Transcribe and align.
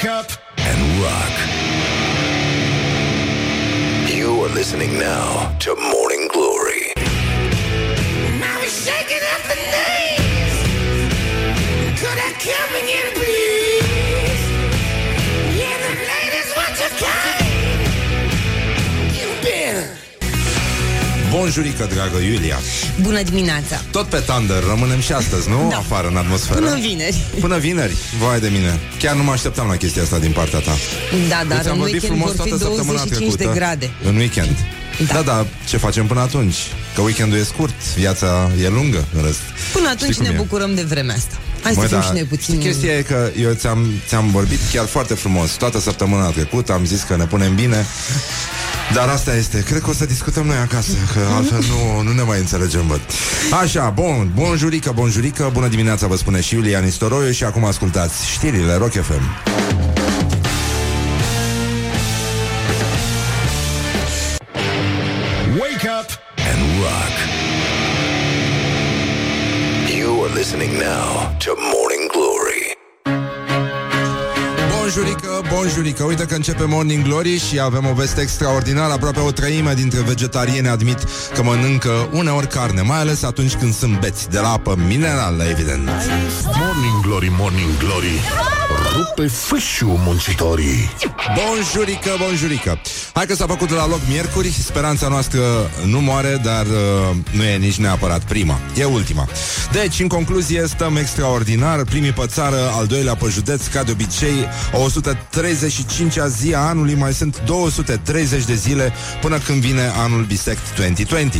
Wake 0.00 0.08
up 0.08 0.30
and 0.56 1.02
rock. 1.02 1.34
You 4.08 4.42
are 4.44 4.48
listening 4.48 4.98
now 4.98 5.54
to 5.58 5.76
Morning 5.76 6.26
Glory. 6.32 6.94
Now 8.40 8.60
he's 8.60 8.82
shaking 8.86 9.22
up 9.34 9.42
the 9.42 9.56
knees. 9.56 10.56
Could 12.00 12.18
I 12.18 12.32
come 12.32 12.76
and 12.76 12.86
get 12.88 13.14
a 13.14 13.20
Bonjurică, 21.30 21.88
dragă 21.94 22.18
Iulia 22.18 22.58
Bună 23.00 23.22
dimineața! 23.22 23.80
Tot 23.90 24.06
pe 24.06 24.16
Thunder 24.18 24.62
rămânem 24.68 25.00
și 25.00 25.12
astăzi, 25.12 25.48
nu? 25.48 25.66
Da. 25.70 25.76
Afară, 25.76 26.08
în 26.08 26.16
atmosferă 26.16 26.58
Până 26.60 26.78
vineri. 26.80 27.16
Până 27.40 27.58
vineri, 27.58 27.96
vai 28.18 28.40
de 28.40 28.48
mine 28.48 28.78
Chiar 28.98 29.14
nu 29.14 29.22
mă 29.22 29.30
așteptam 29.32 29.66
la 29.68 29.76
chestia 29.76 30.02
asta 30.02 30.18
din 30.18 30.32
partea 30.32 30.58
ta 30.58 30.72
Da, 31.28 31.42
dar 31.48 31.56
Deci 31.58 31.66
am 31.66 31.72
în 31.72 31.78
vorbit 31.78 31.92
weekend 32.02 32.12
frumos 32.20 32.34
vor 32.36 32.44
fi 32.44 32.48
toată 32.50 32.64
săptămâna 32.64 32.96
25 32.96 33.30
de 33.30 33.36
trecută. 33.36 33.58
grade. 33.58 33.90
În 34.04 34.16
weekend 34.16 34.56
Da. 35.06 35.14
da, 35.14 35.20
da, 35.22 35.46
ce 35.68 35.76
facem 35.76 36.06
până 36.06 36.20
atunci? 36.20 36.56
Că 36.94 37.00
weekendul 37.00 37.38
e 37.38 37.42
scurt, 37.42 37.74
viața 37.96 38.50
e 38.64 38.68
lungă 38.68 39.04
în 39.16 39.22
rest 39.24 39.40
Până 39.72 39.88
atunci 39.88 40.12
Știi 40.12 40.24
cum 40.24 40.32
ne 40.34 40.38
e? 40.40 40.42
bucurăm 40.42 40.74
de 40.74 40.82
vremea 40.82 41.14
asta. 41.14 41.34
Hai 41.62 41.72
Mă, 41.76 41.80
să 41.82 41.86
fim 41.88 41.96
da, 41.98 42.02
și 42.04 42.12
noi 42.12 42.24
puțin... 42.24 42.54
știi, 42.54 42.66
Chestia 42.70 42.92
e 42.96 43.02
că 43.02 43.30
eu 43.40 43.52
ți-am, 43.52 43.86
ți-am 44.08 44.30
vorbit 44.30 44.58
chiar 44.72 44.86
foarte 44.86 45.14
frumos 45.14 45.50
Toată 45.50 45.80
săptămâna 45.80 46.26
trecută 46.30 46.72
am 46.72 46.84
zis 46.84 47.02
că 47.02 47.16
ne 47.16 47.24
punem 47.24 47.54
bine 47.54 47.86
dar 48.94 49.08
asta 49.08 49.34
este, 49.34 49.62
cred 49.62 49.80
că 49.80 49.90
o 49.90 49.92
să 49.92 50.06
discutăm 50.06 50.46
noi 50.46 50.56
acasă 50.56 50.92
Că 51.12 51.34
altfel 51.34 51.58
nu, 51.58 52.02
nu 52.02 52.12
ne 52.12 52.22
mai 52.22 52.38
înțelegem, 52.38 52.86
bă 52.86 52.98
Așa, 53.62 53.90
bun, 53.94 54.30
bonjurică, 54.34 54.92
bonjurică 54.94 55.50
Bună 55.52 55.68
dimineața, 55.68 56.06
vă 56.06 56.16
spune 56.16 56.40
și 56.40 56.54
Iulia 56.54 56.78
Nistoroiu 56.78 57.30
Și 57.30 57.44
acum 57.44 57.64
ascultați 57.64 58.30
știrile 58.30 58.74
Rock 58.74 58.92
FM 58.92 59.22
Wake 65.60 65.84
up 65.98 66.08
and 66.38 66.60
rock. 66.84 67.14
You 69.96 70.24
are 70.24 70.34
listening 70.34 70.72
now 70.78 71.36
to 71.40 71.54
Morning 71.56 71.90
Glory. 71.90 71.99
Bonjurică, 74.94 75.42
bonjurică 75.54 76.04
Uite 76.04 76.24
că 76.24 76.34
începe 76.34 76.64
Morning 76.64 77.04
Glory 77.04 77.38
și 77.38 77.60
avem 77.60 77.86
o 77.86 77.92
veste 77.92 78.20
extraordinară. 78.20 78.92
Aproape 78.92 79.20
o 79.20 79.30
treime 79.30 79.74
dintre 79.74 80.00
vegetarieni 80.00 80.68
admit 80.68 80.98
că 81.34 81.42
mănâncă 81.42 82.08
uneori 82.12 82.46
carne 82.46 82.80
Mai 82.80 82.98
ales 82.98 83.22
atunci 83.22 83.54
când 83.54 83.74
sunt 83.74 84.00
beți 84.00 84.30
De 84.30 84.38
la 84.38 84.48
apă 84.52 84.76
minerală, 84.86 85.44
evident. 85.44 85.88
Morning 86.44 87.00
Glory, 87.02 87.32
Morning 87.38 87.78
Glory 87.78 88.20
Rupe 88.88 89.26
fâșiu 89.26 90.00
muncitorii. 90.04 90.90
Bonjurică, 91.34 92.10
bonjurică. 92.18 92.78
Hai 93.12 93.26
că 93.26 93.34
s-a 93.34 93.46
făcut 93.46 93.70
la 93.70 93.86
loc 93.86 94.00
miercuri 94.08 94.48
Speranța 94.48 95.08
noastră 95.08 95.40
nu 95.86 96.00
moare 96.00 96.40
Dar 96.42 96.66
uh, 96.66 97.16
nu 97.30 97.42
e 97.42 97.56
nici 97.56 97.76
neapărat 97.76 98.24
prima 98.24 98.58
E 98.76 98.84
ultima. 98.84 99.28
Deci, 99.72 100.00
în 100.00 100.08
concluzie, 100.08 100.66
stăm 100.66 100.96
extraordinar. 100.96 101.84
Primii 101.84 102.12
pe 102.12 102.24
țară, 102.26 102.70
al 102.78 102.86
doilea 102.86 103.14
pe 103.14 103.26
județ 103.30 103.66
Ca 103.66 103.82
de 103.82 103.90
obicei, 103.90 104.48
135-a 106.20 106.26
zi 106.26 106.54
a 106.54 106.58
anului 106.58 106.94
Mai 106.94 107.12
sunt 107.12 107.42
230 107.44 108.44
de 108.44 108.54
zile 108.54 108.92
Până 109.20 109.38
când 109.38 109.60
vine 109.60 109.92
anul 109.96 110.24
Bisect 110.24 110.76
2020 110.76 111.34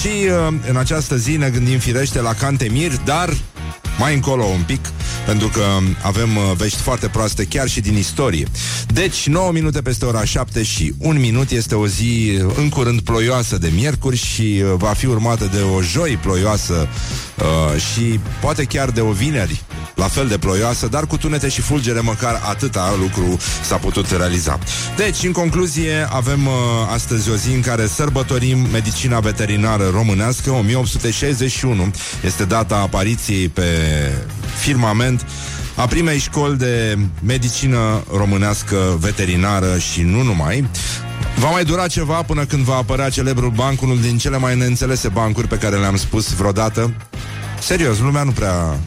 Și 0.00 0.08
uh, 0.08 0.54
în 0.68 0.76
această 0.76 1.16
zi 1.16 1.36
ne 1.36 1.50
gândim 1.50 1.78
firește 1.78 2.20
la 2.20 2.34
Cantemir 2.34 2.92
Dar 3.04 3.34
mai 3.98 4.14
încolo 4.14 4.44
un 4.44 4.62
pic, 4.66 4.92
pentru 5.26 5.48
că 5.48 5.62
avem 6.02 6.36
uh, 6.36 6.42
vești 6.56 6.78
foarte 6.78 7.08
proaste 7.08 7.44
chiar 7.44 7.68
și 7.68 7.80
din 7.80 7.96
istorie. 7.96 8.46
Deci, 8.86 9.26
9 9.26 9.52
minute 9.52 9.82
peste 9.82 10.04
ora 10.04 10.24
7 10.24 10.62
și 10.62 10.94
1 10.98 11.18
minut 11.18 11.50
este 11.50 11.74
o 11.74 11.86
zi 11.86 12.38
uh, 12.44 12.52
în 12.56 12.68
curând 12.68 13.00
ploioasă 13.00 13.58
de 13.58 13.70
miercuri 13.74 14.16
și 14.16 14.62
uh, 14.62 14.72
va 14.76 14.92
fi 14.92 15.06
urmată 15.06 15.50
de 15.52 15.60
o 15.60 15.82
joi 15.82 16.18
ploioasă 16.22 16.88
uh, 17.38 17.80
și 17.80 18.20
poate 18.40 18.64
chiar 18.64 18.90
de 18.90 19.00
o 19.00 19.10
vineri 19.10 19.62
la 19.94 20.08
fel 20.08 20.26
de 20.26 20.38
ploioasă, 20.38 20.86
dar 20.86 21.06
cu 21.06 21.16
tunete 21.16 21.48
și 21.48 21.60
fulgere 21.60 22.00
măcar 22.00 22.40
atâta 22.48 22.94
lucru 23.00 23.38
s-a 23.62 23.76
putut 23.76 24.10
realiza. 24.10 24.58
Deci, 24.96 25.22
în 25.22 25.32
concluzie, 25.32 26.06
avem 26.10 26.46
uh, 26.46 26.52
astăzi 26.92 27.30
o 27.30 27.34
zi 27.34 27.52
în 27.54 27.60
care 27.60 27.86
sărbătorim 27.86 28.58
medicina 28.72 29.20
veterinară 29.20 29.88
românească, 29.92 30.50
1861 30.50 31.90
este 32.24 32.44
data 32.44 32.76
apariției 32.76 33.48
pe 33.48 33.62
firmament 34.58 35.26
a 35.76 35.86
primei 35.86 36.18
școli 36.18 36.56
de 36.56 36.98
medicină 37.26 38.04
românească 38.16 38.96
veterinară 39.00 39.78
și 39.78 40.02
nu 40.02 40.22
numai. 40.22 40.68
Va 41.38 41.50
mai 41.50 41.64
dura 41.64 41.86
ceva 41.86 42.22
până 42.22 42.44
când 42.44 42.64
va 42.64 42.74
apărea 42.74 43.10
celebrul 43.10 43.50
banc, 43.50 43.82
unul 43.82 44.00
din 44.00 44.18
cele 44.18 44.38
mai 44.38 44.56
neînțelese 44.56 45.08
bancuri 45.08 45.48
pe 45.48 45.58
care 45.58 45.76
le-am 45.76 45.96
spus 45.96 46.32
vreodată. 46.32 46.94
Serios, 47.60 47.98
lumea 47.98 48.22
nu 48.22 48.30
prea, 48.30 48.78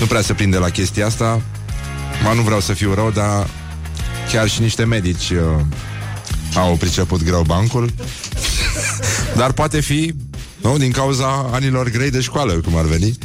nu 0.00 0.06
prea 0.06 0.20
se 0.20 0.32
prinde 0.32 0.56
la 0.56 0.68
chestia 0.68 1.06
asta. 1.06 1.40
Ma 2.24 2.32
nu 2.32 2.42
vreau 2.42 2.60
să 2.60 2.72
fiu 2.72 2.94
rău, 2.94 3.10
dar 3.10 3.46
chiar 4.32 4.48
și 4.48 4.60
niște 4.60 4.84
medici 4.84 5.30
uh, 5.30 5.38
au 6.54 6.76
priceput 6.76 7.22
greu 7.22 7.42
bancul. 7.42 7.90
Dar 9.36 9.52
poate 9.52 9.80
fi 9.80 10.14
nu? 10.64 10.78
Din 10.78 10.90
cauza 10.90 11.48
anilor 11.52 11.90
grei 11.90 12.10
de 12.10 12.20
școală, 12.20 12.52
cum 12.52 12.76
ar 12.76 12.84
veni. 12.84 13.18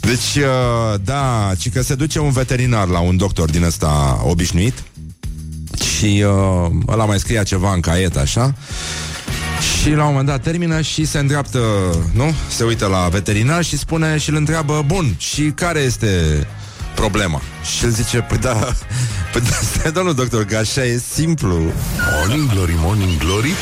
Deci, 0.00 0.36
uh, 0.36 1.00
da, 1.04 1.52
ci 1.58 1.70
că 1.70 1.82
se 1.82 1.94
duce 1.94 2.18
un 2.18 2.30
veterinar 2.30 2.88
la 2.88 2.98
un 2.98 3.16
doctor 3.16 3.50
din 3.50 3.62
ăsta 3.62 4.20
obișnuit 4.24 4.82
și 5.98 6.24
uh, 6.26 6.70
ăla 6.88 7.04
mai 7.04 7.18
scria 7.18 7.42
ceva 7.42 7.72
în 7.72 7.80
caiet, 7.80 8.16
așa, 8.16 8.54
și 9.80 9.90
la 9.90 10.02
un 10.02 10.08
moment 10.08 10.26
dat 10.26 10.42
termină 10.42 10.80
și 10.80 11.04
se 11.04 11.18
îndreaptă, 11.18 11.58
nu? 12.12 12.34
Se 12.48 12.64
uită 12.64 12.86
la 12.86 13.08
veterinar 13.08 13.64
și 13.64 13.78
spune 13.78 14.18
și 14.18 14.30
îl 14.30 14.36
întreabă, 14.36 14.84
bun, 14.86 15.14
și 15.16 15.42
care 15.42 15.78
este 15.78 16.08
problema? 16.94 17.42
Și 17.76 17.84
el 17.84 17.90
zice, 17.90 18.18
păi 18.18 18.38
da, 18.38 18.52
păi 19.32 19.40
da, 19.40 19.56
stai, 19.62 19.92
domnul 19.92 20.14
doctor, 20.14 20.44
că 20.44 20.56
așa 20.56 20.84
e 20.84 21.02
simplu. 21.12 21.72
Morning 22.16 22.52
Glory, 22.52 22.74
Morning 22.76 23.18
Glory 23.18 23.52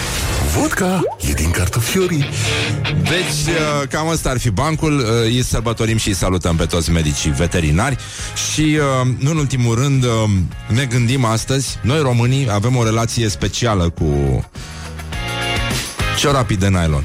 Vodka 0.59 1.01
e 1.29 1.33
din 1.33 1.51
cartofiorii 1.51 2.25
Deci, 3.03 3.55
uh, 3.55 3.89
cam 3.89 4.09
ăsta 4.09 4.31
ar 4.31 4.39
fi 4.39 4.51
bancul. 4.51 4.99
Uh, 4.99 5.07
Îi 5.23 5.43
sărbătorim 5.43 5.97
și 5.97 6.09
îi 6.09 6.15
salutăm 6.15 6.57
pe 6.57 6.65
toți 6.65 6.91
medicii 6.91 7.31
veterinari 7.31 7.97
și, 8.53 8.61
uh, 8.61 9.15
nu 9.19 9.31
în 9.31 9.37
ultimul 9.37 9.75
rând, 9.75 10.05
uh, 10.05 10.11
ne 10.69 10.85
gândim 10.85 11.25
astăzi, 11.25 11.79
noi 11.83 12.01
românii 12.01 12.49
avem 12.51 12.77
o 12.77 12.85
relație 12.85 13.29
specială 13.29 13.89
cu 13.89 14.45
ciorapii 16.19 16.57
de 16.57 16.69
nylon. 16.69 17.05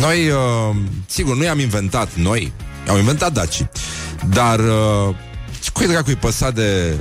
Noi, 0.00 0.28
uh, 0.28 0.76
sigur, 1.06 1.36
nu 1.36 1.44
i-am 1.44 1.58
inventat 1.58 2.08
noi, 2.14 2.52
au 2.88 2.98
inventat 2.98 3.32
dacii, 3.32 3.70
dar 4.30 4.58
uh, 4.58 5.14
cui 5.72 5.86
dracu 5.86 6.10
i 6.10 6.14
păsat 6.16 6.54
de 6.54 6.94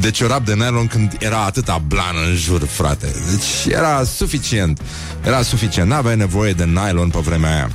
de 0.00 0.10
ciorap 0.10 0.44
de 0.44 0.54
nylon 0.54 0.86
când 0.86 1.16
era 1.18 1.44
atâta 1.44 1.82
blană 1.86 2.18
în 2.28 2.34
jur, 2.34 2.66
frate. 2.66 3.14
Deci 3.30 3.74
era 3.74 4.04
suficient. 4.04 4.80
Era 5.24 5.42
suficient. 5.42 5.88
N-aveai 5.88 6.16
nevoie 6.16 6.52
de 6.52 6.64
nylon 6.64 7.08
pe 7.08 7.18
vremea 7.18 7.54
aia. 7.54 7.70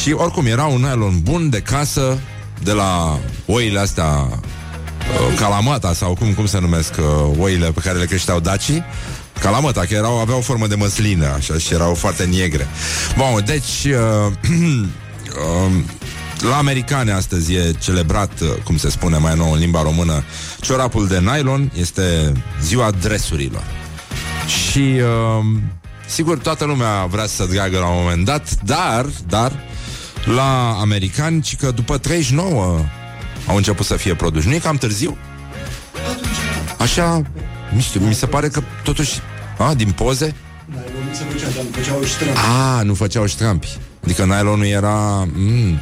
Și 0.00 0.12
oricum 0.12 0.46
era 0.46 0.64
un 0.64 0.80
nylon 0.80 1.20
bun 1.22 1.50
de 1.50 1.60
casă 1.60 2.18
de 2.62 2.72
la 2.72 3.18
oile 3.46 3.78
astea 3.78 4.06
uh, 4.06 5.38
calamata 5.38 5.92
sau 5.92 6.14
cum, 6.14 6.32
cum 6.32 6.46
se 6.46 6.60
numesc 6.60 6.92
uh, 6.98 7.36
oile 7.38 7.70
pe 7.70 7.80
care 7.80 7.98
le 7.98 8.04
creșteau 8.04 8.40
dacii 8.40 8.84
Calamata, 9.40 9.80
că 9.80 9.94
erau, 9.94 10.18
aveau 10.18 10.40
formă 10.40 10.66
de 10.66 10.74
măslină 10.74 11.26
Așa 11.26 11.58
și 11.58 11.74
erau 11.74 11.94
foarte 11.94 12.24
negre 12.24 12.68
Bun, 13.16 13.42
deci 13.46 13.84
uh, 13.84 14.32
uh, 15.66 15.72
La 16.40 16.56
americane 16.56 17.12
astăzi 17.12 17.54
e 17.54 17.72
celebrat 17.78 18.40
uh, 18.40 18.48
Cum 18.64 18.76
se 18.76 18.90
spune 18.90 19.16
mai 19.16 19.34
nou 19.36 19.52
în 19.52 19.58
limba 19.58 19.82
română 19.82 20.24
Ciorapul 20.60 21.06
de 21.06 21.18
nylon 21.18 21.72
Este 21.74 22.32
ziua 22.62 22.90
dresurilor 22.90 23.64
Și 24.46 24.78
uh, 24.78 25.44
Sigur, 26.06 26.38
toată 26.38 26.64
lumea 26.64 27.04
vrea 27.04 27.26
să 27.26 27.44
dragă 27.44 27.78
la 27.78 27.86
un 27.86 28.02
moment 28.02 28.24
dat 28.24 28.62
Dar, 28.64 29.06
dar 29.28 29.52
La 30.24 30.76
americani, 30.80 31.40
ci 31.40 31.56
că 31.56 31.70
după 31.70 31.98
39 31.98 32.80
Au 33.46 33.56
început 33.56 33.86
să 33.86 33.96
fie 33.96 34.14
produși 34.14 34.48
Nu 34.48 34.54
e 34.54 34.58
cam 34.58 34.76
târziu? 34.76 35.16
Așa, 36.78 37.22
nu 37.72 37.80
știu, 37.80 38.00
mi 38.00 38.14
se 38.14 38.26
pare 38.26 38.48
că 38.48 38.62
totuși 38.82 39.20
a, 39.58 39.74
din 39.74 39.90
poze? 39.90 40.34
A, 42.78 42.82
nu 42.82 42.94
făceau 42.94 43.26
ștrampi 43.26 43.78
Adică 44.04 44.24
nylonul 44.24 44.66
era 44.66 45.28
mm, 45.34 45.80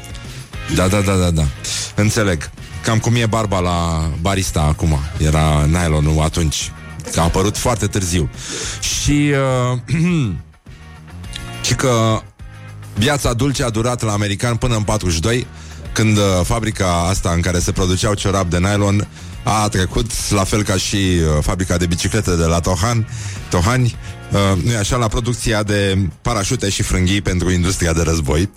Da, 0.74 0.88
da, 0.88 1.00
da, 1.00 1.14
da, 1.14 1.30
da. 1.30 1.44
Înțeleg. 1.94 2.50
Cam 2.82 2.98
cum 2.98 3.14
e 3.14 3.26
barba 3.26 3.58
la 3.58 4.10
barista 4.20 4.60
acum. 4.60 4.98
Era 5.18 5.64
nylonul 5.64 6.22
atunci. 6.22 6.72
Că 7.12 7.20
a 7.20 7.22
apărut 7.22 7.56
foarte 7.56 7.86
târziu. 7.86 8.30
Și 8.80 9.32
uh, 9.70 9.78
Și 11.66 11.74
că 11.74 12.22
Viața 12.94 13.32
dulce 13.32 13.64
a 13.64 13.70
durat 13.70 14.02
la 14.02 14.12
american 14.12 14.56
până 14.56 14.76
în 14.76 14.82
42 14.82 15.46
Când 15.92 16.16
uh, 16.16 16.24
fabrica 16.44 17.06
asta 17.08 17.30
în 17.30 17.40
care 17.40 17.58
se 17.58 17.72
produceau 17.72 18.14
ciorap 18.14 18.50
de 18.50 18.58
nylon 18.58 19.08
a 19.44 19.68
trecut, 19.68 20.30
la 20.30 20.44
fel 20.44 20.62
ca 20.62 20.76
și 20.76 20.96
uh, 20.96 21.42
fabrica 21.42 21.76
de 21.76 21.86
biciclete 21.86 22.36
de 22.36 22.44
la 22.44 22.60
Tohan, 22.60 23.08
Tohani, 23.50 23.84
uh, 23.84 24.13
nu 24.62 24.76
așa, 24.78 24.96
la 24.96 25.08
producția 25.08 25.62
de 25.62 25.98
parașute 26.22 26.68
și 26.68 26.82
frânghii 26.82 27.20
pentru 27.20 27.50
industria 27.50 27.92
de 27.92 28.02
război. 28.02 28.50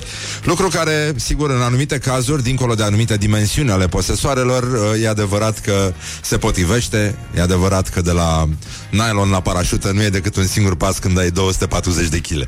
Lucru 0.44 0.68
care, 0.68 1.14
sigur, 1.16 1.50
în 1.50 1.62
anumite 1.62 1.98
cazuri, 1.98 2.44
dincolo 2.44 2.74
de 2.74 2.84
anumite 2.84 3.18
dimensiuni 3.18 3.72
ale 3.72 3.88
posesoarelor, 3.88 4.64
uh, 4.64 5.04
e 5.04 5.08
adevărat 5.08 5.60
că 5.60 5.94
se 6.22 6.38
potrivește, 6.38 7.16
e 7.36 7.42
adevărat 7.42 7.90
că 7.90 8.02
de 8.02 8.12
la 8.12 8.50
nylon 8.92 9.30
la 9.30 9.40
parașută 9.40 9.92
nu 9.92 10.04
e 10.04 10.10
decât 10.10 10.36
un 10.36 10.48
singur 10.48 10.76
pas 10.76 11.00
când 11.00 11.20
ai 11.20 11.32
240 11.32 12.08
de 12.08 12.20
kg. 12.20 12.48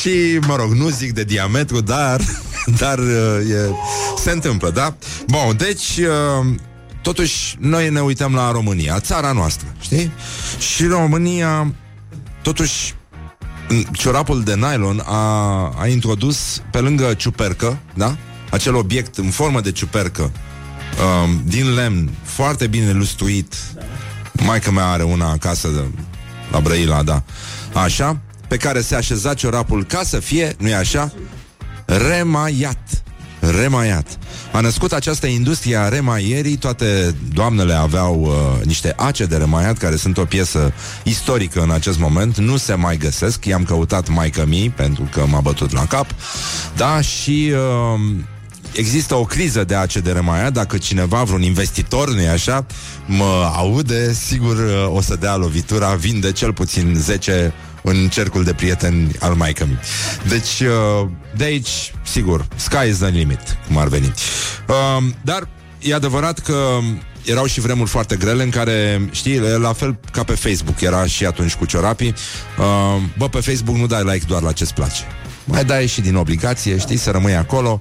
Și, 0.00 0.38
mă 0.46 0.56
rog, 0.56 0.72
nu 0.72 0.88
zic 0.88 1.12
de 1.12 1.24
diametru, 1.24 1.80
dar, 1.80 2.20
dar 2.80 2.98
uh, 2.98 3.50
e, 3.50 3.70
se 4.22 4.30
întâmplă, 4.30 4.70
da? 4.70 4.96
Bun, 5.26 5.56
deci... 5.56 5.98
Uh, 5.98 6.46
Totuși, 7.02 7.56
noi 7.58 7.90
ne 7.90 8.00
uităm 8.00 8.34
la 8.34 8.50
România, 8.50 9.00
țara 9.00 9.32
noastră, 9.32 9.66
știi? 9.80 10.12
Și 10.58 10.86
România, 10.86 11.72
totuși, 12.42 12.94
în 13.68 13.82
ciorapul 13.82 14.42
de 14.42 14.54
nylon 14.54 15.02
a, 15.06 15.18
a 15.78 15.86
introdus 15.86 16.62
pe 16.70 16.78
lângă 16.78 17.14
ciupercă, 17.14 17.78
da? 17.94 18.16
Acel 18.50 18.74
obiect 18.74 19.16
în 19.16 19.30
formă 19.30 19.60
de 19.60 19.72
ciupercă 19.72 20.22
um, 20.22 21.42
din 21.44 21.74
lemn, 21.74 22.10
foarte 22.22 22.66
bine 22.66 22.92
lustruit. 22.92 23.54
Maica 24.32 24.70
mea 24.70 24.86
are 24.86 25.02
una 25.02 25.30
acasă 25.30 25.68
de, 25.68 25.80
la 26.50 26.60
Brăila, 26.60 27.02
da. 27.02 27.22
Așa, 27.72 28.20
pe 28.48 28.56
care 28.56 28.80
se 28.80 28.94
așeza 28.94 29.34
ciorapul 29.34 29.84
ca 29.84 30.02
să 30.02 30.18
fie, 30.18 30.54
nu-i 30.58 30.74
așa? 30.74 31.12
Remaiat. 31.84 33.02
Remaiat. 33.40 34.18
A 34.52 34.60
născut 34.60 34.92
această 34.92 35.26
industrie 35.26 35.76
a 35.76 35.88
remaierii, 35.88 36.56
toate 36.56 37.14
doamnele 37.32 37.72
aveau 37.72 38.20
uh, 38.20 38.64
niște 38.64 38.92
ace 38.96 39.24
de 39.24 39.36
remaiat, 39.36 39.78
care 39.78 39.96
sunt 39.96 40.18
o 40.18 40.24
piesă 40.24 40.72
istorică 41.02 41.60
în 41.60 41.70
acest 41.70 41.98
moment, 41.98 42.38
nu 42.38 42.56
se 42.56 42.74
mai 42.74 42.96
găsesc, 42.96 43.44
i-am 43.44 43.64
căutat 43.64 44.08
mai 44.08 44.30
cămii, 44.30 44.70
pentru 44.70 45.08
că 45.12 45.24
m-a 45.26 45.40
bătut 45.40 45.72
la 45.72 45.86
cap, 45.86 46.06
da, 46.76 47.00
și... 47.00 47.52
Uh, 47.94 48.00
Există 48.72 49.14
o 49.14 49.24
criză 49.24 49.64
de 49.64 49.74
ace 49.74 50.00
de 50.00 50.12
remaiat. 50.12 50.52
Dacă 50.52 50.78
cineva, 50.78 51.22
vreun 51.22 51.42
investitor, 51.42 52.14
nu 52.14 52.28
așa 52.28 52.66
Mă 53.06 53.50
aude, 53.54 54.12
sigur 54.12 54.56
uh, 54.56 54.96
o 54.96 55.00
să 55.00 55.16
dea 55.16 55.36
lovitura. 55.36 55.94
Vinde 55.94 56.32
cel 56.32 56.52
puțin 56.52 56.94
10 56.98 57.52
în 57.82 58.08
cercul 58.08 58.44
de 58.44 58.52
prieteni 58.52 59.16
al 59.18 59.34
maică 59.34 59.66
mi. 59.66 59.78
Deci, 60.28 60.60
uh, 60.60 61.08
de 61.36 61.44
aici, 61.44 61.94
sigur, 62.04 62.46
sky 62.56 62.88
is 62.88 62.98
the 62.98 63.08
limit, 63.08 63.58
cum 63.66 63.76
ar 63.76 63.88
veni. 63.88 64.12
Uh, 64.68 65.04
dar 65.22 65.48
e 65.78 65.94
adevărat 65.94 66.38
că 66.38 66.78
erau 67.24 67.46
și 67.46 67.60
vremuri 67.60 67.90
foarte 67.90 68.16
grele 68.16 68.42
în 68.42 68.50
care, 68.50 69.08
știi, 69.10 69.38
la 69.38 69.72
fel 69.72 69.98
ca 70.12 70.24
pe 70.24 70.34
Facebook, 70.34 70.80
era 70.80 71.06
și 71.06 71.26
atunci 71.26 71.54
cu 71.54 71.64
ciorapii. 71.64 72.14
Uh, 72.58 73.02
bă, 73.18 73.28
pe 73.28 73.40
Facebook 73.40 73.76
nu 73.76 73.86
dai 73.86 74.02
like 74.04 74.24
doar 74.26 74.42
la 74.42 74.52
ce-ți 74.52 74.74
place. 74.74 75.02
Mai 75.44 75.64
dai 75.64 75.86
și 75.86 76.00
din 76.00 76.16
obligație, 76.16 76.78
știi, 76.78 76.96
să 76.96 77.10
rămâi 77.10 77.34
acolo 77.34 77.80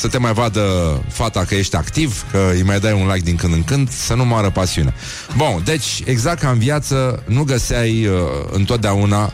să 0.00 0.08
te 0.08 0.18
mai 0.18 0.32
vadă 0.32 0.64
fata 1.08 1.44
că 1.44 1.54
ești 1.54 1.76
activ, 1.76 2.24
că 2.30 2.50
îi 2.54 2.62
mai 2.62 2.80
dai 2.80 2.92
un 2.92 3.06
like 3.06 3.24
din 3.24 3.36
când 3.36 3.52
în 3.52 3.64
când, 3.64 3.90
să 3.90 4.14
nu 4.14 4.24
moară 4.24 4.50
pasiunea. 4.50 4.94
Bun, 5.36 5.62
deci, 5.64 6.02
exact 6.04 6.40
ca 6.40 6.50
în 6.50 6.58
viață, 6.58 7.22
nu 7.26 7.42
găseai 7.42 8.06
uh, 8.06 8.14
întotdeauna 8.50 9.32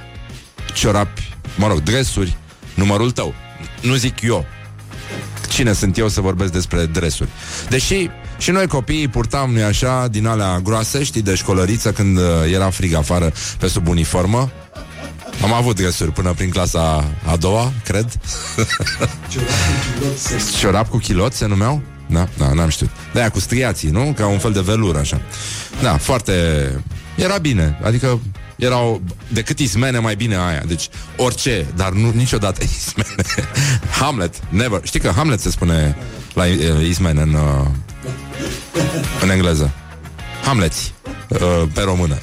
ciorapi, 0.74 1.36
mă 1.56 1.66
rog, 1.66 1.82
dresuri, 1.82 2.36
numărul 2.74 3.10
tău. 3.10 3.34
Nu 3.82 3.94
zic 3.94 4.20
eu. 4.20 4.46
Cine 5.48 5.72
sunt 5.72 5.98
eu 5.98 6.08
să 6.08 6.20
vorbesc 6.20 6.52
despre 6.52 6.86
dresuri? 6.86 7.28
Deși 7.68 8.10
și 8.38 8.50
noi 8.50 8.66
copiii 8.66 9.08
purtam, 9.08 9.50
nu 9.50 9.64
așa, 9.64 10.08
din 10.08 10.26
alea 10.26 10.60
groase, 10.62 11.02
știi, 11.02 11.22
de 11.22 11.34
școlăriță 11.34 11.92
când 11.92 12.18
uh, 12.18 12.24
era 12.52 12.70
frig 12.70 12.94
afară 12.94 13.32
pe 13.58 13.68
sub 13.68 13.88
uniformă. 13.88 14.50
Am 15.42 15.52
avut 15.52 15.76
dresuri 15.76 16.12
până 16.12 16.32
prin 16.32 16.50
clasa 16.50 17.10
a 17.26 17.36
doua, 17.36 17.72
cred. 17.84 18.18
Ciorap 20.58 20.88
cu 20.88 20.96
chilot 20.96 21.32
se 21.32 21.46
numeau? 21.46 21.82
Da, 22.08 22.28
da, 22.38 22.52
n-am 22.52 22.68
știut. 22.68 22.90
De-aia 23.12 23.30
cu 23.30 23.40
striații, 23.40 23.88
nu? 23.90 24.12
Ca 24.16 24.26
un 24.26 24.38
fel 24.38 24.52
de 24.52 24.60
velur, 24.60 24.96
așa. 24.96 25.20
Da, 25.82 25.96
foarte... 25.96 26.32
Era 27.16 27.38
bine, 27.38 27.78
adică 27.82 28.20
erau 28.56 29.02
decât 29.28 29.58
ismene 29.58 29.98
mai 29.98 30.16
bine 30.16 30.36
aia. 30.36 30.62
Deci 30.66 30.88
orice, 31.16 31.66
dar 31.76 31.90
nu 31.90 32.10
niciodată 32.14 32.60
ismene. 32.78 33.48
Hamlet, 34.00 34.34
never. 34.48 34.80
Știi 34.82 35.00
că 35.00 35.12
Hamlet 35.16 35.40
se 35.40 35.50
spune 35.50 35.96
la 36.34 36.44
uh, 36.44 36.88
ismene 36.88 37.20
în, 37.20 37.34
uh, 37.34 37.66
în 39.22 39.30
engleză. 39.30 39.70
Hamleți 40.44 40.94
uh, 41.28 41.38
pe 41.72 41.80
română. 41.80 42.18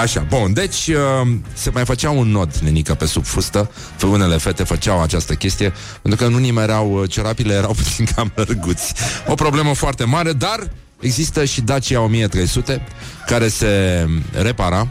Așa, 0.00 0.26
bun, 0.28 0.52
deci 0.52 0.86
uh, 0.86 1.34
se 1.52 1.70
mai 1.70 1.84
făcea 1.84 2.10
un 2.10 2.28
nod, 2.28 2.56
nenică, 2.56 2.94
pe 2.94 3.06
sub 3.06 3.24
fustă 3.24 3.70
Unele 4.02 4.36
fete 4.36 4.64
făceau 4.64 5.02
această 5.02 5.34
chestie 5.34 5.72
Pentru 6.02 6.24
că 6.24 6.30
nu 6.30 6.38
nimereau, 6.38 6.92
uh, 6.92 7.10
cerapile 7.10 7.54
erau 7.54 7.72
puțin 7.82 8.04
cam 8.14 8.32
lărguți 8.34 8.94
O 9.26 9.34
problemă 9.34 9.74
foarte 9.74 10.04
mare, 10.04 10.32
dar 10.32 10.70
există 11.00 11.44
și 11.44 11.60
Dacia 11.60 12.00
1300 12.00 12.86
Care 13.26 13.48
se 13.48 14.06
repara 14.32 14.88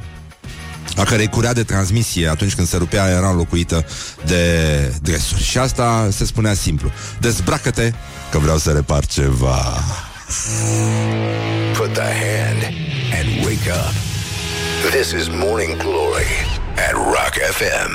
a 0.97 1.03
cărei 1.03 1.27
curea 1.27 1.53
de 1.53 1.63
transmisie 1.63 2.27
atunci 2.27 2.55
când 2.55 2.67
se 2.67 2.77
rupea 2.77 3.09
era 3.09 3.29
înlocuită 3.29 3.85
de 4.25 4.45
dresuri. 5.01 5.43
Și 5.43 5.57
asta 5.57 6.07
se 6.11 6.25
spunea 6.25 6.53
simplu. 6.53 6.91
Dezbracă-te 7.19 7.93
că 8.31 8.37
vreau 8.37 8.57
să 8.57 8.71
repar 8.71 9.05
ceva. 9.05 9.83
Put 11.77 11.93
the 11.93 12.01
hand 12.01 12.73
and 13.13 13.45
wake 13.45 13.71
up. 13.71 14.10
This 14.89 15.13
is 15.13 15.29
Morning 15.29 15.77
Glory 15.77 16.25
at 16.75 16.95
Rock 16.95 17.33
FM. 17.37 17.93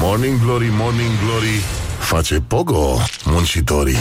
Morning 0.00 0.38
Glory, 0.38 0.68
Morning 0.70 1.10
Glory 1.24 1.62
Face 1.98 2.40
pogo 2.40 2.98
muncitorii 3.24 3.96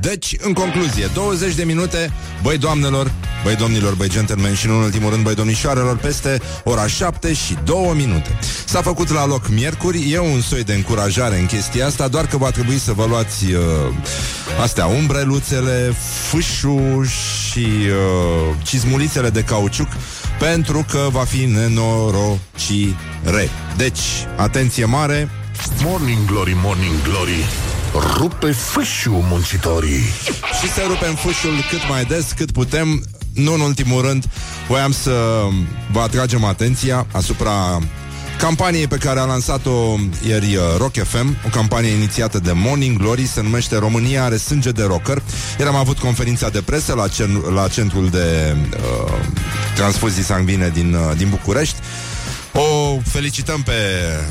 Deci, 0.00 0.36
în 0.40 0.52
concluzie, 0.52 1.10
20 1.14 1.54
de 1.54 1.64
minute, 1.64 2.12
băi 2.42 2.58
doamnelor, 2.58 3.10
băi 3.44 3.54
domnilor, 3.54 3.94
băi 3.94 4.08
gentlemen 4.08 4.54
și, 4.54 4.66
în 4.66 4.72
ultimul 4.72 5.10
rând, 5.10 5.22
băi 5.22 5.34
domnișoarelor, 5.34 5.96
peste 5.96 6.40
ora 6.64 6.86
7 6.86 7.32
și 7.32 7.56
2 7.64 7.92
minute. 7.96 8.38
S-a 8.64 8.82
făcut 8.82 9.10
la 9.10 9.26
loc 9.26 9.48
miercuri, 9.48 10.12
e 10.12 10.18
un 10.18 10.40
soi 10.40 10.64
de 10.64 10.74
încurajare 10.74 11.38
în 11.38 11.46
chestia 11.46 11.86
asta, 11.86 12.08
doar 12.08 12.26
că 12.26 12.36
va 12.36 12.50
trebui 12.50 12.78
să 12.78 12.92
vă 12.92 13.06
luați 13.08 13.44
uh, 13.44 13.60
astea, 14.62 14.86
umbreluțele, 14.86 15.94
fâșul 16.28 17.06
și 17.06 17.66
uh, 17.66 18.54
cizmulițele 18.62 19.30
de 19.30 19.42
cauciuc, 19.42 19.88
pentru 20.38 20.84
că 20.90 21.08
va 21.10 21.24
fi 21.24 21.44
nenorocire. 21.44 22.94
Deci, 23.76 24.00
atenție 24.36 24.84
mare, 24.84 25.30
Morning 25.82 26.24
Glory, 26.24 26.56
Morning 26.62 27.02
Glory 27.02 27.44
Rupe 28.16 28.50
fâșiu 28.50 29.24
muncitorii 29.28 30.02
și 30.60 30.72
să 30.72 30.80
rupem 30.88 31.14
fâșul 31.14 31.54
cât 31.70 31.88
mai 31.88 32.04
des, 32.04 32.32
cât 32.36 32.50
putem. 32.50 33.04
Nu 33.34 33.52
în 33.52 33.60
ultimul 33.60 34.02
rând, 34.02 34.24
voiam 34.68 34.92
să 34.92 35.44
vă 35.92 36.00
atragem 36.00 36.44
atenția 36.44 37.06
asupra 37.12 37.78
campaniei 38.38 38.86
pe 38.86 38.96
care 38.96 39.20
a 39.20 39.24
lansat-o 39.24 39.94
ieri 40.26 40.56
uh, 40.56 40.62
Rock 40.78 40.92
FM, 41.04 41.36
o 41.46 41.48
campanie 41.48 41.90
inițiată 41.90 42.38
de 42.38 42.52
Morning 42.54 42.98
Glory, 42.98 43.26
se 43.26 43.42
numește 43.42 43.76
România 43.78 44.24
are 44.24 44.36
sânge 44.36 44.70
de 44.70 44.82
rocker. 44.82 45.22
Iar 45.58 45.68
am 45.68 45.74
avut 45.74 45.98
conferința 45.98 46.48
de 46.48 46.62
presă 46.62 46.94
la, 46.94 47.08
cen- 47.08 47.54
la 47.54 47.68
centrul 47.68 48.08
de 48.10 48.56
uh, 48.70 49.12
transfuzii 49.74 50.22
sanguine 50.22 50.70
din, 50.74 50.94
uh, 50.94 51.16
din 51.16 51.28
București. 51.28 51.76
O 52.58 53.00
felicităm 53.04 53.62
pe 53.62 53.72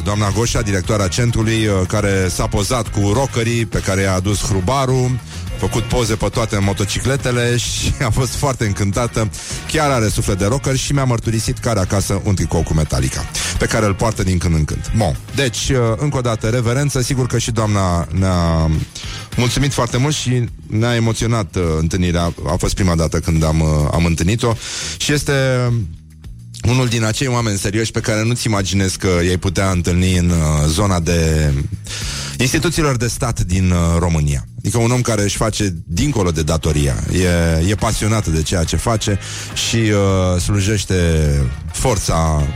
doamna 0.04 0.30
Goșa, 0.30 0.62
directoarea 0.62 1.08
centrului, 1.08 1.68
uh, 1.68 1.74
care 1.88 2.28
s-a 2.30 2.48
pozat 2.48 2.88
cu 2.88 3.12
rockerii 3.14 3.66
pe 3.66 3.80
care 3.80 4.02
i-a 4.02 4.14
adus 4.14 4.44
hrubarul, 4.44 5.20
făcut 5.58 5.84
poze 5.84 6.16
pe 6.16 6.28
toate 6.28 6.58
motocicletele 6.58 7.58
și 7.68 7.94
a 8.06 8.10
fost 8.10 8.36
foarte 8.36 8.66
încântată. 8.66 9.30
Chiar 9.72 9.90
are 9.90 10.08
suflet 10.08 10.38
de 10.38 10.46
rocker 10.46 10.76
și 10.76 10.94
mi-a 10.94 11.04
mărturisit 11.04 11.58
că 11.58 11.70
are 11.70 11.80
acasă 11.80 12.22
un 12.24 12.36
tricou 12.36 12.64
cu 12.64 12.74
Metallica, 12.74 13.26
pe 13.58 13.66
care 13.66 13.86
îl 13.86 13.94
poartă 13.94 14.24
din 14.24 14.38
când 14.38 14.54
în 14.54 14.66
când. 14.66 14.92
Bun, 14.98 15.18
deci, 15.36 15.70
uh, 15.70 15.78
încă 15.98 16.18
o 16.18 16.22
dată, 16.22 16.50
reverență, 16.50 17.02
sigur 17.02 17.28
că 17.28 17.38
și 17.38 17.52
doamna 17.52 18.08
ne-a 18.12 18.72
mulțumit 19.38 19.74
foarte 19.74 19.98
mult 19.98 20.16
și 20.16 20.44
ne-a 20.68 20.96
emoționat 20.96 21.56
uh, 21.56 21.64
întâlnirea. 21.80 22.34
A 22.48 22.56
fost 22.58 22.74
prima 22.74 22.96
dată 22.96 23.20
când 23.20 23.44
am, 23.44 23.60
uh, 23.60 23.90
am 23.92 24.06
întâlnit-o 24.06 24.54
și 24.98 25.14
este 25.14 25.34
unul 26.68 26.88
din 26.88 27.04
acei 27.04 27.28
oameni 27.28 27.58
serioși 27.58 27.92
pe 27.92 28.00
care 28.00 28.24
nu-ți 28.24 28.48
imaginezi 28.48 28.98
că 28.98 29.08
ei 29.24 29.38
putea 29.38 29.70
întâlni 29.70 30.18
în 30.18 30.30
uh, 30.30 30.36
zona 30.68 31.00
de 31.00 31.52
instituțiilor 32.38 32.98
de 32.98 33.08
stat 33.08 33.42
din 33.42 33.72
uh, 33.72 33.78
România. 34.00 34.46
Adică 34.58 34.78
un 34.78 34.92
om 34.92 35.02
care 35.02 35.22
își 35.22 35.38
face 35.38 35.76
dincolo 35.88 36.32
de 36.32 36.42
datoria. 36.42 36.96
E, 37.12 37.70
e 37.70 37.76
pasionat 37.76 38.28
de 38.28 38.42
ceea 38.42 38.64
ce 38.64 38.76
face 38.76 39.20
și 39.70 39.76
uh, 39.76 40.42
slujește 40.42 40.96
forța 41.72 42.48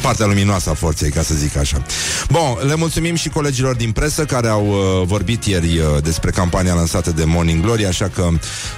partea 0.00 0.26
luminoasă 0.26 0.70
a 0.70 0.74
forței, 0.74 1.10
ca 1.10 1.22
să 1.22 1.34
zic 1.34 1.56
așa. 1.56 1.82
Bun, 2.30 2.66
le 2.66 2.74
mulțumim 2.74 3.14
și 3.14 3.28
colegilor 3.28 3.74
din 3.74 3.92
presă 3.92 4.24
care 4.24 4.48
au 4.48 4.66
uh, 4.66 5.06
vorbit 5.06 5.44
ieri 5.44 5.78
uh, 5.78 6.02
despre 6.02 6.30
campania 6.30 6.74
lansată 6.74 7.10
de 7.10 7.24
Morning 7.24 7.62
Glory, 7.62 7.86
așa 7.86 8.10
că 8.14 8.28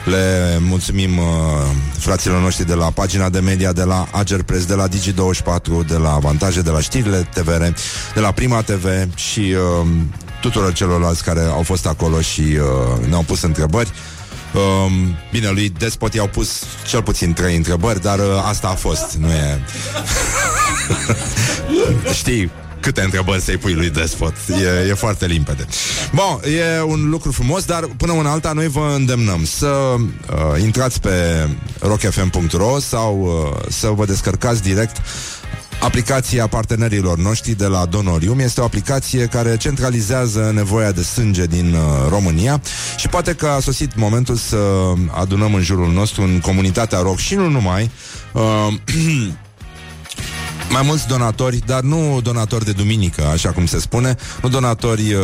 le 0.05 0.57
mulțumim 0.61 1.19
uh, 1.19 1.25
fraților 1.99 2.41
noștri 2.41 2.67
de 2.67 2.75
la 2.75 2.91
pagina 2.91 3.29
de 3.29 3.41
media, 3.41 3.73
de 3.73 3.83
la 3.83 4.09
Ager 4.13 4.43
Press, 4.43 4.65
de 4.65 4.75
la 4.75 4.89
Digi24, 4.89 5.87
de 5.89 5.97
la 5.97 6.13
Avantaje, 6.13 6.61
de 6.61 6.71
la 6.71 6.81
știrile 6.81 7.29
TVR, 7.35 7.63
de 8.15 8.21
la 8.21 8.31
Prima 8.33 8.63
TV 8.63 9.15
și 9.15 9.41
uh, 9.81 9.87
tuturor 10.41 10.73
celorlalți 10.73 11.25
care 11.25 11.41
au 11.41 11.63
fost 11.63 11.87
acolo 11.87 12.21
și 12.21 12.41
uh, 12.41 13.07
ne-au 13.09 13.23
pus 13.23 13.43
întrebări. 13.43 13.91
Um, 14.55 15.17
bine, 15.31 15.49
lui 15.49 15.69
Despot 15.69 16.15
i-au 16.15 16.27
pus 16.27 16.63
cel 16.87 17.03
puțin 17.03 17.33
trei 17.33 17.57
întrebări, 17.57 18.03
dar 18.03 18.19
uh, 18.19 18.25
asta 18.45 18.69
a 18.69 18.75
fost, 18.75 19.15
nu 19.15 19.31
e... 19.31 19.61
Știi 22.21 22.51
câte 22.81 23.03
întrebări 23.03 23.41
să-i 23.41 23.57
pui 23.57 23.75
lui 23.75 23.91
Despot. 23.91 24.35
E, 24.49 24.89
e 24.89 24.95
foarte 24.95 25.27
limpede. 25.27 25.67
Bun, 26.15 26.53
e 26.53 26.83
un 26.83 27.09
lucru 27.09 27.33
frumos, 27.33 27.65
dar 27.65 27.89
până 27.97 28.13
una 28.13 28.31
alta 28.31 28.53
noi 28.53 28.69
vă 28.69 28.93
îndemnăm 28.97 29.45
să 29.45 29.67
uh, 29.67 30.63
intrați 30.63 31.01
pe 31.01 31.49
rockfm.ro 31.81 32.79
sau 32.79 33.21
uh, 33.21 33.63
să 33.69 33.89
vă 33.89 34.05
descărcați 34.05 34.63
direct 34.63 34.97
aplicația 35.81 36.47
partenerilor 36.47 37.19
noștri 37.19 37.53
de 37.53 37.67
la 37.67 37.87
Donorium. 37.87 38.39
Este 38.39 38.61
o 38.61 38.65
aplicație 38.65 39.25
care 39.27 39.57
centralizează 39.57 40.51
nevoia 40.55 40.93
de 40.93 41.03
sânge 41.03 41.47
din 41.47 41.75
uh, 41.75 41.81
România 42.09 42.61
și 42.97 43.09
poate 43.09 43.35
că 43.35 43.47
a 43.47 43.61
sosit 43.61 43.97
momentul 43.97 44.35
să 44.35 44.59
adunăm 45.11 45.55
în 45.55 45.63
jurul 45.63 45.93
nostru 45.93 46.23
în 46.23 46.41
comunitatea 46.41 46.99
rock 46.99 47.19
și 47.19 47.35
nu 47.35 47.49
numai 47.49 47.91
uh, 48.33 48.43
mai 50.71 50.83
mulți 50.85 51.07
donatori, 51.07 51.63
dar 51.67 51.81
nu 51.81 52.21
donatori 52.23 52.65
de 52.65 52.73
duminică, 52.73 53.27
așa 53.27 53.51
cum 53.51 53.67
se 53.67 53.81
spune, 53.81 54.17
nu 54.43 54.49
donatori 54.49 55.15
uh, 55.15 55.23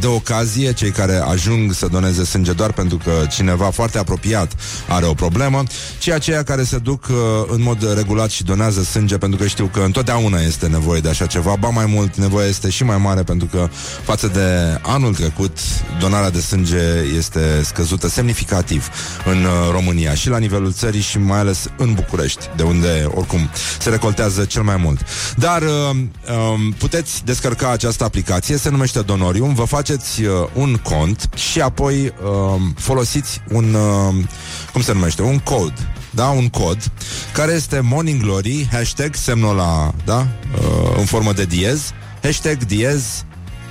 de 0.00 0.06
ocazie, 0.06 0.72
cei 0.72 0.90
care 0.90 1.16
ajung 1.16 1.72
să 1.72 1.86
doneze 1.86 2.24
sânge 2.24 2.52
doar 2.52 2.72
pentru 2.72 2.96
că 2.96 3.12
cineva 3.30 3.70
foarte 3.70 3.98
apropiat 3.98 4.52
are 4.88 5.06
o 5.06 5.14
problemă, 5.14 5.62
ci 5.98 6.08
aceia 6.08 6.42
care 6.42 6.62
se 6.62 6.78
duc 6.78 7.06
uh, 7.10 7.16
în 7.46 7.62
mod 7.62 7.94
regulat 7.94 8.30
și 8.30 8.44
donează 8.44 8.82
sânge 8.82 9.18
pentru 9.18 9.38
că 9.38 9.46
știu 9.46 9.66
că 9.72 9.80
întotdeauna 9.80 10.40
este 10.40 10.66
nevoie 10.66 11.00
de 11.00 11.08
așa 11.08 11.26
ceva, 11.26 11.56
ba 11.60 11.68
mai 11.68 11.86
mult 11.86 12.16
nevoia 12.16 12.46
este 12.46 12.70
și 12.70 12.84
mai 12.84 12.98
mare 12.98 13.22
pentru 13.22 13.46
că 13.46 13.68
față 14.04 14.28
de 14.28 14.78
anul 14.82 15.14
trecut 15.14 15.58
donarea 16.00 16.30
de 16.30 16.40
sânge 16.40 16.82
este 17.16 17.62
scăzută 17.64 18.08
semnificativ 18.08 18.88
în 19.24 19.44
uh, 19.44 19.70
România 19.70 20.14
și 20.14 20.28
la 20.28 20.38
nivelul 20.38 20.72
țării 20.72 21.00
și 21.00 21.18
mai 21.18 21.38
ales 21.38 21.66
în 21.76 21.94
București, 21.94 22.50
de 22.56 22.62
unde 22.62 23.08
oricum 23.14 23.50
se 23.78 23.90
recoltează 23.90 24.44
cel 24.44 24.62
mai 24.62 24.71
mult. 24.76 25.00
Dar 25.36 25.62
uh, 25.62 25.68
um, 25.90 26.72
puteți 26.78 27.24
descărca 27.24 27.70
această 27.70 28.04
aplicație, 28.04 28.56
se 28.56 28.68
numește 28.68 29.00
Donorium, 29.00 29.54
vă 29.54 29.64
faceți 29.64 30.22
uh, 30.22 30.32
un 30.54 30.74
cont 30.74 31.28
și 31.34 31.60
apoi 31.60 32.04
uh, 32.04 32.60
folosiți 32.76 33.40
un, 33.48 33.74
uh, 33.74 34.24
cum 34.72 34.82
se 34.82 34.92
numește, 34.92 35.22
un 35.22 35.38
cod 35.38 35.72
da, 36.14 36.26
un 36.28 36.48
cod, 36.48 36.90
care 37.32 37.52
este 37.52 37.80
Morning 37.80 38.20
Glory, 38.20 38.68
hashtag 38.72 39.14
semnul 39.14 39.56
la, 39.56 39.94
da, 40.04 40.18
uh, 40.18 40.96
în 40.98 41.04
formă 41.04 41.32
de 41.32 41.44
diez, 41.44 41.92
hashtag 42.22 42.64
diez, 42.64 43.24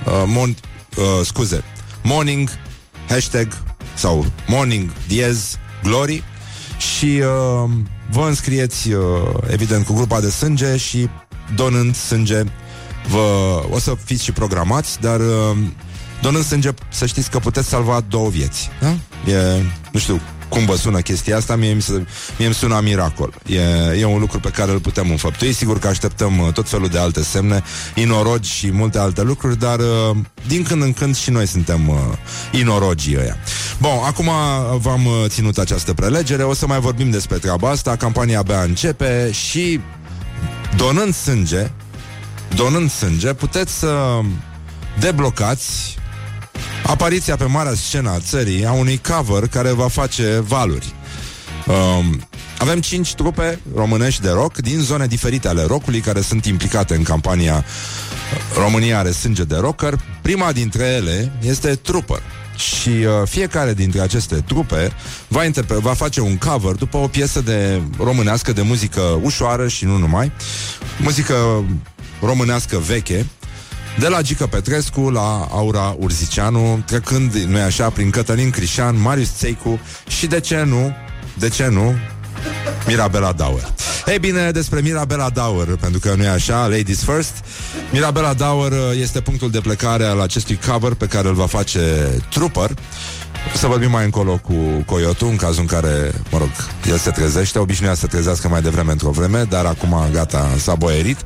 uh, 0.06 0.22
mon, 0.26 0.56
uh, 0.96 1.24
scuze, 1.24 1.64
morning, 2.02 2.48
hashtag, 3.08 3.62
sau 3.94 4.26
morning 4.46 4.92
diez, 5.06 5.58
glory, 5.82 6.24
și 6.78 7.22
uh, 7.22 7.70
vă 8.12 8.26
înscrieți, 8.26 8.92
uh, 8.92 9.02
evident, 9.46 9.86
cu 9.86 9.94
grupa 9.94 10.20
de 10.20 10.30
sânge 10.30 10.76
și 10.76 11.08
donând 11.54 11.96
sânge, 11.96 12.42
vă, 13.08 13.62
o 13.70 13.78
să 13.78 13.94
fiți 14.04 14.24
și 14.24 14.32
programați, 14.32 15.00
dar 15.00 15.20
uh, 15.20 15.56
donând 16.22 16.44
sânge, 16.44 16.70
să 16.88 17.06
știți 17.06 17.30
că 17.30 17.38
puteți 17.38 17.68
salva 17.68 18.00
două 18.08 18.28
vieți. 18.28 18.70
Da? 18.80 18.88
E, 19.32 19.62
nu 19.92 19.98
știu 19.98 20.20
cum 20.52 20.64
vă 20.64 20.76
sună 20.76 21.00
chestia 21.00 21.36
asta, 21.36 21.56
mie, 21.56 21.72
mi, 21.72 21.82
se, 21.82 21.92
mie 22.38 22.46
îmi 22.46 22.54
sună 22.54 22.80
miracol. 22.82 23.34
E, 23.46 23.60
e 23.98 24.04
un 24.04 24.18
lucru 24.18 24.40
pe 24.40 24.48
care 24.48 24.70
îl 24.70 24.80
putem 24.80 25.10
înfăptui. 25.10 25.52
Sigur 25.52 25.78
că 25.78 25.86
așteptăm 25.86 26.38
uh, 26.38 26.52
tot 26.52 26.68
felul 26.68 26.88
de 26.88 26.98
alte 26.98 27.22
semne, 27.22 27.62
inorogi 27.94 28.50
și 28.50 28.72
multe 28.72 28.98
alte 28.98 29.22
lucruri, 29.22 29.58
dar 29.58 29.78
uh, 29.78 30.16
din 30.46 30.62
când 30.62 30.82
în 30.82 30.92
când 30.92 31.16
și 31.16 31.30
noi 31.30 31.46
suntem 31.46 31.88
uh, 31.88 31.96
inorogii 32.50 33.18
ăia. 33.18 33.36
Bun, 33.78 33.90
acum 34.06 34.30
v-am 34.78 35.06
uh, 35.06 35.12
ținut 35.26 35.58
această 35.58 35.92
prelegere, 35.94 36.42
o 36.42 36.54
să 36.54 36.66
mai 36.66 36.80
vorbim 36.80 37.10
despre 37.10 37.36
treaba 37.36 37.70
asta, 37.70 37.96
campania 37.96 38.38
abia 38.38 38.62
începe 38.62 39.30
și 39.32 39.80
donând 40.76 41.14
sânge, 41.14 41.70
donând 42.54 42.90
sânge, 42.90 43.32
puteți 43.32 43.78
să 43.78 44.20
deblocați 45.00 46.00
apariția 46.86 47.36
pe 47.36 47.44
marea 47.44 47.74
scenă 47.74 48.10
a 48.10 48.18
țării 48.18 48.66
a 48.66 48.72
unui 48.72 49.00
cover 49.08 49.48
care 49.48 49.70
va 49.70 49.88
face 49.88 50.42
valuri. 50.46 50.94
Um, 51.66 52.28
avem 52.58 52.80
cinci 52.80 53.14
trupe 53.14 53.60
românești 53.74 54.22
de 54.22 54.30
rock 54.30 54.56
din 54.56 54.78
zone 54.78 55.06
diferite 55.06 55.48
ale 55.48 55.64
rockului 55.64 56.00
care 56.00 56.20
sunt 56.20 56.44
implicate 56.44 56.94
în 56.94 57.02
campania 57.02 57.64
România 58.56 58.98
are 58.98 59.10
sânge 59.10 59.44
de 59.44 59.56
rocker. 59.56 60.00
Prima 60.22 60.52
dintre 60.52 60.84
ele 60.84 61.32
este 61.42 61.74
Trooper. 61.74 62.22
Și 62.56 62.88
uh, 62.88 63.28
fiecare 63.28 63.74
dintre 63.74 64.00
aceste 64.00 64.34
trupe 64.34 64.92
va, 65.28 65.44
interpre- 65.44 65.78
va 65.80 65.92
face 65.94 66.20
un 66.20 66.36
cover 66.36 66.74
după 66.74 66.96
o 66.96 67.06
piesă 67.06 67.40
de 67.40 67.80
românească 67.98 68.52
de 68.52 68.62
muzică 68.62 69.20
ușoară 69.22 69.68
și 69.68 69.84
nu 69.84 69.96
numai, 69.96 70.32
muzică 70.98 71.64
românească 72.20 72.78
veche, 72.78 73.26
de 73.98 74.08
la 74.08 74.22
Gică 74.22 74.46
Petrescu 74.46 75.00
la 75.10 75.48
Aura 75.50 75.96
Urzicianu, 75.98 76.82
trecând, 76.86 77.34
nu 77.34 77.58
așa, 77.60 77.90
prin 77.90 78.10
Cătălin 78.10 78.50
Crișan, 78.50 79.00
Marius 79.00 79.36
Țeicu 79.36 79.80
și, 80.06 80.26
de 80.26 80.40
ce 80.40 80.62
nu, 80.62 80.92
de 81.38 81.48
ce 81.48 81.68
nu, 81.68 81.94
Mirabela 82.86 83.32
Dauer. 83.32 83.74
Ei 84.06 84.18
bine, 84.18 84.50
despre 84.50 84.80
Mirabela 84.80 85.30
Dauer, 85.30 85.66
pentru 85.66 86.00
că 86.00 86.14
nu 86.14 86.22
e 86.22 86.28
așa, 86.28 86.66
Ladies 86.66 87.04
First, 87.04 87.32
Mirabela 87.92 88.34
Dauer 88.34 88.72
este 89.00 89.20
punctul 89.20 89.50
de 89.50 89.60
plecare 89.60 90.04
al 90.04 90.20
acestui 90.20 90.58
cover 90.66 90.94
pe 90.94 91.06
care 91.06 91.28
îl 91.28 91.34
va 91.34 91.46
face 91.46 91.80
Trooper. 92.30 92.70
Să 93.54 93.66
vorbim 93.66 93.90
mai 93.90 94.04
încolo 94.04 94.36
cu 94.36 94.54
Coyotu, 94.86 95.26
în 95.26 95.36
cazul 95.36 95.60
în 95.60 95.66
care, 95.66 96.12
mă 96.30 96.38
rog, 96.38 96.50
el 96.88 96.96
se 96.96 97.10
trezește, 97.10 97.58
obișnuia 97.58 97.94
să 97.94 98.00
se 98.00 98.06
trezească 98.06 98.48
mai 98.48 98.62
devreme 98.62 98.92
într-o 98.92 99.10
vreme, 99.10 99.42
dar 99.42 99.64
acum 99.64 100.08
gata, 100.12 100.50
s-a 100.58 100.74
boierit. 100.74 101.18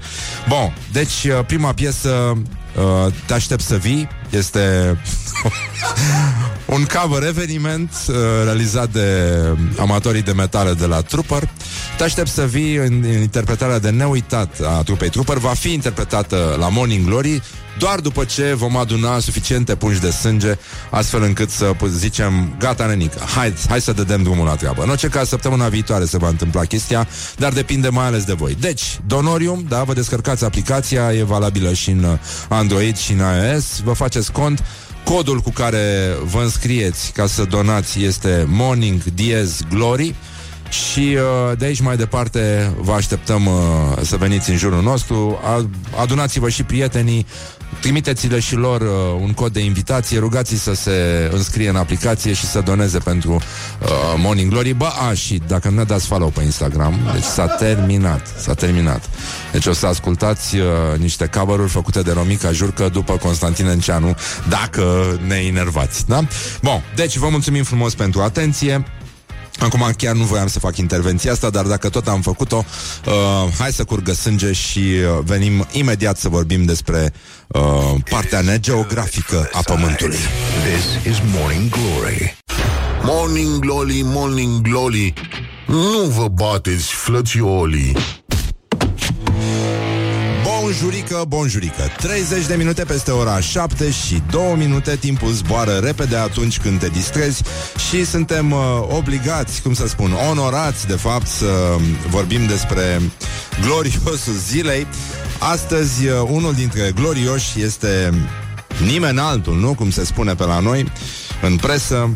Bun, 0.49 0.75
deci 0.92 1.25
uh, 1.25 1.44
prima 1.46 1.73
piesă, 1.73 2.37
uh, 2.76 3.12
Te 3.26 3.35
aștept 3.35 3.62
să 3.62 3.76
vii, 3.76 4.08
este 4.30 4.97
un 6.76 6.85
cover 6.85 7.28
eveniment 7.28 7.90
uh, 8.09 8.14
realizat 8.45 8.90
de 8.90 9.33
amatorii 9.78 10.23
de 10.23 10.33
metale 10.33 10.73
de 10.73 10.87
la 10.87 11.00
Trooper. 11.00 11.49
Te 11.97 12.02
aștept 12.02 12.28
să 12.28 12.47
vii 12.47 12.75
în, 12.75 13.02
în 13.02 13.21
interpretarea 13.21 13.78
de 13.78 13.90
neuitat 13.90 14.61
a 14.64 14.83
trupei 14.83 15.09
Trooper. 15.09 15.37
Va 15.37 15.54
fi 15.54 15.73
interpretată 15.73 16.56
la 16.59 16.68
Morning 16.68 17.06
Glory 17.06 17.42
doar 17.78 18.00
după 18.00 18.25
ce 18.25 18.54
vom 18.54 18.76
aduna 18.76 19.18
suficiente 19.18 19.75
pungi 19.75 20.00
de 20.00 20.11
sânge, 20.11 20.59
astfel 20.90 21.23
încât 21.23 21.50
să 21.50 21.73
zicem, 21.88 22.56
gata, 22.59 22.87
nenică, 22.87 23.18
hai, 23.35 23.54
hai 23.68 23.80
să 23.80 23.92
dădem 23.92 24.23
drumul 24.23 24.47
la 24.47 24.54
treabă. 24.54 24.83
În 24.83 24.88
orice 24.88 25.09
caz, 25.09 25.28
săptămâna 25.28 25.68
viitoare 25.68 26.04
se 26.04 26.18
va 26.18 26.28
întâmpla 26.28 26.64
chestia, 26.64 27.09
dar 27.37 27.52
depinde 27.52 27.88
mai 27.88 28.06
ales 28.06 28.25
de 28.25 28.33
voi. 28.33 28.56
Deci, 28.61 29.00
Donorium, 29.06 29.64
da, 29.68 29.83
vă 29.83 29.92
descărcați 29.92 30.45
aplicația, 30.45 31.12
e 31.12 31.23
valabilă 31.23 31.73
și 31.73 31.90
în 31.90 32.18
Android 32.49 32.97
și 32.97 33.12
în 33.12 33.18
iOS, 33.18 33.80
vă 33.85 33.92
faceți 34.16 34.32
cont, 34.32 34.64
Codul 35.04 35.40
cu 35.40 35.50
care 35.50 36.16
vă 36.25 36.40
înscrieți 36.40 37.12
ca 37.12 37.26
să 37.26 37.44
donați 37.44 38.04
este 38.04 38.44
Morning 38.49 39.02
Diez 39.02 39.61
Glory 39.70 40.14
și 40.70 41.16
uh, 41.16 41.58
de 41.58 41.64
aici 41.64 41.80
mai 41.80 41.96
departe 41.96 42.73
vă 42.80 42.92
așteptăm 42.92 43.46
uh, 43.46 43.52
să 44.02 44.16
veniți 44.16 44.50
în 44.50 44.56
jurul 44.56 44.82
nostru. 44.82 45.38
Adunați-vă 46.00 46.49
și 46.49 46.62
prietenii, 46.62 47.26
Trimiteți-le 47.80 48.40
și 48.40 48.54
lor 48.54 48.80
uh, 48.80 48.88
un 49.20 49.32
cod 49.32 49.52
de 49.52 49.61
invitație, 49.61 50.18
rugați 50.18 50.54
să 50.54 50.75
se 50.75 51.28
înscrie 51.32 51.68
în 51.68 51.76
aplicație 51.76 52.32
și 52.32 52.46
să 52.46 52.61
doneze 52.61 52.99
pentru 52.99 53.32
uh, 53.32 53.88
Morning 54.16 54.50
Glory. 54.50 54.73
Bă, 54.73 54.88
a, 55.08 55.12
și 55.14 55.42
dacă 55.46 55.68
nu 55.68 55.76
ne 55.76 55.85
dați 55.85 56.06
follow 56.06 56.28
pe 56.28 56.42
Instagram, 56.42 56.99
deci 57.12 57.23
s-a 57.23 57.46
terminat, 57.46 58.26
s-a 58.38 58.54
terminat. 58.54 59.11
Deci 59.52 59.66
o 59.66 59.73
să 59.73 59.87
ascultați 59.87 60.56
uh, 60.56 60.62
niște 60.99 61.26
cover 61.26 61.68
făcute 61.68 62.02
de 62.02 62.12
Romica 62.12 62.52
Jurcă 62.52 62.88
după 62.88 63.16
Constantin 63.16 63.66
Enceanu, 63.66 64.16
dacă 64.49 65.18
ne 65.26 65.37
enervați, 65.37 66.06
da? 66.08 66.20
Bun, 66.62 66.82
deci 66.94 67.16
vă 67.16 67.28
mulțumim 67.28 67.64
frumos 67.64 67.94
pentru 67.94 68.20
atenție. 68.20 68.85
Acum 69.58 69.92
chiar 69.96 70.14
nu 70.14 70.25
voiam 70.25 70.46
să 70.46 70.58
fac 70.58 70.76
intervenția 70.76 71.32
asta, 71.32 71.50
dar 71.50 71.64
dacă 71.64 71.88
tot 71.88 72.08
am 72.08 72.20
făcut-o, 72.20 72.64
uh, 73.06 73.12
hai 73.58 73.72
să 73.72 73.84
curgă 73.84 74.12
sânge 74.12 74.52
și 74.52 74.78
uh, 74.78 75.25
venim 75.25 75.66
imediat 75.72 76.18
să 76.18 76.28
vorbim 76.28 76.64
despre 76.64 77.12
uh, 77.46 77.62
partea 78.10 78.40
negeografică 78.40 79.48
a 79.52 79.60
Pământului. 79.60 80.18
This 80.72 81.12
is 81.12 81.22
Morning 81.38 81.70
Glory. 81.70 82.36
Morning 83.02 83.58
Glory, 83.58 84.00
Morning 84.04 84.60
Glory 84.60 85.12
Nu 85.66 86.02
vă 86.08 86.28
bateți, 86.28 86.84
flățiolii 86.84 87.96
Bonjurică, 90.66 91.25
bonjurică. 91.28 91.82
30 91.96 92.46
de 92.46 92.54
minute 92.54 92.85
peste 92.85 93.11
ora 93.11 93.40
7 93.40 93.90
și 93.90 94.23
2 94.30 94.54
minute. 94.56 94.96
Timpul 94.96 95.30
zboară 95.30 95.73
repede 95.73 96.16
atunci 96.16 96.58
când 96.58 96.78
te 96.78 96.88
distrezi 96.88 97.42
Și 97.88 98.04
suntem 98.04 98.52
uh, 98.52 98.58
obligați, 98.88 99.62
cum 99.62 99.75
să 99.75 99.87
spun, 99.87 100.12
onorați 100.30 100.87
de 100.87 100.92
fapt 100.92 101.26
Să 101.26 101.76
vorbim 102.08 102.46
despre 102.46 103.00
gloriosul 103.61 104.35
zilei. 104.49 104.87
Astăzi, 105.38 106.06
uh, 106.06 106.28
unul 106.30 106.54
dintre 106.54 106.92
glorioși 106.94 107.62
este 107.62 108.12
nimeni 108.87 109.18
altul, 109.18 109.54
nu? 109.54 109.75
Cum 109.75 109.90
se 109.90 110.04
spune 110.04 110.35
pe 110.35 110.44
la 110.44 110.58
noi 110.58 110.92
În 111.42 111.56
presă 111.56 112.11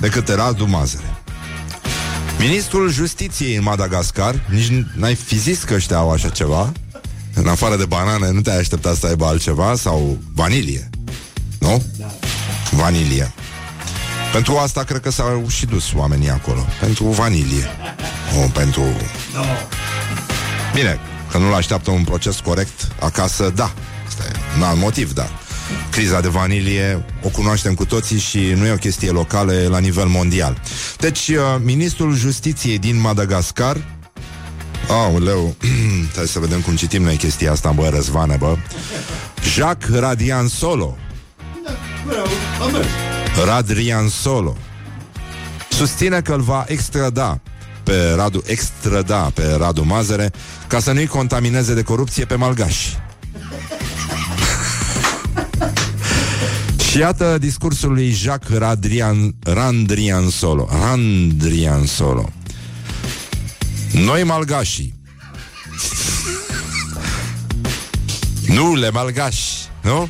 decât 0.00 0.28
Radu 0.28 0.66
Mazăre. 0.66 1.22
Ministrul 2.38 2.90
Justiției 2.90 3.56
în 3.56 3.62
Madagascar 3.62 4.34
Nici 4.50 4.86
n-ai 4.94 5.14
fi 5.14 5.38
zis 5.38 5.62
că 5.62 5.74
ăștia 5.74 5.96
au 5.96 6.10
așa 6.10 6.28
ceva 6.28 6.72
În 7.34 7.46
afară 7.46 7.76
de 7.76 7.84
banane 7.84 8.30
Nu 8.30 8.40
te-ai 8.40 8.58
așteptat 8.58 8.96
să 8.96 9.06
aibă 9.06 9.26
altceva? 9.26 9.74
Sau 9.76 10.18
vanilie? 10.34 10.90
Nu? 11.58 11.82
Vanilie. 12.70 13.32
Pentru 14.32 14.56
asta 14.56 14.82
cred 14.82 15.00
că 15.00 15.10
s-au 15.10 15.44
și 15.48 15.66
dus 15.66 15.92
oamenii 15.94 16.30
acolo. 16.30 16.66
Pentru 16.80 17.04
vanilie. 17.04 17.66
Nu, 18.32 18.48
pentru... 18.48 18.82
Bine, 20.74 20.98
că 21.30 21.38
nu-l 21.38 21.54
așteaptă 21.54 21.90
un 21.90 22.04
proces 22.04 22.40
corect 22.40 22.88
Acasă, 23.00 23.52
da. 23.54 23.74
Asta 24.06 24.22
e 24.26 24.56
un 24.56 24.62
alt 24.62 24.78
motiv, 24.78 25.12
da. 25.12 25.28
Criza 25.90 26.20
de 26.20 26.28
vanilie 26.28 27.04
o 27.22 27.28
cunoaștem 27.28 27.74
cu 27.74 27.84
toții 27.84 28.18
și 28.18 28.38
nu 28.38 28.66
e 28.66 28.72
o 28.72 28.76
chestie 28.76 29.10
locală, 29.10 29.52
e 29.52 29.68
la 29.68 29.78
nivel 29.78 30.06
mondial. 30.06 30.60
Deci, 30.98 31.28
uh, 31.28 31.36
ministrul 31.62 32.14
justiției 32.14 32.78
din 32.78 33.00
Madagascar 33.00 33.76
Aoleu, 34.88 35.54
hai 36.16 36.26
să 36.26 36.38
vedem 36.38 36.60
cum 36.60 36.76
citim 36.76 37.02
noi 37.02 37.16
chestia 37.16 37.52
asta, 37.52 37.70
bă, 37.70 37.88
răzvane, 37.88 38.36
bă 38.36 38.56
Jacques 39.54 39.98
Radian 39.98 40.48
Solo 40.48 40.96
Radrian 43.44 44.08
Solo 44.08 44.56
Susține 45.70 46.20
că 46.20 46.32
îl 46.32 46.40
va 46.40 46.64
extrada 46.68 47.40
pe 47.82 48.12
Radu, 48.16 48.42
extrada 48.46 49.30
pe 49.34 49.54
Radu 49.58 49.84
Mazăre 49.84 50.32
ca 50.66 50.80
să 50.80 50.92
nu-i 50.92 51.06
contamineze 51.06 51.74
de 51.74 51.82
corupție 51.82 52.24
pe 52.24 52.34
malgași. 52.34 52.98
Și 56.90 56.98
iată 56.98 57.38
discursul 57.38 57.92
lui 57.92 58.10
Jacques 58.10 58.58
Radrian, 58.58 59.34
Randrian 59.42 60.28
Solo. 60.28 60.68
Randrian 60.70 61.86
Solo. 61.86 62.32
Noi 63.94 64.24
malgașii. 64.24 64.94
nu 68.46 68.74
le 68.74 68.90
malgași, 68.90 69.52
nu? 69.82 70.08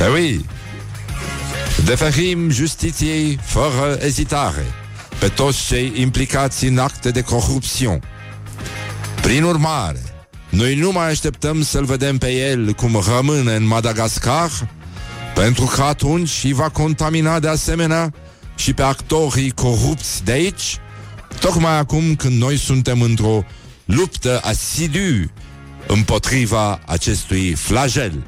Eh 0.00 0.12
oui. 0.12 0.44
Deferim 1.84 2.50
justiției 2.50 3.38
fără 3.42 3.98
ezitare 4.00 4.64
pe 5.18 5.28
toți 5.28 5.66
cei 5.66 5.92
implicați 5.96 6.64
în 6.64 6.78
acte 6.78 7.10
de 7.10 7.20
corupție. 7.20 8.00
Prin 9.22 9.42
urmare, 9.42 10.02
noi 10.48 10.74
nu 10.74 10.92
mai 10.92 11.10
așteptăm 11.10 11.62
să-l 11.62 11.84
vedem 11.84 12.18
pe 12.18 12.30
el 12.30 12.72
cum 12.72 13.02
rămâne 13.14 13.54
în 13.54 13.66
Madagascar, 13.66 14.50
pentru 15.34 15.64
că 15.64 15.82
atunci 15.82 16.40
îi 16.44 16.52
va 16.52 16.68
contamina 16.68 17.38
de 17.38 17.48
asemenea 17.48 18.12
și 18.54 18.72
pe 18.72 18.82
actorii 18.82 19.50
corupți 19.50 20.24
de 20.24 20.32
aici, 20.32 20.78
tocmai 21.40 21.78
acum 21.78 22.14
când 22.14 22.40
noi 22.40 22.56
suntem 22.56 23.02
într-o 23.02 23.44
luptă 23.84 24.40
asidu 24.44 25.30
împotriva 25.86 26.80
acestui 26.86 27.52
flagel. 27.54 28.22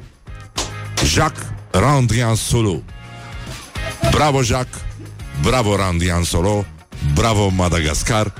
Jacques 1.05 1.47
Randrian 1.71 2.35
Solo. 2.35 2.81
Bravo, 4.11 4.41
Jacques! 4.41 4.81
Bravo, 5.41 5.75
Randrian 5.75 6.23
Solo! 6.23 6.65
Bravo, 7.13 7.49
Madagascar! 7.49 8.33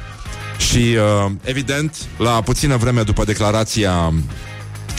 Și, 0.57 0.77
uh, 0.77 1.31
evident, 1.43 1.95
la 2.17 2.41
puțină 2.41 2.77
vreme 2.77 3.01
după 3.01 3.23
declarația 3.23 4.13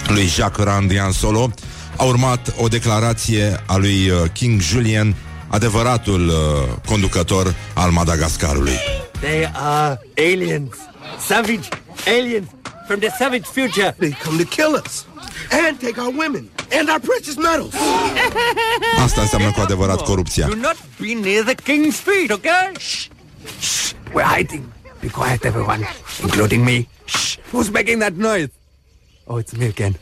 lui 0.07 0.27
Jacques 0.27 0.67
Randian 0.67 1.13
Solo, 1.13 1.51
a 1.97 2.03
urmat 2.03 2.55
o 2.59 2.69
declarație 2.69 3.61
a 3.67 3.77
lui 3.77 4.09
uh, 4.09 4.31
King 4.33 4.61
Julian, 4.61 5.15
adevăratul 5.49 6.29
uh, 6.29 6.75
conducător 6.87 7.55
al 7.75 7.91
Madagascarului. 7.91 8.77
They 9.23 9.45
are 9.55 9.99
aliens. 10.17 10.75
Savage 11.19 11.71
aliens 12.09 12.49
from 12.89 12.99
the 12.99 13.11
savage 13.11 13.47
future. 13.47 13.95
They 13.99 14.11
come 14.11 14.37
to 14.37 14.45
kill 14.45 14.75
us 14.75 15.07
and 15.53 15.81
take 15.81 15.97
our 15.97 16.11
women 16.11 16.51
and 16.73 16.91
our 16.91 16.99
precious 16.99 17.37
metals. 17.39 17.75
Asta 18.99 19.21
înseamnă 19.21 19.51
cu 19.51 19.61
adevărat 19.61 20.03
corupția. 20.03 20.47
Do 20.47 20.55
not 20.55 20.77
be 21.01 21.15
near 21.15 21.45
the 21.45 21.55
king's 21.55 22.01
feet, 22.01 22.31
okay? 22.31 22.73
Shh. 22.79 23.07
Shh. 23.61 23.93
We're 24.13 24.27
hiding. 24.37 24.65
Be 25.01 25.09
quiet, 25.09 25.45
everyone, 25.45 25.87
including 26.23 26.65
me. 26.65 26.89
Shh. 27.05 27.37
Who's 27.53 27.71
making 27.71 28.01
that 28.01 28.17
noise? 28.17 28.51
Oh, 29.27 29.39
it's 29.39 29.53
me 29.57 29.67
again. 29.67 29.95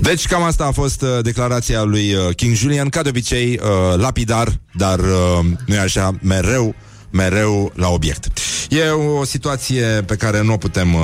Deci 0.00 0.26
cam 0.26 0.42
asta 0.42 0.64
a 0.64 0.70
fost 0.70 1.02
uh, 1.02 1.08
declarația 1.22 1.82
lui 1.82 2.14
uh, 2.14 2.34
King 2.34 2.54
Julian, 2.54 2.88
ca 2.88 3.02
de 3.02 3.08
obicei 3.08 3.60
uh, 3.62 3.98
lapidar, 3.98 4.60
dar 4.72 4.98
uh, 4.98 5.44
nu 5.66 5.74
e 5.74 5.78
așa, 5.78 6.14
mereu 6.22 6.74
mereu 7.10 7.72
la 7.74 7.88
obiect. 7.88 8.26
E 8.68 8.88
o 8.90 9.24
situație 9.24 9.84
pe 10.06 10.16
care 10.16 10.42
nu 10.42 10.52
o 10.52 10.56
putem, 10.56 10.94
uh, 10.94 11.02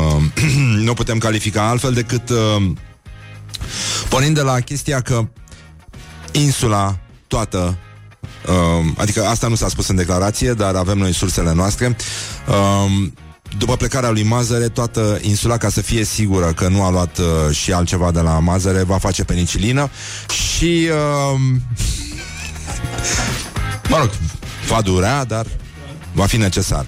nu 0.84 0.90
o 0.90 0.94
putem 0.94 1.18
califica 1.18 1.68
altfel 1.68 1.92
decât 1.92 2.28
uh, 2.28 2.70
pornind 4.08 4.34
de 4.34 4.40
la 4.40 4.60
chestia 4.60 5.00
că 5.00 5.28
insula 6.32 6.98
toată 7.26 7.76
uh, 8.48 8.92
adică 8.96 9.24
asta 9.24 9.48
nu 9.48 9.54
s-a 9.54 9.68
spus 9.68 9.88
în 9.88 9.96
declarație, 9.96 10.52
dar 10.52 10.74
avem 10.74 10.98
noi 10.98 11.14
sursele 11.14 11.52
noastre 11.52 11.96
uh, 12.48 13.08
după 13.58 13.76
plecarea 13.76 14.10
lui 14.10 14.22
Mazăre, 14.22 14.68
toată 14.68 15.18
insula, 15.22 15.56
ca 15.56 15.68
să 15.68 15.80
fie 15.80 16.04
sigură 16.04 16.52
că 16.52 16.68
nu 16.68 16.82
a 16.82 16.90
luat 16.90 17.18
uh, 17.18 17.54
și 17.54 17.72
altceva 17.72 18.10
de 18.10 18.20
la 18.20 18.38
Mazăre, 18.38 18.82
va 18.82 18.98
face 18.98 19.24
penicilină 19.24 19.90
și... 20.28 20.88
Uh, 21.32 21.40
mă 23.90 23.96
rog, 23.96 24.10
va 24.68 24.80
durea, 24.80 25.24
dar 25.24 25.46
va 26.12 26.26
fi 26.26 26.36
necesar. 26.36 26.86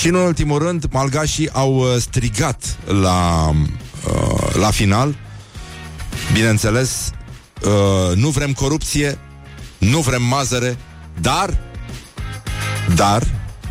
Și 0.00 0.08
în 0.08 0.14
ultimul 0.14 0.58
rând, 0.58 0.84
malgașii 0.90 1.50
au 1.52 1.74
uh, 1.74 1.96
strigat 1.98 2.78
la, 2.86 3.48
uh, 3.48 4.54
la 4.54 4.70
final, 4.70 5.16
bineînțeles, 6.32 7.10
uh, 7.62 8.16
nu 8.16 8.28
vrem 8.28 8.52
corupție, 8.52 9.18
nu 9.78 9.98
vrem 9.98 10.22
mazăre, 10.22 10.78
dar, 11.20 11.58
dar, 12.94 13.22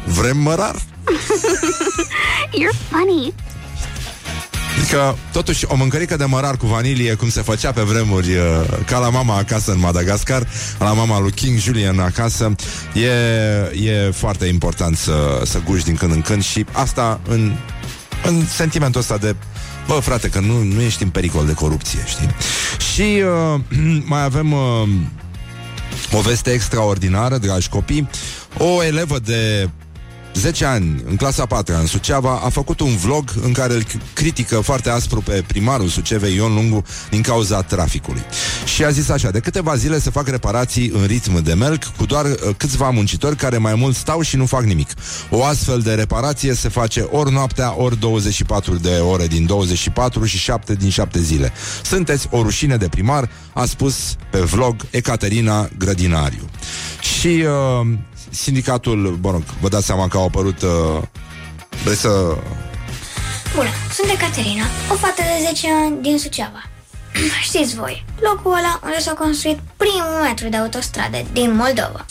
vrem 0.05 0.37
mărar. 0.37 0.75
You're 2.59 2.77
funny. 2.89 3.33
Adică, 4.77 5.17
totuși, 5.31 5.65
o 5.67 5.75
mâncărică 5.75 6.15
de 6.15 6.25
mărar 6.25 6.57
cu 6.57 6.65
vanilie, 6.65 7.13
cum 7.13 7.29
se 7.29 7.41
făcea 7.41 7.71
pe 7.71 7.81
vremuri, 7.81 8.35
uh, 8.35 8.43
ca 8.85 8.97
la 8.97 9.09
mama 9.09 9.37
acasă 9.37 9.71
în 9.71 9.79
Madagascar, 9.79 10.47
la 10.79 10.93
mama 10.93 11.19
lui 11.19 11.31
King 11.31 11.57
Julian 11.57 11.99
acasă, 11.99 12.55
e, 12.93 13.09
e 13.89 14.11
foarte 14.11 14.45
important 14.45 14.97
să, 14.97 15.41
să 15.45 15.61
guși 15.65 15.83
din 15.83 15.95
când 15.95 16.11
în 16.11 16.21
când 16.21 16.43
și 16.43 16.65
asta 16.71 17.19
în, 17.27 17.55
în 18.23 18.45
sentimentul 18.47 18.99
ăsta 18.99 19.17
de 19.17 19.35
Bă, 19.87 19.99
frate, 19.99 20.29
că 20.29 20.39
nu, 20.39 20.63
nu 20.63 20.81
ești 20.81 21.03
în 21.03 21.09
pericol 21.09 21.45
de 21.45 21.53
corupție, 21.53 21.99
știi? 22.05 22.35
Și 22.93 23.23
uh, 23.53 23.59
mai 24.11 24.23
avem 24.23 24.51
uh, 24.51 24.89
o 26.11 26.19
veste 26.19 26.51
extraordinară, 26.51 27.37
dragi 27.37 27.69
copii. 27.69 28.09
O 28.57 28.83
elevă 28.83 29.19
de 29.19 29.69
10 30.33 30.65
ani, 30.65 31.03
în 31.05 31.15
clasa 31.15 31.45
4 31.45 31.75
în 31.75 31.85
Suceava, 31.85 32.41
a 32.43 32.49
făcut 32.49 32.79
un 32.79 32.95
vlog 32.95 33.33
în 33.41 33.51
care 33.51 33.73
îl 33.73 33.83
critică 34.13 34.59
foarte 34.59 34.89
aspru 34.89 35.21
pe 35.21 35.43
primarul 35.47 35.87
Sucevei 35.87 36.35
Ion 36.35 36.53
Lungu 36.53 36.83
din 37.09 37.21
cauza 37.21 37.61
traficului. 37.61 38.21
Și 38.65 38.83
a 38.83 38.89
zis 38.89 39.09
așa, 39.09 39.31
de 39.31 39.39
câteva 39.39 39.75
zile 39.75 39.99
se 39.99 40.09
fac 40.09 40.27
reparații 40.27 40.91
în 40.93 41.05
ritm 41.05 41.43
de 41.43 41.53
melc 41.53 41.83
cu 41.83 42.05
doar 42.05 42.25
uh, 42.25 42.55
câțiva 42.57 42.89
muncitori 42.89 43.35
care 43.35 43.57
mai 43.57 43.75
mult 43.75 43.95
stau 43.95 44.21
și 44.21 44.35
nu 44.35 44.45
fac 44.45 44.63
nimic. 44.63 44.89
O 45.29 45.43
astfel 45.43 45.79
de 45.79 45.93
reparație 45.93 46.53
se 46.53 46.69
face 46.69 47.01
ori 47.01 47.31
noaptea, 47.31 47.77
ori 47.77 47.99
24 47.99 48.75
de 48.75 48.89
ore 48.89 49.27
din 49.27 49.45
24 49.45 50.25
și 50.25 50.37
7 50.37 50.73
din 50.73 50.89
7 50.89 51.21
zile. 51.21 51.51
Sunteți 51.83 52.27
o 52.31 52.41
rușine 52.41 52.77
de 52.77 52.87
primar, 52.87 53.29
a 53.53 53.65
spus 53.65 54.15
pe 54.31 54.39
vlog 54.39 54.75
Ecaterina 54.89 55.69
Grădinariu. 55.77 56.49
Și 57.01 57.27
uh, 57.81 57.97
sindicatul, 58.29 59.19
mă 59.21 59.31
rog, 59.31 59.43
vă 59.61 59.69
dați 59.69 59.85
seama 59.85 60.07
că 60.07 60.17
au 60.17 60.25
apărut... 60.25 60.61
Uh, 60.61 61.01
vreți 61.83 61.99
să... 61.99 62.37
Bună, 63.55 63.69
sunt 63.93 64.09
Ecaterina, 64.11 64.63
o 64.91 64.95
fată 64.95 65.21
de 65.21 65.45
10 65.45 65.67
ani 65.85 66.01
din 66.01 66.19
Suceava. 66.19 66.63
Știți 67.49 67.75
voi, 67.75 68.05
locul 68.19 68.51
ăla 68.51 68.79
unde 68.83 68.99
s-a 68.99 69.13
construit 69.13 69.59
primul 69.77 70.21
metru 70.23 70.49
de 70.49 70.57
autostradă 70.57 71.17
din 71.33 71.55
Moldova. 71.55 72.05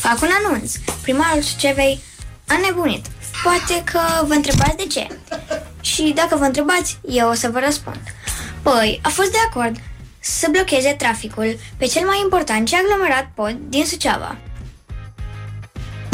Fac 0.00 0.22
un 0.22 0.28
anunț. 0.44 0.72
Primarul 1.02 1.42
Sucevei 1.42 2.00
a 2.46 2.58
nebunit. 2.66 3.06
Poate 3.42 3.82
că 3.84 4.26
vă 4.26 4.32
întrebați 4.32 4.76
de 4.76 4.86
ce. 4.86 5.06
și 5.80 6.12
dacă 6.14 6.36
vă 6.36 6.44
întrebați, 6.44 6.98
eu 7.08 7.28
o 7.28 7.34
să 7.34 7.48
vă 7.52 7.60
răspund. 7.64 8.00
Păi, 8.62 9.00
a 9.02 9.08
fost 9.08 9.30
de 9.30 9.38
acord 9.48 9.76
să 10.20 10.48
blocheze 10.50 10.94
traficul 10.98 11.56
pe 11.76 11.86
cel 11.86 12.06
mai 12.06 12.20
important 12.22 12.68
și 12.68 12.74
aglomerat 12.74 13.30
pod 13.34 13.56
din 13.68 13.84
Suceava. 13.84 14.36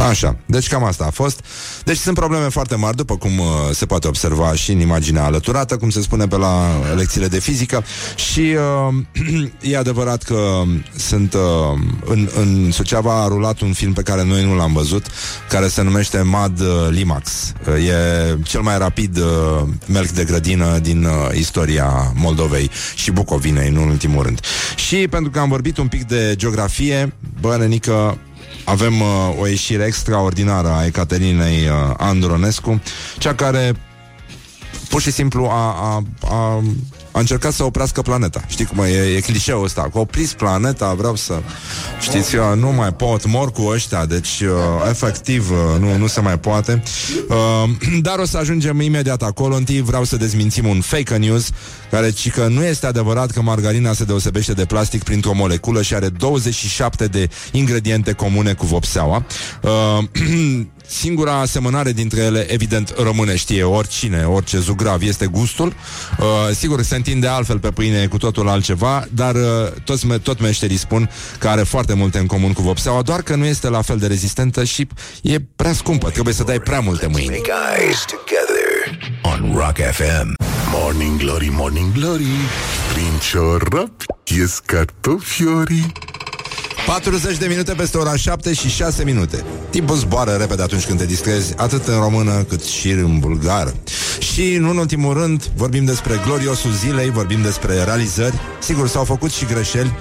Așa, 0.08 0.36
deci 0.46 0.68
cam 0.68 0.84
asta 0.84 1.04
a 1.04 1.10
fost. 1.10 1.44
Deci 1.84 1.96
sunt 1.96 2.14
probleme 2.14 2.48
foarte 2.48 2.74
mari, 2.74 2.96
după 2.96 3.16
cum 3.16 3.38
uh, 3.38 3.46
se 3.72 3.86
poate 3.86 4.08
observa 4.08 4.54
și 4.54 4.72
în 4.72 4.80
imaginea 4.80 5.24
alăturată, 5.24 5.76
cum 5.76 5.90
se 5.90 6.00
spune 6.00 6.26
pe 6.26 6.36
la 6.36 6.66
lecțiile 6.96 7.26
de 7.26 7.38
fizică. 7.38 7.84
Și 8.14 8.56
uh, 8.88 9.50
e 9.72 9.76
adevărat 9.76 10.22
că 10.22 10.62
sunt 10.96 11.34
uh, 11.34 11.40
în, 12.04 12.28
în 12.36 12.70
Suceava 12.72 13.22
a 13.22 13.28
rulat 13.28 13.60
un 13.60 13.72
film 13.72 13.92
pe 13.92 14.02
care 14.02 14.24
noi 14.24 14.44
nu 14.44 14.54
l-am 14.54 14.72
văzut, 14.72 15.06
care 15.48 15.68
se 15.68 15.82
numește 15.82 16.20
Mad 16.20 16.60
uh, 16.60 16.66
Limax. 16.90 17.52
Uh, 17.68 17.74
e 17.74 18.38
cel 18.42 18.60
mai 18.60 18.78
rapid 18.78 19.16
uh, 19.16 19.62
melc 19.86 20.08
de 20.08 20.24
grădină 20.24 20.78
din 20.78 21.04
uh, 21.04 21.38
istoria 21.38 22.12
Moldovei 22.14 22.70
și 22.94 23.10
Bucovinei, 23.10 23.70
nu 23.70 23.82
în 23.82 23.88
ultimul 23.88 24.22
rând. 24.22 24.40
Și 24.76 25.08
pentru 25.08 25.30
că 25.30 25.38
am 25.38 25.48
vorbit 25.48 25.76
un 25.78 25.88
pic 25.88 26.02
de 26.02 26.34
geografie, 26.36 27.12
bă, 27.40 27.56
nenică, 27.56 28.18
avem 28.64 29.00
uh, 29.00 29.08
o 29.38 29.46
ieșire 29.46 29.84
extraordinară 29.84 30.68
a 30.68 30.84
Ecaterinei 30.84 31.66
uh, 31.66 31.94
Andronescu, 31.96 32.82
cea 33.18 33.34
care 33.34 33.74
pur 34.88 35.00
și 35.00 35.10
simplu 35.10 35.44
a, 35.44 35.74
a, 35.74 36.04
a, 36.20 36.62
a 37.12 37.18
încercat 37.18 37.52
să 37.52 37.64
oprească 37.64 38.02
planeta. 38.02 38.44
Știi 38.46 38.64
cum 38.64 38.84
e, 38.84 39.14
e 39.16 39.20
clișeul 39.20 39.64
ăsta, 39.64 39.88
că 39.92 39.98
opriți 39.98 40.36
planeta, 40.36 40.94
vreau 40.94 41.16
să... 41.16 41.40
Știți, 42.00 42.34
eu 42.34 42.54
nu 42.54 42.72
mai 42.72 42.92
pot, 42.92 43.26
mor 43.26 43.52
cu 43.52 43.62
ăștia, 43.62 44.06
deci 44.06 44.40
uh, 44.40 44.48
efectiv 44.88 45.50
uh, 45.50 45.80
nu, 45.80 45.96
nu 45.96 46.06
se 46.06 46.20
mai 46.20 46.38
poate. 46.38 46.82
Uh, 47.28 47.70
dar 48.06 48.18
o 48.18 48.24
să 48.24 48.36
ajungem 48.36 48.80
imediat 48.80 49.22
acolo. 49.22 49.54
Întâi 49.54 49.80
vreau 49.80 50.04
să 50.04 50.16
dezmințim 50.16 50.66
un 50.66 50.80
fake 50.80 51.16
news 51.16 51.50
care 51.90 52.10
ci 52.10 52.30
că 52.30 52.46
nu 52.46 52.64
este 52.64 52.86
adevărat 52.86 53.30
că 53.30 53.42
margarina 53.42 53.92
se 53.92 54.04
deosebește 54.04 54.52
de 54.52 54.64
plastic 54.64 55.02
printr-o 55.02 55.34
moleculă 55.34 55.82
și 55.82 55.94
are 55.94 56.08
27 56.08 57.06
de 57.06 57.30
ingrediente 57.52 58.12
comune 58.12 58.52
cu 58.52 58.66
vopseaua. 58.66 59.24
Uh, 59.62 60.04
Singura 60.86 61.40
asemănare 61.40 61.92
dintre 61.92 62.20
ele, 62.20 62.52
evident, 62.52 62.94
rămâne, 62.98 63.36
știe 63.36 63.62
oricine, 63.62 64.24
orice 64.24 64.58
zugrav, 64.58 65.02
este 65.02 65.26
gustul. 65.26 65.66
Uh, 66.18 66.26
sigur, 66.54 66.82
se 66.82 66.94
întinde 67.00 67.26
altfel 67.26 67.58
pe 67.58 67.70
pâine 67.70 68.06
cu 68.06 68.16
totul 68.18 68.48
altceva, 68.48 69.06
dar 69.14 69.34
uh, 69.34 69.42
toți, 69.84 70.06
me- 70.06 70.18
tot 70.18 70.40
meșterii 70.40 70.76
spun 70.76 71.10
că 71.38 71.48
are 71.48 71.62
foarte 71.62 71.94
multe 71.94 72.18
în 72.18 72.26
comun 72.26 72.52
cu 72.52 72.62
vopseaua, 72.62 73.02
doar 73.02 73.22
că 73.22 73.34
nu 73.34 73.44
este 73.44 73.68
la 73.68 73.82
fel 73.82 73.98
de 73.98 74.06
rezistentă 74.06 74.64
și 74.64 74.86
e 75.22 75.36
prea 75.56 75.72
scumpă. 75.72 76.10
Trebuie 76.10 76.34
să 76.34 76.42
dai 76.42 76.58
prea 76.60 76.80
multe 76.80 77.06
mâini. 77.06 77.26
Make 77.28 77.52
eyes 77.80 78.04
together 78.04 79.10
on 79.22 79.52
Rock 79.56 79.76
FM. 79.92 80.34
Morning 80.72 81.18
Glory, 81.18 81.48
Morning 81.52 81.92
Glory 81.92 82.26
Prin 82.92 83.18
ciorap 83.30 83.92
ies 84.24 84.58
cartofiorii 84.66 85.92
40 86.86 87.36
de 87.36 87.46
minute 87.46 87.72
peste 87.72 87.98
ora 87.98 88.16
7 88.16 88.52
și 88.52 88.68
6 88.68 89.04
minute. 89.04 89.44
Timpul 89.70 89.96
zboară 89.96 90.30
repede 90.30 90.62
atunci 90.62 90.86
când 90.86 90.98
te 90.98 91.06
distrezi, 91.06 91.54
atât 91.56 91.86
în 91.86 91.98
română 92.00 92.42
cât 92.48 92.62
și 92.62 92.90
în 92.90 93.18
bulgară. 93.18 93.74
Și, 94.18 94.56
nu 94.56 94.70
în 94.70 94.76
ultimul 94.76 95.14
rând, 95.14 95.50
vorbim 95.56 95.84
despre 95.84 96.20
gloriosul 96.24 96.70
zilei, 96.70 97.10
vorbim 97.10 97.42
despre 97.42 97.82
realizări. 97.84 98.38
Sigur, 98.60 98.88
s-au 98.88 99.04
făcut 99.04 99.30
și 99.30 99.44
greșeli, 99.44 99.92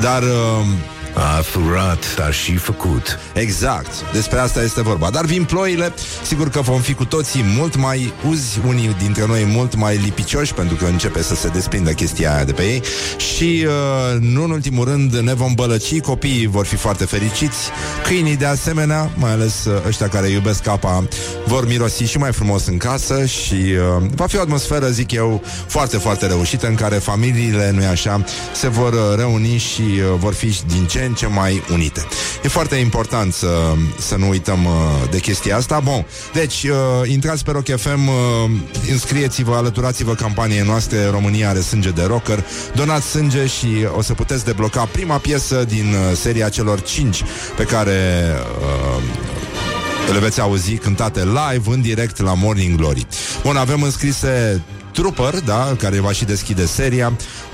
dar... 0.00 0.22
Uh, 0.22 0.94
A 1.18 1.40
furat, 1.42 2.16
dar 2.16 2.32
și 2.32 2.56
făcut. 2.56 3.18
Exact, 3.34 4.12
despre 4.12 4.38
asta 4.38 4.62
este 4.62 4.82
vorba. 4.82 5.10
Dar 5.10 5.24
vin 5.24 5.44
ploile, 5.44 5.92
sigur 6.26 6.48
că 6.48 6.60
vom 6.60 6.80
fi 6.80 6.94
cu 6.94 7.04
toții 7.04 7.44
mult 7.56 7.76
mai 7.76 8.12
uzi, 8.28 8.60
unii 8.66 8.96
dintre 9.02 9.26
noi 9.26 9.44
mult 9.44 9.74
mai 9.74 9.96
lipicioși, 9.96 10.54
pentru 10.54 10.76
că 10.76 10.84
începe 10.84 11.22
să 11.22 11.34
se 11.34 11.48
desprindă 11.48 11.92
chestia 11.92 12.34
aia 12.34 12.44
de 12.44 12.52
pe 12.52 12.62
ei. 12.62 12.82
Și, 13.16 13.66
uh, 13.66 14.20
nu 14.20 14.44
în 14.44 14.50
ultimul 14.50 14.84
rând, 14.84 15.14
ne 15.14 15.34
vom 15.34 15.54
bălăci, 15.54 16.00
copiii 16.00 16.46
vor 16.46 16.66
fi 16.66 16.76
foarte 16.76 17.04
fericiți, 17.04 17.56
câinii 18.04 18.36
de 18.36 18.46
asemenea, 18.46 19.10
mai 19.14 19.30
ales 19.30 19.64
uh, 19.64 19.86
ăștia 19.86 20.08
care 20.08 20.28
iubesc 20.28 20.66
apa, 20.66 21.08
vor 21.46 21.66
mirosi 21.66 22.04
și 22.04 22.18
mai 22.18 22.32
frumos 22.32 22.66
în 22.66 22.76
casă 22.76 23.24
și 23.24 23.54
uh, 23.54 24.08
va 24.14 24.26
fi 24.26 24.36
o 24.36 24.40
atmosferă, 24.40 24.88
zic 24.88 25.12
eu, 25.12 25.42
foarte, 25.66 25.96
foarte 25.96 26.26
reușită, 26.26 26.66
în 26.66 26.74
care 26.74 26.94
familiile, 26.94 27.70
nu-i 27.70 27.86
așa, 27.86 28.24
se 28.54 28.68
vor 28.68 28.92
uh, 28.92 29.16
reuni 29.16 29.56
și 29.56 29.82
uh, 29.82 30.18
vor 30.18 30.34
fi 30.34 30.60
din 30.66 30.86
ce 30.86 31.05
în 31.06 31.14
ce 31.14 31.26
mai 31.26 31.62
unite. 31.72 32.06
E 32.42 32.48
foarte 32.48 32.74
important 32.74 33.32
să, 33.32 33.74
să 33.98 34.16
nu 34.16 34.28
uităm 34.28 34.64
uh, 34.64 34.72
de 35.10 35.18
chestia 35.18 35.56
asta. 35.56 35.80
Bun, 35.80 36.06
deci, 36.32 36.62
uh, 36.62 37.10
intrați 37.10 37.44
pe 37.44 37.50
Rock 37.50 37.76
FM, 37.76 38.06
uh, 38.06 38.50
înscrieți-vă, 38.90 39.54
alăturați-vă 39.54 40.14
campaniei 40.14 40.62
noastre 40.66 41.06
România 41.10 41.48
are 41.48 41.60
sânge 41.60 41.90
de 41.90 42.02
rocker, 42.02 42.44
donați 42.74 43.06
sânge 43.06 43.46
și 43.46 43.68
o 43.96 44.02
să 44.02 44.14
puteți 44.14 44.44
debloca 44.44 44.88
prima 44.92 45.16
piesă 45.16 45.64
din 45.64 45.86
uh, 45.86 46.16
seria 46.16 46.48
celor 46.48 46.82
5 46.82 47.22
pe 47.56 47.64
care 47.64 48.32
uh, 48.60 50.12
le 50.12 50.18
veți 50.18 50.40
auzi 50.40 50.74
cântate 50.74 51.24
live, 51.24 51.70
în 51.70 51.80
direct 51.80 52.20
la 52.20 52.34
Morning 52.34 52.76
Glory. 52.76 53.06
Bun, 53.42 53.56
avem 53.56 53.82
înscrise 53.82 54.62
Trooper, 54.96 55.40
da, 55.40 55.76
care 55.78 56.00
va 56.00 56.12
și 56.12 56.24
deschide 56.24 56.66
seria, 56.66 57.12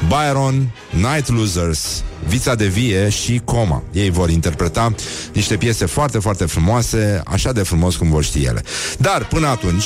Byron, 0.08 0.74
Night 0.90 1.28
Losers, 1.28 2.02
Vița 2.26 2.54
de 2.54 2.66
Vie 2.66 3.08
și 3.08 3.40
Coma. 3.44 3.82
Ei 3.92 4.10
vor 4.10 4.30
interpreta 4.30 4.94
niște 5.32 5.56
piese 5.56 5.86
foarte, 5.86 6.18
foarte 6.18 6.44
frumoase, 6.44 7.22
așa 7.26 7.52
de 7.52 7.62
frumos 7.62 7.96
cum 7.96 8.10
vor 8.10 8.24
ști 8.24 8.42
ele. 8.42 8.62
Dar, 8.98 9.26
până 9.26 9.46
atunci, 9.46 9.84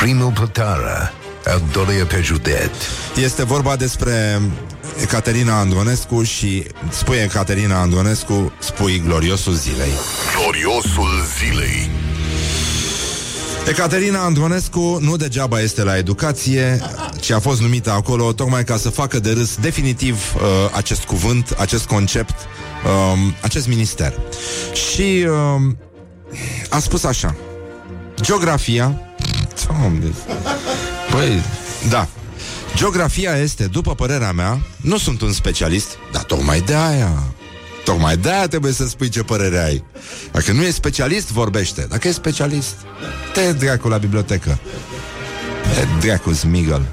Primul 0.00 0.32
Plătară, 0.32 1.12
al 1.46 1.62
doilea 1.72 2.04
pe 2.04 2.20
județ. 2.22 2.70
este 3.22 3.44
vorba 3.44 3.76
despre 3.76 4.40
Caterina 5.08 5.58
Andronescu 5.58 6.22
și 6.22 6.64
spui 6.90 7.28
Caterina 7.32 7.80
Andronescu, 7.80 8.52
spui 8.58 9.02
gloriosul 9.06 9.52
zilei. 9.52 9.92
Gloriosul 10.36 11.10
zilei 11.38 11.90
Ecaterina 13.68 14.24
Andronescu 14.24 14.98
nu 15.00 15.16
degeaba 15.16 15.60
este 15.60 15.82
la 15.82 15.96
educație, 15.96 16.80
ci 17.20 17.30
a 17.30 17.38
fost 17.38 17.60
numită 17.60 17.90
acolo 17.90 18.32
tocmai 18.32 18.64
ca 18.64 18.76
să 18.76 18.90
facă 18.90 19.18
de 19.20 19.32
râs 19.32 19.56
definitiv 19.56 20.34
uh, 20.34 20.40
acest 20.72 21.04
cuvânt, 21.04 21.54
acest 21.58 21.84
concept, 21.86 22.34
um, 23.12 23.34
acest 23.42 23.68
minister. 23.68 24.14
Și 24.72 25.26
um, 25.54 25.78
a 26.70 26.78
spus 26.78 27.04
așa, 27.04 27.36
geografia, 28.20 29.00
Doamne, 29.66 30.12
Păi, 31.10 31.42
da. 31.88 32.08
Geografia 32.76 33.36
este, 33.36 33.66
după 33.66 33.94
părerea 33.94 34.32
mea, 34.32 34.60
nu 34.76 34.98
sunt 34.98 35.20
un 35.20 35.32
specialist, 35.32 35.98
dar 36.12 36.22
tocmai 36.22 36.60
de 36.60 36.74
aia. 36.74 37.22
Tocmai 37.84 38.16
de 38.16 38.30
aia 38.30 38.46
trebuie 38.46 38.72
să 38.72 38.86
spui 38.86 39.08
ce 39.08 39.22
părere 39.22 39.58
ai. 39.58 39.84
Dacă 40.32 40.52
nu 40.52 40.62
e 40.62 40.70
specialist, 40.70 41.32
vorbește. 41.32 41.86
Dacă 41.90 42.08
e 42.08 42.12
specialist, 42.12 42.74
te 43.32 43.52
dracu 43.52 43.88
la 43.88 43.96
bibliotecă. 43.96 44.58
Te 45.74 46.06
dracu 46.06 46.32
smigăl. 46.32 46.86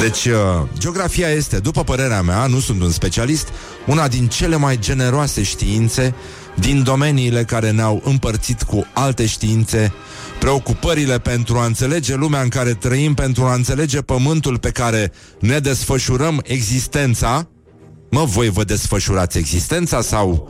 Deci, 0.00 0.24
uh, 0.24 0.68
geografia 0.78 1.28
este, 1.28 1.58
după 1.58 1.84
părerea 1.84 2.22
mea, 2.22 2.46
nu 2.46 2.60
sunt 2.60 2.82
un 2.82 2.90
specialist, 2.90 3.48
una 3.86 4.08
din 4.08 4.28
cele 4.28 4.56
mai 4.56 4.78
generoase 4.78 5.42
științe 5.42 6.14
din 6.54 6.82
domeniile 6.82 7.44
care 7.44 7.70
ne-au 7.70 8.02
împărțit 8.04 8.62
cu 8.62 8.86
alte 8.92 9.26
științe 9.26 9.92
preocupările 10.38 11.18
pentru 11.18 11.58
a 11.58 11.64
înțelege 11.64 12.14
lumea 12.14 12.40
în 12.40 12.48
care 12.48 12.74
trăim, 12.74 13.14
pentru 13.14 13.44
a 13.44 13.54
înțelege 13.54 14.00
pământul 14.00 14.58
pe 14.58 14.70
care 14.70 15.12
ne 15.38 15.58
desfășurăm 15.58 16.40
existența. 16.44 17.48
Mă, 18.14 18.24
voi 18.24 18.48
vă 18.48 18.64
desfășurați 18.64 19.38
existența 19.38 20.00
sau 20.00 20.48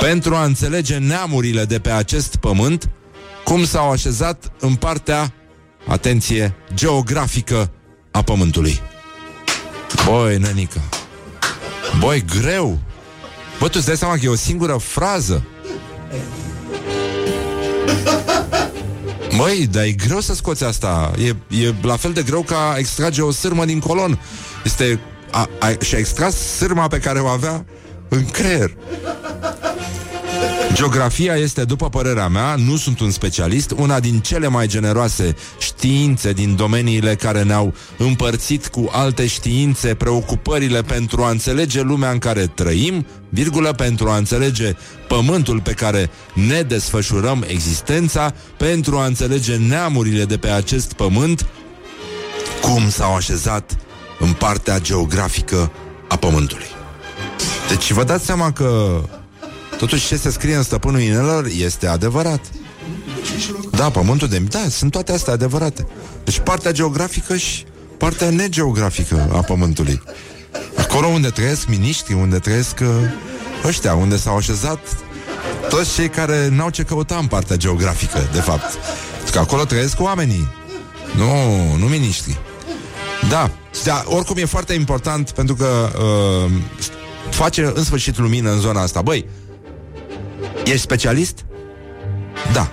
pentru 0.00 0.34
a 0.34 0.44
înțelege 0.44 0.96
neamurile 0.96 1.64
de 1.64 1.78
pe 1.78 1.90
acest 1.90 2.36
pământ, 2.36 2.90
cum 3.44 3.64
s-au 3.64 3.90
așezat 3.90 4.52
în 4.60 4.74
partea, 4.74 5.32
atenție, 5.86 6.54
geografică 6.74 7.70
a 8.10 8.22
pământului. 8.22 8.80
Băi, 10.04 10.36
nănică, 10.36 10.80
băi, 11.98 12.24
greu. 12.40 12.78
Bă, 13.58 13.66
tu 13.66 13.72
îți 13.76 13.86
dai 13.86 13.96
seama 13.96 14.14
că 14.14 14.20
e 14.24 14.28
o 14.28 14.34
singură 14.34 14.76
frază. 14.76 15.44
Măi, 19.30 19.66
dar 19.70 19.82
e 19.82 19.92
greu 19.92 20.20
să 20.20 20.34
scoți 20.34 20.64
asta. 20.64 21.12
E, 21.18 21.36
e 21.64 21.74
la 21.82 21.96
fel 21.96 22.12
de 22.12 22.22
greu 22.22 22.42
ca 22.42 22.70
a 22.70 22.76
extrage 22.76 23.22
o 23.22 23.30
sârmă 23.30 23.64
din 23.64 23.78
colon. 23.78 24.20
Este... 24.64 25.00
A, 25.30 25.48
a, 25.58 25.68
și-a 25.80 25.98
extras 25.98 26.36
sârma 26.36 26.88
pe 26.88 26.98
care 26.98 27.18
o 27.18 27.26
avea 27.26 27.64
în 28.08 28.24
creier. 28.24 28.76
Geografia 30.72 31.34
este, 31.34 31.64
după 31.64 31.88
părerea 31.88 32.28
mea, 32.28 32.54
nu 32.54 32.76
sunt 32.76 33.00
un 33.00 33.10
specialist, 33.10 33.70
una 33.76 34.00
din 34.00 34.18
cele 34.18 34.48
mai 34.48 34.66
generoase 34.66 35.36
științe 35.58 36.32
din 36.32 36.56
domeniile 36.56 37.14
care 37.14 37.42
ne-au 37.42 37.74
împărțit 37.98 38.68
cu 38.68 38.88
alte 38.92 39.26
științe 39.26 39.94
preocupările 39.94 40.82
pentru 40.82 41.22
a 41.22 41.30
înțelege 41.30 41.82
lumea 41.82 42.10
în 42.10 42.18
care 42.18 42.46
trăim, 42.46 43.06
virgulă, 43.28 43.72
pentru 43.72 44.08
a 44.08 44.16
înțelege 44.16 44.72
pământul 45.08 45.60
pe 45.60 45.72
care 45.72 46.10
ne 46.34 46.62
desfășurăm 46.62 47.44
existența, 47.46 48.34
pentru 48.56 48.96
a 48.96 49.04
înțelege 49.04 49.56
neamurile 49.56 50.24
de 50.24 50.36
pe 50.36 50.48
acest 50.48 50.92
pământ, 50.92 51.46
cum 52.60 52.90
s-au 52.90 53.14
așezat 53.14 53.76
în 54.20 54.32
partea 54.32 54.78
geografică 54.78 55.70
a 56.08 56.16
pământului. 56.16 56.66
Deci 57.68 57.92
vă 57.92 58.04
dați 58.04 58.24
seama 58.24 58.52
că 58.52 59.00
totuși 59.76 60.06
ce 60.06 60.16
se 60.16 60.30
scrie 60.30 60.54
în 60.54 60.62
stăpânul 60.62 61.00
inelor 61.00 61.46
este 61.58 61.86
adevărat. 61.86 62.40
Da, 63.70 63.90
pământul 63.90 64.28
de... 64.28 64.38
Da, 64.38 64.58
sunt 64.68 64.90
toate 64.90 65.12
astea 65.12 65.32
adevărate. 65.32 65.86
Deci 66.24 66.38
partea 66.38 66.72
geografică 66.72 67.36
și 67.36 67.64
partea 67.96 68.30
negeografică 68.30 69.28
a 69.32 69.40
pământului. 69.40 70.02
Acolo 70.76 71.06
unde 71.06 71.28
trăiesc 71.28 71.66
miniștri, 71.68 72.14
unde 72.14 72.38
trăiesc 72.38 72.78
uh, 72.80 72.88
ăștia, 73.64 73.94
unde 73.94 74.16
s-au 74.16 74.36
așezat 74.36 74.78
toți 75.68 75.94
cei 75.94 76.08
care 76.08 76.48
n-au 76.48 76.70
ce 76.70 76.82
căuta 76.82 77.16
în 77.16 77.26
partea 77.26 77.56
geografică, 77.56 78.28
de 78.32 78.40
fapt. 78.40 78.78
Că 79.32 79.38
acolo 79.38 79.64
trăiesc 79.64 80.00
oamenii. 80.00 80.48
Nu, 81.16 81.26
nu 81.76 81.86
miniștri. 81.86 82.38
Da, 83.28 83.50
da, 83.84 84.02
oricum 84.06 84.36
e 84.36 84.44
foarte 84.44 84.72
important 84.72 85.30
pentru 85.30 85.54
că 85.54 85.90
uh, 86.46 86.50
face 87.30 87.72
în 87.74 87.84
sfârșit 87.84 88.18
lumină 88.18 88.50
în 88.52 88.60
zona 88.60 88.80
asta. 88.82 89.02
Băi, 89.02 89.28
ești 90.64 90.80
specialist? 90.80 91.44
Da. 92.52 92.70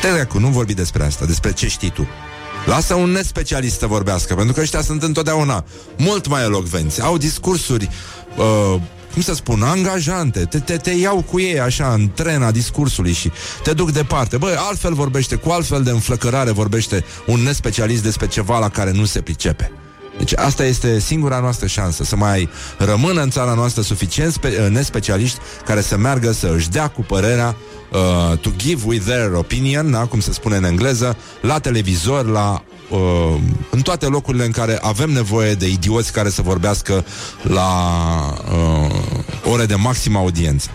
Te 0.00 0.08
dracu, 0.08 0.38
nu 0.38 0.48
vorbi 0.48 0.74
despre 0.74 1.04
asta, 1.04 1.24
despre 1.24 1.52
ce 1.52 1.68
știi 1.68 1.90
tu. 1.90 2.08
Lasă 2.66 2.94
un 2.94 3.10
nespecialist 3.10 3.78
să 3.78 3.86
vorbească, 3.86 4.34
pentru 4.34 4.54
că 4.54 4.60
ăștia 4.60 4.82
sunt 4.82 5.02
întotdeauna 5.02 5.64
mult 5.96 6.28
mai 6.28 6.42
elocvenți. 6.42 7.02
Au 7.02 7.16
discursuri, 7.16 7.88
uh, 8.36 8.80
cum 9.12 9.22
să 9.22 9.34
spun, 9.34 9.62
angajante. 9.62 10.44
Te, 10.44 10.58
te, 10.58 10.76
te 10.76 10.90
iau 10.90 11.22
cu 11.30 11.40
ei 11.40 11.60
așa 11.60 11.92
în 11.92 12.10
trena 12.14 12.50
discursului 12.50 13.12
și 13.12 13.30
te 13.62 13.72
duc 13.72 13.90
departe. 13.90 14.36
Băi, 14.36 14.54
altfel 14.56 14.94
vorbește, 14.94 15.34
cu 15.34 15.50
altfel 15.50 15.82
de 15.82 15.90
înflăcărare 15.90 16.50
vorbește 16.50 17.04
un 17.26 17.40
nespecialist 17.40 18.02
despre 18.02 18.26
ceva 18.26 18.58
la 18.58 18.68
care 18.68 18.92
nu 18.92 19.04
se 19.04 19.20
pricepe. 19.20 19.72
Deci 20.18 20.32
asta 20.36 20.64
este 20.64 20.98
singura 20.98 21.38
noastră 21.38 21.66
șansă 21.66 22.04
Să 22.04 22.16
mai 22.16 22.48
rămână 22.78 23.22
în 23.22 23.30
țara 23.30 23.54
noastră 23.54 23.82
suficient 23.82 24.32
spe- 24.32 24.60
uh, 24.64 24.70
nespecialiști 24.70 25.38
Care 25.64 25.80
să 25.80 25.96
meargă 25.96 26.32
să 26.32 26.52
își 26.54 26.70
dea 26.70 26.88
cu 26.88 27.00
părerea 27.00 27.56
uh, 27.92 28.38
To 28.38 28.50
give 28.56 28.82
with 28.86 29.04
their 29.04 29.32
opinion 29.32 29.90
da? 29.90 29.98
Cum 29.98 30.20
se 30.20 30.32
spune 30.32 30.56
în 30.56 30.64
engleză 30.64 31.16
La 31.40 31.58
televizor, 31.58 32.26
la 32.26 32.62
uh, 32.90 33.36
în 33.70 33.80
toate 33.80 34.06
locurile 34.06 34.44
în 34.44 34.50
care 34.50 34.78
avem 34.82 35.10
nevoie 35.10 35.54
de 35.54 35.68
idioți 35.68 36.12
care 36.12 36.28
să 36.28 36.42
vorbească 36.42 37.04
la 37.42 37.70
uh, 38.52 39.52
ore 39.52 39.66
de 39.66 39.74
maximă 39.74 40.18
audiență. 40.18 40.70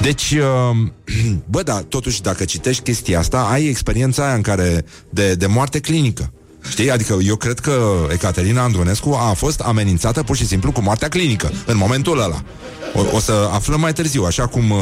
Deci, 0.00 0.30
uh, 0.30 0.76
bă, 1.50 1.62
da, 1.62 1.80
totuși, 1.88 2.22
dacă 2.22 2.44
citești 2.44 2.82
chestia 2.82 3.18
asta, 3.18 3.38
ai 3.50 3.64
experiența 3.64 4.24
aia 4.24 4.34
în 4.34 4.42
care 4.42 4.84
de, 5.10 5.34
de 5.34 5.46
moarte 5.46 5.80
clinică. 5.80 6.32
Știi? 6.68 6.90
Adică 6.90 7.18
eu 7.22 7.36
cred 7.36 7.58
că 7.58 8.06
Ecaterina 8.10 8.62
Andronescu 8.62 9.10
a 9.10 9.32
fost 9.32 9.60
amenințată 9.60 10.22
pur 10.22 10.36
și 10.36 10.46
simplu 10.46 10.72
cu 10.72 10.80
moartea 10.80 11.08
clinică 11.08 11.52
în 11.66 11.76
momentul 11.76 12.20
ăla. 12.20 12.42
O, 12.94 13.16
o 13.16 13.20
să 13.20 13.48
aflăm 13.52 13.80
mai 13.80 13.92
târziu, 13.92 14.24
așa 14.24 14.46
cum 14.46 14.70
uh, 14.70 14.78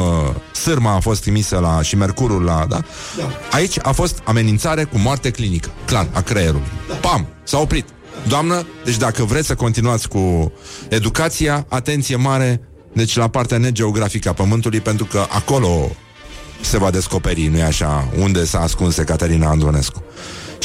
sârma 0.51 0.95
a 0.95 0.99
fost 0.99 1.21
trimisă 1.21 1.59
la 1.59 1.81
și 1.81 1.95
mercurul 1.95 2.43
la, 2.43 2.65
da? 2.69 2.79
da? 3.17 3.29
Aici 3.51 3.77
a 3.81 3.91
fost 3.91 4.19
amenințare 4.23 4.83
cu 4.83 4.97
moarte 4.97 5.29
clinică, 5.29 5.69
clar, 5.85 6.07
a 6.11 6.21
creierului. 6.21 6.67
Da. 6.87 6.95
Pam, 6.95 7.27
s-a 7.43 7.59
oprit. 7.59 7.85
Doamnă, 8.27 8.65
deci 8.85 8.97
dacă 8.97 9.23
vreți 9.23 9.47
să 9.47 9.55
continuați 9.55 10.07
cu 10.07 10.51
educația, 10.89 11.65
atenție 11.69 12.15
mare, 12.15 12.61
deci 12.93 13.15
la 13.15 13.27
partea 13.27 13.57
negeografică 13.57 14.29
a 14.29 14.33
Pământului, 14.33 14.79
pentru 14.79 15.05
că 15.05 15.25
acolo 15.29 15.89
se 16.61 16.77
va 16.77 16.91
descoperi, 16.91 17.47
nu-i 17.47 17.61
așa, 17.61 18.07
unde 18.19 18.45
s-a 18.45 18.59
ascuns 18.59 18.97
Ecaterina 18.97 19.49
Andronescu. 19.49 20.03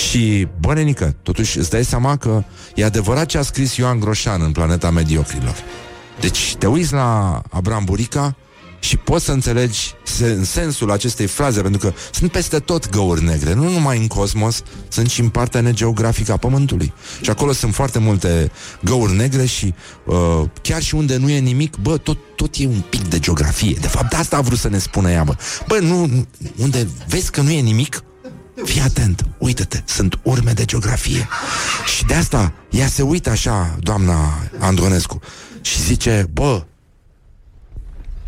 Și, 0.06 0.48
bă, 0.60 0.74
nenică, 0.74 1.16
totuși 1.22 1.58
îți 1.58 1.70
dai 1.70 1.84
seama 1.84 2.16
că 2.16 2.42
e 2.74 2.84
adevărat 2.84 3.26
ce 3.26 3.38
a 3.38 3.42
scris 3.42 3.76
Ioan 3.76 4.00
Groșan 4.00 4.42
în 4.42 4.52
Planeta 4.52 4.90
Mediocrilor. 4.90 5.54
Deci 6.20 6.56
te 6.58 6.66
uiți 6.66 6.92
la 6.92 7.42
Abram 7.50 7.84
Burica 7.84 8.36
și 8.78 8.96
poți 8.96 9.24
să 9.24 9.32
înțelegi 9.32 9.94
în 10.20 10.44
sensul 10.44 10.90
acestei 10.90 11.26
fraze, 11.26 11.60
pentru 11.60 11.80
că 11.80 11.92
sunt 12.12 12.30
peste 12.30 12.58
tot 12.58 12.90
găuri 12.90 13.24
negre, 13.24 13.52
nu 13.52 13.70
numai 13.70 13.98
în 13.98 14.06
cosmos, 14.06 14.62
sunt 14.88 15.10
și 15.10 15.20
în 15.20 15.28
partea 15.28 15.60
negeografică 15.60 16.32
a 16.32 16.36
Pământului. 16.36 16.92
Și 17.20 17.30
acolo 17.30 17.52
sunt 17.52 17.74
foarte 17.74 17.98
multe 17.98 18.50
găuri 18.84 19.16
negre 19.16 19.44
și 19.44 19.74
uh, 20.04 20.42
chiar 20.62 20.82
și 20.82 20.94
unde 20.94 21.16
nu 21.16 21.30
e 21.30 21.38
nimic, 21.38 21.76
bă, 21.76 21.96
tot, 21.96 22.18
tot 22.36 22.54
e 22.56 22.66
un 22.66 22.82
pic 22.88 23.08
de 23.08 23.18
geografie. 23.18 23.76
De 23.80 23.88
fapt, 23.88 24.14
asta 24.14 24.36
a 24.36 24.40
vrut 24.40 24.58
să 24.58 24.68
ne 24.68 24.78
spună 24.78 25.10
ea, 25.10 25.24
bă. 25.24 25.34
Bă, 25.66 25.78
nu, 25.80 26.26
unde 26.56 26.88
vezi 27.08 27.30
că 27.30 27.40
nu 27.40 27.50
e 27.50 27.60
nimic, 27.60 28.02
Fii 28.64 28.80
atent, 28.80 29.24
uită-te, 29.38 29.80
sunt 29.84 30.18
urme 30.22 30.52
de 30.52 30.64
geografie. 30.64 31.28
Și 31.96 32.04
de 32.04 32.14
asta 32.14 32.52
ea 32.70 32.86
se 32.86 33.02
uită 33.02 33.30
așa, 33.30 33.76
doamna 33.80 34.38
Andronescu, 34.58 35.20
și 35.60 35.82
zice, 35.82 36.26
bă, 36.32 36.62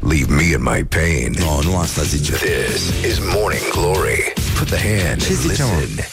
Leave 0.09 0.35
me 0.35 0.43
in 0.43 0.63
my 0.63 0.85
pain. 0.85 1.35
no, 1.39 1.63
nu 1.63 1.79
asta 1.79 2.03
zice. 2.03 2.33
This 2.33 3.11
is 3.13 3.19
Morning 3.19 3.71
Glory. 3.73 4.33
Put 4.59 4.67
the 4.71 4.79
hand 4.79 5.23
Ce 5.23 5.27
and 5.29 5.39
zice, 5.41 5.63
mă? 5.63 5.69
listen 5.81 6.05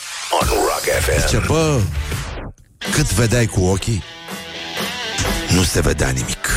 on 0.41 0.47
Rock 0.47 0.83
FM. 1.01 1.19
Zice, 1.27 1.43
bă, 1.47 1.79
cât 2.91 3.13
vedeai 3.13 3.45
cu 3.45 3.63
ochii, 3.63 4.03
nu 5.53 5.63
se 5.63 5.81
vedea 5.81 6.09
nimic. 6.09 6.47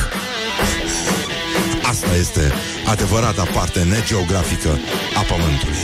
Asta 1.82 2.14
este 2.14 2.52
adevărata 2.86 3.42
parte 3.54 3.82
negeografică 3.82 4.78
a 5.16 5.20
Pământului. 5.20 5.76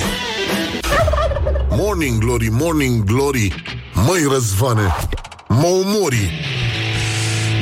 Morning 1.71 2.19
Glory, 2.19 2.49
Morning 2.51 3.05
Glory 3.05 3.65
Măi 3.95 4.27
Răzvane 4.33 4.95
Mă 5.49 5.67
omori. 5.67 6.31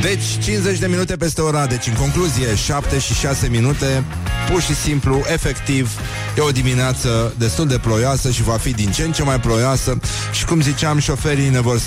Deci, 0.03 0.44
50 0.44 0.79
de 0.79 0.87
minute 0.87 1.16
peste 1.16 1.40
ora, 1.40 1.66
deci 1.66 1.87
în 1.87 1.94
concluzie, 1.94 2.55
7 2.55 2.99
și 2.99 3.14
6 3.14 3.49
minute, 3.49 4.05
pur 4.51 4.61
și 4.62 4.75
simplu, 4.75 5.23
efectiv, 5.33 5.90
e 6.37 6.40
o 6.40 6.51
dimineață 6.51 7.35
destul 7.38 7.66
de 7.66 7.79
ploioasă 7.79 8.31
și 8.31 8.42
va 8.42 8.57
fi 8.57 8.70
din 8.70 8.90
ce 8.90 9.03
în 9.03 9.12
ce 9.12 9.23
mai 9.23 9.40
ploioasă. 9.40 9.99
Și 10.33 10.44
cum 10.44 10.61
ziceam, 10.61 10.99
șoferii 10.99 11.49
ne 11.49 11.61
vor 11.61 11.79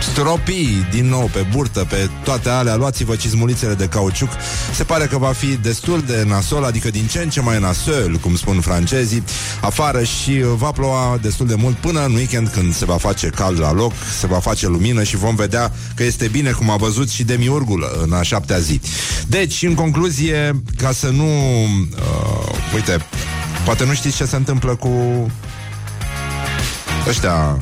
stru- 0.00 0.20
stropi 0.20 0.86
din 0.90 1.08
nou 1.08 1.30
pe 1.32 1.46
burtă, 1.52 1.86
pe 1.88 2.08
toate 2.24 2.48
alea, 2.48 2.76
luați-vă 2.76 3.16
cizmulițele 3.16 3.74
de 3.74 3.86
cauciuc. 3.86 4.28
Se 4.74 4.84
pare 4.84 5.04
că 5.04 5.18
va 5.18 5.32
fi 5.32 5.46
destul 5.46 6.02
de 6.06 6.24
nasol, 6.26 6.64
adică 6.64 6.90
din 6.90 7.06
ce 7.06 7.18
în 7.18 7.28
ce 7.30 7.40
mai 7.40 7.60
nasol, 7.60 8.18
cum 8.20 8.36
spun 8.36 8.60
francezii, 8.60 9.24
afară 9.60 10.02
și 10.02 10.30
uh, 10.30 10.46
va 10.56 10.70
ploua 10.70 11.18
destul 11.22 11.46
de 11.46 11.54
mult 11.54 11.76
până 11.76 12.04
în 12.04 12.14
weekend 12.14 12.48
când 12.48 12.74
se 12.74 12.84
va 12.84 12.96
face 12.96 13.28
cald 13.28 13.60
la 13.60 13.72
loc, 13.72 13.92
se 14.18 14.26
va 14.26 14.38
face 14.38 14.66
lumină 14.66 15.02
și 15.02 15.16
vom 15.16 15.34
vedea 15.34 15.72
că 15.94 16.02
este 16.02 16.28
bine 16.28 16.50
cum 16.50 16.70
a 16.70 16.76
văzut 16.76 17.08
și 17.08 17.24
demiurgul 17.24 18.00
în 18.02 18.12
a 18.12 18.22
șaptea 18.22 18.58
zi. 18.58 18.80
Deci, 19.26 19.62
în 19.62 19.74
concluzie, 19.74 20.62
ca 20.76 20.92
să 20.92 21.08
nu... 21.08 21.24
Uh, 21.24 22.74
uite, 22.74 23.06
poate 23.64 23.84
nu 23.84 23.94
știți 23.94 24.16
ce 24.16 24.24
se 24.24 24.36
întâmplă 24.36 24.74
cu 24.74 24.90
ăștia 27.08 27.58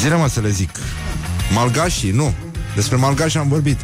Zile 0.00 0.16
mă 0.16 0.28
să 0.28 0.40
le 0.40 0.50
zic. 0.50 0.70
Malgașii, 1.54 2.10
nu. 2.10 2.34
Despre 2.74 2.96
malgași 2.96 3.38
am 3.38 3.48
vorbit. 3.48 3.80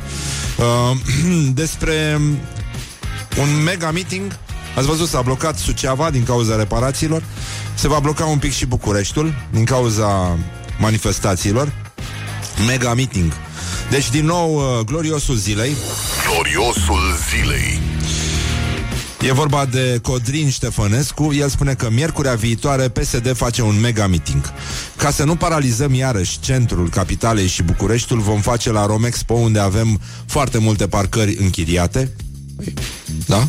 Uh, 0.58 0.96
Despre 1.62 2.20
un 3.40 3.62
mega 3.64 3.90
meeting. 3.90 4.38
Ați 4.76 4.86
văzut, 4.86 5.08
s-a 5.08 5.20
blocat 5.20 5.58
Suceava 5.58 6.10
din 6.10 6.22
cauza 6.22 6.56
reparațiilor. 6.56 7.22
Se 7.74 7.88
va 7.88 7.98
bloca 7.98 8.24
un 8.24 8.38
pic 8.38 8.52
și 8.52 8.66
Bucureștiul 8.66 9.34
Din 9.50 9.64
cauza 9.64 10.38
manifestațiilor. 10.78 11.72
Mega 12.66 12.94
meeting. 12.94 13.32
Deci, 13.90 14.10
din 14.10 14.24
nou, 14.24 14.54
uh, 14.54 14.84
gloriosul 14.84 15.34
zilei. 15.34 15.76
Gloriosul 16.32 17.16
zilei 17.30 17.95
E 19.26 19.32
vorba 19.32 19.64
de 19.64 19.98
Codrin 20.02 20.50
Ștefănescu 20.50 21.32
El 21.32 21.48
spune 21.48 21.74
că 21.74 21.90
miercurea 21.90 22.34
viitoare 22.34 22.88
PSD 22.88 23.32
face 23.34 23.62
un 23.62 23.80
mega 23.80 24.06
meeting 24.06 24.52
Ca 24.96 25.10
să 25.10 25.24
nu 25.24 25.36
paralizăm 25.36 25.94
iarăși 25.94 26.40
centrul 26.40 26.88
capitalei 26.88 27.46
și 27.46 27.62
Bucureștiul 27.62 28.20
Vom 28.20 28.40
face 28.40 28.70
la 28.70 28.86
Romexpo 28.86 29.34
unde 29.34 29.58
avem 29.58 30.00
foarte 30.26 30.58
multe 30.58 30.86
parcări 30.86 31.36
închiriate 31.40 32.12
Da? 33.26 33.48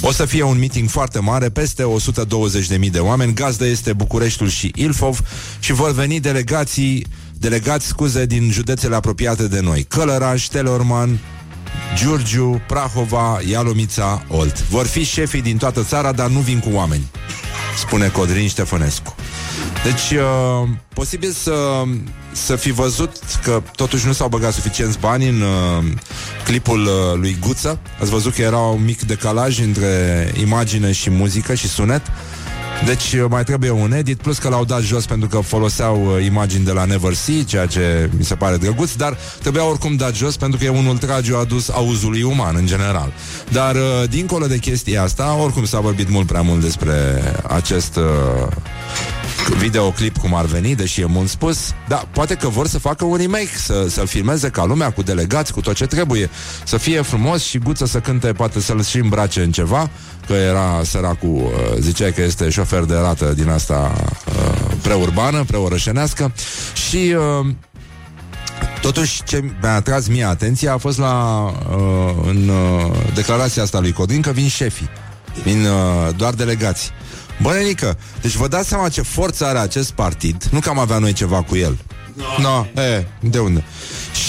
O 0.00 0.12
să 0.12 0.24
fie 0.24 0.42
un 0.42 0.58
meeting 0.58 0.88
foarte 0.88 1.18
mare, 1.18 1.48
peste 1.48 1.82
120.000 2.80 2.90
de 2.90 2.98
oameni. 2.98 3.34
Gazdă 3.34 3.66
este 3.66 3.92
Bucureștiul 3.92 4.48
și 4.48 4.72
Ilfov 4.74 5.20
și 5.58 5.72
vor 5.72 5.92
veni 5.92 6.20
delegații, 6.20 7.06
delegați, 7.38 7.86
scuze, 7.86 8.26
din 8.26 8.50
județele 8.50 8.94
apropiate 8.94 9.48
de 9.48 9.60
noi. 9.60 9.84
Călăraș, 9.88 10.44
Teleorman, 10.46 11.18
Giurgiu, 11.94 12.60
Prahova, 12.66 13.40
Ialomița, 13.46 14.24
Olt. 14.28 14.68
Vor 14.68 14.86
fi 14.86 15.04
șefii 15.04 15.42
din 15.42 15.56
toată 15.56 15.82
țara, 15.82 16.12
dar 16.12 16.28
nu 16.28 16.38
vin 16.38 16.58
cu 16.58 16.68
oameni, 16.72 17.10
spune 17.76 18.08
Codrin 18.08 18.48
Ștefănescu. 18.48 19.14
Deci, 19.84 20.18
uh, 20.18 20.68
posibil 20.94 21.30
să, 21.30 21.82
să 22.32 22.56
fi 22.56 22.70
văzut 22.70 23.16
că 23.42 23.62
totuși 23.74 24.06
nu 24.06 24.12
s-au 24.12 24.28
băgat 24.28 24.52
suficienți 24.52 24.98
bani 24.98 25.28
în 25.28 25.40
uh, 25.40 25.84
clipul 26.44 26.80
uh, 26.80 27.14
lui 27.14 27.36
Guță. 27.40 27.78
Ați 28.00 28.10
văzut 28.10 28.34
că 28.34 28.42
era 28.42 28.58
un 28.58 28.84
mic 28.84 29.02
decalaj 29.02 29.60
între 29.60 30.32
imagine 30.40 30.92
și 30.92 31.10
muzică 31.10 31.54
și 31.54 31.68
sunet. 31.68 32.02
Deci 32.84 33.12
uh, 33.12 33.24
mai 33.28 33.44
trebuie 33.44 33.70
un 33.70 33.92
edit, 33.92 34.22
plus 34.22 34.38
că 34.38 34.48
l-au 34.48 34.64
dat 34.64 34.80
jos 34.80 35.06
pentru 35.06 35.28
că 35.28 35.38
foloseau 35.38 36.06
uh, 36.06 36.24
imagini 36.24 36.64
de 36.64 36.72
la 36.72 36.84
Never 36.84 37.14
See, 37.14 37.42
ceea 37.42 37.66
ce 37.66 38.10
mi 38.16 38.24
se 38.24 38.34
pare 38.34 38.56
drăguț, 38.56 38.92
dar 38.92 39.16
trebuia 39.40 39.68
oricum 39.68 39.96
dat 39.96 40.14
jos 40.14 40.36
pentru 40.36 40.58
că 40.58 40.64
e 40.64 40.68
un 40.68 40.86
ultragiu 40.86 41.36
adus 41.36 41.68
auzului 41.68 42.22
uman 42.22 42.56
în 42.56 42.66
general. 42.66 43.12
Dar 43.52 43.74
uh, 43.74 44.08
dincolo 44.08 44.46
de 44.46 44.58
chestia 44.58 45.02
asta, 45.02 45.36
oricum 45.40 45.64
s-a 45.64 45.80
vorbit 45.80 46.10
mult 46.10 46.26
prea 46.26 46.42
mult 46.42 46.60
despre 46.60 47.22
acest 47.48 47.96
uh, 47.96 48.02
videoclip 49.58 50.16
cum 50.16 50.34
ar 50.34 50.44
veni, 50.44 50.74
deși 50.74 51.00
e 51.00 51.04
mult 51.04 51.28
spus, 51.28 51.74
da, 51.88 52.08
poate 52.12 52.34
că 52.34 52.48
vor 52.48 52.66
să 52.66 52.78
facă 52.78 53.04
un 53.04 53.16
remake, 53.16 53.50
să, 53.56 53.86
să 53.88 54.04
filmeze 54.04 54.48
ca 54.48 54.64
lumea 54.64 54.90
cu 54.90 55.02
delegați, 55.02 55.52
cu 55.52 55.60
tot 55.60 55.74
ce 55.74 55.86
trebuie, 55.86 56.30
să 56.64 56.76
fie 56.76 57.02
frumos 57.02 57.42
și 57.44 57.58
Guță 57.58 57.86
să 57.86 57.98
cânte, 57.98 58.32
poate 58.32 58.60
să-l 58.60 58.82
și 58.82 58.98
îmbrace 58.98 59.42
în 59.42 59.52
ceva, 59.52 59.90
că 60.26 60.32
era 60.32 60.80
săracul, 60.84 61.28
uh, 61.28 61.78
zicea 61.78 62.10
că 62.10 62.22
este 62.22 62.48
șofer 62.48 62.84
de 62.84 62.94
rată 62.94 63.32
din 63.36 63.48
asta 63.48 63.92
uh, 64.28 64.72
preurbană, 64.82 65.44
preorășenească 65.46 66.32
și 66.88 67.14
uh, 67.40 67.46
Totuși, 68.80 69.22
ce 69.24 69.42
mi-a 69.60 69.74
atras 69.74 70.06
mie 70.06 70.24
atenția 70.24 70.72
a 70.72 70.76
fost 70.76 70.98
la 70.98 71.44
uh, 71.70 72.14
în 72.26 72.48
uh, 72.48 72.96
declarația 73.14 73.62
asta 73.62 73.80
lui 73.80 73.92
Codin 73.92 74.20
că 74.20 74.30
vin 74.30 74.48
șefii, 74.48 74.88
vin 75.42 75.64
uh, 75.64 76.14
doar 76.16 76.34
delegați. 76.34 76.92
Bă, 77.42 77.52
nenică, 77.52 77.98
deci 78.20 78.34
vă 78.34 78.48
dați 78.48 78.68
seama 78.68 78.88
ce 78.88 79.02
forță 79.02 79.46
are 79.46 79.58
acest 79.58 79.90
partid, 79.90 80.44
nu 80.50 80.60
că 80.60 80.68
am 80.68 80.78
avea 80.78 80.98
noi 80.98 81.12
ceva 81.12 81.42
cu 81.42 81.56
el. 81.56 81.78
Nu, 82.14 82.24
no, 82.42 82.82
e, 82.82 83.06
de 83.20 83.38
unde? 83.38 83.64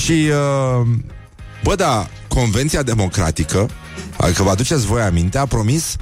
Și, 0.01 0.11
uh, 0.11 0.87
bă, 1.63 1.75
da, 1.75 2.07
Convenția 2.27 2.83
Democratică, 2.83 3.69
adică 4.17 4.43
vă 4.43 4.49
aduceți 4.49 4.85
voi 4.85 5.01
aminte, 5.01 5.37
a 5.37 5.45
promis 5.45 5.95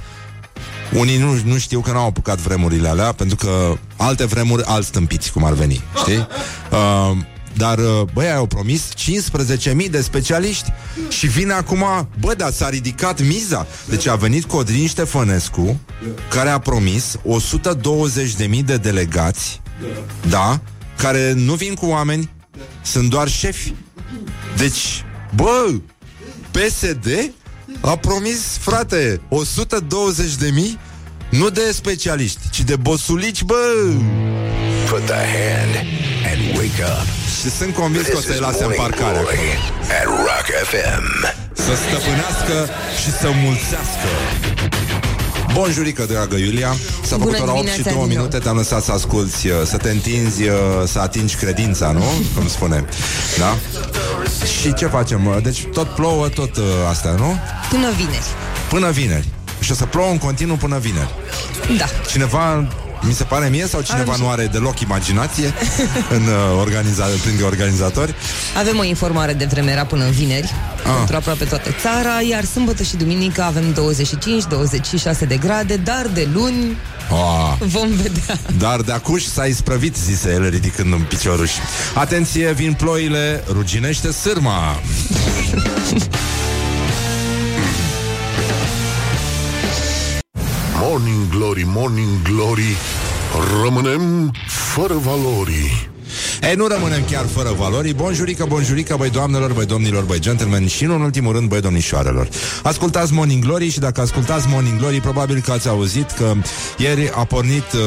unii 0.92 1.18
nu, 1.18 1.40
nu 1.44 1.58
știu 1.58 1.80
că 1.80 1.90
n-au 1.90 2.06
apucat 2.06 2.38
vremurile 2.38 2.88
alea 2.88 3.12
Pentru 3.12 3.36
că 3.36 3.76
alte 3.96 4.24
vremuri, 4.24 4.62
alți 4.64 4.88
stâmpiți 4.88 5.32
Cum 5.32 5.44
ar 5.44 5.52
veni, 5.52 5.82
știi? 5.96 6.26
Uh, 6.70 7.16
dar, 7.58 7.78
uh, 7.78 8.02
băi, 8.12 8.32
au 8.32 8.46
promis 8.46 8.88
15.000 8.94 9.90
de 9.90 10.00
specialiști 10.00 10.72
Și 11.08 11.26
vine 11.26 11.52
acum, 11.52 12.08
bă, 12.20 12.34
dar 12.34 12.52
s-a 12.52 12.68
ridicat 12.68 13.26
miza 13.26 13.66
Deci 13.88 14.06
a 14.06 14.14
venit 14.14 14.44
Codrin 14.44 14.86
Ștefănescu 14.86 15.80
Care 16.28 16.48
a 16.48 16.58
promis 16.58 17.16
120.000 18.48 18.64
de 18.64 18.76
delegați 18.76 19.60
Da? 20.28 20.60
Care 20.96 21.32
nu 21.32 21.54
vin 21.54 21.74
cu 21.74 21.86
oameni 21.86 22.30
Sunt 22.82 23.10
doar 23.10 23.28
șefi 23.28 23.74
Deci, 24.56 25.04
bă, 25.34 25.72
PSD 26.50 27.30
a 27.80 27.96
promis, 27.96 28.56
frate, 28.60 29.20
120 29.28 30.34
de 30.34 30.50
mii 30.50 30.78
nu 31.30 31.50
de 31.50 31.70
specialiști, 31.72 32.50
ci 32.50 32.60
de 32.60 32.76
bosulici, 32.76 33.42
bă! 33.42 33.54
Put 34.90 35.04
the 35.04 35.14
hand 35.14 35.86
and 36.24 36.56
wake 36.56 36.82
up. 36.82 37.27
Și 37.40 37.50
sunt 37.50 37.74
convins 37.74 38.06
că 38.06 38.16
o 38.16 38.20
This 38.20 38.26
să-i 38.26 38.34
is 38.34 38.40
lase 38.40 38.64
în 38.64 38.72
Morning 38.76 38.82
parcare 38.84 39.18
Glory 39.18 39.36
acolo. 39.36 39.96
at 39.98 40.06
Rock 40.26 40.46
FM. 40.70 41.04
Să 41.64 41.72
stăpânească 41.84 42.56
și 43.02 43.10
să 43.20 43.28
mulțească. 43.44 44.08
Bun 45.52 45.70
jurică, 45.72 46.04
dragă 46.04 46.36
Iulia 46.36 46.76
S-a 47.02 47.16
Bună 47.16 47.30
făcut 47.36 47.48
ora 47.48 47.58
8 47.58 47.68
și 47.68 47.82
dimineața 47.82 47.82
2 47.82 47.92
din 47.92 47.98
nou. 47.98 48.06
minute 48.06 48.38
Te-am 48.38 48.56
lăsat 48.56 48.82
să 48.82 48.92
asculti, 48.92 49.48
uh, 49.48 49.54
să 49.64 49.76
te 49.76 49.90
întinzi 49.90 50.42
uh, 50.42 50.56
Să 50.86 50.98
atingi 50.98 51.34
credința, 51.36 51.90
nu? 51.90 52.04
Cum 52.34 52.48
spune 52.48 52.84
Da? 53.38 53.56
Și 54.60 54.74
ce 54.74 54.86
facem? 54.86 55.26
Uh, 55.26 55.36
Deci 55.42 55.64
tot 55.72 55.88
plouă, 55.88 56.28
tot 56.28 56.56
uh, 56.56 56.64
astea, 56.90 57.10
nu? 57.10 57.38
Până 57.70 57.90
vineri. 57.96 58.26
Până 58.68 58.90
vineri 58.90 59.28
Și 59.60 59.70
o 59.72 59.74
să 59.74 59.84
plouă 59.84 60.10
în 60.10 60.18
continuu 60.18 60.56
până 60.56 60.78
vineri 60.78 61.14
Da. 61.78 61.84
Cineva, 62.10 62.68
mi 63.02 63.12
se 63.12 63.24
pare 63.24 63.48
mie 63.48 63.66
Sau 63.66 63.80
cineva 63.80 64.12
Am 64.12 64.20
nu 64.20 64.28
are 64.28 64.46
deloc 64.46 64.80
imaginație 64.80 65.46
în, 66.16 66.22
uh, 66.22 66.60
organiza- 66.60 67.20
printre 67.22 67.44
organizatori 67.44 68.14
Avem 68.58 68.78
o 68.78 68.84
informare 68.84 69.32
de 69.32 69.44
vreme 69.44 69.70
era 69.70 69.84
până 69.84 70.04
în 70.04 70.10
vineri 70.10 70.52
Ah. 70.78 70.94
pentru 70.96 71.16
aproape 71.16 71.44
toată 71.44 71.74
țara, 71.80 72.20
iar 72.28 72.44
sâmbătă 72.44 72.82
și 72.82 72.96
duminică 72.96 73.42
avem 73.42 73.72
25-26 73.72 75.26
de 75.28 75.36
grade, 75.36 75.76
dar 75.76 76.06
de 76.14 76.28
luni 76.32 76.76
oh. 77.10 77.54
vom 77.60 77.88
vedea. 77.88 78.38
Dar 78.58 78.80
de 78.80 78.92
acuși 78.92 79.28
s-a 79.28 79.44
isprăvit, 79.44 79.96
zise 79.96 80.30
el 80.32 80.48
ridicând 80.48 80.92
un 80.92 81.04
picioruș 81.08 81.50
Atenție, 81.94 82.52
vin 82.52 82.72
ploile, 82.72 83.44
ruginește 83.52 84.12
sârma 84.12 84.80
Glory, 91.58 91.72
Morning 91.74 92.22
Glory 92.22 92.76
Rămânem 93.62 94.32
fără 94.46 94.94
valori 94.94 95.90
Ei, 96.42 96.54
nu 96.54 96.66
rămânem 96.66 97.04
chiar 97.10 97.26
fără 97.26 97.54
valori. 97.58 97.92
Bonjurică, 97.94 98.44
bonjurică, 98.48 98.94
băi 98.98 99.10
doamnelor, 99.10 99.52
băi 99.52 99.66
domnilor, 99.66 100.04
băi 100.04 100.18
gentlemen 100.20 100.66
Și 100.66 100.84
nu 100.84 100.94
în 100.94 101.00
ultimul 101.00 101.32
rând, 101.32 101.48
băi 101.48 101.60
domnișoarelor. 101.60 102.28
Ascultați 102.62 103.12
Morning 103.12 103.44
Glory 103.44 103.68
și 103.68 103.78
dacă 103.78 104.00
ascultați 104.00 104.46
Morning 104.48 104.78
Glory 104.78 105.00
Probabil 105.00 105.40
că 105.40 105.52
ați 105.52 105.68
auzit 105.68 106.10
că 106.10 106.32
ieri 106.76 107.10
a 107.14 107.24
pornit 107.24 107.72
uh, 107.72 107.80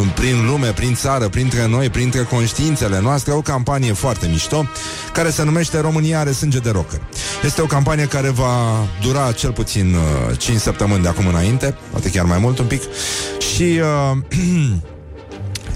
în- 0.00 0.08
prin 0.14 0.46
lume, 0.46 0.72
prin 0.72 0.94
țară, 0.94 1.28
printre 1.28 1.66
noi, 1.66 1.90
printre 1.90 2.22
conștiințele 2.22 3.00
noastre 3.00 3.32
O 3.32 3.40
campanie 3.40 3.92
foarte 3.92 4.26
mișto 4.26 4.66
Care 5.12 5.30
se 5.30 5.44
numește 5.44 5.80
România 5.80 6.18
are 6.20 6.32
sânge 6.32 6.58
de 6.58 6.70
rocker 6.70 7.00
Este 7.44 7.62
o 7.62 7.66
campanie 7.66 8.04
care 8.06 8.28
va 8.28 8.86
dura 9.02 9.32
cel 9.32 9.52
puțin 9.52 9.94
uh, 9.94 10.38
5 10.38 10.58
săptămâni 10.60 11.02
de 11.02 11.08
acum 11.08 11.26
înainte 11.26 11.76
Poate 11.90 12.10
chiar 12.10 12.24
mai 12.24 12.38
mult 12.38 12.58
un 12.58 12.66
pic. 12.66 12.82
Și... 13.54 13.62
Uh, 13.62 14.16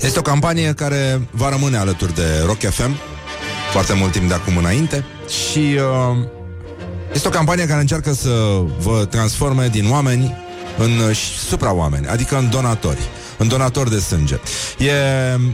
Este 0.00 0.18
o 0.18 0.22
campanie 0.22 0.72
care 0.72 1.28
va 1.30 1.48
rămâne 1.48 1.76
alături 1.76 2.14
de 2.14 2.42
Rock 2.46 2.58
FM 2.58 2.96
foarte 3.72 3.92
mult 3.94 4.12
timp 4.12 4.28
de 4.28 4.34
acum 4.34 4.56
înainte 4.56 5.04
și 5.28 5.58
uh, 5.58 6.26
este 7.12 7.28
o 7.28 7.30
campanie 7.30 7.66
care 7.66 7.80
încearcă 7.80 8.12
să 8.12 8.62
vă 8.78 9.04
transforme 9.04 9.68
din 9.68 9.90
oameni 9.90 10.36
în 10.78 10.90
uh, 11.08 11.16
supra-oameni, 11.48 12.06
adică 12.06 12.36
în 12.36 12.50
donatori 12.50 13.08
în 13.38 13.48
donator 13.48 13.88
de 13.88 13.98
sânge. 13.98 14.38
E, 14.78 14.92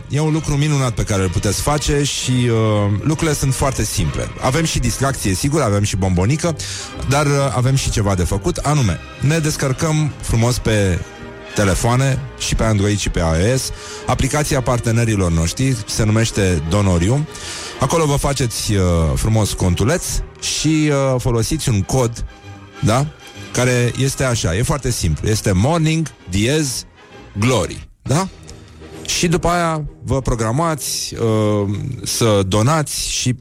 e 0.09 0.20
un 0.20 0.33
lucru 0.33 0.54
minunat 0.54 0.92
pe 0.92 1.02
care 1.02 1.22
îl 1.22 1.30
puteți 1.30 1.61
face 1.61 2.02
și 2.02 2.30
uh, 2.30 2.90
lucrurile 3.02 3.37
sunt 3.37 3.54
foarte 3.54 3.85
simple. 3.85 4.28
Avem 4.40 4.64
și 4.64 4.78
distracție, 4.78 5.35
sigur, 5.35 5.61
avem 5.61 5.83
și 5.83 5.96
bombonică, 5.96 6.57
dar 7.09 7.26
uh, 7.26 7.33
avem 7.57 7.74
și 7.74 7.90
ceva 7.90 8.14
de 8.14 8.24
făcut, 8.24 8.57
anume, 8.57 9.00
ne 9.20 9.38
descărcăm 9.38 10.12
frumos 10.20 10.59
pe 10.59 10.98
telefoane 11.54 12.18
și 12.38 12.54
pe 12.54 12.62
Android 12.62 12.98
și 12.98 13.08
pe 13.08 13.18
iOS. 13.18 13.70
Aplicația 14.06 14.60
partenerilor 14.60 15.32
noștri 15.32 15.76
se 15.86 16.04
numește 16.04 16.62
Donorium. 16.68 17.26
Acolo 17.80 18.04
vă 18.04 18.16
faceți 18.16 18.74
uh, 18.74 18.82
frumos 19.14 19.52
contuleț 19.52 20.04
și 20.40 20.90
uh, 20.90 21.20
folosiți 21.20 21.68
un 21.68 21.82
cod, 21.82 22.24
da? 22.80 23.06
Care 23.52 23.92
este 23.98 24.24
așa, 24.24 24.56
e 24.56 24.62
foarte 24.62 24.90
simplu. 24.90 25.28
Este 25.28 25.52
Morning 25.52 26.06
Diez 26.30 26.84
Glory, 27.38 27.88
da? 28.02 28.28
Și 29.06 29.28
după 29.28 29.48
aia 29.48 29.84
vă 30.02 30.20
programați 30.20 31.14
uh, 31.14 31.76
să 32.02 32.42
donați 32.46 33.10
și 33.10 33.34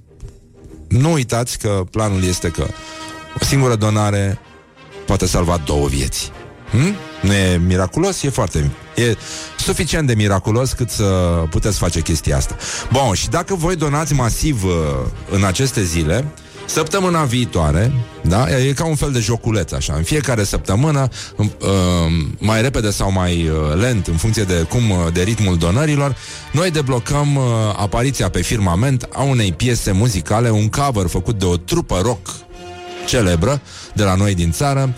nu 0.87 1.11
uitați 1.11 1.59
că 1.59 1.83
planul 1.91 2.23
este 2.23 2.47
că 2.47 2.65
o 3.41 3.45
singură 3.45 3.75
donare 3.75 4.39
poate 5.05 5.25
salva 5.25 5.61
două 5.65 5.87
vieți. 5.87 6.31
Hm? 6.73 6.95
Nu 7.21 7.33
e 7.33 7.61
miraculos? 7.65 8.23
E 8.23 8.29
foarte... 8.29 8.71
E 8.95 9.15
suficient 9.59 10.07
de 10.07 10.13
miraculos 10.13 10.73
cât 10.73 10.89
să 10.89 11.03
puteți 11.49 11.77
face 11.77 12.01
chestia 12.01 12.37
asta. 12.37 12.55
Bun, 12.91 13.13
și 13.13 13.29
dacă 13.29 13.55
voi 13.55 13.75
donați 13.75 14.13
masiv 14.13 14.63
uh, 14.63 14.71
în 15.29 15.43
aceste 15.43 15.83
zile, 15.83 16.25
săptămâna 16.65 17.23
viitoare, 17.23 17.91
da? 18.21 18.59
E 18.59 18.73
ca 18.73 18.85
un 18.85 18.95
fel 18.95 19.11
de 19.11 19.19
joculeț, 19.19 19.71
așa. 19.71 19.93
În 19.93 20.03
fiecare 20.03 20.43
săptămână, 20.43 21.07
uh, 21.37 21.47
mai 22.37 22.61
repede 22.61 22.91
sau 22.91 23.11
mai 23.11 23.49
uh, 23.49 23.79
lent, 23.79 24.07
în 24.07 24.15
funcție 24.15 24.43
de 24.43 24.65
cum, 24.69 24.89
uh, 24.89 24.97
de 25.13 25.21
ritmul 25.21 25.57
donărilor, 25.57 26.15
noi 26.51 26.71
deblocăm 26.71 27.35
uh, 27.35 27.43
apariția 27.77 28.29
pe 28.29 28.41
firmament 28.41 29.09
a 29.13 29.21
unei 29.21 29.53
piese 29.53 29.91
muzicale, 29.91 30.49
un 30.49 30.69
cover 30.69 31.07
făcut 31.07 31.39
de 31.39 31.45
o 31.45 31.57
trupă 31.57 31.99
rock 32.03 32.29
celebră 33.05 33.61
de 33.93 34.03
la 34.03 34.15
noi 34.15 34.35
din 34.35 34.51
țară, 34.51 34.93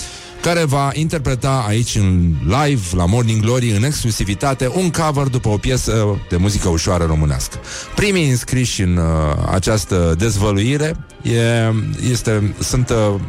care 0.45 0.63
va 0.63 0.89
interpreta 0.93 1.65
aici 1.67 1.95
în 1.95 2.33
live 2.41 2.81
la 2.95 3.05
Morning 3.05 3.41
Glory 3.41 3.69
în 3.69 3.83
exclusivitate 3.83 4.71
un 4.75 4.91
cover 4.91 5.27
după 5.27 5.49
o 5.49 5.57
piesă 5.57 6.19
de 6.29 6.37
muzică 6.37 6.69
ușoară 6.69 7.03
românească. 7.05 7.57
Primii 7.95 8.29
înscriși 8.29 8.81
în 8.81 8.97
uh, 8.97 9.03
această 9.51 10.15
dezvăluire 10.17 10.95
e, 11.21 11.73
este, 12.11 12.55
sunt 12.59 12.89
uh, 12.89 13.19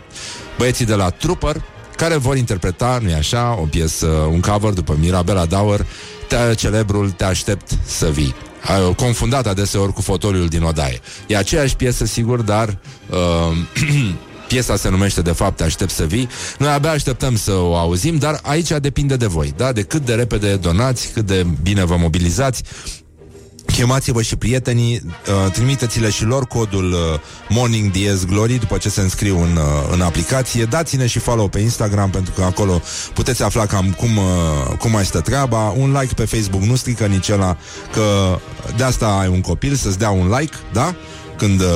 băieții 0.58 0.84
de 0.84 0.94
la 0.94 1.10
Trooper 1.10 1.62
care 1.96 2.16
vor 2.16 2.36
interpreta, 2.36 2.98
nu-i 3.02 3.14
așa, 3.14 3.58
o 3.60 3.64
piesă, 3.64 4.06
un 4.06 4.40
cover 4.40 4.72
după 4.72 4.96
Mirabela 5.00 5.44
Dauer, 5.44 5.86
te, 6.28 6.54
celebrul 6.54 7.10
Te 7.10 7.24
aștept 7.24 7.78
să 7.86 8.06
vii 8.06 8.34
uh, 8.88 8.94
confundat 8.94 9.46
adeseori 9.46 9.92
cu 9.92 10.00
fotoliul 10.00 10.46
din 10.46 10.62
odaie. 10.62 11.00
E 11.26 11.36
aceeași 11.36 11.76
piesă, 11.76 12.04
sigur, 12.04 12.40
dar 12.40 12.78
uh, 13.10 13.56
piesa 14.47 14.76
se 14.76 14.88
numește 14.88 15.22
de 15.22 15.32
fapt 15.32 15.57
Te 15.57 15.64
aștept 15.64 15.90
să 15.90 16.05
vii. 16.05 16.28
Noi 16.59 16.68
abia 16.68 16.90
așteptăm 16.90 17.36
să 17.36 17.53
o 17.53 17.76
auzim, 17.76 18.16
dar 18.16 18.40
aici 18.42 18.68
depinde 18.80 19.16
de 19.16 19.26
voi, 19.26 19.55
da? 19.57 19.72
De 19.72 19.82
cât 19.82 20.05
de 20.05 20.14
repede 20.14 20.57
donați, 20.57 21.11
cât 21.12 21.26
de 21.26 21.47
bine 21.62 21.84
vă 21.84 21.97
mobilizați. 21.97 22.62
Chemați-vă 23.66 24.22
și 24.22 24.36
prietenii, 24.36 25.03
uh, 25.05 25.53
trimiteți-le 25.53 26.11
și 26.11 26.24
lor 26.24 26.47
codul 26.47 26.92
uh, 26.92 26.99
Morning 27.49 27.90
DS 27.90 28.24
Glory 28.24 28.55
după 28.55 28.76
ce 28.76 28.88
se 28.88 29.01
înscriu 29.01 29.42
în, 29.42 29.57
uh, 29.57 29.92
în 29.92 30.01
aplicație. 30.01 30.64
Dați-ne 30.64 31.07
și 31.07 31.18
follow 31.18 31.49
pe 31.49 31.59
Instagram 31.59 32.11
pentru 32.11 32.32
că 32.36 32.42
acolo 32.42 32.82
puteți 33.14 33.42
afla 33.42 33.66
cam 33.66 33.94
cum, 33.97 34.16
uh, 34.16 34.76
cum 34.78 34.90
mai 34.90 35.05
stă 35.05 35.20
treaba. 35.20 35.74
Un 35.76 35.97
like 36.01 36.14
pe 36.14 36.24
Facebook 36.24 36.62
nu 36.62 36.76
strică 36.76 37.07
nici 37.07 37.28
ăla 37.28 37.57
că 37.92 38.38
de 38.76 38.82
asta 38.82 39.07
ai 39.07 39.28
un 39.28 39.40
copil 39.40 39.74
să-ți 39.74 39.99
dea 39.99 40.11
un 40.11 40.34
like, 40.38 40.57
da? 40.72 40.94
Când 41.37 41.61
uh, 41.61 41.66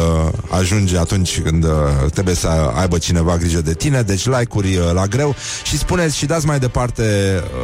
ajunge 0.48 0.98
atunci 0.98 1.40
când 1.40 1.64
uh, 1.64 1.70
trebuie 2.12 2.34
să 2.34 2.48
aibă 2.74 2.98
cineva 2.98 3.36
grijă 3.36 3.60
de 3.60 3.74
tine, 3.74 4.02
deci 4.02 4.26
like-uri 4.26 4.76
uh, 4.76 4.90
la 4.92 5.06
greu 5.06 5.34
și 5.64 5.78
spuneți 5.78 6.16
și 6.16 6.26
dați 6.26 6.46
mai 6.46 6.58
departe 6.58 7.02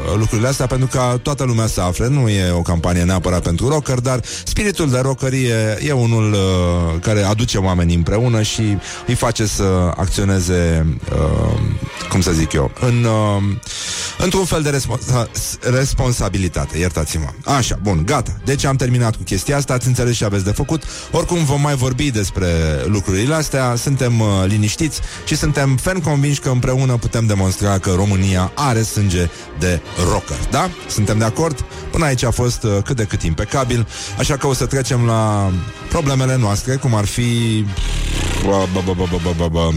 uh, 0.09 0.19
lucrurile 0.19 0.49
astea 0.49 0.67
pentru 0.67 0.87
ca 0.87 1.19
toată 1.23 1.45
lumea 1.45 1.67
să 1.67 1.81
afle. 1.81 2.09
Nu 2.09 2.29
e 2.29 2.51
o 2.51 2.61
campanie 2.61 3.03
neapărat 3.03 3.43
pentru 3.43 3.69
rocker, 3.69 3.99
dar 3.99 4.21
spiritul 4.45 4.91
de 4.91 4.99
rockerie 4.99 5.79
e 5.87 5.93
unul 5.93 6.33
uh, 6.33 7.01
care 7.01 7.23
aduce 7.23 7.59
oamenii 7.59 7.97
împreună 7.97 8.43
și 8.43 8.79
îi 9.07 9.15
face 9.15 9.47
să 9.47 9.93
acționeze, 9.97 10.87
uh, 11.13 11.61
cum 12.09 12.21
să 12.21 12.33
zic 12.33 12.53
eu, 12.53 12.71
în, 12.81 13.05
uh, 13.05 13.57
într-un 14.19 14.45
fel 14.45 14.63
de 14.63 14.71
responsa- 14.71 15.29
responsabilitate. 15.61 16.79
Iertați-mă. 16.79 17.53
Așa, 17.57 17.79
bun, 17.83 18.03
gata. 18.05 18.37
Deci 18.45 18.65
am 18.65 18.77
terminat 18.77 19.17
cu 19.17 19.23
chestia 19.23 19.57
asta, 19.57 19.73
ați 19.73 19.87
înțeles 19.87 20.15
și 20.15 20.25
aveți 20.25 20.45
de 20.45 20.51
făcut. 20.51 20.83
Oricum 21.11 21.45
vom 21.45 21.61
mai 21.61 21.75
vorbi 21.75 22.11
despre 22.11 22.49
lucrurile 22.85 23.35
astea, 23.35 23.75
suntem 23.77 24.21
uh, 24.21 24.27
liniștiți 24.47 25.01
și 25.25 25.37
suntem 25.37 25.77
ferm 25.77 26.01
convinși 26.01 26.41
că 26.41 26.49
împreună 26.49 26.97
putem 26.97 27.27
demonstra 27.27 27.79
că 27.79 27.93
România 27.97 28.53
are 28.55 28.83
sânge 28.83 29.31
de 29.59 29.81
rocker, 30.11 30.39
da? 30.51 30.71
Suntem 30.89 31.19
de 31.19 31.25
acord? 31.25 31.65
Până 31.91 32.05
aici 32.05 32.23
a 32.25 32.31
fost 32.31 32.63
uh, 32.63 32.71
cât 32.85 32.97
de 32.97 33.05
cât 33.05 33.23
impecabil, 33.23 33.89
așa 34.19 34.37
că 34.37 34.47
o 34.47 34.55
să 34.55 34.67
trecem 34.67 35.07
la 35.07 35.51
problemele 35.89 36.37
noastre, 36.37 36.75
cum 36.75 36.95
ar 36.95 37.05
fi... 37.05 37.65
Bă, 38.45 38.67
bă, 38.73 38.81
bă, 38.85 38.93
bă, 38.97 39.19
bă, 39.23 39.33
bă, 39.37 39.49
bă. 39.49 39.71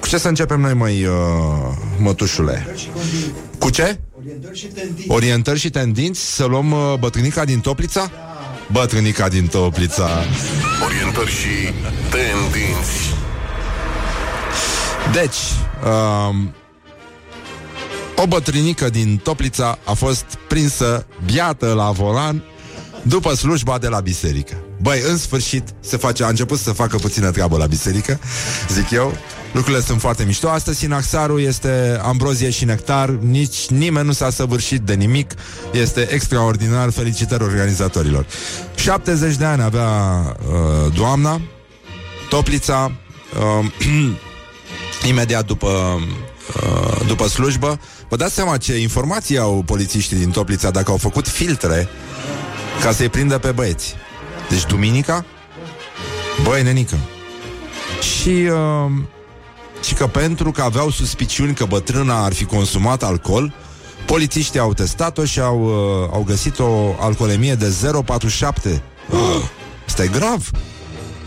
Cu 0.00 0.08
ce 0.08 0.18
să 0.18 0.28
începem 0.28 0.60
noi, 0.60 0.74
mai 0.74 1.04
uh, 1.04 1.12
mătușule? 1.98 2.66
Cu 3.58 3.70
ce? 3.70 3.98
Orientări 5.08 5.58
și 5.58 5.70
tendinți 5.70 6.34
Să 6.34 6.44
luăm 6.44 6.70
uh, 6.70 6.94
bătrânica 6.98 7.44
din 7.44 7.60
Toplița? 7.60 8.10
Bătrânica 8.72 9.28
din 9.28 9.46
Toplița 9.46 10.08
Orientări 10.84 11.30
și 11.30 11.72
tendinți. 12.10 13.14
Deci 15.12 15.36
um, 15.84 16.54
O 18.16 18.26
bătrânică 18.26 18.90
din 18.90 19.20
Toplița 19.22 19.78
A 19.84 19.92
fost 19.92 20.24
prinsă 20.48 21.06
Biată 21.24 21.72
la 21.72 21.90
volan 21.90 22.42
După 23.02 23.34
slujba 23.34 23.78
de 23.78 23.88
la 23.88 24.00
biserică 24.00 24.54
Băi, 24.82 25.02
în 25.08 25.16
sfârșit 25.16 25.74
se 25.80 25.96
face, 25.96 26.24
a 26.24 26.28
început 26.28 26.58
să 26.58 26.72
facă 26.72 26.96
puțină 26.96 27.30
treabă 27.30 27.56
la 27.56 27.66
biserică 27.66 28.20
Zic 28.68 28.90
eu 28.90 29.12
Lucrurile 29.54 29.82
sunt 29.82 30.00
foarte 30.00 30.24
mișto. 30.24 30.48
Astăzi 30.48 30.78
Sinaxarul 30.78 31.40
este 31.40 32.00
ambrozie 32.02 32.50
și 32.50 32.64
nectar. 32.64 33.08
Nici 33.10 33.66
nimeni 33.66 34.06
nu 34.06 34.12
s-a 34.12 34.30
săvârșit 34.30 34.80
de 34.80 34.94
nimic. 34.94 35.34
Este 35.72 36.12
extraordinar. 36.12 36.90
Felicitări 36.90 37.42
organizatorilor. 37.42 38.26
70 38.74 39.36
de 39.36 39.44
ani 39.44 39.62
avea 39.62 39.88
uh, 39.88 40.92
doamna 40.94 41.40
Toplița 42.28 42.92
uh, 43.60 43.70
imediat 45.10 45.46
după 45.46 46.00
uh, 46.62 47.06
după 47.06 47.28
slujbă. 47.28 47.80
Vă 48.08 48.16
dați 48.16 48.34
seama 48.34 48.56
ce 48.56 48.76
informații 48.76 49.38
au 49.38 49.62
polițiștii 49.66 50.16
din 50.16 50.30
Toplița 50.30 50.70
dacă 50.70 50.90
au 50.90 50.96
făcut 50.96 51.28
filtre 51.28 51.88
ca 52.82 52.92
să-i 52.92 53.08
prindă 53.08 53.38
pe 53.38 53.50
băieți. 53.50 53.94
Deci 54.48 54.66
duminica 54.66 55.24
Băi, 56.42 56.62
nenică 56.62 56.96
Și 58.00 58.28
uh, 58.28 58.90
și 59.84 59.94
că 59.94 60.06
pentru 60.06 60.50
că 60.50 60.62
aveau 60.62 60.90
suspiciuni 60.90 61.54
că 61.54 61.64
bătrâna 61.64 62.24
ar 62.24 62.32
fi 62.32 62.44
consumat 62.44 63.02
alcool, 63.02 63.52
polițiștii 64.06 64.60
au 64.60 64.74
testat-o 64.74 65.24
și 65.24 65.40
au, 65.40 65.64
uh, 65.64 66.08
au 66.12 66.22
găsit 66.26 66.58
o 66.58 66.94
alcoolemie 67.00 67.54
de 67.54 67.68
0,47. 67.68 68.82
Uh, 69.10 69.18
asta 69.86 70.04
e 70.04 70.06
grav. 70.08 70.50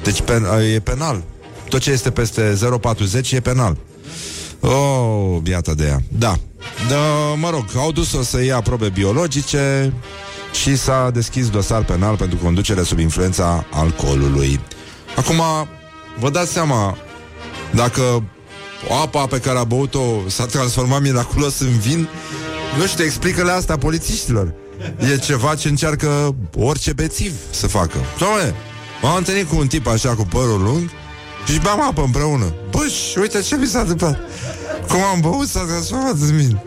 Deci 0.03 0.21
pen, 0.21 0.43
uh, 0.43 0.73
e 0.73 0.79
penal. 0.79 1.23
Tot 1.69 1.81
ce 1.81 1.91
este 1.91 2.11
peste 2.11 2.57
0,40 3.21 3.31
e 3.31 3.39
penal. 3.39 3.77
Oh, 4.59 5.37
biata 5.41 5.73
de 5.73 5.85
ea. 5.85 5.99
Da. 6.09 6.35
da. 6.89 6.95
Mă 7.35 7.49
rog, 7.49 7.65
au 7.77 7.91
dus-o 7.91 8.21
să 8.21 8.43
ia 8.43 8.61
probe 8.61 8.89
biologice 8.89 9.93
și 10.61 10.75
s-a 10.75 11.09
deschis 11.13 11.49
dosar 11.49 11.83
penal 11.83 12.15
pentru 12.15 12.37
conducere 12.37 12.83
sub 12.83 12.99
influența 12.99 13.65
alcoolului. 13.71 14.59
Acum, 15.15 15.41
vă 16.19 16.29
dați 16.29 16.51
seama, 16.51 16.97
dacă 17.71 18.23
apa 19.03 19.25
pe 19.25 19.39
care 19.39 19.57
a 19.57 19.63
băut-o 19.63 20.01
s-a 20.27 20.45
transformat 20.45 21.01
miraculos 21.01 21.59
în 21.59 21.77
vin, 21.77 22.07
nu 22.77 22.85
știu, 22.85 23.03
explică-le 23.03 23.51
asta 23.51 23.77
polițiștilor. 23.77 24.53
E 25.13 25.17
ceva 25.17 25.55
ce 25.55 25.67
încearcă 25.67 26.35
orice 26.55 26.93
bețiv 26.93 27.33
să 27.49 27.67
facă. 27.67 27.97
Doamne, 28.17 28.53
m-am 29.01 29.15
întâlnit 29.15 29.47
cu 29.47 29.55
un 29.55 29.67
tip 29.67 29.87
așa 29.87 30.15
cu 30.15 30.25
părul 30.25 30.61
lung 30.61 30.89
și 31.51 31.59
beam 31.59 31.81
apă 31.81 32.01
împreună. 32.01 32.53
Băș, 32.71 32.91
și 32.91 33.17
uite 33.17 33.41
ce 33.41 33.57
mi 33.57 33.65
s-a 33.65 33.79
întâmplat. 33.79 34.19
Cum 34.87 35.01
am 35.01 35.19
băut 35.19 35.47
s-a 35.47 35.63
transformat 35.63 36.15
în 36.19 36.37
vin. 36.37 36.61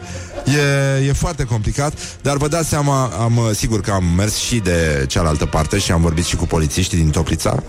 E, 1.01 1.05
e 1.07 1.13
foarte 1.13 1.45
complicat, 1.45 1.95
dar 2.23 2.37
vă 2.37 2.49
dați 2.49 2.69
seama, 2.69 3.05
am, 3.05 3.51
sigur 3.55 3.81
că 3.81 3.91
am 3.91 4.05
mers 4.17 4.37
și 4.37 4.57
de 4.57 5.05
cealaltă 5.09 5.47
parte 5.47 5.79
și 5.79 5.93
am 5.93 6.01
vorbit 6.01 6.25
și 6.25 6.37
cu 6.37 6.47
polițiștii 6.47 6.99
din 6.99 7.11
Toplița, 7.11 7.63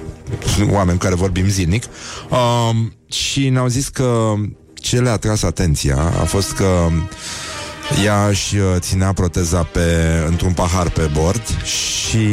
oameni 0.70 1.00
care 1.00 1.16
vorbim 1.16 1.48
zilnic, 1.48 1.84
um, 2.30 2.94
și 3.08 3.50
ne-au 3.50 3.68
zis 3.68 3.88
că 3.88 4.34
ce 4.74 5.00
le-a 5.00 5.18
tras 5.18 5.44
atenția 5.44 5.98
a 6.22 6.24
fost 6.24 6.52
că 6.52 6.88
ea 8.04 8.28
își 8.28 8.58
uh, 8.58 8.64
ținea 8.78 9.14
proteza 9.14 9.64
pe, 9.64 9.80
într-un 10.28 10.52
pahar 10.52 10.90
pe 10.90 11.10
bord 11.14 11.64
și 11.64 12.28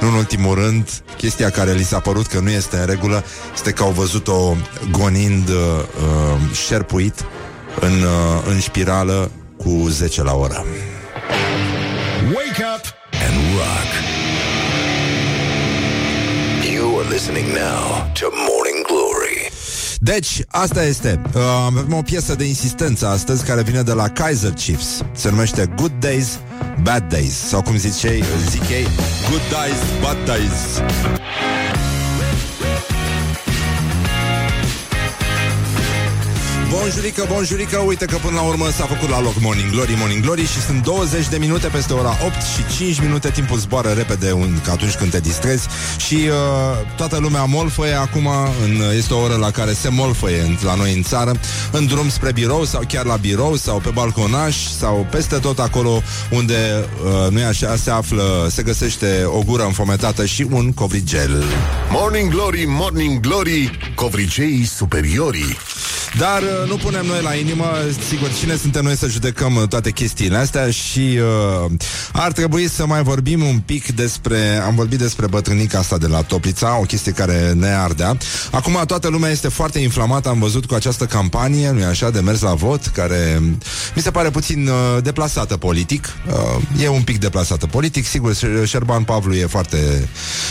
nu 0.00 0.08
în 0.08 0.14
ultimul 0.14 0.54
rând, 0.54 1.02
chestia 1.16 1.50
care 1.50 1.72
li 1.72 1.82
s-a 1.82 1.98
părut 1.98 2.26
că 2.26 2.40
nu 2.40 2.50
este 2.50 2.76
în 2.76 2.86
regulă 2.86 3.24
este 3.54 3.70
că 3.70 3.82
au 3.82 3.90
văzut-o 3.90 4.56
gonind 4.90 5.48
uh, 5.48 5.54
uh, 5.54 6.56
șerpuit 6.66 7.24
în, 7.80 8.02
uh, 8.02 8.42
în 8.46 8.60
spirală 8.60 9.30
cu 9.56 9.86
10 9.88 10.22
la 10.22 10.34
oră. 10.34 10.64
Wake 12.34 12.64
up 12.76 12.84
and 13.26 13.36
rock. 13.54 13.95
Listening 17.16 17.48
now 17.54 18.12
to 18.12 18.28
Morning 18.30 18.84
Glory. 18.86 19.50
Deci, 19.98 20.40
asta 20.48 20.84
este. 20.84 21.20
Uh, 21.34 21.42
avem 21.64 21.92
o 21.92 22.02
piesă 22.02 22.34
de 22.34 22.44
insistență 22.44 23.06
astăzi 23.06 23.44
care 23.44 23.62
vine 23.62 23.82
de 23.82 23.92
la 23.92 24.08
Kaiser 24.08 24.52
Chiefs. 24.52 25.02
Se 25.12 25.30
numește 25.30 25.72
Good 25.76 25.92
Days, 26.00 26.38
Bad 26.82 27.08
Days. 27.08 27.34
Sau 27.48 27.62
cum 27.62 27.76
zicei, 27.76 28.24
zic 28.48 28.68
ei, 28.68 28.86
Good 29.30 29.42
Days, 29.50 30.00
Bad 30.02 30.16
Days. 30.24 30.82
Bonjurică, 36.86 37.26
bonjurică, 37.28 37.78
uite 37.78 38.04
că 38.04 38.16
până 38.16 38.34
la 38.34 38.42
urmă 38.42 38.70
s-a 38.70 38.84
făcut 38.84 39.08
la 39.08 39.20
loc 39.20 39.40
Morning 39.40 39.70
Glory, 39.70 39.94
Morning 39.98 40.22
Glory 40.22 40.46
și 40.46 40.60
sunt 40.60 40.82
20 40.82 41.28
de 41.28 41.36
minute 41.36 41.66
peste 41.66 41.92
ora 41.92 42.16
8 42.26 42.34
și 42.34 42.76
5 42.76 43.00
minute 43.00 43.30
timpul 43.30 43.58
zboară 43.58 43.88
repede 43.88 44.32
un, 44.32 44.60
ca 44.64 44.72
atunci 44.72 44.94
când 44.94 45.10
te 45.10 45.20
distrezi 45.20 45.66
și 45.96 46.14
uh, 46.14 46.32
toată 46.96 47.18
lumea 47.18 47.44
molfăie 47.44 47.92
acum, 47.92 48.28
în, 48.64 48.96
este 48.96 49.14
o 49.14 49.20
oră 49.20 49.34
la 49.34 49.50
care 49.50 49.72
se 49.72 49.88
molfăie 49.88 50.40
în, 50.40 50.56
la 50.64 50.74
noi 50.74 50.94
în 50.94 51.02
țară, 51.02 51.32
în 51.72 51.86
drum 51.86 52.08
spre 52.08 52.32
birou 52.32 52.64
sau 52.64 52.82
chiar 52.88 53.04
la 53.04 53.16
birou 53.16 53.56
sau 53.56 53.78
pe 53.78 53.90
balconaș 53.90 54.56
sau 54.56 55.06
peste 55.10 55.36
tot 55.36 55.58
acolo 55.58 56.02
unde, 56.30 56.88
uh, 57.04 57.30
nu 57.30 57.46
așa, 57.46 57.76
se 57.76 57.90
află, 57.90 58.48
se 58.50 58.62
găsește 58.62 59.24
o 59.24 59.42
gură 59.42 59.64
înfometată 59.64 60.24
și 60.24 60.46
un 60.50 60.72
covrigel. 60.72 61.44
Morning 61.90 62.30
Glory, 62.30 62.64
Morning 62.68 63.20
Glory, 63.20 63.78
covriceii 63.94 64.64
superiorii. 64.64 65.56
Dar 66.18 66.42
uh, 66.42 66.68
nu 66.68 66.76
punem 66.76 67.06
noi 67.06 67.22
la 67.22 67.34
inimă, 67.34 67.66
sigur, 68.08 68.32
cine 68.32 68.56
suntem 68.56 68.84
noi 68.84 68.96
să 68.96 69.08
judecăm 69.08 69.54
uh, 69.54 69.68
toate 69.68 69.90
chestiile 69.90 70.36
astea? 70.36 70.70
Și 70.70 71.18
uh, 71.64 71.70
ar 72.12 72.32
trebui 72.32 72.68
să 72.68 72.86
mai 72.86 73.02
vorbim 73.02 73.42
un 73.42 73.58
pic 73.58 73.94
despre, 73.94 74.62
am 74.66 74.74
vorbit 74.74 74.98
despre 74.98 75.26
bătrânica 75.26 75.78
asta 75.78 75.98
de 75.98 76.06
la 76.06 76.22
Toplița, 76.22 76.78
o 76.80 76.82
chestie 76.82 77.12
care 77.12 77.52
ne 77.52 77.68
ardea. 77.68 78.16
Acum 78.50 78.82
toată 78.86 79.08
lumea 79.08 79.30
este 79.30 79.48
foarte 79.48 79.78
inflamată, 79.78 80.28
am 80.28 80.38
văzut 80.38 80.66
cu 80.66 80.74
această 80.74 81.04
campanie, 81.04 81.70
nu-i 81.70 81.84
așa, 81.84 82.10
de 82.10 82.20
mers 82.20 82.40
la 82.40 82.54
vot, 82.54 82.86
care 82.86 83.42
mi 83.94 84.02
se 84.02 84.10
pare 84.10 84.30
puțin 84.30 84.68
uh, 84.68 85.02
deplasată 85.02 85.56
politic. 85.56 86.08
Uh, 86.28 86.82
e 86.82 86.88
un 86.88 87.02
pic 87.02 87.18
deplasată 87.18 87.66
politic, 87.66 88.06
sigur, 88.06 88.34
Șerban 88.64 89.02
Pavlu 89.02 89.34
e 89.34 89.46
foarte, 89.46 90.08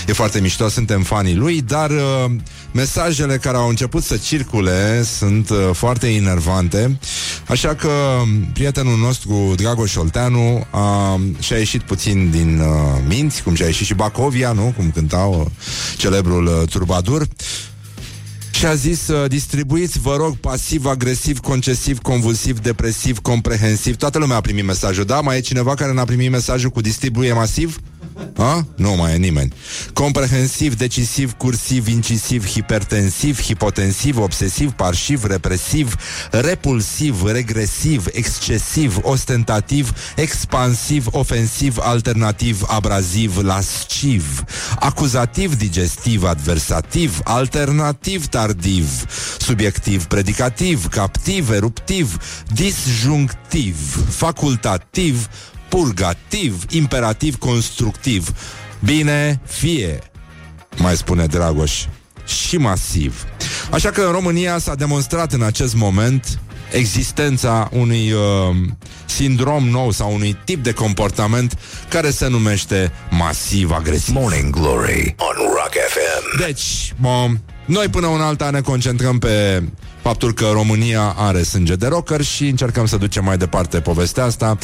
e 0.08 0.14
foarte 0.14 0.40
mișto, 0.40 0.70
suntem 0.70 1.02
fanii 1.02 1.36
lui, 1.36 1.62
dar 1.62 1.90
uh, 1.90 2.32
mesajele 2.72 3.38
care 3.38 3.58
au 3.58 3.68
început 3.68 4.04
să 4.04 4.18
circule 4.18 5.04
sunt 5.18 5.45
uh, 5.50 5.70
foarte 5.74 6.08
enervante, 6.08 7.00
așa 7.48 7.76
că 7.76 7.88
um, 7.88 8.50
prietenul 8.54 8.98
nostru, 8.98 9.54
Dragoș 9.56 9.96
Olteanu, 9.96 10.66
a, 10.70 11.20
și-a 11.40 11.58
ieșit 11.58 11.82
puțin 11.82 12.30
din 12.32 12.60
uh, 12.60 12.68
minți, 13.08 13.44
cum 13.44 13.56
și-a 13.56 13.66
ieșit 13.66 13.86
și 13.86 13.94
Bacovia, 13.94 14.52
nu? 14.52 14.74
Cum 14.78 14.92
cântau 14.92 15.40
uh, 15.40 15.52
celebrul 15.98 16.46
uh, 16.46 16.70
turbadur. 16.70 17.28
Și 18.52 18.66
a 18.66 18.76
zis, 18.76 19.08
uh, 19.08 19.30
distribuiți, 19.30 20.00
vă 20.00 20.16
rog, 20.16 20.36
pasiv, 20.36 20.86
agresiv, 20.86 21.40
concesiv, 21.40 22.00
convulsiv, 22.00 22.60
depresiv, 22.60 23.20
comprehensiv. 23.20 23.96
Toată 23.96 24.18
lumea 24.18 24.38
a 24.38 24.42
primit 24.42 24.66
mesajul, 24.66 25.06
da? 25.06 25.22
Mai 25.22 25.38
e 25.38 25.40
cineva 25.40 25.74
care 25.74 25.94
n-a 25.94 26.04
primit 26.04 26.32
mesajul 26.32 26.70
cu 26.70 26.82
distribuie 26.82 27.34
masiv? 27.34 27.80
A? 28.38 28.66
Nu 28.76 28.96
mai 28.96 29.14
e 29.14 29.18
nimeni. 29.18 29.52
Comprehensiv, 29.94 30.76
decisiv, 30.76 31.34
cursiv, 31.38 31.88
incisiv, 31.88 32.46
hipertensiv, 32.46 33.42
hipotensiv, 33.42 34.18
obsesiv, 34.18 34.72
parșiv, 34.72 35.26
represiv, 35.26 35.96
repulsiv, 36.32 37.26
regresiv, 37.26 38.06
excesiv, 38.12 39.00
ostentativ, 39.02 39.94
expansiv, 40.16 41.08
ofensiv, 41.12 41.78
alternativ, 41.80 42.64
abraziv, 42.68 43.38
lasciv, 43.38 44.44
acuzativ, 44.80 45.56
digestiv, 45.56 46.26
adversativ, 46.26 47.20
alternativ, 47.24 48.28
tardiv, 48.28 48.86
subiectiv, 49.38 50.06
predicativ, 50.06 50.88
captiv, 50.90 51.52
eruptiv, 51.52 52.18
disjunctiv, 52.52 53.76
facultativ, 54.10 55.28
purgativ, 55.76 56.64
imperativ 56.70 57.38
constructiv. 57.38 58.30
Bine 58.80 59.42
fie, 59.46 60.00
mai 60.78 60.96
spune 60.96 61.26
Dragoș, 61.26 61.86
și 62.26 62.58
masiv. 62.58 63.26
Așa 63.72 63.90
că 63.90 64.02
în 64.02 64.12
România 64.12 64.58
s-a 64.58 64.76
demonstrat 64.76 65.34
în 65.34 65.42
acest 65.42 65.76
moment 65.76 66.40
existența 66.72 67.70
unui 67.72 68.12
uh, 68.12 68.56
sindrom 69.06 69.70
nou 69.70 69.92
sau 69.92 70.14
unui 70.14 70.38
tip 70.46 70.64
de 70.64 70.72
comportament 70.72 71.60
care 71.90 72.10
se 72.10 72.28
numește 72.28 72.92
masiv 73.10 73.72
agresiv. 73.72 74.14
Morning 74.14 74.50
Glory 74.50 75.16
on 75.18 75.36
Rock 75.38 75.74
FM. 75.88 76.46
Deci, 76.46 76.94
mă, 76.98 77.30
noi 77.66 77.88
până 77.88 78.08
un 78.08 78.22
alta 78.22 78.50
ne 78.50 78.62
concentrăm 78.62 79.20
pe 79.20 79.64
faptul 80.02 80.34
că 80.34 80.46
România 80.54 81.14
are 81.18 81.44
sânge 81.44 81.76
de 81.76 81.88
rocker 81.88 82.22
și 82.22 82.48
încercăm 82.48 82.86
să 82.86 82.98
ducem 82.98 83.24
mai 83.24 83.38
departe 83.38 83.80
povestea 83.80 84.24
asta. 84.24 84.58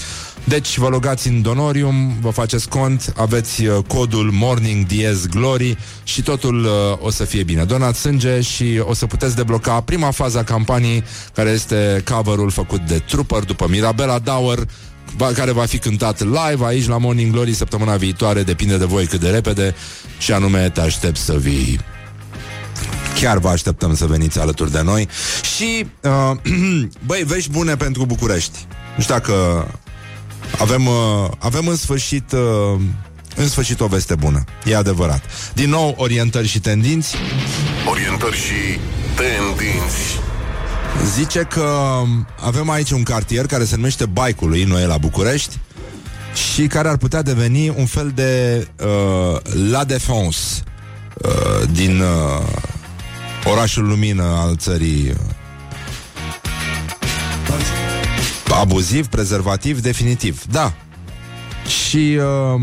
Deci 0.43 0.77
vă 0.77 0.87
logați 0.87 1.27
în 1.27 1.41
Donorium, 1.41 2.13
vă 2.21 2.29
faceți 2.29 2.69
cont, 2.69 3.13
aveți 3.17 3.65
uh, 3.65 3.77
codul 3.87 4.29
Morning 4.31 4.85
Diez 4.85 5.25
Glory 5.25 5.77
și 6.03 6.21
totul 6.21 6.63
uh, 6.63 6.71
o 7.05 7.09
să 7.09 7.23
fie 7.23 7.43
bine. 7.43 7.63
Donați 7.63 7.99
sânge 7.99 8.41
și 8.41 8.81
o 8.83 8.93
să 8.93 9.05
puteți 9.05 9.35
debloca 9.35 9.81
prima 9.81 10.11
fază 10.11 10.37
a 10.37 10.43
campaniei, 10.43 11.03
care 11.33 11.49
este 11.49 12.03
cover-ul 12.11 12.49
făcut 12.49 12.81
de 12.81 13.03
Trooper 13.07 13.43
după 13.43 13.67
Mirabella 13.69 14.19
Dower, 14.19 14.59
va- 15.17 15.31
care 15.31 15.51
va 15.51 15.65
fi 15.65 15.77
cântat 15.77 16.19
live 16.19 16.65
aici 16.65 16.87
la 16.87 16.97
Morning 16.97 17.31
Glory 17.31 17.53
săptămâna 17.53 17.95
viitoare, 17.95 18.43
depinde 18.43 18.77
de 18.77 18.85
voi 18.85 19.05
cât 19.05 19.19
de 19.19 19.29
repede, 19.29 19.75
și 20.19 20.31
anume 20.31 20.69
te 20.69 20.81
aștept 20.81 21.17
să 21.17 21.33
vii. 21.37 21.79
Chiar 23.19 23.37
vă 23.37 23.49
așteptăm 23.49 23.95
să 23.95 24.05
veniți 24.05 24.39
alături 24.39 24.71
de 24.71 24.81
noi. 24.81 25.07
Și, 25.55 25.87
uh, 26.01 26.37
băi, 27.07 27.23
vești 27.25 27.49
bune 27.49 27.75
pentru 27.75 28.05
București. 28.05 28.65
Nu 28.95 29.03
știu 29.03 29.13
dacă 29.13 29.67
avem, 30.59 30.85
uh, 30.85 31.29
avem 31.39 31.67
în 31.67 31.75
sfârșit 31.75 32.31
uh, 32.31 32.81
în 33.35 33.47
sfârșit 33.47 33.79
o 33.79 33.87
veste 33.87 34.15
bună. 34.15 34.43
E 34.65 34.75
adevărat. 34.75 35.23
Din 35.53 35.69
nou, 35.69 35.95
orientări 35.97 36.47
și 36.47 36.59
tendinți. 36.59 37.15
Orientări 37.89 38.35
și 38.35 38.79
tendinți. 39.15 40.19
Zice 41.15 41.39
că 41.39 42.01
avem 42.39 42.69
aici 42.69 42.91
un 42.91 43.03
cartier 43.03 43.45
care 43.45 43.65
se 43.65 43.75
numește 43.75 44.05
Baicului, 44.05 44.63
noi 44.63 44.85
la 44.85 44.97
București 44.97 45.59
și 46.53 46.67
care 46.67 46.87
ar 46.87 46.97
putea 46.97 47.21
deveni 47.21 47.69
un 47.69 47.85
fel 47.85 48.11
de 48.15 48.67
uh, 48.83 49.39
La 49.69 49.83
Défense 49.83 50.63
uh, 51.13 51.67
din 51.71 51.99
uh, 51.99 52.47
orașul 53.45 53.87
lumină 53.87 54.23
al 54.23 54.55
țării 54.55 55.09
uh, 55.09 55.15
abuziv, 58.59 59.07
prezervativ, 59.07 59.79
definitiv. 59.79 60.43
Da. 60.51 60.73
Și 61.67 62.17
uh, 62.17 62.61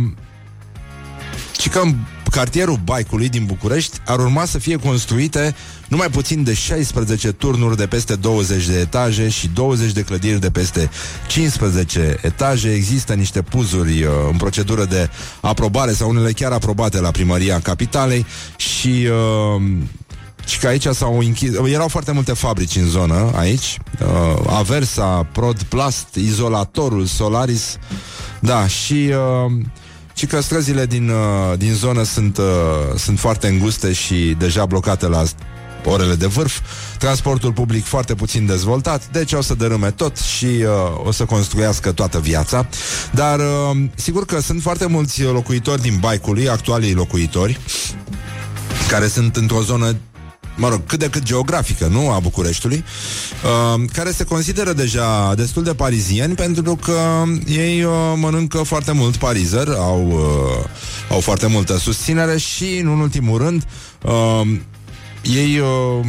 și 1.61 1.68
că 1.68 1.79
în 1.79 1.95
cartierul 2.31 2.81
Baicului 2.85 3.29
din 3.29 3.45
București 3.47 3.99
ar 4.07 4.18
urma 4.18 4.45
să 4.45 4.59
fie 4.59 4.76
construite 4.76 5.55
numai 5.89 6.09
puțin 6.09 6.43
de 6.43 6.55
16 6.55 7.33
turnuri 7.33 7.76
de 7.76 7.87
peste 7.87 8.16
20 8.16 8.66
de 8.66 8.79
etaje 8.79 9.29
și 9.29 9.51
20 9.55 9.93
de 9.93 10.03
clădiri 10.03 10.41
de 10.41 10.51
peste 10.51 10.91
15 11.29 12.16
etaje. 12.22 12.72
Există 12.72 13.14
niște 13.14 13.43
puzuri 13.43 14.03
uh, 14.03 14.11
în 14.31 14.37
procedură 14.37 14.85
de 14.85 15.11
aprobare 15.41 15.93
sau 15.93 16.09
unele 16.09 16.33
chiar 16.33 16.53
aprobate 16.53 17.01
la 17.01 17.11
primăria 17.11 17.61
capitalei 17.61 18.26
și 18.57 19.09
uh, 19.57 19.62
și 20.49 20.59
că 20.59 20.66
aici 20.66 20.86
s-au 20.86 21.18
închis... 21.18 21.51
Erau 21.64 21.88
foarte 21.88 22.12
multe 22.12 22.32
fabrici 22.32 22.76
în 22.76 22.86
zonă, 22.86 23.30
aici. 23.34 23.78
Uh, 24.01 24.42
Aversa, 24.46 25.26
Prod 25.32 25.62
Plast, 25.62 26.14
Izolatorul, 26.14 27.05
Solaris. 27.05 27.76
Da, 28.40 28.66
și... 28.66 29.12
Uh, 29.46 29.53
și 30.14 30.26
că 30.26 30.40
străzile 30.40 30.86
din, 30.86 31.09
uh, 31.09 31.59
din 31.59 31.72
zonă 31.72 32.03
sunt, 32.03 32.38
uh, 32.38 32.44
sunt 32.96 33.18
foarte 33.18 33.49
înguste 33.49 33.92
și 33.92 34.34
deja 34.38 34.66
blocate 34.66 35.07
la 35.07 35.24
orele 35.84 36.14
de 36.14 36.26
vârf, 36.26 36.61
transportul 36.99 37.53
public 37.53 37.84
foarte 37.84 38.14
puțin 38.14 38.46
dezvoltat, 38.46 39.09
deci 39.12 39.32
o 39.32 39.40
să 39.40 39.55
dărâme 39.55 39.90
tot 39.90 40.16
și 40.16 40.44
uh, 40.44 41.07
o 41.07 41.12
să 41.12 41.24
construiască 41.24 41.92
toată 41.92 42.18
viața. 42.18 42.66
Dar 43.12 43.38
uh, 43.38 43.76
sigur 43.94 44.24
că 44.24 44.40
sunt 44.40 44.62
foarte 44.62 44.86
mulți 44.86 45.22
locuitori 45.22 45.82
din 45.82 45.96
Baicului, 46.01 46.49
actualii 46.49 46.94
locuitori, 46.94 47.61
care 48.88 49.07
sunt 49.07 49.36
într-o 49.36 49.62
zonă 49.62 49.96
mă 50.59 50.68
rog, 50.68 50.80
cât 50.86 50.98
de 50.98 51.09
cât 51.11 51.22
geografică, 51.22 51.86
nu, 51.86 52.11
a 52.11 52.18
Bucureștiului, 52.18 52.84
uh, 53.44 53.84
care 53.92 54.11
se 54.11 54.24
consideră 54.24 54.72
deja 54.72 55.34
destul 55.34 55.62
de 55.62 55.74
parizieni 55.74 56.34
pentru 56.34 56.76
că 56.76 57.22
ei 57.46 57.82
uh, 57.82 57.92
mănâncă 58.16 58.62
foarte 58.62 58.92
mult 58.92 59.16
parizer, 59.16 59.68
au, 59.68 60.06
uh, 60.09 60.64
au 61.11 61.20
foarte 61.20 61.46
multă 61.46 61.78
susținere 61.78 62.38
și, 62.38 62.78
în 62.78 62.86
ultimul 62.86 63.38
rând, 63.38 63.66
uh, 64.02 64.46
ei 65.22 65.59
uh, 65.59 66.06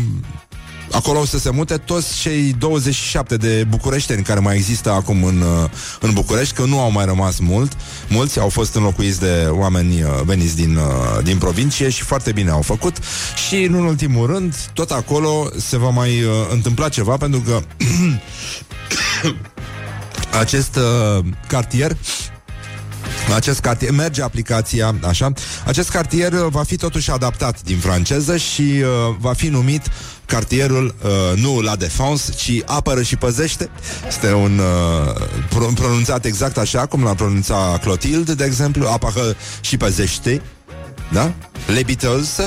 acolo 0.92 1.20
o 1.20 1.26
să 1.26 1.40
se 1.40 1.50
mute 1.50 1.78
toți 1.78 2.20
cei 2.20 2.56
27 2.60 3.38
de 3.38 3.66
bucureșteni 3.70 4.24
care 4.24 4.40
mai 4.40 4.56
există 4.56 4.92
acum 4.92 5.24
în, 5.24 5.42
uh, 5.42 5.70
în 6.00 6.14
București, 6.14 6.54
că 6.54 6.64
nu 6.64 6.80
au 6.80 6.92
mai 6.92 7.06
rămas 7.06 7.40
mult. 7.40 7.72
Mulți 8.10 8.40
au 8.40 8.50
fost 8.50 8.76
înlocuiți 8.76 9.20
de 9.20 9.48
oameni 9.50 10.04
uh, 10.04 10.10
veniți 10.24 10.56
din, 10.56 10.76
uh, 10.76 11.24
din 11.24 11.38
provincie 11.38 11.90
și 11.90 12.04
foarte 12.04 12.32
bine 12.32 12.50
au 12.50 12.62
făcut. 12.62 12.98
Și, 13.48 13.56
în 13.64 13.74
ultimul 13.74 14.28
rând, 14.28 14.56
tot 14.74 14.92
acolo 14.92 15.50
se 15.58 15.78
va 15.78 15.90
mai 15.90 16.24
uh, 16.24 16.32
întâmpla 16.52 16.90
ceva, 16.90 17.18
pentru 17.18 17.40
că 17.40 17.62
acest 20.40 20.76
uh, 20.76 21.26
cartier 21.48 21.98
acest 23.36 23.60
cartier, 23.60 23.92
merge 23.92 24.22
aplicația, 24.22 24.96
așa. 25.08 25.34
Acest 25.66 25.90
cartier 25.90 26.34
uh, 26.34 26.46
va 26.50 26.64
fi 26.64 26.76
totuși 26.76 27.12
adaptat 27.12 27.62
din 27.62 27.78
franceză 27.78 28.38
și 28.38 28.62
uh, 28.62 29.16
va 29.20 29.34
fi 29.34 29.48
numit 29.48 29.82
cartierul 30.30 30.96
uh, 31.04 31.42
nu 31.42 31.60
la 31.60 31.76
Défense, 31.76 32.32
ci 32.32 32.52
apără 32.66 33.02
și 33.02 33.16
păzește. 33.16 33.70
Este 34.08 34.34
un 34.34 34.60
uh, 34.60 35.28
pro- 35.50 35.72
pronunțat 35.76 36.26
exact 36.26 36.58
așa 36.58 36.86
cum 36.86 37.04
l-a 37.04 37.14
pronunțat 37.14 37.82
Clotilde, 37.82 38.34
de 38.34 38.44
exemplu, 38.44 38.88
apără 38.88 39.36
și 39.62 39.78
păzește. 39.78 40.42
Da? 41.12 41.34
Les 41.68 41.84
Beatles. 41.84 42.38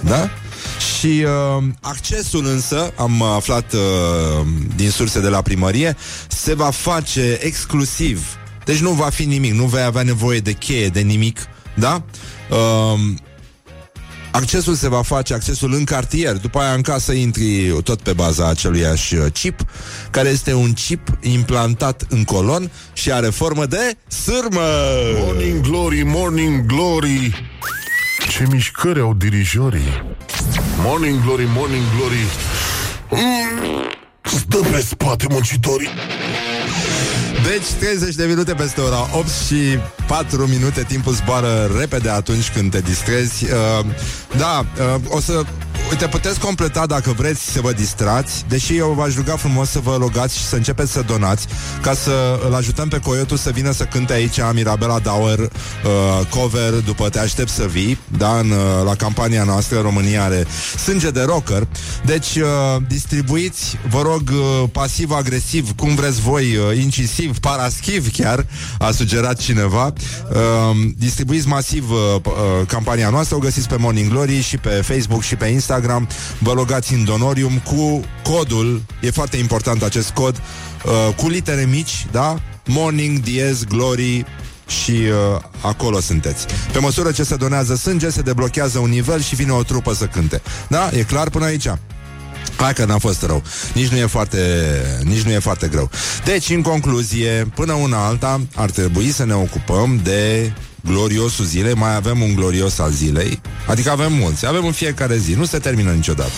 Da? 0.00 0.30
Și 0.98 1.24
uh, 1.24 1.64
accesul 1.80 2.46
însă, 2.46 2.92
am 2.96 3.22
aflat 3.22 3.72
uh, 3.72 4.46
din 4.76 4.90
surse 4.90 5.20
de 5.20 5.28
la 5.28 5.42
primărie, 5.42 5.96
se 6.28 6.54
va 6.54 6.70
face 6.70 7.38
exclusiv. 7.40 8.36
Deci 8.64 8.78
nu 8.78 8.90
va 8.90 9.08
fi 9.08 9.24
nimic, 9.24 9.52
nu 9.52 9.64
vei 9.64 9.82
avea 9.82 10.02
nevoie 10.02 10.38
de 10.38 10.52
cheie, 10.52 10.88
de 10.88 11.00
nimic, 11.00 11.40
da? 11.74 12.02
Uh, 12.50 13.00
accesul 14.38 14.74
se 14.74 14.88
va 14.88 15.02
face, 15.02 15.34
accesul 15.34 15.72
în 15.74 15.84
cartier, 15.84 16.32
după 16.36 16.58
aia 16.58 16.72
în 16.72 16.80
casă 16.82 17.12
intri 17.12 17.80
tot 17.84 18.00
pe 18.00 18.12
baza 18.12 18.48
aceluiași 18.48 19.14
uh, 19.14 19.32
chip, 19.32 19.60
care 20.10 20.28
este 20.28 20.52
un 20.52 20.72
chip 20.72 21.08
implantat 21.20 22.04
în 22.08 22.24
colon 22.24 22.70
și 22.92 23.12
are 23.12 23.26
formă 23.28 23.66
de 23.66 23.96
sârmă. 24.08 24.60
Morning 25.24 25.60
Glory, 25.60 26.02
Morning 26.02 26.66
Glory. 26.66 27.44
Ce 28.30 28.46
mișcări 28.50 29.00
au 29.00 29.14
dirijorii. 29.14 30.02
Morning 30.82 31.22
Glory, 31.24 31.48
Morning 31.54 31.84
Glory. 31.96 32.24
Mm, 33.10 33.82
Stă 34.22 34.56
pe 34.56 34.80
spate 34.80 35.26
muncitorii 35.30 35.88
Deci 37.48 37.72
30 37.78 38.14
de 38.14 38.24
minute 38.24 38.54
peste 38.54 38.80
ora 38.80 39.08
8 39.12 39.28
și 39.28 39.78
4 40.06 40.46
minute. 40.46 40.84
Timpul 40.88 41.12
zboară 41.12 41.70
repede 41.78 42.08
atunci 42.08 42.50
când 42.50 42.70
te 42.70 42.80
distrezi. 42.80 43.44
Uh, 43.44 43.86
Da, 44.36 44.64
uh, 44.78 45.00
o 45.08 45.20
să 45.20 45.42
Uite, 45.90 46.06
puteți 46.06 46.40
completa 46.40 46.86
dacă 46.86 47.12
vreți 47.16 47.50
să 47.52 47.60
vă 47.60 47.72
distrați 47.72 48.44
Deși 48.48 48.76
eu 48.76 48.92
v-aș 48.96 49.14
ruga 49.14 49.36
frumos 49.36 49.70
să 49.70 49.78
vă 49.78 49.96
logați 49.98 50.38
Și 50.38 50.44
să 50.44 50.56
începeți 50.56 50.92
să 50.92 51.02
donați 51.06 51.46
Ca 51.82 51.94
să 51.94 52.40
îl 52.46 52.54
ajutăm 52.54 52.88
pe 52.88 52.98
Coyotul 52.98 53.36
să 53.36 53.50
vină 53.50 53.70
să 53.70 53.84
cânte 53.84 54.12
aici 54.12 54.36
Mirabela 54.52 54.98
Dauer 54.98 55.38
uh, 55.38 56.26
Cover 56.30 56.72
după 56.72 57.08
Te 57.08 57.18
aștept 57.18 57.48
să 57.48 57.66
vii 57.66 57.98
Da, 58.18 58.38
în, 58.38 58.50
uh, 58.50 58.84
la 58.84 58.94
campania 58.94 59.44
noastră 59.44 59.80
România 59.80 60.24
are 60.24 60.46
sânge 60.84 61.10
de 61.10 61.22
rocker. 61.22 61.66
Deci 62.04 62.34
uh, 62.34 62.82
distribuiți 62.88 63.78
Vă 63.90 64.02
rog 64.02 64.22
uh, 64.30 64.68
pasiv-agresiv 64.72 65.74
Cum 65.76 65.94
vreți 65.94 66.20
voi, 66.20 66.56
uh, 66.56 66.78
incisiv, 66.80 67.38
paraschiv 67.38 68.12
chiar 68.12 68.46
A 68.78 68.90
sugerat 68.90 69.38
cineva. 69.38 69.92
Uh, 70.30 70.36
Distribuiți 70.96 71.46
masiv 71.46 71.90
uh, 71.90 71.98
p- 72.20 72.26
uh, 72.26 72.66
campania 72.66 73.08
noastră 73.08 73.36
O 73.36 73.38
găsiți 73.38 73.68
pe 73.68 73.76
Morning 73.78 74.10
Glory 74.10 74.40
și 74.40 74.56
pe 74.56 74.68
Facebook 74.68 75.22
și 75.22 75.36
pe 75.36 75.46
Instagram 75.46 75.76
Vă 76.38 76.52
logați 76.52 76.94
în 76.94 77.04
Donorium 77.04 77.58
cu 77.64 78.04
codul 78.22 78.82
E 79.00 79.10
foarte 79.10 79.36
important 79.36 79.82
acest 79.82 80.10
cod 80.10 80.40
uh, 80.84 81.14
Cu 81.14 81.28
litere 81.28 81.66
mici, 81.70 82.06
da? 82.10 82.40
Morning, 82.64 83.18
diez, 83.18 83.64
glory 83.64 84.24
și 84.66 84.90
uh, 84.90 85.40
acolo 85.60 86.00
sunteți. 86.00 86.46
Pe 86.72 86.78
măsură 86.78 87.10
ce 87.10 87.22
se 87.22 87.36
donează 87.36 87.76
sânge, 87.76 88.10
se 88.10 88.20
deblochează 88.20 88.78
un 88.78 88.90
nivel 88.90 89.20
și 89.20 89.34
vine 89.34 89.52
o 89.52 89.62
trupă 89.62 89.94
să 89.94 90.04
cânte. 90.04 90.42
Da? 90.68 90.90
E 90.92 91.02
clar 91.02 91.30
până 91.30 91.44
aici? 91.44 91.66
Hai 92.56 92.72
că 92.72 92.84
n-a 92.84 92.98
fost 92.98 93.22
rău. 93.22 93.42
Nici 93.74 93.88
nu 93.88 93.96
e 93.96 94.06
foarte, 94.06 94.38
nici 95.02 95.22
nu 95.22 95.30
e 95.30 95.38
foarte 95.38 95.68
greu. 95.68 95.90
Deci, 96.24 96.50
în 96.50 96.62
concluzie, 96.62 97.48
până 97.54 97.72
una 97.72 98.06
alta, 98.06 98.40
ar 98.54 98.70
trebui 98.70 99.10
să 99.10 99.24
ne 99.24 99.34
ocupăm 99.34 100.00
de 100.02 100.52
gloriosul 100.84 101.44
zilei. 101.44 101.74
Mai 101.74 101.94
avem 101.94 102.20
un 102.20 102.34
glorios 102.34 102.78
al 102.78 102.90
zilei. 102.90 103.40
Adică 103.66 103.90
avem 103.90 104.12
mulți. 104.12 104.46
Avem 104.46 104.66
în 104.66 104.72
fiecare 104.72 105.16
zi. 105.16 105.32
Nu 105.32 105.44
se 105.44 105.58
termină 105.58 105.90
niciodată. 105.90 106.32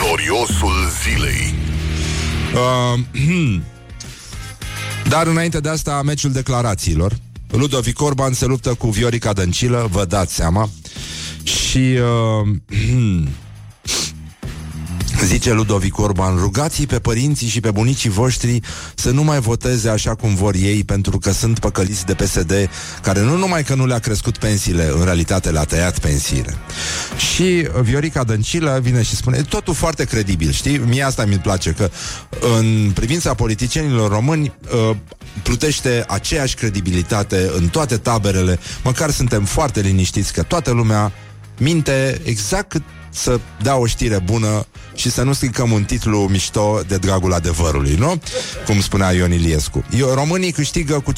Gloriosul 0.00 0.90
zilei 1.02 1.54
Uh, 2.56 3.00
dar 5.12 5.26
înainte 5.26 5.60
de 5.60 5.68
asta, 5.68 6.02
meciul 6.04 6.32
declarațiilor. 6.32 7.12
Ludovic 7.50 8.02
Orban 8.02 8.32
se 8.32 8.46
luptă 8.46 8.74
cu 8.74 8.90
Viorica 8.90 9.32
Dăncilă, 9.32 9.88
vă 9.90 10.04
dați 10.04 10.34
seama. 10.34 10.70
Și 11.42 11.78
uh, 11.78 12.48
Zice 15.24 15.52
Ludovic 15.52 15.98
Orban, 15.98 16.36
rugați 16.36 16.82
pe 16.82 16.98
părinții 16.98 17.48
și 17.48 17.60
pe 17.60 17.70
bunicii 17.70 18.10
voștri 18.10 18.60
să 18.94 19.10
nu 19.10 19.22
mai 19.22 19.40
voteze 19.40 19.88
așa 19.88 20.14
cum 20.14 20.34
vor 20.34 20.54
ei, 20.54 20.84
pentru 20.84 21.18
că 21.18 21.32
sunt 21.32 21.58
păcăliți 21.58 22.04
de 22.04 22.14
PSD, 22.14 22.70
care 23.02 23.20
nu 23.20 23.36
numai 23.36 23.64
că 23.64 23.74
nu 23.74 23.86
le-a 23.86 23.98
crescut 23.98 24.38
pensiile, 24.38 24.90
în 24.92 25.04
realitate 25.04 25.50
le-a 25.50 25.64
tăiat 25.64 25.98
pensiile. 25.98 26.54
Și 27.32 27.68
Viorica 27.82 28.24
Dăncilă 28.24 28.78
vine 28.82 29.02
și 29.02 29.16
spune, 29.16 29.42
totul 29.42 29.74
foarte 29.74 30.04
credibil, 30.04 30.50
știi? 30.50 30.78
Mie 30.78 31.02
asta 31.02 31.24
mi-e 31.24 31.38
place, 31.38 31.70
că 31.70 31.90
în 32.58 32.90
privința 32.94 33.34
politicienilor 33.34 34.10
români 34.10 34.52
uh, 34.90 34.96
plutește 35.42 36.04
aceeași 36.08 36.54
credibilitate 36.54 37.50
în 37.56 37.68
toate 37.68 37.96
taberele, 37.96 38.58
măcar 38.84 39.10
suntem 39.10 39.44
foarte 39.44 39.80
liniștiți 39.80 40.32
că 40.32 40.42
toată 40.42 40.70
lumea 40.70 41.12
minte 41.58 42.20
exact 42.24 42.68
cât 42.68 42.82
să 43.16 43.40
dea 43.62 43.76
o 43.76 43.86
știre 43.86 44.18
bună 44.24 44.66
și 44.94 45.10
să 45.10 45.22
nu 45.22 45.32
stricăm 45.32 45.72
un 45.72 45.84
titlu 45.84 46.18
mișto 46.30 46.80
de 46.86 46.96
dragul 46.96 47.32
adevărului, 47.32 47.94
nu? 47.94 48.20
Cum 48.66 48.80
spunea 48.80 49.12
Ion 49.12 49.32
Iliescu. 49.32 49.84
Eu, 49.98 50.08
românii 50.14 50.52
câștigă 50.52 51.00
cu 51.00 51.12
50% 51.12 51.16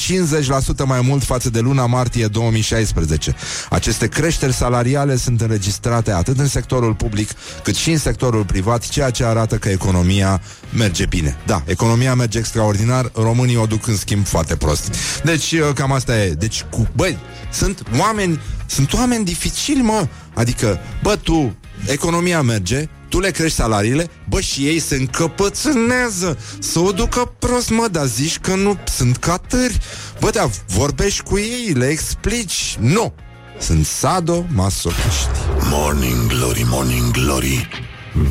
mai 0.85 1.01
mult 1.01 1.23
față 1.23 1.49
de 1.49 1.59
luna 1.59 1.85
martie 1.85 2.27
2016. 2.27 3.35
Aceste 3.69 4.07
creșteri 4.07 4.53
salariale 4.53 5.15
sunt 5.15 5.41
înregistrate 5.41 6.11
atât 6.11 6.39
în 6.39 6.47
sectorul 6.47 6.93
public 6.93 7.29
cât 7.63 7.75
și 7.75 7.91
în 7.91 7.97
sectorul 7.97 8.45
privat, 8.45 8.87
ceea 8.87 9.09
ce 9.09 9.23
arată 9.23 9.55
că 9.55 9.69
economia 9.69 10.41
merge 10.73 11.05
bine. 11.05 11.37
Da, 11.45 11.63
economia 11.65 12.15
merge 12.15 12.37
extraordinar, 12.37 13.11
românii 13.13 13.57
o 13.57 13.65
duc 13.65 13.87
în 13.87 13.95
schimb 13.95 14.25
foarte 14.25 14.55
prost. 14.55 14.95
Deci, 15.23 15.55
cam 15.75 15.91
asta 15.91 16.23
e. 16.23 16.29
Deci, 16.29 16.65
cu, 16.69 16.87
băi, 16.95 17.17
sunt 17.51 17.83
oameni, 17.99 18.39
sunt 18.65 18.93
oameni 18.93 19.25
dificili, 19.25 19.81
mă. 19.81 20.07
Adică, 20.33 20.79
bă, 21.03 21.15
tu, 21.15 21.55
economia 21.85 22.41
merge, 22.41 22.89
tu 23.09 23.19
le 23.19 23.31
crești 23.31 23.57
salariile, 23.57 24.09
bă, 24.29 24.39
și 24.39 24.67
ei 24.67 24.79
se 24.79 24.95
încăpățânează 24.95 26.37
să 26.59 26.79
o 26.79 26.91
ducă 26.91 27.33
prost, 27.39 27.69
mă, 27.69 27.87
dar 27.91 28.05
zici 28.05 28.37
că 28.37 28.55
nu 28.55 28.77
sunt 28.85 29.17
catări. 29.17 29.79
Bă, 30.19 30.29
dar 30.29 30.49
vorbești 30.67 31.23
cu 31.23 31.37
ei, 31.37 31.73
le 31.73 31.87
explici. 31.87 32.77
Nu! 32.79 33.13
Sunt 33.59 33.85
sado-masochiști. 33.85 35.29
Morning 35.69 36.27
Glory, 36.27 36.65
Morning 36.69 37.11
Glory 37.11 37.69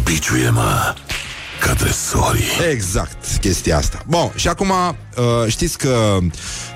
Biciuie-mă 0.05 0.95
ca 1.61 1.73
tresorii 1.73 2.45
Exact, 2.71 3.39
chestia 3.41 3.77
asta. 3.77 4.03
Bun, 4.07 4.33
și 4.35 4.49
acum 4.49 4.71
uh, 4.71 5.51
știți 5.51 5.79
că 5.79 6.19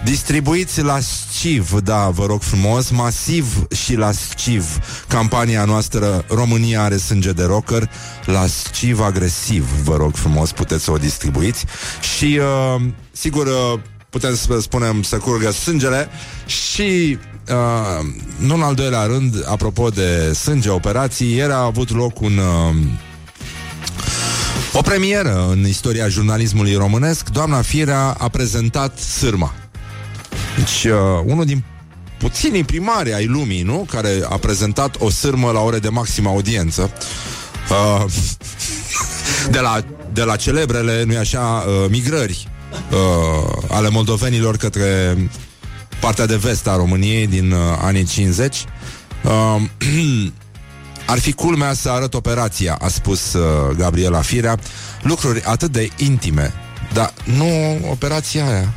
distribuiți 0.05 0.83
la 0.83 0.99
SCIV, 1.01 1.81
da, 1.81 2.09
vă 2.09 2.27
rog 2.27 2.43
frumos, 2.43 2.91
masiv 2.91 3.67
și 3.75 3.95
la 3.95 4.13
SCIV, 4.13 4.79
campania 5.09 5.65
noastră 5.65 6.25
România 6.29 6.83
are 6.83 6.97
sânge 6.97 7.33
de 7.33 7.45
rocker, 7.45 7.91
la 8.25 8.47
SCIV 8.47 9.01
agresiv, 9.01 9.65
vă 9.85 9.97
rog 9.97 10.15
frumos, 10.15 10.53
puteți 10.53 10.85
să 10.85 10.91
o 10.91 10.97
distribuiți. 10.97 11.65
Și, 12.17 12.41
uh, 12.77 12.83
sigur, 13.13 13.47
uh, 13.47 13.81
putem 14.11 14.35
să 14.35 14.61
spunem 14.61 15.03
să 15.03 15.17
curgă 15.17 15.51
sângele 15.51 16.09
și 16.47 17.19
uh, 17.49 18.07
nu 18.39 18.55
în 18.55 18.63
al 18.63 18.75
doilea 18.75 19.03
rând, 19.03 19.45
apropo 19.47 19.89
de 19.89 20.33
sânge, 20.33 20.69
operații, 20.69 21.35
ieri 21.35 21.53
a 21.53 21.63
avut 21.63 21.91
loc 21.91 22.21
un... 22.21 22.39
Uh, 22.39 22.77
o 24.73 24.81
premieră 24.81 25.49
în 25.51 25.67
istoria 25.67 26.09
jurnalismului 26.09 26.75
românesc, 26.75 27.29
doamna 27.29 27.63
Firea 27.63 28.17
a 28.19 28.29
prezentat 28.29 28.99
sârma. 28.99 29.55
Deci, 30.57 30.85
uh, 30.85 30.93
unul 31.25 31.45
din 31.45 31.65
puținii 32.19 32.65
primari 32.65 33.15
ai 33.15 33.27
lumii, 33.27 33.63
nu? 33.63 33.87
Care 33.91 34.11
a 34.29 34.37
prezentat 34.37 34.97
o 34.99 35.11
sârmă 35.11 35.51
la 35.51 35.61
ore 35.61 35.79
de 35.79 35.89
maximă 35.89 36.29
audiență. 36.29 36.93
Uh, 37.71 38.05
de, 39.55 39.59
la, 39.59 39.85
de 40.13 40.23
la 40.23 40.37
celebrele, 40.37 41.03
nu-i 41.05 41.17
așa, 41.17 41.41
uh, 41.41 41.91
migrări 41.91 42.49
uh, 42.91 43.63
ale 43.69 43.89
moldovenilor 43.89 44.57
către 44.57 45.17
partea 46.01 46.27
de 46.27 46.37
vest 46.37 46.67
a 46.67 46.77
României 46.77 47.27
din 47.27 47.53
uh, 47.53 47.59
anii 47.81 48.05
50. 48.05 48.65
Uh, 49.25 49.63
ar 51.07 51.19
fi 51.19 51.33
culmea 51.33 51.73
să 51.73 51.91
arăt 51.91 52.15
operația, 52.15 52.79
a 52.81 52.89
spus 52.89 53.33
uh, 53.33 53.77
Gabriela 53.77 54.21
Firea. 54.21 54.59
Lucruri 55.03 55.43
atât 55.45 55.73
de 55.73 55.91
intime, 55.97 56.53
dar 56.93 57.13
nu 57.25 57.81
operația 57.91 58.47
aia. 58.47 58.73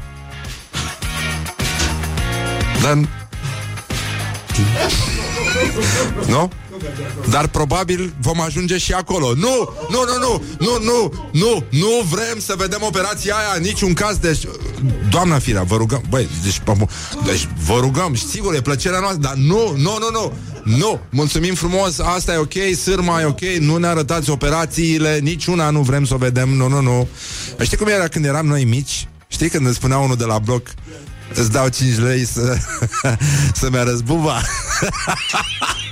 Dar... 2.81 2.97
Nu? 6.27 6.51
Dar 7.29 7.47
probabil 7.47 8.13
vom 8.21 8.41
ajunge 8.41 8.77
și 8.77 8.93
acolo. 8.93 9.33
Nu, 9.33 9.69
nu, 9.89 10.03
nu, 10.05 10.17
nu, 10.19 10.41
nu, 10.59 10.83
nu, 10.83 11.13
nu, 11.31 11.63
nu 11.69 11.87
vrem 12.09 12.39
să 12.39 12.53
vedem 12.57 12.79
operația 12.81 13.35
aia 13.35 13.53
în 13.55 13.61
niciun 13.61 13.93
caz. 13.93 14.17
Deci, 14.17 14.43
doamna 15.09 15.39
Firea, 15.39 15.63
vă 15.63 15.75
rugăm, 15.75 16.03
băi, 16.09 16.27
deci, 16.43 16.59
pă- 16.59 16.89
deci 17.25 17.47
vă 17.65 17.77
rugăm, 17.79 18.13
și 18.13 18.25
sigur, 18.25 18.53
e 18.53 18.61
plăcerea 18.61 18.99
noastră, 18.99 19.21
dar 19.21 19.33
nu, 19.33 19.73
nu, 19.77 19.97
nu, 19.99 20.09
nu, 20.11 20.33
nu, 20.65 20.99
mulțumim 21.09 21.53
frumos, 21.53 21.99
asta 21.99 22.33
e 22.33 22.37
ok, 22.37 22.53
sârma 22.81 23.21
e 23.21 23.25
ok, 23.25 23.41
nu 23.41 23.77
ne 23.77 23.87
arătați 23.87 24.29
operațiile, 24.29 25.19
niciuna 25.19 25.69
nu 25.69 25.81
vrem 25.81 26.05
să 26.05 26.13
o 26.13 26.17
vedem, 26.17 26.49
nu, 26.49 26.67
nu, 26.67 26.81
nu. 26.81 27.07
Știi 27.61 27.77
cum 27.77 27.87
era 27.87 28.07
când 28.07 28.25
eram 28.25 28.45
noi 28.45 28.63
mici? 28.63 29.07
Știi 29.27 29.49
când 29.49 29.67
îți 29.67 29.75
spunea 29.75 29.97
unul 29.97 30.15
de 30.15 30.25
la 30.25 30.39
bloc, 30.39 30.67
îți 31.33 31.51
dau 31.51 31.67
5 31.67 31.97
lei 31.97 32.25
să, 32.25 32.57
să-mi 33.59 33.77
arăți 33.77 34.03
buba? 34.03 34.41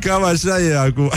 Cam 0.00 0.24
așa 0.24 0.60
e 0.60 0.78
acum. 0.78 1.10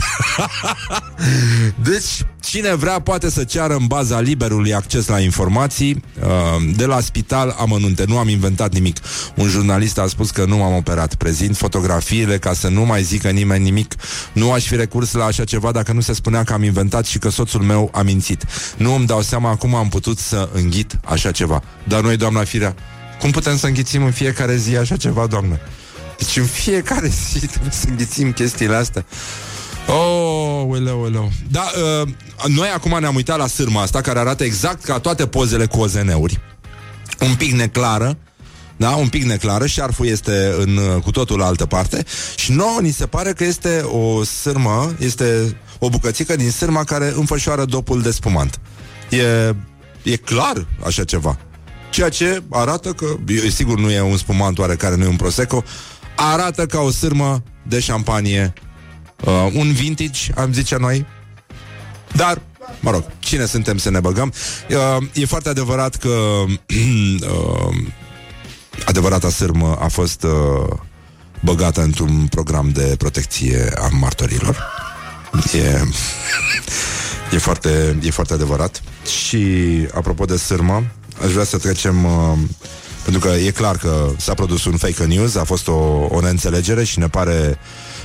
deci, 1.90 2.26
cine 2.40 2.76
vrea 2.76 3.00
poate 3.00 3.30
să 3.30 3.44
ceară 3.44 3.74
în 3.74 3.86
baza 3.86 4.20
liberului 4.20 4.74
acces 4.74 5.08
la 5.08 5.20
informații 5.20 6.04
uh, 6.22 6.76
de 6.76 6.86
la 6.86 7.00
spital 7.00 7.56
amănunte. 7.60 8.04
Nu 8.08 8.18
am 8.18 8.28
inventat 8.28 8.74
nimic. 8.74 8.98
Un 9.36 9.48
jurnalist 9.48 9.98
a 9.98 10.08
spus 10.08 10.32
că 10.32 10.46
nu 10.46 10.58
m-am 10.58 10.76
operat. 10.76 11.16
Prezint 11.16 11.58
fotografiile 11.58 12.38
ca 12.38 12.54
să 12.54 12.68
nu 12.68 12.86
mai 12.86 13.04
zică 13.04 13.30
nimeni 13.30 13.64
nimic. 13.64 13.94
Nu 14.34 14.52
aș 14.52 14.68
fi 14.68 14.76
recurs 14.76 15.14
la 15.14 15.26
așa 15.26 15.44
ceva 15.44 15.72
dacă 15.72 15.92
nu 15.92 16.02
se 16.02 16.14
spunea 16.14 16.44
că 16.44 16.54
am 16.54 16.64
inventat 16.64 17.06
și 17.06 17.20
că 17.20 17.30
soțul 17.30 17.62
meu 17.62 17.90
a 17.94 18.02
mințit. 18.02 18.44
Nu 18.78 18.94
îmi 18.94 19.06
dau 19.06 19.22
seama 19.22 19.56
cum 19.56 19.76
am 19.76 19.90
putut 19.90 20.18
să 20.18 20.50
înghit 20.54 21.00
așa 21.06 21.32
ceva. 21.32 21.64
Dar 21.88 22.02
noi, 22.02 22.18
doamna 22.18 22.44
Firea, 22.44 22.76
cum 23.20 23.32
putem 23.32 23.58
să 23.58 23.68
înghițim 23.68 24.04
în 24.04 24.12
fiecare 24.12 24.56
zi 24.56 24.78
așa 24.78 24.98
ceva, 24.98 25.28
doamnă? 25.28 25.60
Deci 26.18 26.38
în 26.38 26.46
fiecare 26.46 27.08
zi 27.32 27.48
trebuie 27.48 27.72
să 27.72 27.86
înghițim 27.90 28.32
chestiile 28.32 28.76
astea. 28.76 29.06
Oh, 29.88 30.64
uleu, 30.68 31.02
uleu. 31.02 31.32
Da, 31.52 31.72
uh, 32.02 32.08
noi 32.48 32.68
acum 32.68 32.98
ne-am 33.00 33.16
uitat 33.16 33.38
la 33.38 33.48
sârma 33.48 33.82
asta 33.82 34.02
care 34.02 34.20
arată 34.20 34.44
exact 34.44 34.84
ca 34.84 35.00
toate 35.00 35.28
pozele 35.28 35.66
cu 35.66 35.80
OZN-uri. 35.80 36.40
Un 37.20 37.36
pic 37.36 37.52
neclară, 37.52 38.18
da, 38.78 38.90
un 38.90 39.08
pic 39.08 39.24
neclară, 39.24 39.66
șarful 39.66 40.06
este 40.06 40.56
în 40.60 40.78
uh, 40.78 41.02
cu 41.04 41.12
totul 41.12 41.42
altă 41.42 41.66
parte 41.66 42.06
și 42.36 42.52
nouă 42.52 42.80
ni 42.82 42.92
se 42.92 43.06
pare 43.06 43.34
că 43.34 43.44
este 43.44 43.80
o 43.80 44.24
sârmă, 44.24 44.94
este 45.00 45.58
o 45.80 45.90
bucățică 45.90 46.36
din 46.36 46.52
sârma 46.52 46.84
care 46.84 47.14
înfășoară 47.16 47.66
dopul 47.66 48.02
de 48.02 48.12
spumant. 48.12 48.60
E, 49.10 49.56
e 50.04 50.16
clar 50.16 50.68
așa 50.86 51.04
ceva. 51.04 51.38
Ceea 51.90 52.10
ce 52.10 52.44
arată 52.50 52.92
că, 52.92 53.06
e, 53.28 53.50
sigur 53.50 53.80
nu 53.80 53.92
e 53.92 54.02
un 54.02 54.18
spumant 54.18 54.58
oarecare, 54.58 54.96
nu 54.96 55.04
e 55.04 55.08
un 55.08 55.16
prosecco, 55.16 55.64
arată 56.18 56.66
ca 56.66 56.80
o 56.80 56.92
sârmă 56.92 57.44
de 57.64 57.80
șampanie 57.80 58.54
uh, 59.26 59.50
un 59.54 59.72
vintage, 59.72 60.32
am 60.36 60.54
zice 60.54 60.78
noi. 60.78 61.06
Dar, 62.16 62.42
mă 62.80 62.92
rog, 62.92 63.04
cine 63.20 63.46
suntem 63.46 63.78
să 63.78 63.90
ne 63.90 64.00
băgăm? 64.00 64.34
Uh, 64.70 65.08
e 65.14 65.26
foarte 65.26 65.50
adevărat 65.50 65.96
că 65.96 66.10
uh, 66.48 67.76
adevărata 68.86 69.30
sârmă 69.30 69.78
a 69.80 69.88
fost 69.88 70.24
uh, 70.24 70.78
băgată 71.40 71.82
într-un 71.82 72.28
program 72.30 72.70
de 72.70 72.96
protecție 72.98 73.72
a 73.78 73.88
martorilor. 73.92 74.66
E, 75.54 75.82
e, 77.36 77.38
foarte, 77.38 78.00
e 78.02 78.12
foarte 78.12 78.34
adevărat. 78.34 78.82
Și, 79.26 79.48
apropo 79.94 80.26
de 80.26 80.38
sârmă, 80.38 80.84
aș 81.24 81.32
vrea 81.32 81.46
să 81.46 81.58
trecem... 81.58 82.06
Uh, 82.06 82.38
pentru 83.08 83.30
că 83.30 83.36
e 83.36 83.52
clar 83.52 83.78
că 83.78 84.10
s-a 84.18 84.34
produs 84.34 84.66
un 84.66 84.78
fake 84.78 85.06
news, 85.06 85.36
a 85.36 85.44
fost 85.44 85.68
o, 85.68 86.08
o 86.10 86.20
neînțelegere 86.22 86.84
și 86.84 87.00
ne 87.00 87.08
pare 87.08 87.58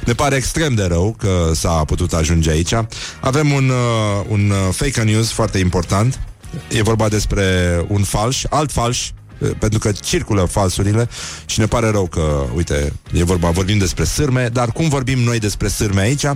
ne 0.05 0.13
pare 0.13 0.37
extrem 0.37 0.75
de 0.75 0.85
rău 0.85 1.17
că 1.19 1.51
s-a 1.55 1.85
putut 1.85 2.13
ajunge 2.13 2.51
aici. 2.51 2.73
Avem 3.21 3.53
un, 3.53 3.69
uh, 3.69 4.25
un 4.29 4.51
uh, 4.51 4.75
fake 4.75 5.03
news 5.03 5.31
foarte 5.31 5.59
important. 5.59 6.21
E 6.69 6.83
vorba 6.83 7.09
despre 7.09 7.45
un 7.89 8.03
falș, 8.03 8.43
alt 8.51 8.73
falș, 8.73 9.11
uh, 9.39 9.51
pentru 9.59 9.79
că 9.79 9.93
circulă 9.93 10.45
falsurile 10.45 11.09
și 11.47 11.59
ne 11.59 11.67
pare 11.67 11.91
rău 11.91 12.07
că, 12.07 12.45
uite, 12.55 12.93
e 13.13 13.25
vorba, 13.25 13.51
vorbim 13.51 13.79
despre 13.79 14.05
sârme, 14.05 14.49
dar 14.53 14.73
cum 14.73 14.89
vorbim 14.89 15.19
noi 15.19 15.39
despre 15.39 15.69
sârme 15.69 16.01
aici? 16.01 16.27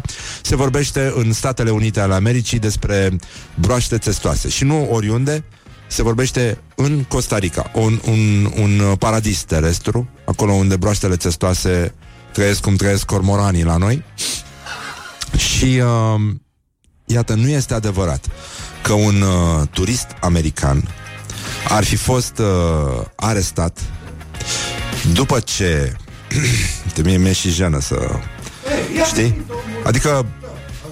Se 0.43 0.57
vorbește 0.57 1.13
în 1.17 1.33
Statele 1.33 1.71
Unite 1.71 2.01
ale 2.01 2.15
Americii 2.15 2.59
despre 2.59 3.17
broaște 3.55 3.97
testoase 3.97 4.49
și 4.49 4.65
nu 4.65 4.89
oriunde, 4.91 5.45
se 5.87 6.03
vorbește 6.03 6.59
în 6.75 7.05
Costa 7.09 7.39
Rica, 7.39 7.71
un, 7.75 8.01
un, 8.07 8.53
un 8.57 8.95
paradis 8.99 9.43
terestru, 9.43 10.09
acolo 10.25 10.53
unde 10.53 10.77
broaștele 10.77 11.17
testoase 11.17 11.95
trăiesc 12.33 12.61
cum 12.61 12.77
trăiesc 12.77 13.05
cormoranii 13.05 13.65
la 13.65 13.77
noi. 13.77 14.03
Și 15.37 15.65
uh, 15.65 16.21
iată, 17.05 17.35
nu 17.35 17.49
este 17.49 17.75
adevărat 17.75 18.27
că 18.83 18.93
un 18.93 19.21
uh, 19.21 19.69
turist 19.71 20.07
american 20.21 20.89
ar 21.69 21.85
fi 21.85 21.97
fost 21.97 22.39
uh, 22.39 23.05
arestat 23.17 23.79
după 25.13 25.41
ce 25.41 25.97
de 26.95 27.03
mie 27.03 27.17
mi-e 27.17 27.33
și 27.33 27.51
jenă 27.51 27.81
să 27.81 28.11
știi? 29.07 29.45
Adică 29.85 30.27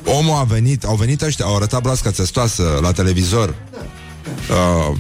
omul 0.05 0.37
a 0.37 0.43
venit, 0.43 0.85
au 0.85 0.97
venit 0.97 1.23
ăștia, 1.23 1.45
au 1.45 1.57
arătat 1.57 1.83
broasca 1.83 2.11
testoasă 2.11 2.79
la 2.83 2.93
televizor 2.93 3.55
uh, 4.51 4.97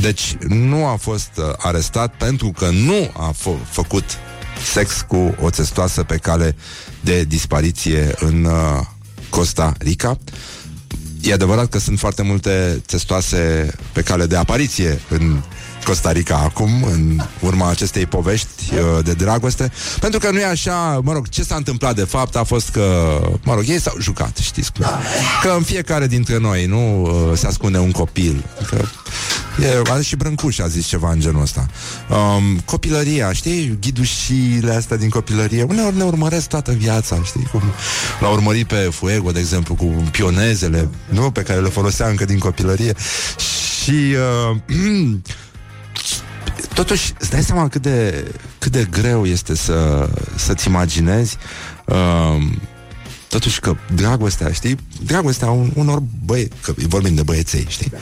deci 0.00 0.36
nu 0.48 0.86
a 0.86 0.96
fost 0.96 1.30
uh, 1.36 1.44
arestat 1.56 2.14
pentru 2.18 2.50
că 2.50 2.70
nu 2.70 3.10
a 3.16 3.32
f- 3.32 3.70
făcut 3.70 4.04
sex 4.72 5.04
cu 5.08 5.34
o 5.40 5.50
testoasă 5.50 6.02
pe 6.02 6.16
cale 6.16 6.56
de 7.00 7.24
dispariție 7.24 8.14
în 8.18 8.44
uh, 8.44 8.80
Costa 9.30 9.72
Rica. 9.78 10.18
E 11.20 11.32
adevărat 11.32 11.68
că 11.68 11.78
sunt 11.78 11.98
foarte 11.98 12.22
multe 12.22 12.82
testoase 12.86 13.72
pe 13.92 14.02
cale 14.02 14.26
de 14.26 14.36
apariție 14.36 15.00
în 15.08 15.40
Costa 15.86 16.12
Rica 16.12 16.36
acum, 16.36 16.82
în 16.82 17.20
urma 17.40 17.70
acestei 17.70 18.06
povești 18.06 18.74
uh, 18.74 19.04
de 19.04 19.12
dragoste. 19.12 19.72
Pentru 20.00 20.18
că 20.18 20.30
nu 20.30 20.38
e 20.38 20.44
așa, 20.44 21.00
mă 21.02 21.12
rog, 21.12 21.28
ce 21.28 21.42
s-a 21.42 21.54
întâmplat 21.54 21.94
de 21.94 22.04
fapt 22.04 22.36
a 22.36 22.42
fost 22.42 22.68
că, 22.68 23.18
mă 23.44 23.54
rog, 23.54 23.64
ei 23.68 23.80
s-au 23.80 23.94
jucat, 24.00 24.36
știți 24.36 24.72
cum. 24.72 24.86
Că 25.42 25.54
în 25.56 25.62
fiecare 25.62 26.06
dintre 26.06 26.38
noi, 26.38 26.66
nu, 26.66 27.02
uh, 27.02 27.38
se 27.38 27.46
ascunde 27.46 27.78
un 27.78 27.90
copil. 27.90 28.44
Că 28.66 28.84
E, 29.62 29.82
are 29.90 30.02
și 30.02 30.16
Brâncuș 30.16 30.58
a 30.58 30.66
zis 30.66 30.86
ceva 30.86 31.10
în 31.10 31.20
genul 31.20 31.42
ăsta. 31.42 31.66
Um, 32.08 32.58
copilăria, 32.64 33.32
știi? 33.32 33.78
Ghidușile 33.80 34.72
astea 34.72 34.96
din 34.96 35.08
copilărie. 35.08 35.62
Uneori 35.62 35.96
ne 35.96 36.02
urmăresc 36.02 36.48
toată 36.48 36.72
viața, 36.72 37.22
știi? 37.24 37.48
Cum 37.50 37.62
l-a 38.20 38.28
urmărit 38.28 38.66
pe 38.66 38.76
Fuego, 38.76 39.30
de 39.30 39.38
exemplu, 39.38 39.74
cu 39.74 39.84
pionezele, 40.10 40.88
nu? 41.08 41.30
Pe 41.30 41.42
care 41.42 41.60
le 41.60 41.68
folosea 41.68 42.08
încă 42.08 42.24
din 42.24 42.38
copilărie. 42.38 42.94
Și... 43.82 44.14
Uh, 44.50 44.56
Totuși, 46.74 47.12
îți 47.18 47.30
dai 47.30 47.42
seama 47.42 47.68
cât 47.68 47.82
de, 47.82 48.24
cât 48.58 48.72
de 48.72 48.86
greu 48.90 49.26
este 49.26 49.56
să, 49.56 50.08
să-ți 50.36 50.68
imaginezi 50.68 51.36
uh, 51.86 52.42
Totuși 53.28 53.60
că 53.60 53.76
dragostea, 53.94 54.52
știi? 54.52 54.76
Dragostea 55.02 55.50
un, 55.50 55.70
unor 55.74 56.02
băie, 56.24 56.48
că 56.60 56.74
vorbim 56.76 57.14
de 57.14 57.22
băieței, 57.22 57.66
știi? 57.68 57.92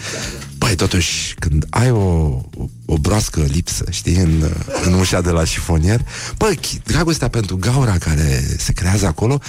Băi, 0.58 0.74
totuși, 0.74 1.34
când 1.34 1.66
ai 1.70 1.90
o, 1.90 1.98
o, 1.98 2.42
o 2.86 2.98
broască 2.98 3.40
lipsă, 3.40 3.84
știi, 3.90 4.16
în, 4.16 4.50
în 4.84 4.92
ușa 4.92 5.20
de 5.20 5.30
la 5.30 5.44
șifonier, 5.44 6.00
băi, 6.36 6.58
dragostea 6.84 7.28
pentru 7.28 7.56
gaura 7.56 7.98
care 7.98 8.44
se 8.58 8.72
creează 8.72 9.06
acolo, 9.06 9.40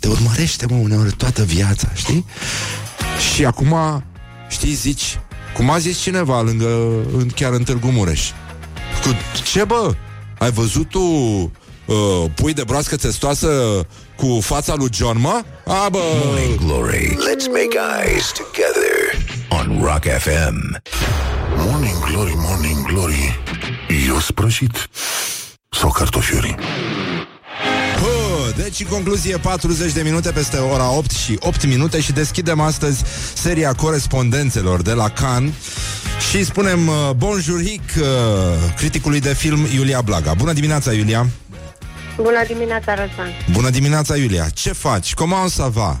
te 0.00 0.08
urmărește, 0.08 0.66
mă, 0.66 0.74
uneori 0.74 1.12
toată 1.12 1.44
viața, 1.44 1.88
știi? 1.94 2.24
Și 3.34 3.44
acum, 3.44 3.74
știi, 4.48 4.72
zici, 4.72 5.18
cum 5.56 5.70
a 5.70 5.78
zis 5.78 5.98
cineva 5.98 6.40
lângă, 6.40 6.66
în, 7.16 7.28
chiar 7.28 7.52
în 7.52 7.62
Târgu 7.62 7.88
Mureș, 7.90 8.30
cu 9.02 9.16
ce, 9.44 9.64
bă? 9.64 9.94
Ai 10.38 10.50
văzut 10.50 10.88
tu 10.88 11.00
uh, 11.00 12.24
pui 12.34 12.52
de 12.52 12.64
broască 12.64 12.96
testoasă 12.96 13.48
cu 14.16 14.38
fața 14.40 14.74
lui 14.74 14.88
John, 14.92 15.18
mă? 15.20 15.42
A, 15.66 15.88
bă... 15.88 15.98
Morning 16.24 16.58
Glory. 16.58 17.08
Let's 17.08 17.46
make 17.48 17.78
eyes 18.04 18.32
together 18.32 18.92
on 19.48 19.82
Rock 19.84 20.04
FM. 20.18 20.82
Morning 21.56 21.98
Glory, 22.04 22.32
Morning 22.36 22.86
Glory 22.86 23.40
Eu 24.08 24.18
sprășit 24.18 24.88
Sau 25.68 25.90
cartofiuri 25.90 26.54
Bă, 26.58 26.64
deci, 28.56 28.80
în 28.80 28.86
concluzie, 28.86 29.36
40 29.36 29.92
de 29.92 30.02
minute 30.02 30.30
peste 30.30 30.56
ora 30.56 30.96
8 30.96 31.10
și 31.10 31.38
8 31.40 31.66
minute 31.66 32.00
și 32.00 32.12
deschidem 32.12 32.60
astăzi 32.60 33.02
seria 33.34 33.72
corespondențelor 33.72 34.82
de 34.82 34.92
la 34.92 35.08
Cannes 35.08 35.52
și 36.30 36.44
spunem 36.44 36.88
uh, 36.88 37.10
bonjuric 37.16 37.82
uh, 38.00 38.04
criticului 38.76 39.20
de 39.20 39.34
film 39.34 39.66
Iulia 39.74 40.00
Blaga. 40.00 40.34
Bună 40.34 40.52
dimineața, 40.52 40.92
Iulia! 40.92 41.26
Bună 42.16 42.44
dimineața, 42.46 42.94
Răzvan. 42.94 43.28
Bună 43.52 43.70
dimineața, 43.70 44.16
Iulia! 44.16 44.46
Ce 44.54 44.72
faci? 44.72 45.14
Cum 45.14 45.34
să 45.46 45.68
va? 45.72 45.96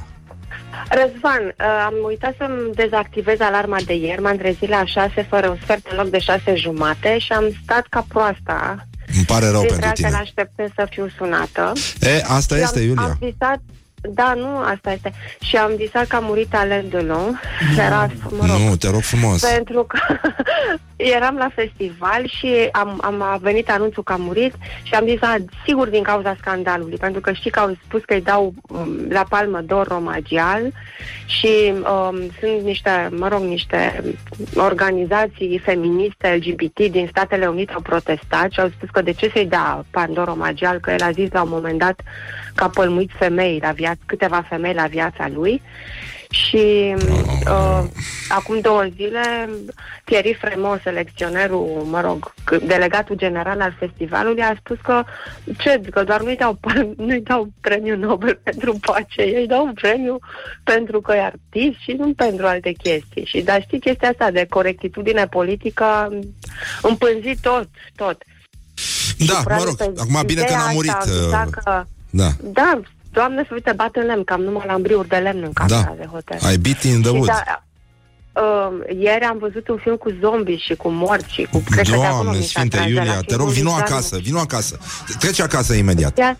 Răzvan, 0.88 1.42
uh, 1.44 1.66
am 1.86 1.94
uitat 2.06 2.34
să-mi 2.38 2.74
dezactivez 2.74 3.40
alarma 3.40 3.76
de 3.86 3.94
ieri, 3.94 4.20
m-am 4.20 4.36
trezit 4.36 4.68
la 4.68 4.84
6 4.84 5.26
fără 5.28 5.48
un 5.48 5.56
sfert 5.62 5.86
în 5.90 5.96
loc 5.96 6.08
de 6.08 6.18
6 6.18 6.54
jumate 6.54 7.18
și 7.18 7.32
am 7.32 7.44
stat 7.62 7.86
ca 7.88 8.04
proasta. 8.08 8.86
Îmi 9.14 9.24
pare 9.24 9.46
rău 9.46 9.60
Dintre 9.60 9.68
pentru 9.68 9.88
altele 9.88 10.08
tine. 10.08 10.20
așteptând 10.20 10.72
să 10.74 10.86
fiu 10.90 11.08
sunată. 11.16 11.72
E, 12.00 12.22
asta 12.26 12.54
Și 12.56 12.62
este, 12.62 12.78
am, 12.78 12.84
Iulia. 12.84 13.02
Am 13.02 13.16
visat, 13.20 13.60
da, 14.10 14.34
nu, 14.34 14.56
asta 14.56 14.92
este. 14.92 15.12
Și 15.40 15.56
am 15.56 15.72
visat 15.76 16.06
că 16.06 16.16
a 16.16 16.18
murit 16.18 16.54
Alain 16.54 16.88
Delon. 16.88 17.40
Era, 17.78 18.08
mă 18.30 18.46
rog, 18.46 18.56
Nu, 18.56 18.76
te 18.76 18.90
rog 18.90 19.00
frumos. 19.00 19.40
Pentru 19.40 19.84
că 19.84 19.98
eram 20.96 21.36
la 21.36 21.50
festival 21.54 22.26
și 22.26 22.68
am, 22.72 22.98
am 23.02 23.22
a 23.22 23.38
venit 23.40 23.70
anunțul 23.70 24.02
că 24.02 24.12
a 24.12 24.16
murit 24.16 24.54
și 24.82 24.94
am 24.94 25.06
zis, 25.06 25.22
a, 25.22 25.36
sigur 25.64 25.88
din 25.88 26.02
cauza 26.02 26.36
scandalului, 26.38 26.96
pentru 26.96 27.20
că 27.20 27.32
știi 27.32 27.50
că 27.50 27.60
au 27.60 27.76
spus 27.84 28.02
că 28.04 28.14
îi 28.14 28.20
dau 28.20 28.54
um, 28.68 29.06
la 29.08 29.24
palmă 29.28 29.60
dor 29.60 29.86
romagial 29.86 30.72
și 31.26 31.72
um, 31.72 32.16
sunt 32.40 32.62
niște, 32.62 33.08
mă 33.10 33.28
rog, 33.28 33.42
niște 33.42 34.02
organizații 34.54 35.60
feministe 35.64 36.34
LGBT 36.34 36.90
din 36.90 37.06
Statele 37.10 37.46
Unite 37.46 37.72
au 37.72 37.80
protestat 37.80 38.50
și 38.50 38.60
au 38.60 38.68
spus 38.68 38.88
că 38.88 39.02
de 39.02 39.12
ce 39.12 39.30
să-i 39.34 39.46
dea 39.46 39.84
pandor 39.90 40.26
romagial, 40.26 40.78
că 40.78 40.90
el 40.90 41.02
a 41.02 41.10
zis 41.10 41.28
la 41.32 41.42
un 41.42 41.48
moment 41.50 41.78
dat 41.78 42.00
că 42.54 42.64
a 42.64 42.68
pălmuit 42.68 43.10
femei 43.18 43.58
la 43.62 43.70
viață, 43.70 43.91
câteva 44.06 44.44
femei 44.48 44.74
la 44.74 44.86
viața 44.86 45.28
lui 45.28 45.62
Și 46.30 46.94
uh, 47.48 47.82
acum 48.28 48.60
două 48.60 48.84
zile, 48.96 49.48
Thierry 50.04 50.34
Fremont, 50.40 50.80
selecționerul, 50.82 51.86
mă 51.90 52.00
rog, 52.00 52.34
c- 52.52 52.66
delegatul 52.66 53.16
general 53.16 53.60
al 53.60 53.76
festivalului, 53.78 54.42
a 54.42 54.54
spus 54.58 54.76
că 54.82 55.04
ce, 55.58 55.80
că 55.90 56.04
doar 56.04 56.22
nu-i 56.22 56.36
dau, 56.36 56.58
nu-i 57.06 57.20
dau 57.20 57.48
premiul 57.60 57.96
Nobel 57.98 58.40
pentru 58.42 58.78
pace, 58.80 59.22
ei 59.22 59.46
dau 59.46 59.64
un 59.64 59.72
premiu 59.72 60.18
pentru 60.64 61.00
că 61.00 61.12
e 61.14 61.20
artist 61.24 61.78
și 61.80 61.92
nu 61.98 62.12
pentru 62.16 62.46
alte 62.46 62.72
chestii. 62.82 63.24
Și 63.24 63.40
dar 63.40 63.62
știi 63.62 63.80
chestia 63.80 64.08
asta 64.08 64.30
de 64.30 64.46
corectitudine 64.48 65.26
politică, 65.26 66.08
împânzi 66.82 67.36
tot, 67.42 67.68
tot. 67.96 68.22
Da, 69.18 69.34
Și, 69.34 69.46
mă 69.48 69.62
rog, 69.64 69.76
practic, 69.76 70.00
acum 70.00 70.22
bine 70.26 70.40
că 70.42 70.46
ideea 70.46 70.58
n-a 70.58 70.62
asta 70.64 70.72
murit. 70.74 70.90
ajuta 70.90 71.44
uh, 71.46 71.52
Că, 71.64 71.84
Da, 72.10 72.28
da, 72.42 72.80
doamne 73.12 73.42
să 73.42 73.50
uite, 73.52 73.72
bat 73.76 73.94
în 73.96 74.06
lemn, 74.06 74.24
că 74.24 74.32
am 74.32 74.40
numai 74.40 74.64
lambriuri 74.66 75.08
de 75.08 75.16
lemn 75.16 75.42
în 75.42 75.52
camera 75.52 75.82
da. 75.82 75.94
de 75.98 76.06
hotel. 76.12 76.52
I 76.52 76.58
beat 76.58 76.82
in 76.82 77.00
the 77.02 77.10
Și 77.10 77.16
wood. 77.16 77.26
da, 77.26 77.62
uh, 78.42 78.96
ieri 78.98 79.24
am 79.24 79.38
văzut 79.38 79.68
un 79.68 79.76
film 79.76 79.96
cu 79.96 80.10
zombi 80.20 80.54
și 80.56 80.74
cu 80.74 80.88
morți 80.88 81.32
și 81.32 81.48
cu... 81.52 81.62
cred 81.70 81.84
că 81.88 81.96
de 81.96 82.04
acolo 82.04 82.22
Doamne, 82.22 82.38
mi 82.38 82.44
s-a 82.44 82.58
Sfinte 82.58 82.76
tras 82.76 82.88
de 82.88 82.92
la 82.92 83.00
Iulia, 83.00 83.18
te 83.20 83.24
filmul 83.26 83.44
rog, 83.46 83.54
vino 83.54 83.70
Vizaru. 83.70 83.92
acasă, 83.92 84.18
vino 84.18 84.38
acasă. 84.38 84.78
Trece 85.18 85.42
acasă 85.42 85.74
imediat. 85.74 86.18
Ia- 86.20 86.38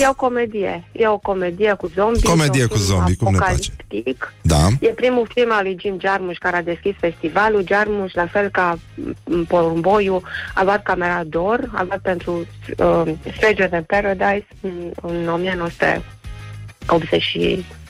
E 0.00 0.08
o 0.08 0.14
comedie. 0.14 0.84
E 0.92 1.06
o 1.06 1.18
comedie 1.18 1.74
cu 1.74 1.86
zombi. 1.86 2.22
Comedie 2.22 2.60
e 2.60 2.62
un 2.62 2.68
cu 2.68 2.74
film 2.74 2.86
zombi, 2.86 3.16
cum 3.16 3.32
ne 3.32 3.38
place. 3.38 3.70
apocaliptic. 3.72 4.32
Da. 4.42 4.68
E 4.80 4.88
primul 4.88 5.28
film 5.34 5.52
al 5.52 5.62
lui 5.62 5.76
Jim 5.80 5.98
Jarmusch 6.00 6.38
care 6.38 6.56
a 6.56 6.62
deschis 6.62 6.94
festivalul. 6.98 7.64
Jarmusch, 7.66 8.14
la 8.14 8.26
fel 8.26 8.48
ca 8.50 8.78
m, 9.24 9.44
Porumboiu, 9.44 10.22
a 10.54 10.62
luat 10.62 10.82
camera 10.82 11.24
d'or, 11.24 11.70
a 11.72 11.82
luat 11.82 11.98
pentru 11.98 12.46
uh, 12.78 13.12
Stranger 13.36 13.68
Than 13.68 13.82
Paradise 13.82 14.46
în, 14.60 14.90
în 15.02 15.28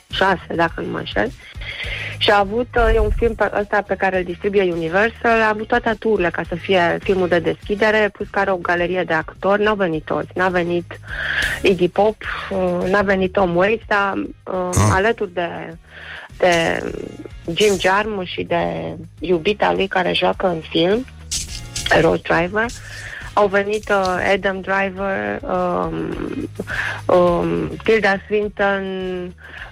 1986, 0.09 0.55
dacă 0.55 0.81
nu 0.81 0.91
mă 0.91 0.97
înșel. 0.97 1.31
Și 2.17 2.29
a 2.29 2.37
avut, 2.39 2.67
uh, 2.75 2.91
e 2.95 2.99
un 2.99 3.09
film 3.15 3.35
pe 3.35 3.51
ăsta 3.59 3.81
pe 3.81 3.95
care 3.95 4.17
îl 4.17 4.23
distribuie 4.23 4.71
Universal, 4.73 5.41
a 5.41 5.47
avut 5.49 5.67
toate 5.67 5.89
aturile 5.89 6.29
ca 6.29 6.41
să 6.47 6.55
fie 6.55 6.97
filmul 7.03 7.27
de 7.27 7.39
deschidere, 7.39 8.09
plus 8.13 8.27
care 8.29 8.51
o 8.51 8.55
galerie 8.57 9.03
de 9.03 9.13
actori, 9.13 9.63
n-au 9.63 9.75
venit 9.75 10.03
toți, 10.03 10.29
n-a 10.35 10.49
venit 10.49 10.99
Iggy 11.61 11.87
Pop, 11.87 12.15
uh, 12.49 12.89
n-a 12.89 13.01
venit 13.01 13.31
Tom 13.31 13.55
Waits, 13.55 13.83
dar 13.87 14.13
uh, 14.15 14.69
Ah. 14.73 14.89
alături 14.91 15.33
de, 15.33 15.75
de 16.37 16.79
Jim 17.55 17.79
Jarmusch 17.79 18.31
și 18.31 18.43
de 18.43 18.95
iubita 19.19 19.73
lui 19.73 19.87
care 19.87 20.13
joacă 20.13 20.47
în 20.47 20.61
film, 20.69 21.05
Rose 22.01 22.21
Driver, 22.23 22.65
au 23.37 23.47
venit 23.47 23.89
uh, 23.89 24.31
Adam 24.33 24.61
Driver, 24.61 25.39
um, 25.41 25.95
um, 27.15 27.69
Tilda 27.83 28.17
Swinton, 28.25 28.83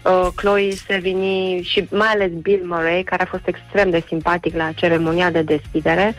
uh, 0.04 0.28
Chloe 0.36 0.72
Sevigny 0.72 1.62
și 1.64 1.88
mai 1.92 2.08
ales 2.08 2.32
Bill 2.42 2.62
Murray, 2.66 3.04
care 3.04 3.22
a 3.22 3.26
fost 3.26 3.48
extrem 3.48 3.90
de 3.90 4.04
simpatic 4.08 4.56
la 4.56 4.72
ceremonia 4.76 5.30
de 5.32 5.42
deschidere. 5.42 6.16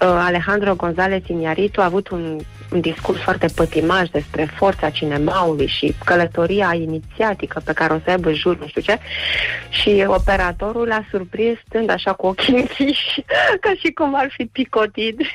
Uh, 0.00 0.08
Alejandro 0.08 0.74
González 0.74 1.22
Iñárritu 1.26 1.80
a 1.80 1.84
avut 1.84 2.08
un, 2.08 2.40
un 2.74 2.80
discurs 2.80 3.20
foarte 3.20 3.46
pătimaș 3.54 4.08
despre 4.08 4.50
forța 4.56 4.90
cinemaului 4.90 5.66
și 5.66 5.94
călătoria 6.04 6.74
inițiatică 6.74 7.60
pe 7.64 7.72
care 7.72 7.92
o 7.92 7.98
să 8.04 8.10
aibă 8.10 8.32
jur, 8.32 8.58
nu 8.58 8.66
știu 8.66 8.80
ce. 8.80 8.98
Și 9.68 10.04
operatorul 10.06 10.86
l-a 10.86 11.06
surprins 11.10 11.58
stând 11.66 11.90
așa 11.90 12.12
cu 12.12 12.26
ochii 12.26 12.54
închiși, 12.54 13.24
ca 13.64 13.72
și 13.78 13.92
cum 13.92 14.14
ar 14.14 14.28
fi 14.36 14.44
picotit. 14.44 15.20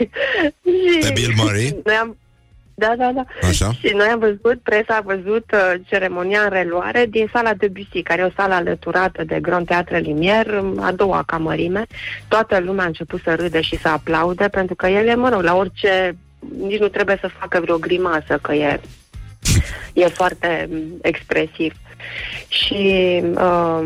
Și 0.91 0.99
Pe 1.01 1.11
Bill 1.13 1.33
Murray? 1.37 1.75
Noi 1.83 1.95
am, 1.95 2.17
da, 2.73 2.93
da, 2.97 3.11
da. 3.11 3.25
Așa. 3.47 3.71
Și 3.71 3.93
noi 3.95 4.07
am 4.07 4.19
văzut, 4.19 4.59
presa 4.63 4.95
a 4.95 5.01
văzut 5.01 5.51
uh, 5.53 5.73
ceremonia 5.85 6.41
în 6.41 6.49
reluare 6.49 7.05
din 7.09 7.29
sala 7.33 7.53
de 7.53 7.67
Bussy, 7.67 8.01
care 8.03 8.21
e 8.21 8.25
o 8.25 8.31
sală 8.35 8.53
alăturată 8.53 9.23
de 9.23 9.39
Grand 9.41 9.65
Teatre 9.65 10.01
Lumière, 10.01 10.61
a 10.79 10.91
doua 10.91 11.23
camărime. 11.25 11.85
Toată 12.27 12.59
lumea 12.59 12.83
a 12.83 12.87
început 12.87 13.21
să 13.23 13.35
râde 13.35 13.61
și 13.61 13.77
să 13.77 13.87
aplaude, 13.87 14.47
pentru 14.47 14.75
că 14.75 14.87
el 14.87 15.07
e, 15.07 15.15
mă 15.15 15.29
rog, 15.29 15.41
la 15.41 15.55
orice, 15.55 16.15
nici 16.67 16.79
nu 16.79 16.87
trebuie 16.87 17.17
să 17.21 17.27
facă 17.39 17.59
vreo 17.59 17.77
grimasă, 17.77 18.39
că 18.41 18.53
e, 18.53 18.79
e 19.93 20.05
foarte 20.07 20.67
mm, 20.71 20.97
expresiv. 21.01 21.73
Și 22.47 23.21
uh, 23.35 23.79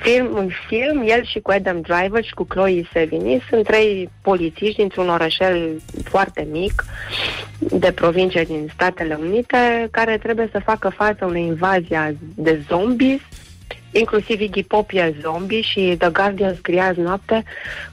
film, 0.00 0.34
în 0.34 0.50
film, 0.68 1.02
el 1.06 1.24
și 1.24 1.40
cu 1.40 1.50
Adam 1.50 1.80
Driver 1.80 2.24
și 2.24 2.34
cu 2.34 2.44
Chloe 2.44 2.88
Sevigny 2.92 3.42
sunt 3.48 3.64
trei 3.64 4.10
polițiști 4.22 4.76
dintr-un 4.76 5.08
orășel 5.08 5.80
foarte 6.04 6.46
mic 6.50 6.84
de 7.58 7.92
provincie 7.92 8.42
din 8.42 8.70
Statele 8.74 9.18
Unite 9.20 9.88
care 9.90 10.18
trebuie 10.18 10.48
să 10.52 10.60
facă 10.64 10.88
față 10.88 11.24
unei 11.24 11.46
invazii 11.46 11.94
a- 11.96 12.12
de 12.34 12.60
zombies 12.68 13.20
Inclusiv 13.90 14.40
Iggy 14.40 14.62
Pop 14.62 14.90
e 14.92 15.14
zombie 15.22 15.60
și 15.60 15.94
The 15.98 16.10
Guardian 16.10 16.54
scrie 16.54 16.80
azi 16.80 17.00
noapte 17.00 17.44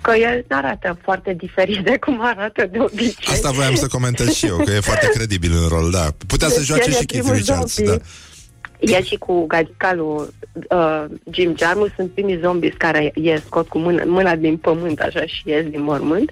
că 0.01 0.15
el 0.15 0.45
nu 0.47 0.57
arată 0.57 0.97
foarte 1.01 1.33
diferit 1.33 1.79
de 1.79 1.97
cum 1.97 2.19
arată 2.21 2.65
de 2.71 2.79
obicei. 2.79 3.33
Asta 3.33 3.51
voiam 3.51 3.75
să 3.75 3.87
comentez 3.87 4.33
și 4.33 4.45
eu, 4.45 4.57
că 4.57 4.71
e 4.71 4.79
foarte 4.79 5.09
credibil 5.13 5.51
în 5.61 5.67
rol, 5.67 5.91
da. 5.91 6.07
Putea 6.27 6.47
să 6.47 6.57
Deci 6.57 6.65
joace 6.65 6.83
el 6.89 6.91
e 6.93 6.99
și 6.99 7.05
Keith 7.05 7.23
primul 7.23 7.37
Richards, 7.39 7.75
zombie. 7.75 7.95
da. 7.95 8.01
El 8.79 9.03
și 9.03 9.15
cu 9.15 9.45
gagica 9.45 9.93
lui 9.93 10.27
uh, 10.69 11.05
Jim 11.31 11.55
Jarmusch 11.57 11.93
sunt 11.95 12.11
primii 12.11 12.39
zombies 12.41 12.73
care 12.77 13.11
ies, 13.15 13.43
scot 13.45 13.67
cu 13.67 13.77
mâna, 13.77 14.03
mâna 14.05 14.35
din 14.35 14.57
pământ, 14.57 14.99
așa, 14.99 15.25
și 15.25 15.41
ies 15.45 15.65
din 15.65 15.81
mormânt. 15.81 16.31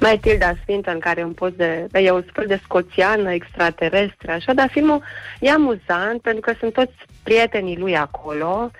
Mai 0.00 0.18
Tilda 0.18 0.54
Swinton, 0.64 0.98
care 0.98 1.20
e 1.20 1.24
un 1.24 1.32
post 1.32 1.54
de... 1.54 1.86
E 1.92 2.10
o 2.10 2.20
fel 2.32 2.44
de 2.46 2.60
scoțiană, 2.62 3.32
extraterestră, 3.32 4.32
așa, 4.32 4.52
dar 4.52 4.68
filmul 4.70 5.02
e 5.40 5.50
amuzant, 5.50 6.20
pentru 6.22 6.40
că 6.40 6.52
sunt 6.58 6.72
toți 6.72 6.94
prietenii 7.26 7.78
lui 7.78 7.96
acolo, 7.96 8.70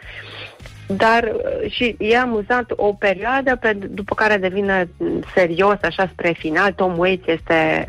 dar 0.86 1.22
uh, 1.24 1.70
și 1.70 1.96
e 1.98 2.18
amuzant 2.18 2.72
o 2.76 2.92
perioadă 2.92 3.56
pe, 3.56 3.72
după 3.72 4.14
care 4.14 4.36
devine 4.36 4.88
mm, 4.96 5.22
serios 5.34 5.76
așa 5.82 6.08
spre 6.12 6.34
final. 6.38 6.72
Tom 6.72 6.98
Waits 6.98 7.26
este 7.26 7.84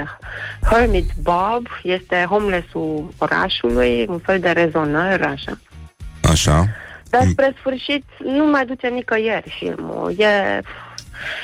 Hermit 0.72 1.10
Bob, 1.22 1.68
este 1.84 2.26
homeless-ul 2.30 3.14
orașului, 3.18 4.06
un 4.10 4.20
fel 4.20 4.40
de 4.40 4.50
rezonăr 4.50 5.22
așa. 5.22 5.58
Așa. 6.24 6.66
Dar 7.10 7.24
spre 7.32 7.56
sfârșit 7.60 8.04
nu 8.24 8.46
mai 8.46 8.66
duce 8.66 8.88
nicăieri 8.88 9.56
filmul. 9.60 10.14
E 10.18 10.62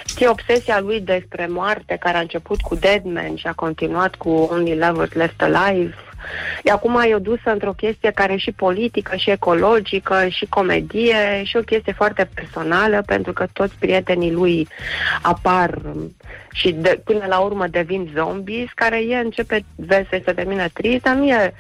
Știi, 0.06 0.28
obsesia 0.28 0.80
lui 0.80 1.02
despre 1.02 1.48
moarte, 1.48 1.98
care 2.00 2.18
a 2.18 2.20
început 2.20 2.62
cu 2.62 2.76
Dead 2.76 3.04
Man 3.04 3.36
și 3.36 3.48
a 3.48 3.54
continuat 3.54 4.16
cu 4.16 4.30
Only 4.30 4.78
Lovers 4.78 5.14
Left 5.14 5.42
Alive. 5.42 5.96
E 6.64 6.72
acum 6.72 7.02
e 7.06 7.16
o 7.16 7.20
dusă 7.20 7.52
într-o 7.52 7.74
chestie 7.74 8.12
care 8.12 8.34
e 8.34 8.38
și 8.38 8.52
politică, 8.52 9.16
și 9.16 9.30
ecologică, 9.30 10.28
și 10.30 10.46
comedie, 10.46 11.44
și 11.44 11.58
o 11.58 11.62
chestie 11.62 11.94
foarte 11.94 12.30
personală, 12.34 13.04
pentru 13.06 13.34
că 13.34 13.46
toți 13.54 13.76
prietenii 13.80 14.32
lui 14.32 14.68
apar 15.22 15.82
și 16.54 16.72
de, 16.72 17.02
până 17.04 17.26
la 17.28 17.40
urmă 17.40 17.68
devin 17.68 18.12
zombies, 18.16 18.68
care 18.76 18.98
e, 18.98 19.18
începe, 19.18 19.66
vezi, 19.76 20.10
să 20.10 20.22
se 20.26 20.32
termină 20.32 20.68
trist, 20.74 21.04
dar 21.04 21.16
nu 21.16 21.26
e 21.26 21.54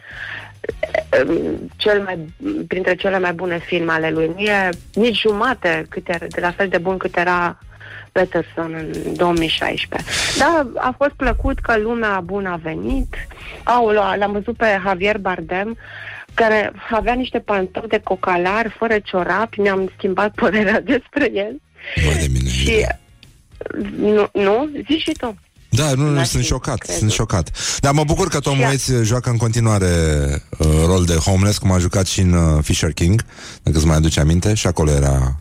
um, 1.27 1.71
cel 1.75 2.01
mai, 2.01 2.33
printre 2.67 2.95
cele 2.95 3.19
mai 3.19 3.33
bune 3.33 3.59
filme 3.59 3.91
ale 3.91 4.09
lui. 4.09 4.31
Nu 4.35 4.41
e 4.41 4.69
nici 4.93 5.19
jumate 5.19 5.85
cât 5.89 6.09
era, 6.09 6.25
de 6.29 6.41
la 6.41 6.51
fel 6.51 6.67
de 6.67 6.77
bun 6.77 6.97
cât 6.97 7.17
era 7.17 7.57
Peterson 8.13 8.73
în 8.77 9.13
2016. 9.15 10.09
Da, 10.39 10.71
a 10.75 10.95
fost 10.97 11.11
plăcut 11.11 11.59
că 11.59 11.77
lumea 11.77 12.19
bună 12.23 12.49
a 12.49 12.55
venit. 12.63 13.15
Aolo, 13.63 14.01
l-am 14.19 14.31
văzut 14.31 14.57
pe 14.57 14.65
Javier 14.85 15.17
Bardem, 15.17 15.77
care 16.33 16.71
avea 16.91 17.13
niște 17.13 17.39
pantofi 17.39 17.87
de 17.87 18.01
cocalar, 18.03 18.75
fără 18.79 18.95
ciorapi, 19.03 19.59
mi-am 19.59 19.91
schimbat 19.97 20.33
părerea 20.41 20.81
despre 20.81 21.31
el. 21.33 21.61
Vai 22.05 22.15
de 22.19 22.27
mine. 22.33 22.49
Și 22.49 22.85
nu, 23.97 24.27
nu? 24.33 24.69
Zici 24.89 25.01
și 25.01 25.11
tu. 25.11 25.35
Da, 25.69 25.93
nu, 25.93 26.03
nu, 26.03 26.13
N-aș 26.13 26.27
sunt 26.27 26.41
fi 26.41 26.47
șocat, 26.47 26.77
crezut. 26.77 26.99
sunt 26.99 27.11
șocat. 27.11 27.49
Dar 27.79 27.93
mă 27.93 28.03
bucur 28.03 28.27
că 28.27 28.39
Tom 28.39 28.55
Și 28.55 28.63
a- 28.63 28.67
Waits 28.67 28.91
joacă 29.01 29.29
în 29.29 29.37
continuare 29.37 29.87
uh, 30.59 30.67
rol 30.85 31.05
de 31.05 31.13
homeless, 31.15 31.57
cum 31.57 31.71
a 31.71 31.77
jucat 31.77 32.05
și 32.07 32.19
în 32.21 32.33
uh, 32.33 32.59
Fisher 32.63 32.91
King, 32.91 33.25
dacă 33.63 33.77
îți 33.77 33.85
mai 33.85 33.95
aduce 33.95 34.19
aminte, 34.19 34.53
și 34.53 34.67
acolo 34.67 34.91
era... 34.91 35.35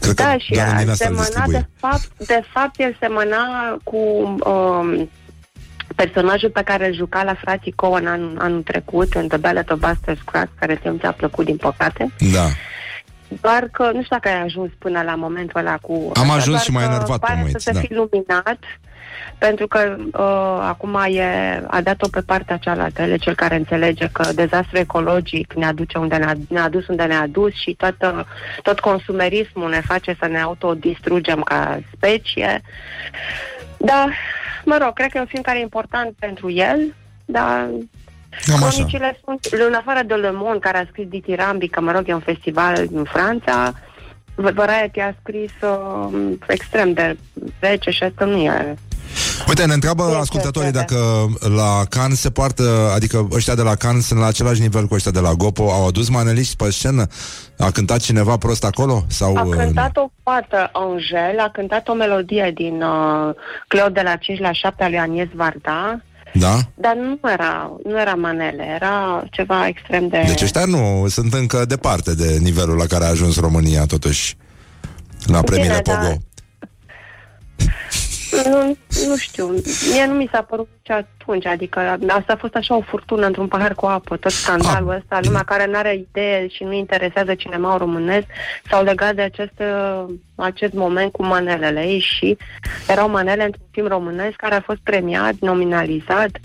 Cred 0.00 0.14
Da, 0.14 0.32
că 0.32 0.38
și 0.38 0.52
doar 0.52 0.68
în 0.68 0.76
din 0.76 0.88
a 0.88 0.90
asta 0.90 1.08
îl 1.08 1.16
semăna, 1.16 1.24
distribuie. 1.24 1.58
de 1.58 1.66
fapt, 1.78 2.26
de 2.26 2.42
fapt, 2.52 2.80
el 2.80 2.96
semăna 3.00 3.76
cu 3.84 3.96
um, 3.96 5.10
personajul 5.94 6.50
pe 6.50 6.62
care 6.62 6.86
îl 6.86 6.94
juca 6.94 7.22
la 7.22 7.34
frații 7.34 7.72
Cohen 7.72 8.06
anul, 8.06 8.36
anul 8.38 8.62
trecut, 8.62 9.14
în 9.14 9.28
The 9.28 9.36
Ballad 9.36 9.70
of 9.70 9.78
Buster 9.78 10.16
Scruggs, 10.16 10.50
care 10.58 10.74
ți 10.74 10.98
ți-a 10.98 11.12
plăcut, 11.12 11.44
din 11.44 11.56
păcate. 11.56 12.12
Da. 12.32 12.46
Doar 13.40 13.68
că 13.72 13.82
nu 13.82 14.02
știu 14.02 14.16
dacă 14.16 14.28
ai 14.28 14.42
ajuns 14.42 14.70
până 14.78 15.02
la 15.02 15.14
momentul 15.14 15.60
ăla 15.60 15.76
cu... 15.76 15.92
Am 15.92 16.22
asta, 16.22 16.32
ajuns 16.32 16.46
doar 16.46 16.60
și 16.60 16.70
m-a 16.70 16.80
că 16.80 16.86
enervat 16.86 17.18
pare 17.18 17.40
Tom 17.40 17.42
să 17.42 17.44
Waits, 17.44 17.64
se 17.64 17.72
da. 17.72 17.80
fi 17.80 17.92
luminat, 17.92 18.58
pentru 19.38 19.66
că 19.66 19.96
uh, 19.98 20.58
acum 20.68 20.94
e, 20.94 21.62
a 21.66 21.80
dat-o 21.80 22.08
pe 22.08 22.20
partea 22.20 22.56
cealaltă. 22.56 23.02
El 23.02 23.10
e 23.10 23.16
cel 23.16 23.34
care 23.34 23.56
înțelege 23.56 24.08
că 24.12 24.32
dezastru 24.34 24.78
ecologic 24.78 25.52
ne 25.52 25.66
aduce 25.66 25.98
unde 25.98 26.16
ne-a, 26.16 26.32
ne-a 26.48 26.68
dus 26.68 26.86
unde 26.86 27.02
ne-a 27.02 27.26
dus 27.26 27.52
și 27.52 27.74
toată, 27.74 28.26
tot 28.62 28.80
consumerismul 28.80 29.70
ne 29.70 29.80
face 29.80 30.16
să 30.18 30.26
ne 30.26 30.40
autodistrugem 30.40 31.40
ca 31.40 31.80
specie. 31.96 32.62
Da, 33.76 34.08
mă 34.64 34.78
rog, 34.80 34.92
cred 34.92 35.10
că 35.10 35.16
e 35.16 35.20
un 35.20 35.26
film 35.26 35.42
care 35.42 35.58
e 35.58 35.62
important 35.62 36.14
pentru 36.18 36.50
el, 36.50 36.94
dar 37.24 37.68
Cam 38.46 38.62
așa. 38.62 38.66
Cronicile 38.68 39.20
sunt, 39.24 39.44
în 39.68 39.74
afară 39.74 40.02
de 40.06 40.14
Le 40.14 40.30
Monde, 40.32 40.58
care 40.58 40.78
a 40.78 40.86
scris 40.90 41.06
Diti 41.08 41.34
Rambi, 41.34 41.68
că 41.68 41.80
mă 41.80 41.92
rog, 41.92 42.08
e 42.08 42.14
un 42.14 42.20
festival 42.20 42.86
în 42.92 43.04
Franța, 43.04 43.72
Variety 44.34 45.00
a 45.00 45.14
scris 45.20 45.52
uh, 45.62 46.32
extrem 46.48 46.92
de 46.92 47.16
rece 47.60 47.90
și 47.90 48.02
asta 48.02 48.24
nu 48.24 48.36
e 48.36 48.74
Uite, 49.48 49.64
ne 49.66 49.72
întreabă 49.72 50.04
Este, 50.06 50.18
ascultătorii 50.18 50.68
este. 50.68 50.78
dacă 50.78 51.26
la 51.54 51.82
Cannes 51.88 52.20
se 52.20 52.30
poartă, 52.30 52.92
adică 52.94 53.28
ăștia 53.32 53.54
de 53.54 53.62
la 53.62 53.74
Cannes 53.74 54.06
sunt 54.06 54.20
la 54.20 54.26
același 54.26 54.60
nivel 54.60 54.86
cu 54.86 54.94
ăștia 54.94 55.10
de 55.10 55.20
la 55.20 55.32
Gopo. 55.32 55.70
Au 55.72 55.86
adus 55.86 56.08
maneliști 56.08 56.56
pe 56.56 56.70
scenă? 56.70 57.06
A 57.58 57.70
cântat 57.70 58.00
cineva 58.00 58.36
prost 58.36 58.64
acolo? 58.64 59.04
Sau, 59.08 59.36
A 59.36 59.42
uh, 59.42 59.56
cântat 59.56 59.96
o 59.96 60.08
fată, 60.22 60.70
Angel, 60.72 61.38
a 61.38 61.50
cântat 61.52 61.88
o 61.88 61.94
melodie 61.94 62.52
din 62.54 62.82
uh, 62.82 63.34
Cleo 63.68 63.88
de 63.88 64.00
la 64.04 64.16
5 64.16 64.38
la 64.38 64.52
7 64.52 64.82
a 64.84 64.88
lui 64.88 64.98
Anies 64.98 65.28
Varda, 65.34 66.02
Da? 66.32 66.56
dar 66.74 66.94
nu 66.94 67.30
era, 67.30 67.72
nu 67.84 68.00
era 68.00 68.14
manele, 68.14 68.64
era 68.74 69.24
ceva 69.30 69.66
extrem 69.66 70.08
de... 70.08 70.22
Deci 70.26 70.42
ăștia 70.42 70.64
nu 70.64 71.04
sunt 71.08 71.34
încă 71.34 71.64
departe 71.64 72.14
de 72.14 72.36
nivelul 72.40 72.76
la 72.76 72.86
care 72.86 73.04
a 73.04 73.08
ajuns 73.08 73.40
România, 73.40 73.86
totuși, 73.86 74.36
la 75.24 75.42
premiile 75.42 75.80
Bine, 75.82 75.96
Pogo. 75.96 76.12
da. 77.56 77.64
Nu, 78.42 78.76
nu 79.06 79.16
știu, 79.16 79.50
mie 79.92 80.06
nu 80.06 80.14
mi 80.14 80.28
s-a 80.32 80.42
părut 80.42 80.68
nici 80.76 80.90
atunci, 80.90 81.46
adică 81.46 81.98
asta 82.08 82.32
a 82.32 82.36
fost 82.36 82.54
așa 82.54 82.76
o 82.76 82.80
furtună 82.80 83.26
într-un 83.26 83.48
pahar 83.48 83.74
cu 83.74 83.86
apă, 83.86 84.16
tot 84.16 84.30
scandalul 84.30 84.90
Ah, 84.90 84.96
ăsta, 84.96 85.18
lumea 85.22 85.42
care 85.42 85.66
nu 85.66 85.76
are 85.76 85.94
idee 85.94 86.48
și 86.48 86.64
nu 86.64 86.72
interesează 86.72 87.34
cinema 87.34 87.76
românesc, 87.76 88.26
s-au 88.70 88.82
legat 88.82 89.14
de 89.14 89.22
acest, 89.22 89.52
uh, 89.58 90.04
acest 90.34 90.72
moment 90.72 91.12
cu 91.12 91.24
manelele 91.24 91.86
ei 91.86 91.98
și 91.98 92.36
erau 92.88 93.08
manele 93.08 93.44
într-un 93.44 93.66
film 93.70 93.86
românesc 93.86 94.36
care 94.36 94.54
a 94.54 94.60
fost 94.60 94.78
premiat, 94.82 95.34
nominalizat. 95.40 96.30
Da, 96.30 96.38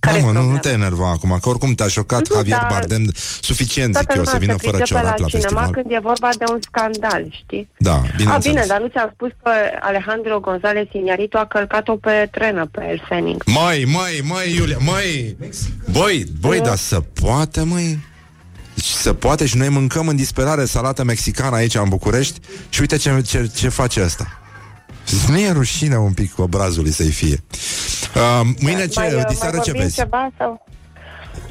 Care 0.00 0.20
mă, 0.20 0.30
nu, 0.32 0.42
nu 0.50 0.58
te 0.58 0.68
enerva 0.68 1.10
acum, 1.10 1.38
că 1.42 1.48
oricum 1.48 1.72
te-a 1.74 1.88
șocat 1.88 2.28
Nu, 2.28 2.34
Javier 2.36 2.58
dar- 2.58 2.68
Bardem 2.70 3.10
suficient, 3.40 3.94
zic 3.96 4.04
Toată 4.06 4.18
eu, 4.18 4.24
să 4.24 4.30
lumea 4.32 4.46
vină 4.46 4.56
se 4.60 4.66
fără 4.66 4.76
pricepe 4.76 5.00
ciorat 5.00 5.18
la 5.18 5.26
cinema 5.26 5.48
festival. 5.48 5.70
când 5.70 5.86
e 5.88 5.98
vorba 6.02 6.28
de 6.38 6.44
un 6.52 6.58
scandal, 6.60 7.26
știi? 7.44 7.68
Da, 7.76 7.92
A, 7.94 8.00
bineînțeles. 8.16 8.44
bine, 8.44 8.64
dar 8.66 8.80
nu 8.80 8.88
ți-am 8.88 9.10
spus 9.14 9.30
că 9.42 9.50
Alejandro 9.80 10.40
González 10.40 10.88
Iñárritu 10.88 11.36
a 11.38 11.46
călcat-o 11.46 11.96
pe 11.96 12.28
trenă 12.30 12.66
pe 12.66 12.80
El 12.90 13.04
Fenix. 13.08 13.46
Măi, 13.46 13.84
măi, 13.84 14.20
măi, 14.24 14.54
Iulia, 14.56 14.76
măi 14.80 15.36
Băi, 15.92 16.24
băi, 16.40 16.60
dar 16.60 16.76
să 16.76 17.00
poate, 17.00 17.62
măi 17.62 17.98
deci 18.74 18.84
să 18.88 19.12
poate 19.12 19.46
și 19.46 19.56
noi 19.56 19.68
mâncăm 19.68 20.08
în 20.08 20.16
disperare 20.16 20.64
salată 20.64 21.04
mexicană 21.04 21.56
aici 21.56 21.74
în 21.74 21.88
București 21.88 22.40
și 22.68 22.80
uite 22.80 22.96
ce, 22.96 23.20
ce, 23.26 23.50
ce 23.54 23.68
face 23.68 24.00
asta. 24.02 24.39
Nu 25.28 25.38
e 25.38 25.52
rușine 25.52 25.98
un 25.98 26.12
pic 26.12 26.38
obrazului 26.38 26.90
să-i 26.90 27.10
fie. 27.10 27.36
Uh, 28.14 28.40
mâine 28.60 28.86
ce, 28.86 29.00
Mai, 29.00 29.14
uh, 29.14 29.24
diseară 29.28 29.56
mai 29.56 29.64
ce 29.64 29.70
vorbim 29.70 29.82
vezi? 29.82 29.96
Ceva, 29.96 30.30
sau? 30.38 30.66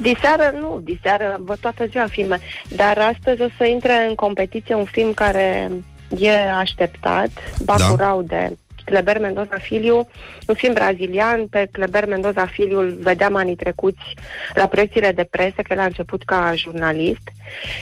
Diseară, 0.00 0.52
nu, 0.60 0.80
diseară, 0.84 1.40
văd 1.40 1.58
toată 1.58 1.86
ziua 1.86 2.06
filme, 2.06 2.38
dar 2.68 2.98
astăzi 2.98 3.42
o 3.42 3.46
să 3.56 3.64
intre 3.64 4.06
în 4.08 4.14
competiție 4.14 4.74
un 4.74 4.84
film 4.84 5.12
care 5.12 5.70
e 6.18 6.50
așteptat, 6.50 7.30
Bacurau 7.64 8.22
de 8.22 8.56
Kleber 8.84 9.20
Mendoza 9.20 9.58
Filiu, 9.58 10.08
un 10.46 10.54
film 10.54 10.72
brazilian, 10.72 11.46
pe 11.46 11.68
Kleber 11.72 12.06
Mendoza 12.06 12.46
Filiu 12.46 12.78
îl 12.78 12.98
vedeam 13.00 13.34
anii 13.34 13.56
trecuți 13.56 14.14
la 14.54 14.66
proiecțiile 14.66 15.12
de 15.12 15.24
presă, 15.30 15.54
că 15.62 15.72
el 15.72 15.78
a 15.78 15.84
început 15.84 16.22
ca 16.22 16.52
jurnalist 16.54 17.32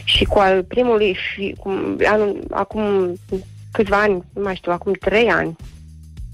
și 0.04 0.24
cu 0.24 0.38
al 0.38 0.64
primului, 0.64 1.16
fi, 1.34 1.54
cu, 1.58 1.96
anul, 2.04 2.44
acum 2.50 3.14
câțiva 3.72 4.00
ani, 4.00 4.24
nu 4.34 4.42
mai 4.42 4.54
știu, 4.54 4.72
acum 4.72 4.92
trei 4.92 5.28
ani, 5.28 5.56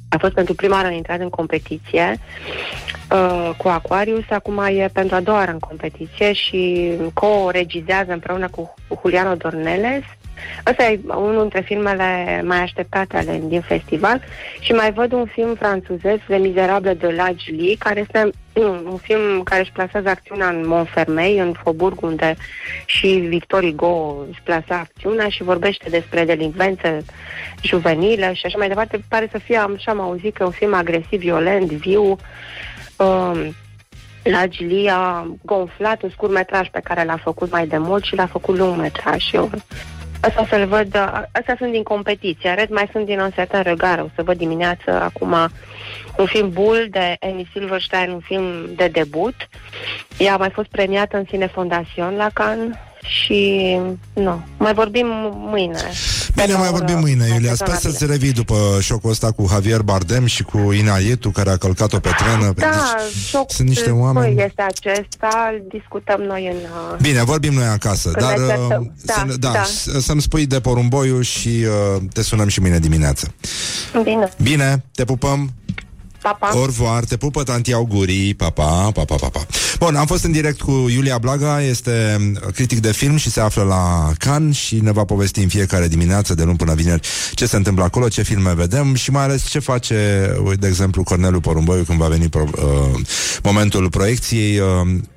a 0.09 0.19
fost 0.19 0.33
pentru 0.33 0.55
prima 0.55 0.75
oară 0.75 0.89
intrat 0.89 1.21
în 1.21 1.29
competiție 1.29 2.19
uh, 3.13 3.51
cu 3.57 3.69
Aquarius, 3.69 4.25
acum 4.31 4.59
e 4.59 4.91
pentru 4.93 5.17
a 5.17 5.21
doua 5.21 5.39
oară 5.39 5.51
în 5.51 5.59
competiție 5.59 6.33
și 6.33 6.93
co-regizează 7.13 8.13
împreună 8.13 8.49
cu 8.49 8.75
Juliano 9.01 9.35
Dorneles. 9.35 10.03
Ăsta 10.67 10.85
e 10.85 11.01
unul 11.07 11.41
dintre 11.41 11.61
filmele 11.61 12.43
mai 12.45 12.59
așteptate 12.59 13.17
ale, 13.17 13.41
din 13.45 13.61
festival 13.61 14.23
și 14.61 14.73
mai 14.73 14.93
văd 14.93 15.13
un 15.13 15.27
film 15.27 15.55
franțuzez, 15.55 16.19
Le 16.27 16.39
Miserable 16.39 16.95
de 16.95 17.07
Lage 17.17 17.51
Lee, 17.51 17.77
care 17.79 18.01
este 18.01 18.31
mm, 18.55 18.87
un 18.93 18.97
film 18.97 19.43
care 19.43 19.61
își 19.61 19.73
plasează 19.73 20.09
acțiunea 20.09 20.49
în 20.49 20.67
Montfermeil, 20.67 21.41
în 21.41 21.53
Faubourg, 21.63 22.03
unde 22.03 22.37
și 22.87 23.07
Victor 23.07 23.65
Hugo 23.65 24.25
își 24.31 24.43
plasa 24.43 24.79
acțiunea 24.79 25.29
și 25.29 25.43
vorbește 25.43 25.91
despre 25.91 26.25
delinvențe 26.25 27.05
juvenile 27.63 28.33
și 28.33 28.47
așa 28.47 28.59
mai 28.59 28.69
departe. 28.69 29.01
Pare 29.09 29.29
să 29.31 29.39
fie, 29.39 29.57
am, 29.57 29.73
așa 29.77 29.91
am 29.91 30.01
auzit 30.01 30.35
că 30.35 30.43
e 30.43 30.47
un 30.47 30.53
film 30.53 30.75
agresiv, 30.75 31.21
violent, 31.21 31.71
viu. 31.71 32.17
Um, 32.97 33.55
la 34.25 34.47
Gili 34.47 34.89
a 34.91 35.27
gonflat 35.45 36.03
un 36.03 36.11
scurt 36.11 36.33
metraj 36.33 36.69
pe 36.69 36.81
care 36.85 37.05
l-a 37.05 37.17
făcut 37.17 37.51
mai 37.51 37.67
de 37.67 37.79
mult 37.79 38.05
și 38.05 38.15
l-a 38.15 38.27
făcut 38.27 38.57
lung 38.57 38.81
metraj. 38.81 39.23
Și 39.23 39.37
eu 39.37 39.51
Asta 40.25 40.47
să-l 40.49 40.67
văd, 40.67 40.97
astea 41.33 41.55
sunt 41.59 41.71
din 41.71 41.83
competiție, 41.83 42.49
în 42.49 42.55
rest 42.55 42.71
mai 42.71 42.89
sunt 42.93 43.07
din 43.07 43.21
Ansetan 43.21 43.63
Regard, 43.63 44.01
o 44.01 44.09
să 44.15 44.23
văd 44.23 44.37
dimineață 44.37 44.91
acum 44.91 45.35
un 46.17 46.27
film 46.27 46.51
Bull 46.51 46.87
de 46.91 47.17
Amy 47.21 47.49
Silverstein, 47.53 48.11
un 48.11 48.21
film 48.21 48.75
de 48.77 48.89
debut. 48.89 49.35
Ea 50.19 50.35
a 50.35 50.37
mai 50.37 50.51
fost 50.51 50.69
premiată 50.69 51.17
în 51.17 51.25
Cine 51.25 51.47
Fondațion 51.47 52.17
la 52.17 52.29
Cannes 52.33 52.77
și 53.05 53.61
nu, 54.13 54.45
mai 54.59 54.75
vorbim 54.75 55.07
mâine. 55.51 55.79
Bine, 56.35 56.47
De 56.47 56.53
la 56.53 56.59
mai 56.59 56.69
oră 56.69 56.77
vorbim 56.77 56.99
mâine, 56.99 57.27
Iulia. 57.27 57.55
Sper 57.55 57.69
sezonabile. 57.69 57.91
să-ți 57.91 58.07
revii 58.07 58.33
după 58.33 58.79
șocul 58.81 59.11
ăsta 59.11 59.31
cu 59.31 59.47
Javier 59.51 59.83
Bardem 59.83 60.27
și 60.27 60.43
cu 60.43 60.73
Ina 60.73 60.97
Ietu, 60.97 61.31
care 61.31 61.51
a 61.51 61.57
călcat-o 61.57 61.99
pe 61.99 62.11
trenă. 62.19 62.53
Da, 62.57 62.67
Deci, 62.67 63.25
șocul 63.29 63.47
sunt 63.49 63.69
niște 63.69 63.91
oameni... 63.91 64.43
este 64.43 64.63
acesta, 64.63 65.51
îl 65.53 65.63
discutăm 65.79 66.21
noi 66.21 66.47
în... 66.47 66.57
uh, 66.57 66.99
Bine, 67.01 67.23
vorbim 67.25 67.53
noi 67.53 67.67
acasă, 67.67 68.11
Când 68.11 68.27
dar 68.27 68.39
ne 68.39 68.45
uh, 68.45 68.49
certăm. 68.49 68.93
Da, 69.05 69.13
să, 69.29 69.37
da, 69.39 69.51
da. 69.53 69.63
s- 69.63 70.05
să-mi 70.05 70.21
spui 70.23 70.47
de 70.47 70.61
porumboiul 70.61 71.23
și 71.23 71.49
uh, 71.49 72.03
te 72.13 72.23
sunăm 72.23 72.49
și 72.49 72.61
mâine 72.61 72.79
dimineață. 72.79 73.35
Bine, 74.03 74.29
Bine, 74.43 74.85
te 74.95 75.05
pupăm. 75.05 75.51
Pa, 76.25 76.37
pa. 76.41 76.49
Au 76.49 76.65
revoir, 76.65 77.05
te 77.05 77.17
pupă 77.17 77.43
tanti 77.43 77.73
augurii, 77.73 78.35
pa, 78.35 78.51
pa, 78.51 78.91
pa, 78.95 79.05
pa, 79.05 79.15
pa, 79.15 79.29
pa. 79.29 79.47
Bun, 79.79 79.97
am 79.97 80.07
fost 80.07 80.25
în 80.25 80.33
direct 80.33 80.61
cu 80.61 80.71
Iulia 80.71 81.19
Blaga, 81.19 81.63
este 81.63 82.17
critic 82.55 82.81
de 82.81 82.93
film 82.93 83.17
și 83.17 83.31
se 83.31 83.41
află 83.41 83.63
la 83.63 84.13
Cannes 84.19 84.57
și 84.57 84.81
ne 84.81 84.93
va 84.93 85.05
povesti 85.05 85.41
în 85.41 85.49
fiecare 85.49 85.89
dimineață, 85.89 86.35
de 86.35 86.43
luni 86.43 86.57
până 86.57 86.75
vineri, 86.75 87.09
ce 87.35 87.47
se 87.47 87.57
întâmplă 87.57 87.85
acolo, 87.85 88.09
ce 88.09 88.23
filme 88.23 88.55
vedem 88.55 88.95
și 88.95 89.11
mai 89.11 89.23
ales 89.23 89.49
ce 89.49 89.59
face, 89.59 90.31
uite, 90.45 90.57
de 90.57 90.67
exemplu, 90.67 91.03
Cornelu 91.03 91.41
Porumboiu 91.41 91.83
când 91.83 91.99
va 91.99 92.09
veni 92.09 92.29
pro, 92.29 92.45
uh, 92.57 93.01
momentul 93.43 93.89
proiecției, 93.91 94.59
uh, 94.59 94.67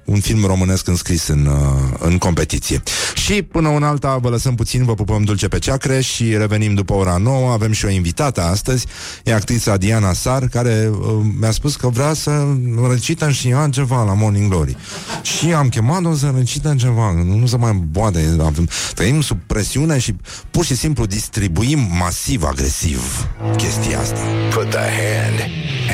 un 0.08 0.20
film 0.20 0.46
românesc 0.46 0.88
înscris 0.88 1.28
în, 1.28 1.46
uh, 1.46 1.98
în 2.00 2.18
competiție. 2.18 2.84
Și 3.16 3.42
până 3.42 3.68
un 3.68 3.84
alta 3.84 4.18
vă 4.18 4.30
lăsăm 4.30 4.56
puțin, 4.56 4.86
vă 4.86 4.94
pupăm 4.94 5.24
dulce 5.24 5.48
pe 5.48 5.60
ceacre 5.60 6.02
și 6.02 6.38
revenim 6.38 6.74
după 6.74 6.94
ora 6.94 7.18
9. 7.18 7.52
Avem 7.52 7.72
și 7.72 7.86
o 7.86 7.90
invitată 7.90 8.42
astăzi, 8.42 8.86
e 9.24 9.34
actrița 9.34 9.78
Diana 9.78 10.14
Sar, 10.14 10.48
care 10.48 10.90
uh, 10.92 11.08
mi-a 11.40 11.52
spus 11.52 11.76
că 11.76 11.88
vrea 11.88 12.14
să 12.14 12.46
recităm 12.90 13.32
și 13.32 13.50
ea 13.50 13.70
ceva 13.72 14.04
la 14.04 14.14
Morning 14.14 14.50
Glory. 14.50 14.78
Și 15.22 15.54
am 15.54 15.70
chemat-o 15.70 16.16
să 16.16 16.34
recităm 16.36 16.78
ceva, 16.78 17.12
nu, 17.12 17.36
nu 17.36 17.46
se 17.46 17.58
mai 17.58 17.74
boade. 17.74 18.36
Avem, 18.40 18.70
trăim 18.94 19.22
sub 19.22 19.38
presiune 19.48 20.00
și 20.00 20.16
pur 20.52 20.66
și 20.66 20.76
simplu 20.76 21.06
distribuim 21.06 21.88
masiv 22.00 22.44
agresiv 22.44 23.28
chestia 23.58 24.00
asta. 24.00 24.20
Put 24.50 24.70
the 24.70 24.80
hand 24.80 25.40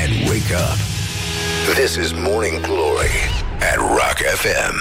and 0.02 0.28
wake 0.28 0.54
up. 0.54 0.78
This 1.74 1.94
is 1.94 2.12
Morning 2.12 2.60
Glory 2.60 3.33
at 3.60 3.76
Rock 3.76 4.18
FM. 4.36 4.76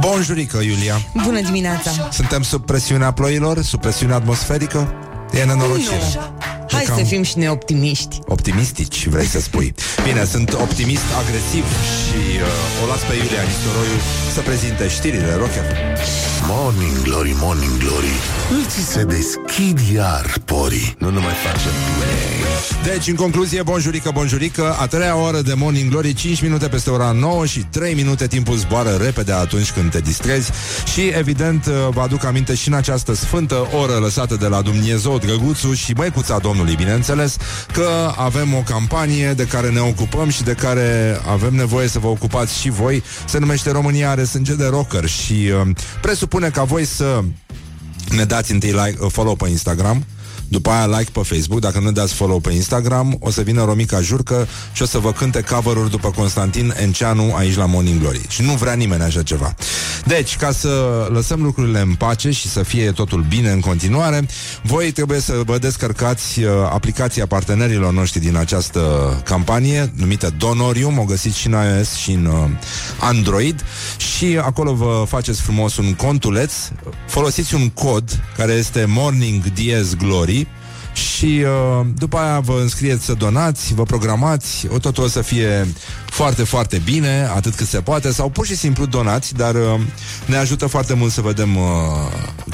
Bonjurică, 0.00 0.58
Iulia! 0.62 1.00
Bună 1.24 1.40
dimineața! 1.40 1.90
Suntem 2.12 2.42
sub 2.42 2.64
presiunea 2.66 3.10
ploilor, 3.12 3.62
sub 3.62 3.80
presiunea 3.80 4.16
atmosferică? 4.16 4.94
E 5.32 5.44
nenorocire. 5.44 6.00
Hai 6.70 6.84
cam- 6.84 6.96
să 6.96 7.04
fim 7.04 7.22
și 7.22 7.38
noi 7.38 7.48
optimiști. 7.48 8.18
Optimistici, 8.26 9.06
vrei 9.06 9.26
să 9.26 9.40
spui. 9.40 9.74
Bine, 10.04 10.24
sunt 10.24 10.52
optimist 10.52 11.04
agresiv 11.22 11.64
și 11.64 12.18
uh, 12.36 12.82
o 12.82 12.86
las 12.86 13.00
pe 13.00 13.14
Iulia 13.14 13.42
Nistoroiu 13.46 13.98
să 14.34 14.40
prezinte 14.40 14.88
știrile 14.88 15.34
Rock 15.34 15.50
FM. 15.50 16.37
Morning 16.46 17.02
Glory, 17.02 17.36
Morning 17.40 17.76
Glory. 17.78 18.14
Îl 18.50 18.64
ți 18.66 18.92
se 18.92 19.04
deschid 19.04 19.78
iar 19.94 20.34
porii. 20.44 20.94
Nu 20.98 21.10
ne 21.10 21.18
mai 21.18 21.34
facem. 21.44 21.70
Deci, 22.84 23.06
în 23.06 23.14
concluzie, 23.14 23.62
bonjurică, 23.62 24.10
bonjurică 24.14 24.76
A 24.80 24.86
treia 24.86 25.16
oră 25.16 25.40
de 25.40 25.54
Morning 25.54 25.90
Glory 25.90 26.12
5 26.12 26.42
minute 26.42 26.68
peste 26.68 26.90
ora 26.90 27.10
9 27.10 27.46
și 27.46 27.60
3 27.60 27.94
minute 27.94 28.26
Timpul 28.26 28.56
zboară 28.56 28.90
repede 28.90 29.32
atunci 29.32 29.70
când 29.70 29.90
te 29.90 30.00
distrezi. 30.00 30.50
Și, 30.92 31.00
evident, 31.00 31.66
uh, 31.66 31.72
vă 31.90 32.00
aduc 32.00 32.24
aminte 32.24 32.54
și 32.54 32.68
în 32.68 32.74
această 32.74 33.14
sfântă 33.14 33.68
oră 33.82 33.92
Lăsată 33.92 34.34
de 34.34 34.46
la 34.46 34.62
Dumnezeu, 34.62 35.18
Drăguțul 35.18 35.74
și 35.74 35.92
Măicuța 35.92 36.38
Domnului, 36.38 36.74
bineînțeles 36.74 37.36
Că 37.72 38.12
avem 38.16 38.54
o 38.54 38.62
campanie 38.66 39.32
de 39.32 39.46
care 39.46 39.68
ne 39.68 39.80
ocupăm 39.80 40.28
Și 40.28 40.42
de 40.42 40.52
care 40.52 41.20
avem 41.28 41.54
nevoie 41.54 41.88
să 41.88 41.98
vă 41.98 42.06
ocupați 42.06 42.60
și 42.60 42.70
voi. 42.70 43.02
Se 43.26 43.38
numește 43.38 43.70
România 43.70 44.10
are 44.10 44.24
sânge 44.24 44.54
de 44.54 44.66
rocker 44.66 45.06
Și 45.06 45.32
uh, 45.32 45.74
presupune 46.28 46.50
ca 46.50 46.64
voi 46.64 46.84
să 46.84 47.20
ne 48.08 48.24
dați 48.24 48.52
întâi 48.52 48.70
like, 48.70 48.96
uh, 49.00 49.10
follow 49.10 49.36
pe 49.36 49.48
Instagram 49.48 50.04
După 50.48 50.70
aia 50.70 50.86
like 50.86 51.10
pe 51.12 51.20
Facebook, 51.22 51.60
dacă 51.60 51.80
nu 51.80 51.92
dați 51.92 52.14
follow 52.14 52.40
pe 52.40 52.52
Instagram, 52.52 53.16
o 53.20 53.30
să 53.30 53.40
vină 53.40 53.64
Romica 53.64 54.00
Jurcă 54.00 54.48
și 54.72 54.82
o 54.82 54.86
să 54.86 54.98
vă 54.98 55.12
cânte 55.12 55.40
cover 55.40 55.76
după 55.76 56.10
Constantin 56.10 56.74
Enceanu 56.76 57.34
aici 57.34 57.56
la 57.56 57.66
Morning 57.66 58.00
Glory. 58.00 58.20
Și 58.28 58.42
nu 58.42 58.52
vrea 58.52 58.72
nimeni 58.72 59.02
așa 59.02 59.22
ceva. 59.22 59.54
Deci, 60.04 60.36
ca 60.36 60.52
să 60.52 61.06
lăsăm 61.12 61.42
lucrurile 61.42 61.80
în 61.80 61.94
pace 61.94 62.30
și 62.30 62.48
să 62.48 62.62
fie 62.62 62.90
totul 62.90 63.24
bine 63.28 63.50
în 63.50 63.60
continuare, 63.60 64.26
voi 64.62 64.90
trebuie 64.90 65.20
să 65.20 65.40
vă 65.44 65.58
descărcați 65.58 66.42
uh, 66.42 66.50
aplicația 66.72 67.26
partenerilor 67.26 67.92
noștri 67.92 68.20
din 68.20 68.36
această 68.36 68.80
campanie, 69.24 69.92
numită 69.96 70.34
Donorium, 70.38 70.98
o 70.98 71.04
găsiți 71.04 71.38
și 71.38 71.46
în 71.46 71.52
iOS 71.52 71.94
și 71.94 72.10
în 72.10 72.24
uh, 72.24 72.48
Android 73.00 73.64
și 74.18 74.38
acolo 74.42 74.72
vă 74.72 75.04
faceți 75.08 75.40
frumos 75.40 75.76
un 75.76 75.94
contuleț, 75.94 76.52
folosiți 77.06 77.54
un 77.54 77.68
cod 77.68 78.22
care 78.36 78.52
este 78.52 78.84
Morning 78.88 79.52
Diez 79.52 79.94
Glory. 79.94 80.46
Și 80.92 81.42
uh, 81.44 81.86
după 81.94 82.16
aia 82.16 82.40
vă 82.40 82.58
înscrieți 82.60 83.04
să 83.04 83.12
donați, 83.12 83.74
vă 83.74 83.82
programați, 83.82 84.66
o 84.72 84.78
totul 84.78 85.04
o 85.04 85.08
să 85.08 85.20
fie 85.20 85.66
foarte, 86.06 86.44
foarte 86.44 86.80
bine, 86.84 87.28
atât 87.34 87.54
cât 87.54 87.66
se 87.66 87.80
poate, 87.80 88.12
sau 88.12 88.28
pur 88.28 88.46
și 88.46 88.56
simplu 88.56 88.86
donați, 88.86 89.34
dar 89.34 89.54
uh, 89.54 89.80
ne 90.26 90.36
ajută 90.36 90.66
foarte 90.66 90.94
mult 90.94 91.12
să 91.12 91.20
vedem 91.20 91.56
uh, 91.56 91.62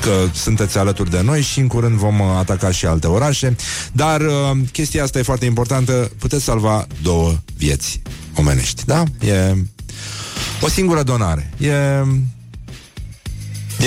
că 0.00 0.12
sunteți 0.32 0.78
alături 0.78 1.10
de 1.10 1.20
noi 1.22 1.42
și 1.42 1.60
în 1.60 1.66
curând 1.66 1.96
vom 1.96 2.20
uh, 2.20 2.26
ataca 2.38 2.70
și 2.70 2.86
alte 2.86 3.06
orașe, 3.06 3.56
dar 3.92 4.20
uh, 4.20 4.58
chestia 4.72 5.02
asta 5.02 5.18
e 5.18 5.22
foarte 5.22 5.44
importantă, 5.44 6.10
puteți 6.18 6.44
salva 6.44 6.86
două 7.02 7.32
vieți 7.56 8.00
omenești, 8.34 8.84
da? 8.84 9.02
E 9.20 9.54
o 10.64 10.68
singură 10.68 11.02
donare. 11.02 11.50
E, 11.58 11.72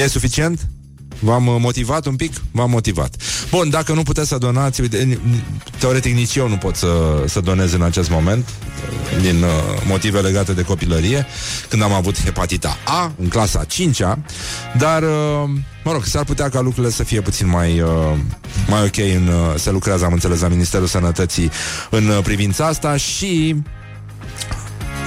e 0.02 0.08
suficient? 0.08 0.68
V-am 1.20 1.48
uh, 1.48 1.56
motivat 1.60 2.06
un 2.06 2.16
pic? 2.16 2.34
V-am 2.52 2.70
motivat. 2.70 3.16
Bun, 3.50 3.70
dacă 3.70 3.94
nu 3.94 4.04
puteți 4.04 4.28
să 4.28 4.38
donați, 4.38 4.82
uite, 4.82 5.06
n- 5.06 5.18
n- 5.18 5.78
teoretic 5.80 6.14
nici 6.14 6.36
eu 6.36 6.50
nu 6.50 6.58
pot 6.58 6.76
să, 6.76 7.24
să 7.28 7.40
donez 7.40 7.74
în 7.74 7.82
acest 7.82 8.10
moment, 8.10 8.46
uh, 8.48 9.22
din 9.22 9.44
uh, 9.44 9.50
motive 9.88 10.20
legate 10.20 10.54
de 10.54 10.62
copilărie, 10.62 11.26
când 11.70 11.82
am 11.82 11.94
avut 11.94 12.24
hepatita 12.24 12.78
A, 12.86 13.12
în 13.22 13.28
clasa 13.28 13.66
5-a, 13.66 14.20
dar, 14.78 15.04
uh, 15.04 15.50
mă 15.84 15.92
rog, 15.92 16.06
s-ar 16.06 16.24
putea 16.24 16.50
ca 16.50 16.62
lucrurile 16.62 16.92
să 16.94 17.04
fie 17.04 17.22
puțin 17.22 17.48
mai, 17.48 17.82
uh, 17.82 17.90
mai 18.68 18.84
ok 18.84 18.98
în, 18.98 19.28
uh, 19.28 19.56
se 19.56 19.72
lucrează, 19.72 20.06
am 20.06 20.14
înțeles, 20.14 20.40
la 20.40 20.48
Ministerul 20.48 20.88
Sănătății 20.88 21.52
în 21.90 22.08
uh, 22.08 22.20
privința 22.24 22.66
asta 22.66 22.98
și, 22.98 23.56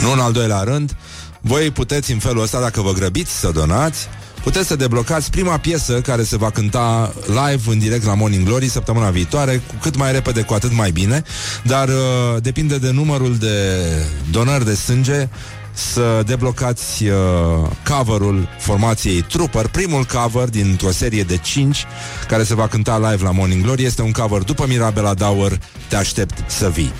nu 0.00 0.12
în 0.12 0.18
al 0.18 0.32
doilea 0.32 0.60
rând, 0.60 0.96
voi 1.40 1.70
puteți 1.70 2.12
în 2.12 2.18
felul 2.18 2.42
ăsta, 2.42 2.60
dacă 2.60 2.80
vă 2.80 2.92
grăbiți 2.92 3.38
să 3.38 3.50
donați, 3.50 4.08
puteți 4.42 4.66
să 4.66 4.76
deblocați 4.76 5.30
prima 5.30 5.58
piesă 5.58 6.00
care 6.00 6.22
se 6.22 6.36
va 6.36 6.50
cânta 6.50 7.12
live 7.26 7.70
în 7.70 7.78
direct 7.78 8.04
la 8.04 8.14
Morning 8.14 8.46
Glory 8.46 8.68
săptămâna 8.68 9.10
viitoare, 9.10 9.62
cu 9.66 9.74
cât 9.80 9.96
mai 9.96 10.12
repede, 10.12 10.42
cu 10.42 10.54
atât 10.54 10.72
mai 10.72 10.90
bine, 10.90 11.22
dar 11.62 11.88
uh, 11.88 11.94
depinde 12.42 12.78
de 12.78 12.90
numărul 12.90 13.36
de 13.36 13.86
donări 14.30 14.64
de 14.64 14.74
sânge 14.74 15.28
să 15.72 16.22
deblocați 16.26 17.04
uh, 17.04 17.14
coverul 17.88 18.48
formației 18.58 19.22
Trooper, 19.22 19.66
primul 19.66 20.04
cover 20.04 20.48
dintr-o 20.48 20.90
serie 20.90 21.22
de 21.22 21.36
5 21.36 21.84
care 22.28 22.42
se 22.42 22.54
va 22.54 22.66
cânta 22.66 23.10
live 23.10 23.24
la 23.24 23.30
Morning 23.30 23.62
Glory. 23.62 23.84
Este 23.84 24.02
un 24.02 24.12
cover 24.12 24.42
după 24.42 24.66
Mirabela 24.68 25.14
Dauer, 25.14 25.58
Te 25.88 25.96
aștept 25.96 26.50
să 26.50 26.68
vii. 26.68 26.92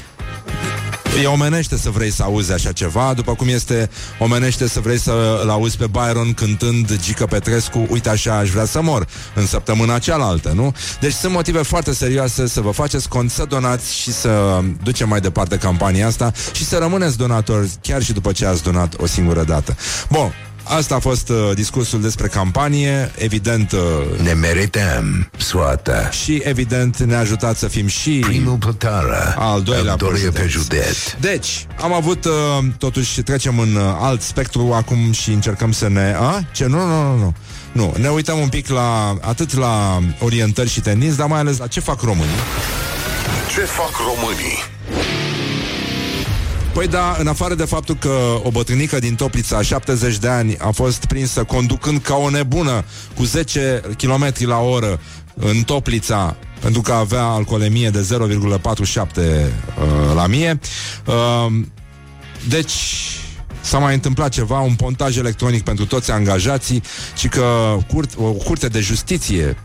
E 1.18 1.26
omenește 1.26 1.76
să 1.76 1.90
vrei 1.90 2.11
să 2.11 2.22
auzi 2.22 2.52
așa 2.52 2.72
ceva, 2.72 3.12
după 3.14 3.34
cum 3.34 3.48
este 3.48 3.90
omenește 4.18 4.68
să 4.68 4.80
vrei 4.80 4.98
să-l 4.98 5.48
auzi 5.48 5.76
pe 5.76 5.86
Byron 5.86 6.32
cântând 6.32 6.98
Gică 7.02 7.26
Petrescu, 7.26 7.86
uite 7.88 8.08
așa 8.08 8.36
aș 8.36 8.50
vrea 8.50 8.64
să 8.64 8.82
mor, 8.82 9.06
în 9.34 9.46
săptămâna 9.46 9.98
cealaltă, 9.98 10.52
nu? 10.54 10.74
Deci 11.00 11.12
sunt 11.12 11.32
motive 11.32 11.62
foarte 11.62 11.92
serioase 11.92 12.46
să 12.46 12.61
vă 12.61 12.70
faceți 12.70 13.08
cont, 13.08 13.30
să 13.30 13.44
donați 13.44 13.94
și 13.94 14.12
să 14.12 14.61
ducem 14.82 15.08
mai 15.08 15.20
departe 15.20 15.56
campania 15.56 16.06
asta 16.06 16.32
și 16.52 16.64
să 16.64 16.78
rămâneți 16.78 17.16
donatori 17.16 17.70
chiar 17.80 18.02
și 18.02 18.12
după 18.12 18.32
ce 18.32 18.46
ați 18.46 18.62
donat 18.62 18.94
o 19.00 19.06
singură 19.06 19.44
dată. 19.44 19.76
Bun, 20.11 20.32
Asta 20.76 20.94
a 20.94 20.98
fost 20.98 21.28
uh, 21.28 21.36
discursul 21.54 22.00
despre 22.00 22.26
campanie, 22.26 23.12
evident... 23.16 23.72
Uh, 23.72 24.20
Ne 24.22 24.32
merităm 24.32 25.30
soata. 25.36 26.10
și 26.10 26.40
evident 26.44 26.98
ne-a 26.98 27.18
ajutat 27.18 27.56
să 27.56 27.68
fim 27.68 27.86
și 27.86 28.10
Primul 28.10 28.56
pe 28.56 28.74
țară, 28.78 29.34
al 29.38 29.62
doilea 29.62 29.92
al 29.92 29.98
doilea 29.98 30.30
pe 30.30 30.40
pe 30.40 30.46
județ. 30.48 30.82
județ. 30.82 30.96
Deci, 31.20 31.66
am 31.80 31.92
avut, 31.92 32.24
uh, 32.24 32.32
totuși, 32.78 33.22
trecem 33.22 33.58
în 33.58 33.74
uh, 33.74 33.82
alt 34.00 34.20
spectru 34.22 34.72
acum 34.74 35.12
și 35.12 35.30
încercăm 35.30 35.72
să 35.72 35.88
ne... 35.88 36.14
A? 36.18 36.40
Ce? 36.52 36.66
Nu, 36.66 36.86
nu, 36.86 37.02
nu, 37.02 37.16
nu. 37.16 37.34
Nu, 37.72 37.94
ne 37.98 38.08
uităm 38.08 38.38
un 38.38 38.48
pic 38.48 38.68
la, 38.68 39.16
atât 39.20 39.56
la 39.56 39.98
orientări 40.20 40.68
și 40.68 40.80
tenis, 40.80 41.14
dar 41.16 41.26
mai 41.26 41.38
ales 41.38 41.58
la 41.58 41.66
ce 41.66 41.80
fac 41.80 42.00
românii. 42.00 42.34
Ce 43.54 43.60
fac 43.60 43.90
românii? 44.14 44.58
Păi 46.72 46.86
da, 46.86 47.16
în 47.18 47.26
afară 47.26 47.54
de 47.54 47.64
faptul 47.64 47.96
că 47.96 48.40
o 48.42 48.50
bătrânică 48.50 48.98
din 48.98 49.14
Toplița, 49.14 49.62
70 49.62 50.18
de 50.18 50.28
ani, 50.28 50.56
a 50.58 50.70
fost 50.70 51.04
prinsă 51.04 51.44
conducând 51.44 52.02
ca 52.02 52.14
o 52.14 52.30
nebună 52.30 52.84
cu 53.16 53.24
10 53.24 53.82
km 53.98 54.32
la 54.38 54.58
oră 54.58 55.00
în 55.34 55.62
Toplița, 55.62 56.36
pentru 56.60 56.80
că 56.80 56.92
avea 56.92 57.24
alcoolemie 57.24 57.90
de 57.90 58.08
0,47 58.12 59.16
uh, 59.16 59.34
la 60.14 60.26
mie. 60.26 60.58
Uh, 61.06 61.52
deci, 62.48 62.72
S-a 63.60 63.78
mai 63.78 63.94
întâmplat 63.94 64.28
ceva, 64.28 64.60
un 64.60 64.74
pontaj 64.74 65.16
electronic 65.16 65.62
pentru 65.62 65.86
toți 65.86 66.10
angajații, 66.10 66.82
ci 67.16 67.28
că 67.28 67.76
curt, 67.88 68.10
o 68.16 68.32
curte 68.32 68.68
de 68.68 68.80
justiție 68.80 69.56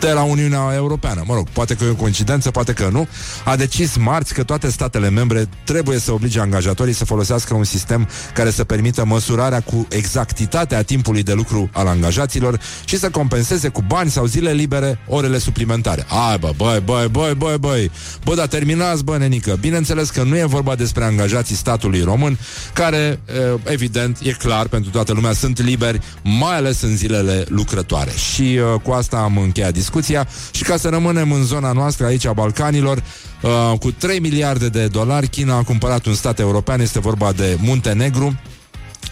de 0.00 0.12
la 0.12 0.22
Uniunea 0.22 0.72
Europeană, 0.74 1.22
mă 1.26 1.34
rog, 1.34 1.48
poate 1.48 1.74
că 1.74 1.84
e 1.84 1.88
o 1.90 1.94
coincidență, 1.94 2.50
poate 2.50 2.72
că 2.72 2.88
nu, 2.92 3.08
a 3.44 3.56
decis 3.56 3.96
marți 3.96 4.34
că 4.34 4.42
toate 4.42 4.70
statele 4.70 5.10
membre 5.10 5.48
trebuie 5.64 5.98
să 5.98 6.12
oblige 6.12 6.40
angajatorii 6.40 6.92
să 6.92 7.04
folosească 7.04 7.54
un 7.54 7.64
sistem 7.64 8.08
care 8.34 8.50
să 8.50 8.64
permită 8.64 9.04
măsurarea 9.04 9.60
cu 9.60 9.86
exactitatea 9.90 10.82
timpului 10.82 11.22
de 11.22 11.32
lucru 11.32 11.70
al 11.72 11.86
angajaților 11.86 12.60
și 12.84 12.98
să 12.98 13.10
compenseze 13.10 13.68
cu 13.68 13.84
bani 13.86 14.10
sau 14.10 14.24
zile 14.26 14.52
libere 14.52 14.98
orele 15.06 15.38
suplimentare. 15.38 16.06
Ai, 16.28 16.38
bă, 16.38 16.52
băi, 16.56 16.80
băi, 16.84 17.08
băi, 17.08 17.34
băi, 17.34 17.58
băi, 17.58 17.90
bă, 18.24 18.34
dar 18.34 18.46
terminați, 18.46 19.04
bă, 19.04 19.16
nenică. 19.16 19.56
Bineînțeles 19.60 20.10
că 20.10 20.22
nu 20.22 20.36
e 20.36 20.44
vorba 20.44 20.74
despre 20.74 21.04
angajații 21.04 21.56
statului 21.56 22.02
român, 22.02 22.38
care, 22.72 23.20
eh, 23.26 23.34
evident, 23.64 24.18
e 24.22 24.30
clar 24.30 24.66
pentru 24.66 24.90
toată 24.90 25.12
lumea, 25.12 25.32
sunt 25.32 25.62
liberi, 25.62 26.00
mai 26.22 26.56
ales 26.56 26.82
în 26.82 26.96
zilele 26.96 27.44
lucrătoare. 27.48 28.10
Și 28.32 28.54
eh, 28.54 28.62
cu 28.82 28.90
asta 28.90 29.16
am 29.16 29.36
încheiat 29.36 29.72
discuția 29.72 29.86
și 30.50 30.62
ca 30.62 30.76
să 30.76 30.88
rămânem 30.88 31.32
în 31.32 31.44
zona 31.44 31.72
noastră 31.72 32.06
aici 32.06 32.26
a 32.26 32.32
Balcanilor, 32.32 33.02
uh, 33.42 33.78
cu 33.78 33.90
3 33.90 34.20
miliarde 34.20 34.68
de 34.68 34.86
dolari, 34.86 35.28
China 35.28 35.56
a 35.56 35.62
cumpărat 35.62 36.06
un 36.06 36.14
stat 36.14 36.38
european, 36.38 36.80
este 36.80 37.00
vorba 37.00 37.32
de 37.32 37.56
Muntenegru. 37.60 38.40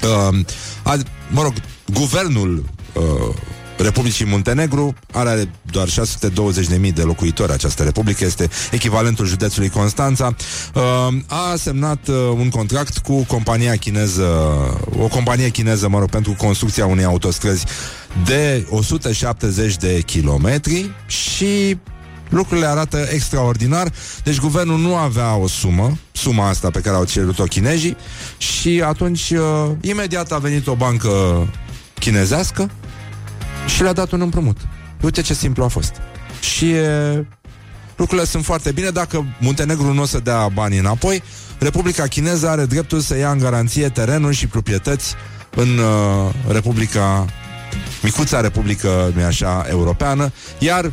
Uh, 0.02 0.38
a, 0.82 0.96
mă 1.30 1.42
rog, 1.42 1.52
guvernul 1.92 2.64
uh, 2.92 3.34
Republicii 3.78 4.26
Muntenegru 4.26 4.94
are 5.12 5.50
doar 5.70 5.88
620.000 5.88 6.92
de 6.94 7.02
locuitori 7.02 7.52
această 7.52 7.82
republică, 7.82 8.24
este 8.24 8.48
echivalentul 8.70 9.26
județului 9.26 9.68
Constanța. 9.68 10.34
Uh, 10.74 10.82
a 11.26 11.54
semnat 11.56 12.08
uh, 12.08 12.14
un 12.36 12.48
contract 12.48 12.98
cu 12.98 13.24
compania 13.24 13.76
chineză, 13.76 14.26
o 14.98 15.06
companie 15.06 15.48
chineză, 15.48 15.88
mă 15.88 15.98
rog, 15.98 16.10
pentru 16.10 16.34
construcția 16.38 16.86
unei 16.86 17.04
autostrăzi 17.04 17.64
de 18.24 18.66
170 18.70 19.76
de 19.76 20.00
kilometri 20.06 20.90
și 21.06 21.78
lucrurile 22.28 22.66
arată 22.66 23.06
extraordinar. 23.10 23.92
Deci 24.24 24.40
guvernul 24.40 24.78
nu 24.78 24.94
avea 24.94 25.36
o 25.36 25.48
sumă, 25.48 25.98
suma 26.12 26.48
asta 26.48 26.70
pe 26.70 26.80
care 26.80 26.96
au 26.96 27.04
cerut-o 27.04 27.44
chinezii 27.44 27.96
și 28.38 28.82
atunci 28.86 29.30
uh, 29.30 29.70
imediat 29.80 30.32
a 30.32 30.38
venit 30.38 30.66
o 30.66 30.74
bancă 30.74 31.10
chinezească 31.98 32.70
și 33.66 33.82
le-a 33.82 33.92
dat 33.92 34.10
un 34.10 34.20
împrumut. 34.20 34.56
Uite 35.02 35.22
ce 35.22 35.34
simplu 35.34 35.64
a 35.64 35.68
fost. 35.68 35.92
Și 36.40 36.70
e... 36.70 37.24
lucrurile 37.96 38.26
sunt 38.26 38.44
foarte 38.44 38.72
bine. 38.72 38.90
Dacă 38.90 39.24
Muntenegru 39.40 39.92
nu 39.92 40.02
o 40.02 40.06
să 40.06 40.18
dea 40.18 40.48
banii 40.48 40.78
înapoi, 40.78 41.22
Republica 41.58 42.06
Chineză 42.06 42.48
are 42.48 42.64
dreptul 42.64 43.00
să 43.00 43.16
ia 43.16 43.30
în 43.30 43.38
garanție 43.38 43.88
terenuri 43.88 44.36
și 44.36 44.46
proprietăți 44.46 45.14
în 45.54 45.78
uh, 45.78 46.34
Republica 46.48 47.24
micuța 48.02 48.40
Republică, 48.40 49.12
nu 49.14 49.24
așa, 49.24 49.66
europeană, 49.68 50.32
iar 50.58 50.84
e- 50.84 50.90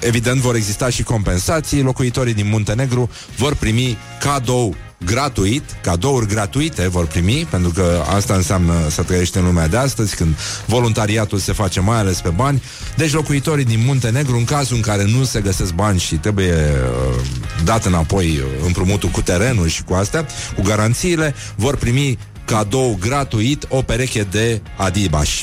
evident 0.00 0.40
vor 0.40 0.54
exista 0.54 0.88
și 0.88 1.02
compensații, 1.02 1.82
locuitorii 1.82 2.34
din 2.34 2.48
Muntenegru 2.48 3.10
vor 3.36 3.54
primi 3.54 3.96
cadou 4.20 4.74
gratuit, 5.04 5.62
cadouri 5.82 6.26
gratuite 6.26 6.88
vor 6.88 7.06
primi, 7.06 7.46
pentru 7.50 7.70
că 7.70 8.02
asta 8.14 8.34
înseamnă 8.34 8.72
să 8.90 9.02
trăiești 9.02 9.38
în 9.38 9.44
lumea 9.44 9.68
de 9.68 9.76
astăzi, 9.76 10.16
când 10.16 10.34
voluntariatul 10.66 11.38
se 11.38 11.52
face 11.52 11.80
mai 11.80 11.98
ales 11.98 12.20
pe 12.20 12.28
bani. 12.28 12.62
Deci 12.96 13.12
locuitorii 13.12 13.64
din 13.64 13.82
Muntenegru, 13.84 14.36
în 14.36 14.44
cazul 14.44 14.76
în 14.76 14.82
care 14.82 15.04
nu 15.04 15.24
se 15.24 15.40
găsesc 15.40 15.72
bani 15.72 15.98
și 15.98 16.14
trebuie 16.14 16.52
uh, 16.52 17.24
dat 17.64 17.84
înapoi 17.84 18.26
uh, 18.26 18.66
împrumutul 18.66 19.08
cu 19.08 19.20
terenul 19.20 19.66
și 19.68 19.82
cu 19.82 19.94
astea, 19.94 20.26
cu 20.56 20.62
garanțiile, 20.62 21.34
vor 21.56 21.76
primi 21.76 22.18
cadou 22.44 22.96
gratuit 23.00 23.66
o 23.68 23.82
pereche 23.82 24.26
de 24.30 24.62
Adidas. 24.76 25.42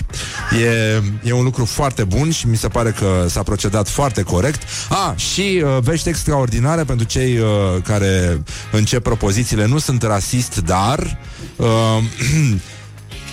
E, 0.62 1.02
e 1.24 1.32
un 1.32 1.44
lucru 1.44 1.66
foarte 1.66 2.04
bun 2.04 2.32
și 2.32 2.48
mi 2.48 2.58
se 2.58 2.68
pare 2.68 2.92
că 2.92 3.26
s-a 3.30 3.44
procedat 3.44 3.88
foarte 3.88 4.22
corect. 4.22 4.62
A, 4.90 5.14
și 5.16 5.64
uh, 5.64 5.78
vești 5.82 6.10
extraordinare 6.10 6.84
pentru 6.84 7.06
cei 7.06 7.38
uh, 7.38 7.48
care 7.84 8.44
încep 8.72 9.04
propozițiile. 9.04 9.66
Nu 9.66 9.78
sunt 9.78 10.04
rasist, 10.04 10.62
dar 10.62 11.20
uh, 11.56 11.68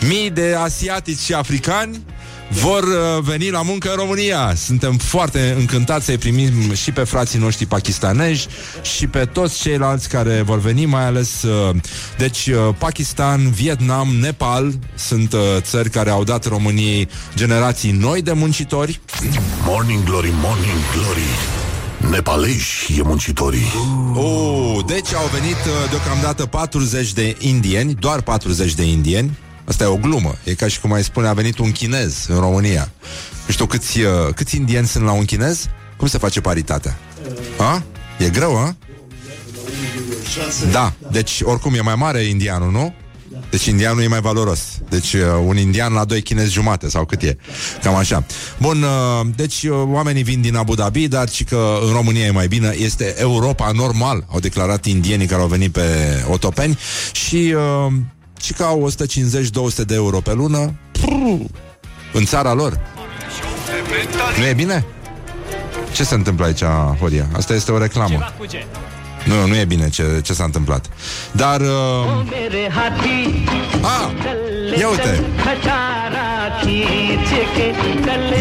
mii 0.08 0.30
de 0.30 0.56
asiatici 0.58 1.18
și 1.18 1.34
africani 1.34 2.04
vor 2.48 2.82
uh, 2.82 3.22
veni 3.22 3.50
la 3.50 3.62
muncă 3.62 3.90
în 3.90 3.96
România. 3.96 4.54
Suntem 4.56 4.96
foarte 4.96 5.54
încântați 5.58 6.04
să-i 6.04 6.18
primim 6.18 6.74
și 6.74 6.92
pe 6.92 7.04
frații 7.04 7.38
noștri 7.38 7.66
pakistanezi 7.66 8.46
și 8.82 9.06
pe 9.06 9.24
toți 9.24 9.60
ceilalți 9.60 10.08
care 10.08 10.42
vor 10.42 10.58
veni, 10.58 10.86
mai 10.86 11.04
ales 11.04 11.42
uh, 11.42 11.76
deci 12.18 12.46
uh, 12.46 12.74
Pakistan, 12.78 13.50
Vietnam, 13.50 14.08
Nepal 14.20 14.72
sunt 14.94 15.32
uh, 15.32 15.40
țări 15.58 15.90
care 15.90 16.10
au 16.10 16.24
dat 16.24 16.44
României 16.44 17.08
generații 17.34 17.90
noi 17.90 18.22
de 18.22 18.32
muncitori. 18.32 19.00
Morning 19.64 20.04
Glory, 20.04 20.32
Morning 20.40 20.78
Glory 20.94 21.58
Nepaleși 22.10 22.98
e 22.98 23.02
muncitorii 23.02 23.72
Oh, 24.14 24.78
deci 24.86 25.14
au 25.14 25.30
venit 25.32 25.52
uh, 25.52 25.90
deocamdată 25.90 26.46
40 26.46 27.12
de 27.12 27.36
indieni, 27.38 27.94
doar 27.94 28.20
40 28.20 28.74
de 28.74 28.84
indieni. 28.84 29.38
Asta 29.68 29.84
e 29.84 29.86
o 29.86 29.96
glumă. 29.96 30.34
E 30.44 30.54
ca 30.54 30.68
și 30.68 30.80
cum 30.80 30.92
ai 30.92 31.04
spune 31.04 31.26
a 31.28 31.32
venit 31.32 31.58
un 31.58 31.72
chinez 31.72 32.26
în 32.28 32.38
România. 32.38 32.90
Nu 33.46 33.52
știu 33.52 33.66
câți, 33.66 34.00
uh, 34.00 34.10
câți 34.34 34.56
indieni 34.56 34.86
sunt 34.86 35.04
la 35.04 35.12
un 35.12 35.24
chinez? 35.24 35.66
Cum 35.96 36.06
se 36.06 36.18
face 36.18 36.40
paritatea? 36.40 36.98
A? 37.58 37.82
E 38.18 38.28
greu, 38.28 38.56
a? 38.56 38.76
Da, 40.70 40.92
deci 41.10 41.40
oricum 41.42 41.74
e 41.74 41.80
mai 41.80 41.94
mare 41.94 42.22
indianul, 42.22 42.70
nu? 42.70 42.94
Deci 43.50 43.64
indianul 43.64 44.02
e 44.02 44.06
mai 44.06 44.20
valoros. 44.20 44.60
Deci 44.88 45.12
uh, 45.12 45.20
un 45.46 45.56
indian 45.56 45.92
la 45.92 46.04
doi 46.04 46.22
chinezi 46.22 46.52
jumate 46.52 46.88
sau 46.88 47.04
cât 47.04 47.22
e. 47.22 47.36
Cam 47.82 47.94
așa. 47.94 48.24
Bun, 48.58 48.82
uh, 48.82 49.26
deci 49.36 49.62
uh, 49.62 49.82
oamenii 49.86 50.22
vin 50.22 50.40
din 50.40 50.56
Abu 50.56 50.74
Dhabi, 50.74 51.08
dar 51.08 51.28
și 51.28 51.44
că 51.44 51.78
în 51.86 51.92
România 51.92 52.24
e 52.24 52.30
mai 52.30 52.48
bine. 52.48 52.74
Este 52.78 53.14
Europa 53.18 53.70
normal, 53.74 54.24
au 54.32 54.40
declarat 54.40 54.84
indienii 54.84 55.26
care 55.26 55.40
au 55.40 55.48
venit 55.48 55.72
pe 55.72 55.82
otopeni 56.30 56.78
și, 57.12 57.54
uh, 57.86 57.92
și 58.40 58.52
că 58.52 58.62
au 58.62 58.90
150-200 59.82 59.84
de 59.86 59.94
euro 59.94 60.20
pe 60.20 60.32
lună 60.32 60.72
Prr, 60.92 61.08
în 62.12 62.24
țara 62.24 62.52
lor. 62.52 62.80
Nu 64.38 64.46
e 64.46 64.52
bine? 64.52 64.84
Ce 65.92 66.04
se 66.04 66.14
întâmplă 66.14 66.44
aici, 66.44 66.62
Horia? 67.00 67.26
Asta 67.36 67.54
este 67.54 67.72
o 67.72 67.78
reclamă. 67.78 68.32
Nu, 69.24 69.46
nu 69.46 69.56
e 69.56 69.64
bine 69.64 69.88
ce, 69.88 70.20
ce 70.22 70.32
s-a 70.32 70.44
întâmplat. 70.44 70.86
Dar... 71.32 71.60
Uh... 71.60 71.66
A, 73.82 74.12
ia 74.78 74.88
uite! 74.88 75.24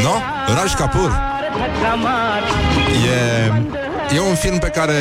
No? 0.03 0.13
Raj 0.55 0.73
Kapoor. 0.73 1.19
E, 3.05 3.76
e 4.15 4.19
un 4.19 4.35
film 4.35 4.57
pe 4.57 4.67
care 4.67 4.93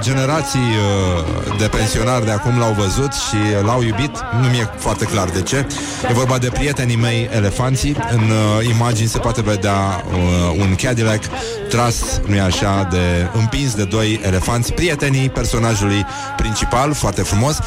generații 0.00 0.58
uh, 0.60 1.58
de 1.58 1.66
pensionari 1.66 2.24
de 2.24 2.30
acum 2.30 2.58
l-au 2.58 2.72
văzut 2.72 3.12
și 3.12 3.64
l-au 3.64 3.82
iubit. 3.82 4.10
Nu 4.40 4.48
mi-e 4.48 4.68
foarte 4.76 5.04
clar 5.04 5.28
de 5.28 5.42
ce. 5.42 5.66
E 6.08 6.12
vorba 6.12 6.38
de 6.38 6.48
prietenii 6.48 6.96
mei 6.96 7.28
elefanții. 7.32 7.96
În 8.12 8.20
uh, 8.20 8.68
imagini 8.68 9.08
se 9.08 9.18
poate 9.18 9.42
vedea 9.42 10.04
uh, 10.08 10.60
un 10.60 10.74
Cadillac 10.74 11.20
tras, 11.68 12.20
nu-i 12.26 12.40
așa, 12.40 12.88
de 12.90 13.28
împins 13.38 13.74
de 13.74 13.84
doi 13.84 14.20
elefanți, 14.24 14.72
prietenii 14.72 15.30
personajului 15.30 16.06
principal, 16.36 16.92
foarte 16.92 17.22
frumos. 17.22 17.58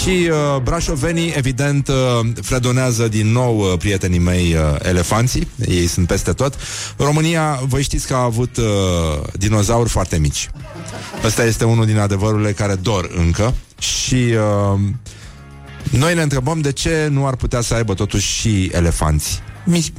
Și 0.00 0.30
uh, 0.30 0.60
brașovenii, 0.62 1.32
evident, 1.36 1.88
uh, 1.88 2.26
fredonează 2.42 3.08
din 3.08 3.32
nou 3.32 3.58
uh, 3.58 3.78
prietenii 3.78 4.18
mei 4.18 4.54
uh, 4.54 4.76
elefanții. 4.82 5.48
Ei 5.68 5.86
sunt 5.86 6.06
peste 6.06 6.32
tot. 6.32 6.54
România, 6.96 7.60
voi 7.68 7.82
știți 7.82 8.06
că 8.06 8.14
a 8.14 8.22
avut 8.22 8.56
uh, 8.56 8.64
dinozauri 9.32 9.88
foarte 9.88 10.18
mici. 10.18 10.35
Ăsta 11.24 11.44
este 11.44 11.64
unul 11.64 11.86
din 11.86 11.98
adevărurile 11.98 12.52
care 12.52 12.74
dor 12.74 13.10
încă 13.16 13.54
și 13.78 14.14
uh, 14.14 14.80
noi 15.90 16.14
ne 16.14 16.22
întrebăm 16.22 16.60
de 16.60 16.72
ce 16.72 17.08
nu 17.10 17.26
ar 17.26 17.36
putea 17.36 17.60
să 17.60 17.74
aibă 17.74 17.94
totuși 17.94 18.26
și 18.32 18.70
elefanți 18.72 19.42
mi- 19.64 19.92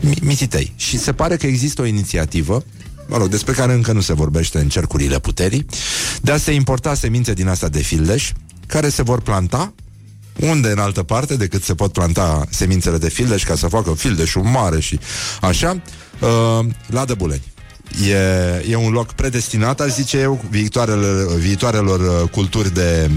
mi- 0.00 0.18
mititei. 0.22 0.72
Și 0.76 0.98
se 0.98 1.12
pare 1.12 1.36
că 1.36 1.46
există 1.46 1.82
o 1.82 1.84
inițiativă 1.84 2.64
mă 3.06 3.16
rog, 3.16 3.28
despre 3.28 3.52
care 3.52 3.72
încă 3.72 3.92
nu 3.92 4.00
se 4.00 4.12
vorbește 4.12 4.58
în 4.58 4.68
cercurile 4.68 5.18
puterii, 5.18 5.66
de 6.22 6.32
a 6.32 6.36
se 6.36 6.52
importa 6.52 6.94
semințe 6.94 7.32
din 7.32 7.48
asta 7.48 7.68
de 7.68 7.80
fildeș, 7.80 8.32
care 8.66 8.88
se 8.88 9.02
vor 9.02 9.20
planta 9.20 9.74
unde 10.40 10.68
în 10.70 10.78
altă 10.78 11.02
parte 11.02 11.36
decât 11.36 11.62
se 11.62 11.74
pot 11.74 11.92
planta 11.92 12.44
semințele 12.50 12.98
de 12.98 13.08
fildeș 13.08 13.44
ca 13.44 13.54
să 13.54 13.66
facă 13.66 13.94
fildeșul 13.94 14.42
mare 14.42 14.80
și 14.80 14.98
așa, 15.40 15.82
uh, 16.20 16.66
la 16.86 17.04
Dăbuleni. 17.04 17.51
E, 18.00 18.70
e 18.70 18.76
un 18.76 18.92
loc 18.92 19.12
predestinat, 19.12 19.80
aș 19.80 19.90
zice 19.90 20.18
eu, 20.18 20.44
viitoarele, 20.50 21.26
viitoarelor 21.38 22.00
uh, 22.00 22.30
culturi 22.30 22.74
de 22.74 23.10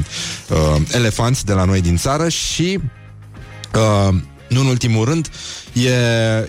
uh, 0.49 0.81
elefanți 0.91 1.45
de 1.45 1.53
la 1.53 1.63
noi 1.63 1.81
din 1.81 1.97
țară 1.97 2.29
și 2.29 2.79
uh, 3.75 4.15
nu 4.49 4.59
în 4.59 4.67
ultimul 4.67 5.05
rând, 5.05 5.29
e, 5.73 5.89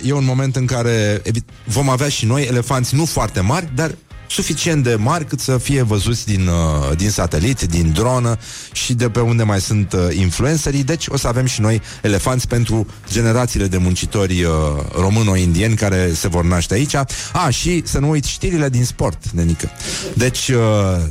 e 0.03 0.12
un 0.12 0.24
moment 0.24 0.57
în 0.57 0.66
care 0.66 1.20
evi- 1.24 1.44
vom 1.65 1.89
avea 1.89 2.09
și 2.09 2.27
noi 2.27 2.47
elefanți 2.47 2.94
nu 2.94 3.05
foarte 3.05 3.40
mari, 3.40 3.70
dar 3.74 3.94
suficient 4.27 4.82
de 4.82 4.94
mari 4.94 5.24
cât 5.24 5.40
să 5.40 5.59
fie 5.59 5.82
văzuți 5.82 6.27
din, 6.27 6.47
uh, 6.47 6.97
din 6.97 7.11
satelit, 7.11 7.61
din 7.61 7.93
dronă 7.93 8.39
și 8.73 8.94
de 8.94 9.09
pe 9.09 9.20
unde 9.20 9.43
mai 9.43 9.61
sunt 9.61 9.93
uh, 9.93 10.16
influencerii. 10.16 10.85
Deci 10.85 11.07
o 11.09 11.16
să 11.16 11.28
avem 11.28 11.47
și 11.47 11.61
noi 11.61 11.82
elefanți 12.03 12.48
pentru 12.48 12.86
generațiile 13.12 13.66
de 13.66 13.77
muncitori 13.77 14.43
uh, 14.43 14.53
româno-indieni 14.98 15.74
care 15.74 16.12
se 16.15 16.28
vor 16.28 16.44
naște 16.44 16.74
aici. 16.74 16.94
A, 17.32 17.48
și 17.51 17.82
să 17.85 17.98
nu 17.98 18.11
uiți 18.11 18.31
știrile 18.31 18.69
din 18.69 18.85
sport, 18.85 19.31
nenică. 19.32 19.70
Deci, 20.15 20.48
uh, 20.48 20.57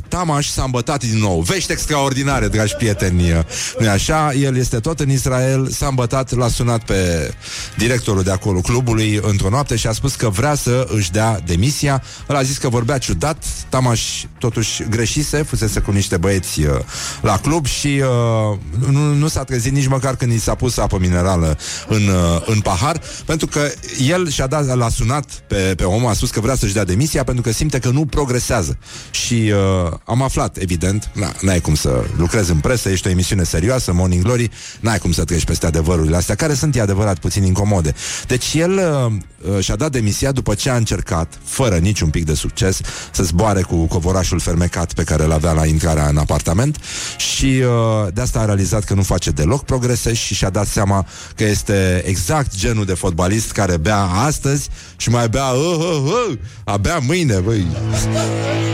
Tamaș 0.08 0.48
s-a 0.48 0.62
îmbătat 0.62 1.04
din 1.04 1.18
nou. 1.18 1.40
Vești 1.40 1.72
extraordinare, 1.72 2.48
dragi 2.48 2.74
prieteni. 2.74 3.32
uh, 3.32 3.38
nu 3.78 3.88
așa? 3.88 4.32
El 4.32 4.56
este 4.56 4.80
tot 4.80 5.00
în 5.00 5.10
Israel, 5.10 5.68
s-a 5.70 5.86
îmbătat, 5.86 6.34
l-a 6.34 6.48
sunat 6.48 6.84
pe 6.84 7.30
directorul 7.76 8.22
de 8.22 8.30
acolo, 8.30 8.60
clubului, 8.60 9.20
într-o 9.22 9.48
noapte 9.48 9.76
și 9.76 9.86
a 9.86 9.92
spus 9.92 10.14
că 10.14 10.28
vrea 10.28 10.54
să 10.54 10.86
își 10.88 11.10
dea 11.10 11.40
demisia. 11.46 12.02
El 12.28 12.36
a 12.36 12.42
zis 12.42 12.56
că 12.56 12.68
vorbea 12.68 12.98
ciudat, 13.06 13.44
Tamaș 13.68 14.24
totuși 14.38 14.82
greșise, 14.90 15.42
fusese 15.42 15.80
cu 15.80 15.90
niște 15.90 16.16
băieți 16.16 16.60
uh, 16.60 16.78
la 17.22 17.38
club 17.38 17.66
și 17.66 18.02
uh, 18.02 18.90
nu, 18.90 19.14
nu 19.14 19.28
s-a 19.28 19.44
trezit 19.44 19.72
nici 19.72 19.86
măcar 19.86 20.16
când 20.16 20.32
i 20.32 20.38
s-a 20.38 20.54
pus 20.54 20.76
apă 20.76 20.98
minerală 20.98 21.58
în, 21.88 22.08
uh, 22.08 22.42
în 22.46 22.60
pahar, 22.60 23.00
pentru 23.26 23.46
că 23.46 23.70
el 24.06 24.28
și-a 24.28 24.46
dat, 24.46 24.76
l-a 24.76 24.88
sunat 24.88 25.24
pe, 25.46 25.72
pe 25.76 25.84
om, 25.84 26.06
a 26.06 26.12
spus 26.12 26.30
că 26.30 26.40
vrea 26.40 26.54
să-și 26.54 26.72
dea 26.72 26.84
demisia 26.84 27.24
pentru 27.24 27.42
că 27.42 27.52
simte 27.52 27.78
că 27.78 27.88
nu 27.88 28.06
progresează. 28.06 28.78
Și 29.10 29.52
uh, 29.84 29.92
am 30.04 30.22
aflat, 30.22 30.56
evident, 30.56 31.10
na, 31.12 31.32
n-ai 31.40 31.60
cum 31.60 31.74
să 31.74 32.04
lucrezi 32.16 32.50
în 32.50 32.58
presă, 32.58 32.88
ești 32.88 33.06
o 33.06 33.10
emisiune 33.10 33.42
serioasă, 33.42 33.92
Morning 33.92 34.22
Glory, 34.22 34.50
n-ai 34.80 34.98
cum 34.98 35.12
să 35.12 35.24
treci 35.24 35.44
peste 35.44 35.66
adevărurile 35.66 36.16
astea, 36.16 36.34
care 36.34 36.54
sunt, 36.54 36.76
e 36.76 36.80
adevărat, 36.80 37.18
puțin 37.18 37.42
incomode. 37.42 37.94
Deci 38.26 38.54
el 38.54 38.72
uh, 38.72 39.12
uh, 39.48 39.64
și-a 39.64 39.76
dat 39.76 39.90
demisia 39.90 40.32
după 40.32 40.54
ce 40.54 40.70
a 40.70 40.76
încercat, 40.76 41.38
fără 41.44 41.76
niciun 41.76 42.10
pic 42.10 42.24
de 42.24 42.34
succes, 42.34 42.80
să 43.10 43.22
zboare 43.22 43.62
cu 43.62 43.86
covorașul 43.86 44.40
fermecat 44.40 44.92
pe 44.92 45.02
care 45.02 45.24
îl 45.24 45.32
avea 45.32 45.52
la 45.52 45.66
intrarea 45.66 46.06
în 46.08 46.16
apartament 46.16 46.78
și 47.16 47.44
uh, 47.44 48.12
de 48.12 48.20
asta 48.20 48.38
a 48.38 48.44
realizat 48.44 48.84
că 48.84 48.94
nu 48.94 49.02
face 49.02 49.30
deloc 49.30 49.64
progrese 49.64 50.14
și 50.14 50.34
și-a 50.34 50.50
dat 50.50 50.66
seama 50.66 51.06
că 51.34 51.44
este 51.44 52.02
exact 52.06 52.56
genul 52.56 52.84
de 52.84 52.94
fotbalist 52.94 53.52
care 53.52 53.76
bea 53.76 54.02
astăzi 54.02 54.68
și 54.96 55.10
mai 55.10 55.28
bea 55.28 55.46
uh, 55.46 55.76
uh, 55.78 56.12
uh, 56.28 56.38
abia 56.64 56.98
mâine, 56.98 57.34
băi. 57.34 57.66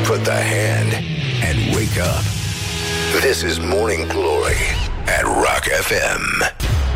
Put 0.07 0.23
the 0.23 0.43
hand 0.55 0.93
and 1.49 1.75
wake 1.75 2.01
up. 2.01 2.25
This 3.21 3.43
is 3.43 3.59
Morning 3.59 4.07
Glory 4.07 4.63
at 5.19 5.25
Rock 5.25 5.65
FM. 5.89 6.23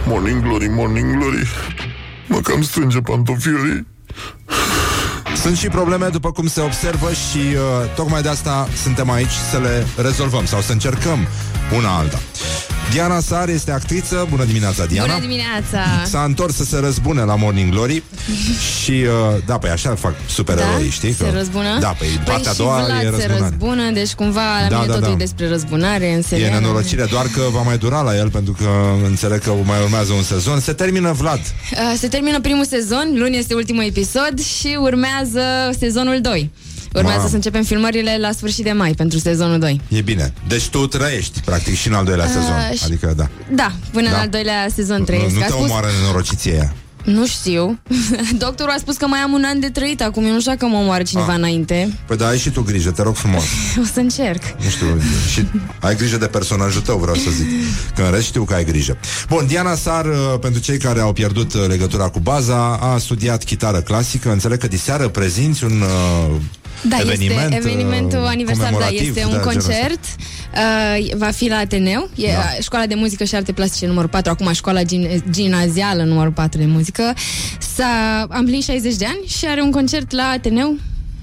Morning 0.09 0.43
Glory, 0.43 0.69
Morning 0.69 1.19
Glory 1.19 1.47
Mă 2.27 2.41
cam 2.41 2.63
strânge 2.63 3.01
pantofiorii 3.01 3.87
Sunt 5.43 5.57
și 5.57 5.69
probleme, 5.69 6.09
după 6.09 6.33
cum 6.33 6.47
se 6.47 6.61
observă 6.61 7.13
și 7.13 7.39
uh, 7.39 7.95
tocmai 7.95 8.23
de 8.23 8.29
asta 8.29 8.69
suntem 8.83 9.11
aici 9.11 9.35
să 9.51 9.59
le 9.59 9.87
rezolvăm 9.97 10.45
sau 10.45 10.61
să 10.61 10.73
încercăm 10.73 11.27
una 11.77 11.97
alta. 11.97 12.19
Diana 12.93 13.21
Sar 13.21 13.49
este 13.49 13.71
actriță. 13.71 14.27
Bună 14.31 14.45
dimineața, 14.45 14.85
Diana! 14.85 15.07
Bună 15.15 15.21
dimineața! 15.27 15.83
S-a 16.05 16.23
întors 16.25 16.55
să 16.55 16.65
se 16.65 16.79
răzbune 16.79 17.23
la 17.23 17.35
Morning 17.35 17.71
Glory 17.73 18.03
și, 18.83 18.91
uh, 18.91 19.43
da, 19.47 19.59
păi 19.59 19.71
așa 19.71 19.95
fac 19.95 20.15
supereroi, 20.29 20.85
Da? 20.85 20.91
știi? 20.91 21.13
Se 21.13 21.31
răzbună? 21.35 21.79
Da, 21.81 21.89
păi 21.89 22.09
partea 22.09 22.37
păi 22.37 22.51
a 22.51 22.53
doua 22.55 22.79
și 22.79 22.85
Vlad 22.87 23.01
e 23.01 23.05
se 23.05 23.11
răzbunare. 23.27 23.39
răzbună, 23.49 23.91
deci 23.91 24.13
cumva 24.13 24.61
la 24.63 24.69
Da, 24.69 24.75
mine 24.77 24.87
da, 24.87 24.93
totul 24.93 25.01
da. 25.09 25.13
e 25.13 25.17
despre 25.17 25.49
răzbunare 25.49 26.13
în 26.13 26.19
E 26.19 26.23
serial. 26.23 26.51
nenorocire, 26.61 27.05
doar 27.11 27.27
că 27.27 27.41
va 27.53 27.63
mai 27.63 27.79
dura 27.79 28.01
la 28.01 28.17
el 28.17 28.31
Pentru 28.31 28.53
că 28.53 28.69
înțeleg 29.05 29.41
că 29.41 29.53
mai 29.65 29.83
urmează 29.83 30.13
un 30.13 30.23
sezon 30.23 30.61
Se 30.61 30.73
termină 30.73 31.13
Vlad 31.13 31.41
Uh, 31.73 31.95
Se 31.99 32.09
termină 32.09 32.41
primul 32.41 32.65
sezon, 32.65 33.13
luni 33.15 33.37
este 33.37 33.55
ultimul 33.55 33.85
episod 33.85 34.41
și 34.59 34.77
urmează 34.81 35.41
sezonul 35.79 36.21
2. 36.21 36.51
Urmează 36.95 37.17
Mamă. 37.17 37.29
să 37.29 37.35
începem 37.35 37.63
filmările 37.63 38.17
la 38.21 38.33
sfârșit 38.33 38.65
de 38.65 38.73
mai 38.73 38.93
pentru 38.93 39.19
sezonul 39.19 39.59
2. 39.59 39.81
E 39.89 40.01
bine. 40.01 40.33
Deci 40.49 40.69
tu 40.69 40.87
trăiești, 40.87 41.41
practic, 41.45 41.75
și 41.77 41.89
în 41.89 41.95
al 41.95 42.05
doilea 42.05 42.25
Uh, 42.27 42.31
sezon. 42.33 42.73
și- 42.77 42.85
Adică, 42.85 43.13
da. 43.17 43.29
Da, 43.55 43.73
până 43.93 44.09
Da. 44.09 44.15
în 44.15 44.21
al 44.21 44.29
doilea 44.29 44.67
sezon 44.75 44.99
Nu, 44.99 45.05
trăiesc. 45.05 45.35
nu 45.35 45.41
A 45.41 45.45
te 45.45 45.51
spus- 45.51 45.63
omoară 45.65 45.87
nenorociție 46.01 46.53
aia. 46.53 46.75
Nu 47.05 47.27
știu. 47.27 47.79
Doctorul 48.45 48.73
a 48.73 48.79
spus 48.79 48.97
că 48.97 49.07
mai 49.07 49.19
am 49.19 49.33
un 49.33 49.43
an 49.47 49.61
de 49.61 49.69
trăit 49.69 50.03
acum. 50.03 50.25
Eu 50.25 50.33
nu 50.33 50.39
știu 50.41 50.53
dacă 50.53 50.67
mă 50.67 50.77
omoară 50.77 51.03
cineva 51.03 51.33
Ah. 51.33 51.39
înainte. 51.39 51.99
Păi 52.07 52.17
da, 52.17 52.27
ai 52.27 52.39
și 52.39 52.51
tu 52.51 52.63
grijă, 52.63 52.91
te 52.91 53.03
rog 53.03 53.15
frumos. 53.17 53.43
O 53.83 53.85
să 53.93 54.01
încerc. 54.01 54.43
Nu 54.65 54.69
știu, 54.69 54.87
și 55.33 55.47
ai 55.81 55.97
grijă 55.97 56.17
de 56.17 56.27
personajul 56.27 56.81
tău, 56.81 56.99
vreau 56.99 57.17
să 57.17 57.31
zic. 57.31 57.47
Că 57.95 58.03
în 58.03 58.11
rest 58.11 58.27
știu 58.27 58.45
că 58.45 58.55
ai 58.55 58.65
grijă. 58.65 58.99
Bun, 59.29 59.47
Diana 59.47 59.75
Sar, 59.75 60.05
uh, 60.05 60.15
pentru 60.41 60.61
cei 60.61 60.79
care 60.79 61.01
au 61.01 61.13
pierdut 61.13 61.55
uh, 61.55 61.65
legătura 61.69 62.09
cu 62.09 62.19
baza, 62.21 62.77
a 62.77 62.99
studiat 62.99 63.45
chitară 63.45 63.81
clasică. 63.81 64.31
Înțeleg 64.33 64.59
că 64.59 64.67
diseară 64.67 65.09
prezinți 65.09 65.65
un 65.65 65.81
uh, 65.81 66.35
Da, 66.83 66.97
eveniment 67.01 67.53
este 67.53 67.69
evenimentul 67.69 68.19
uh, 68.19 68.27
aniversar, 68.29 68.63
da, 68.65 68.71
comemorativ 68.71 69.01
este 69.01 69.13
de 69.13 69.25
un 69.25 69.31
genul 69.31 69.47
ăsta. 69.49 69.51
concert. 69.71 70.01
Uh, 70.55 71.17
va 71.17 71.31
fi 71.31 71.49
la 71.49 71.57
Ateneu, 71.57 72.11
e 72.15 72.27
Da. 72.27 72.33
da. 72.33 72.49
școala 72.63 72.87
de 72.87 72.95
muzică 72.95 73.25
și 73.25 73.35
arte 73.35 73.53
plastice 73.53 73.87
numărul 73.87 74.09
4, 74.09 74.31
acum 74.31 74.53
școala 74.53 74.81
gin- 74.83 75.23
gimnazială 75.31 76.03
numărul 76.03 76.33
4 76.33 76.59
de 76.59 76.67
muzică. 76.67 77.15
S-a, 77.77 78.27
am 78.31 78.45
plinit 78.45 78.65
60 78.65 78.95
de 78.95 79.05
ani 79.05 79.19
și 79.27 79.47
are 79.47 79.61
un 79.61 79.71
concert 79.71 80.11
la 80.13 80.23
Ateneu 80.29 80.77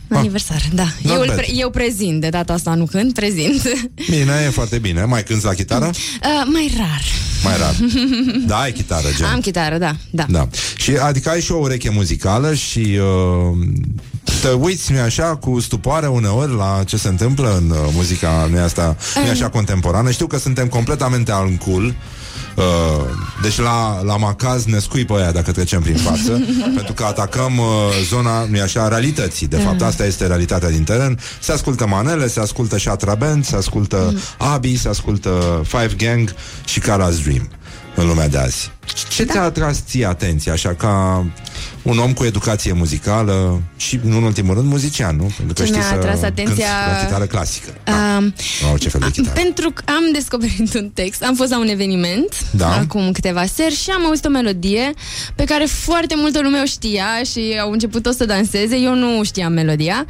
Ah. 0.07 0.17
aniversar, 0.19 0.61
da. 0.73 0.87
Not 1.01 1.13
Eu, 1.15 1.19
îl 1.21 1.27
bad. 1.27 1.35
pre- 1.35 1.51
eu 1.55 1.69
prezint, 1.69 2.21
de 2.21 2.29
data 2.29 2.53
asta 2.53 2.73
nu 2.73 2.85
cânt, 2.85 3.13
prezint. 3.13 3.61
Uh, 3.63 3.81
Bine, 4.09 4.43
e 4.45 4.49
foarte 4.49 4.77
bine. 4.77 5.03
Mai 5.03 5.23
cânti 5.23 5.45
la 5.45 5.53
chitară? 5.53 5.89
mai 6.45 6.73
rar. 6.77 7.01
Mai 7.43 7.53
rar. 7.57 7.75
Da, 8.47 8.59
ai 8.59 8.71
chitară, 8.71 9.07
gen. 9.17 9.25
Am 9.27 9.39
chitară, 9.39 9.77
da, 9.77 9.95
da. 10.09 10.25
Da. 10.29 10.47
Și 10.77 10.91
adică 10.91 11.29
ai 11.29 11.41
și 11.41 11.51
o 11.51 11.55
ureche 11.57 11.89
muzicală 11.89 12.53
și 12.53 12.79
uh, 12.79 13.57
te 14.41 14.49
uiți, 14.49 14.91
nu 14.91 14.99
așa, 14.99 15.35
cu 15.35 15.59
stupoare 15.59 16.07
uneori 16.07 16.55
la 16.55 16.83
ce 16.85 16.97
se 16.97 17.07
întâmplă 17.07 17.57
în 17.57 17.69
uh, 17.69 17.77
muzica, 17.93 18.47
nu 18.51 18.61
asta, 18.61 18.97
nu 19.23 19.29
așa 19.29 19.49
contemporană. 19.49 20.11
Știu 20.11 20.27
că 20.27 20.37
suntem 20.37 20.67
completamente 20.67 21.31
în 21.31 21.57
cool. 21.57 21.93
Uh, 22.55 22.63
deci 23.41 23.57
la, 23.57 24.01
la 24.01 24.17
macaz 24.17 24.65
ne 24.65 24.79
scui 24.79 25.05
pe 25.05 25.13
aia 25.13 25.31
dacă 25.31 25.51
trecem 25.51 25.81
prin 25.81 25.95
față 25.95 26.31
Pentru 26.75 26.93
că 26.93 27.03
atacăm 27.03 27.57
uh, 27.57 27.65
zona, 28.09 28.45
nu 28.49 28.61
așa, 28.61 28.87
realității. 28.87 29.47
De 29.47 29.57
fapt, 29.57 29.81
asta 29.81 30.05
este 30.05 30.27
realitatea 30.27 30.69
din 30.69 30.83
teren. 30.83 31.19
Se 31.39 31.51
ascultă 31.51 31.87
Manele, 31.87 32.27
se 32.27 32.39
ascultă 32.39 32.79
Shatra 32.79 33.15
Band 33.15 33.45
Se 33.45 33.55
ascultă 33.55 34.21
Abi, 34.37 34.77
se 34.77 34.87
ascultă 34.87 35.61
Five 35.67 35.93
Gang 35.97 36.33
Și 36.65 36.79
Kara's 36.79 37.23
Dream 37.23 37.49
În 37.95 38.07
lumea 38.07 38.27
de 38.27 38.37
azi 38.37 38.71
Ce 39.09 39.23
ți-a 39.23 39.41
atras 39.41 39.83
ție 39.85 40.05
atenție, 40.05 40.51
așa 40.51 40.69
ca 40.73 41.25
un 41.81 41.97
om 41.97 42.13
cu 42.13 42.23
educație 42.23 42.73
muzicală 42.73 43.61
și, 43.77 43.99
nu 44.03 44.17
în 44.17 44.23
ultimul 44.23 44.53
rând, 44.55 44.67
muzician, 44.67 45.15
nu? 45.15 45.31
Pentru 45.37 45.53
că 45.53 45.61
Ce 45.61 45.63
știi 45.65 45.77
mi-a 45.77 45.87
să 45.87 45.93
atras 45.93 46.19
cânti 46.19 46.25
atenția- 46.41 46.65
la 46.99 47.05
chitară 47.05 47.25
clasică. 47.25 47.69
Um, 47.87 48.33
La 48.63 48.71
orice 48.71 48.89
fel 48.89 48.99
de 49.01 49.09
chitară. 49.11 49.39
Pentru 49.41 49.71
că 49.71 49.83
am 49.85 50.03
descoperit 50.13 50.73
un 50.73 50.89
text, 50.93 51.23
am 51.23 51.35
fost 51.35 51.49
la 51.51 51.59
un 51.59 51.67
eveniment 51.67 52.45
Da. 52.51 52.75
acum 52.75 53.11
câteva 53.11 53.45
seri 53.45 53.75
și 53.75 53.89
am 53.89 54.05
auzit 54.05 54.25
o 54.25 54.29
melodie 54.29 54.91
pe 55.35 55.43
care 55.43 55.65
foarte 55.65 56.13
multă 56.17 56.39
lume 56.41 56.59
o 56.61 56.65
știa 56.65 57.07
și 57.31 57.57
au 57.61 57.71
început 57.71 58.05
o 58.05 58.11
să 58.11 58.25
danseze. 58.25 58.75
Eu 58.75 58.95
nu 58.95 59.23
știam 59.23 59.53
melodia. 59.53 60.05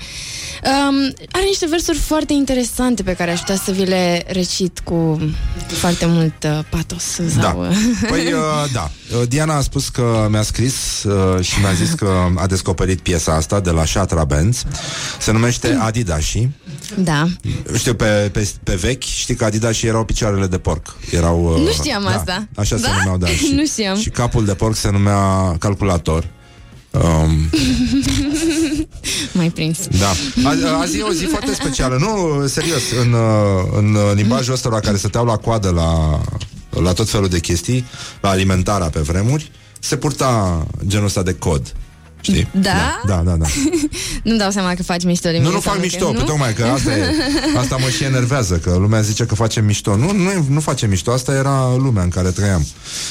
Um, 0.63 1.13
are 1.31 1.43
niște 1.45 1.65
versuri 1.69 1.97
foarte 1.97 2.33
interesante 2.33 3.03
pe 3.03 3.13
care 3.13 3.31
aș 3.31 3.39
putea 3.39 3.55
să 3.65 3.71
vi 3.71 3.85
le 3.85 4.23
recit 4.27 4.79
cu 4.79 5.19
foarte 5.67 6.05
mult 6.05 6.43
uh, 6.43 6.59
patos. 6.69 7.03
Da. 7.35 7.41
Sau, 7.41 7.67
Păi, 8.09 8.33
uh, 8.33 8.62
da. 8.71 8.91
Uh, 9.15 9.27
Diana 9.27 9.55
a 9.55 9.61
spus 9.61 9.89
că 9.89 10.27
mi-a 10.29 10.41
scris 10.41 11.03
uh, 11.03 11.43
și 11.43 11.59
mi-a 11.59 11.73
zis 11.73 11.93
că 11.93 12.09
a 12.35 12.47
descoperit 12.47 12.99
piesa 12.99 13.33
asta 13.35 13.59
de 13.59 13.69
la 13.69 13.85
Shatra 13.85 14.23
Bands. 14.23 14.63
Se 15.19 15.31
numește 15.31 15.77
Adidashi. 15.81 16.49
da. 16.97 17.27
Știu, 17.77 17.93
pe, 17.93 18.29
pe, 18.33 18.49
pe 18.63 18.75
vechi, 18.75 19.03
știi 19.03 19.35
că 19.35 19.45
Adidashi 19.45 19.85
erau 19.85 20.03
picioarele 20.05 20.47
de 20.47 20.57
porc. 20.57 20.95
Erau, 21.11 21.53
uh, 21.53 21.59
Nu 21.65 21.71
știam 21.71 22.03
da, 22.03 22.09
asta. 22.09 22.47
Așa 22.55 22.75
se 22.75 22.81
Da? 22.81 22.95
numeau, 22.97 23.17
da. 23.17 23.27
Și, 23.43 23.51
Nu 23.55 23.65
știam. 23.65 23.97
Și 23.97 24.09
capul 24.09 24.45
de 24.45 24.53
porc 24.53 24.75
se 24.75 24.89
numea 24.89 25.55
calculator. 25.59 26.27
Um, 26.91 27.49
Mai 29.31 29.49
prins. 29.49 29.77
Da. 29.99 30.09
Azi, 30.49 30.65
azi 30.81 30.97
e 30.99 31.01
o 31.01 31.11
zi 31.11 31.25
foarte 31.25 31.53
specială. 31.53 31.97
Nu, 31.99 32.47
serios, 32.47 32.81
în, 33.01 33.13
uh, 33.13 33.19
în 33.77 33.97
limbajul 34.15 34.53
ăsta 34.53 34.69
la 34.69 34.79
care 34.79 34.97
stăteau 34.97 35.25
la 35.25 35.35
coadă 35.37 35.69
la, 35.69 36.21
la 36.81 36.93
tot 36.93 37.09
felul 37.09 37.27
de 37.27 37.39
chestii, 37.39 37.85
la 38.21 38.29
alimentarea 38.29 38.89
pe 38.89 38.99
vremuri, 38.99 39.51
se 39.79 39.97
purta 39.97 40.65
genul 40.87 41.05
ăsta 41.05 41.23
de 41.23 41.33
cod. 41.33 41.73
Știi? 42.21 42.47
Da? 42.51 43.01
Da, 43.05 43.21
da, 43.25 43.35
da. 43.35 43.45
Nu 44.23 44.35
dau 44.35 44.51
seama 44.51 44.73
că 44.73 44.83
faci 44.83 45.03
mișto 45.03 45.29
de 45.29 45.37
mine. 45.37 45.47
Nu, 45.47 45.53
nu 45.53 45.59
fac 45.59 45.75
înseamnă 45.75 45.81
mișto, 45.81 46.05
că 46.05 46.11
pe 46.11 46.19
nu? 46.19 46.25
tocmai 46.25 46.53
că 46.53 46.63
asta, 46.63 46.97
e, 46.97 47.03
asta 47.61 47.75
mă 47.75 47.89
și 47.89 48.03
enervează, 48.03 48.57
că 48.57 48.75
lumea 48.75 49.01
zice 49.01 49.25
că 49.25 49.35
facem 49.35 49.65
mișto. 49.65 49.95
Nu, 49.95 50.11
nu, 50.11 50.45
nu 50.49 50.59
facem 50.59 50.89
mișto, 50.89 51.11
asta 51.11 51.33
era 51.33 51.75
lumea 51.75 52.03
în 52.03 52.09
care 52.09 52.29
trăiam. 52.29 52.65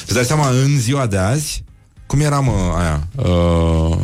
Îți 0.05 0.13
dai 0.13 0.25
seama, 0.25 0.49
în 0.49 0.79
ziua 0.79 1.05
de 1.05 1.17
azi, 1.17 1.63
cum 2.05 2.19
era, 2.19 2.39
mă, 2.39 2.73
aia? 2.77 3.07
Uh... 3.15 3.97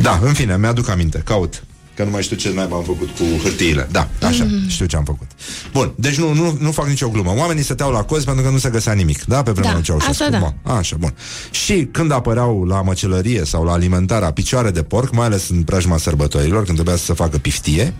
Da, 0.00 0.20
în 0.22 0.32
fine, 0.32 0.56
mi-aduc 0.56 0.88
aminte, 0.88 1.22
caut. 1.24 1.62
Că 1.98 2.04
nu 2.04 2.10
mai 2.10 2.22
știu 2.22 2.36
ce 2.36 2.52
naiba 2.54 2.76
am 2.76 2.82
făcut 2.82 3.08
cu 3.08 3.24
hârtiile. 3.42 3.88
Da, 3.90 4.08
așa, 4.22 4.44
Mm. 4.44 4.68
știu 4.68 4.86
ce 4.86 4.96
am 4.96 5.04
făcut. 5.04 5.26
Bun, 5.72 5.92
deci 5.96 6.16
nu, 6.18 6.32
nu, 6.34 6.56
nu 6.60 6.72
fac 6.72 6.86
nicio 6.88 7.08
glumă. 7.08 7.34
Oamenii 7.36 7.62
stăteau 7.62 7.90
la 7.90 8.02
cozi 8.02 8.24
pentru 8.24 8.44
că 8.44 8.50
nu 8.50 8.58
se 8.58 8.68
găsea 8.70 8.92
nimic, 8.92 9.24
da? 9.24 9.42
Pe 9.42 9.50
vremea 9.50 9.70
Da, 9.70 9.76
lui 9.76 9.84
Ceaușescu. 9.84 10.10
asta 10.10 10.30
da. 10.30 10.38
Bun, 10.38 10.74
Așa, 10.76 10.96
bun. 10.98 11.14
Și 11.50 11.88
când 11.92 12.12
apăreau 12.12 12.64
la 12.64 12.82
măcelărie 12.82 13.44
sau 13.44 13.64
la 13.64 13.72
alimentarea 13.72 14.32
picioare 14.32 14.70
de 14.70 14.82
porc, 14.82 15.14
mai 15.14 15.26
ales 15.26 15.48
în 15.48 15.62
preajma 15.62 15.96
sărbătorilor, 15.98 16.62
când 16.64 16.74
trebuia 16.74 16.96
să 16.96 17.04
se 17.04 17.12
facă 17.12 17.38
piftie, 17.38 17.94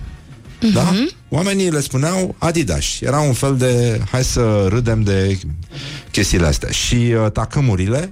Mhm. 0.63 0.73
da? 0.73 0.93
Oamenii 1.29 1.71
le 1.71 1.81
spuneau 1.81 2.35
Adidas. 2.39 2.85
Era 3.01 3.21
un 3.21 3.33
fel 3.33 3.57
de 3.57 4.01
hai 4.11 4.25
să 4.25 4.67
râdem 4.69 5.03
de 5.03 5.39
chestiile 6.11 6.47
astea. 6.47 6.71
Și 6.71 6.95
uh, 6.95 7.31
tacâmurile 7.33 8.11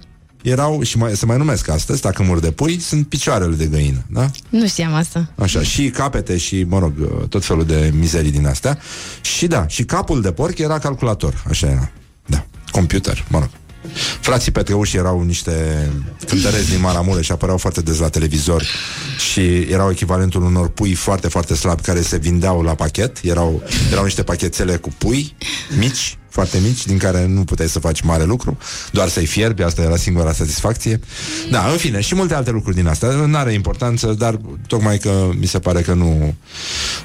erau, 0.51 0.83
și 0.83 0.99
mai, 0.99 1.17
se 1.17 1.27
mai 1.27 1.37
numesc 1.37 1.69
astăzi, 1.69 2.01
tacâmuri 2.01 2.41
de 2.41 2.51
pui, 2.51 2.81
sunt 2.81 3.09
picioarele 3.09 3.55
de 3.55 3.67
găină, 3.67 4.05
da? 4.11 4.31
Nu 4.49 4.67
știam 4.67 4.95
asta. 4.95 5.31
Așa, 5.39 5.63
și 5.63 5.91
capete 5.91 6.37
și, 6.37 6.65
mă 6.69 6.79
rog, 6.79 6.93
uh, 7.01 7.29
tot 7.29 7.45
felul 7.45 7.65
de 7.65 7.93
mizerii 7.99 8.31
din 8.31 8.47
astea. 8.47 8.79
Și 9.21 9.47
da, 9.47 9.67
și 9.69 9.85
capul 9.85 10.21
de 10.21 10.33
porc 10.33 10.59
era 10.59 10.79
calculator, 10.79 11.45
așa 11.49 11.67
era. 11.67 11.91
Da, 12.27 12.47
computer, 12.71 13.25
mă 13.29 13.39
rog. 13.39 13.49
Frații 14.21 14.53
Petreuși 14.53 14.97
erau 14.97 15.23
niște 15.23 15.53
cântăreți 16.27 16.71
din 16.71 16.81
Maramureș 16.81 17.25
și 17.25 17.33
apăreau 17.33 17.59
foarte 17.59 17.81
des 17.81 17.99
la 17.99 18.09
televizor 18.09 18.65
și 19.33 19.61
erau 19.61 19.91
echivalentul 19.91 20.43
unor 20.43 20.69
pui 20.69 20.95
foarte, 20.95 21.29
foarte 21.29 21.55
slabi 21.55 21.83
care 21.83 22.01
se 22.01 22.17
vindeau 22.17 22.63
la 22.63 22.75
pachet. 22.75 23.19
Erau, 23.23 23.63
erau 23.91 24.05
niște 24.05 24.23
pachetele 24.23 24.77
cu 24.77 24.89
pui 24.99 25.37
mici, 25.79 26.19
foarte 26.37 26.59
mici, 26.59 26.87
din 26.87 26.99
care 26.99 27.27
nu 27.27 27.45
puteai 27.45 27.69
să 27.69 27.79
faci 27.79 28.01
mare 28.01 28.25
lucru, 28.25 28.59
doar 28.93 29.09
să-i 29.09 29.27
fierbi, 29.27 29.63
asta 29.63 29.83
era 29.83 29.97
singura 29.97 30.33
satisfacție. 30.33 31.01
Da, 31.51 31.71
în 31.71 31.77
fine, 31.77 32.01
și 32.01 32.15
multe 32.15 32.35
alte 32.35 32.51
lucruri 32.51 32.77
din 32.77 32.87
astea. 32.87 33.09
Nu 33.09 33.37
are 33.37 33.53
importanță, 33.53 34.15
dar 34.19 34.41
tocmai 34.67 34.99
că 34.99 35.29
mi 35.39 35.47
se 35.47 35.59
pare 35.59 35.81
că 35.81 35.95
nu 35.95 36.35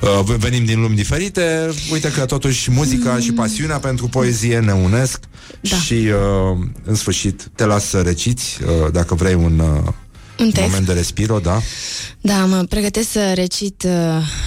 uh, 0.01 0.35
venim 0.37 0.65
din 0.65 0.81
lumi 0.81 0.95
diferite. 0.95 1.69
Uite 1.91 2.11
că 2.11 2.25
totuși 2.25 2.71
muzica 2.71 3.19
și 3.19 3.31
pasiunea 3.31 3.79
pentru 3.79 4.07
poezie 4.07 4.59
ne 4.59 4.71
unesc 4.71 5.19
da. 5.61 5.75
și 5.75 5.93
uh, 5.93 6.57
în 6.83 6.95
sfârșit 6.95 7.49
te 7.55 7.65
las 7.65 7.85
să 7.85 8.01
reciți, 8.01 8.59
uh, 8.63 8.91
dacă 8.91 9.15
vrei 9.15 9.33
un, 9.33 9.59
uh, 9.59 9.93
Un 10.39 10.49
text. 10.51 10.69
moment 10.69 10.85
de 10.85 10.93
respiro, 10.93 11.39
da? 11.39 11.61
Da, 12.21 12.45
mă 12.45 12.63
pregătesc 12.69 13.11
să 13.11 13.31
recit 13.33 13.83
uh, 13.83 13.91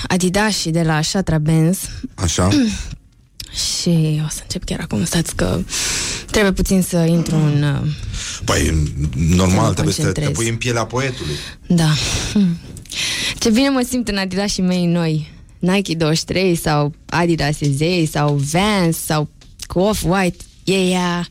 Adidas 0.07 0.65
de 0.65 0.83
la 0.83 1.03
Shatra 1.03 1.39
Benz 1.39 1.79
Așa? 2.15 2.49
și 3.55 4.21
o 4.25 4.29
să 4.29 4.39
încep 4.43 4.65
chiar 4.65 4.81
acum. 4.81 5.05
Stați 5.05 5.35
că 5.37 5.61
trebuie 6.31 6.53
puțin 6.53 6.83
să 6.83 6.97
intru 6.97 7.35
în... 7.37 7.63
Uh, 7.63 7.81
Păi, 8.45 8.93
normal, 9.17 9.67
mă 9.67 9.73
trebuie 9.73 9.95
să 9.95 10.01
te, 10.01 10.07
te 10.07 10.13
concentrez. 10.13 10.37
pui 10.37 10.49
în 10.49 10.57
pielea 10.57 10.85
poetului. 10.87 11.35
da. 11.67 11.91
Hmm. 12.33 12.59
Ce 13.41 13.51
bine 13.51 13.69
mă 13.69 13.87
simt 13.89 14.09
în 14.09 14.17
Adidas 14.17 14.53
și 14.53 14.61
mei 14.61 14.87
noi. 14.87 15.33
Nike 15.59 15.95
23 15.95 16.55
sau 16.55 16.95
Adidas 17.07 17.59
Zei 17.61 18.07
sau 18.07 18.35
Vans 18.35 18.97
sau 18.97 19.29
cu 19.67 19.79
Off-White. 19.79 20.45
E 20.65 20.89
ea... 20.89 21.29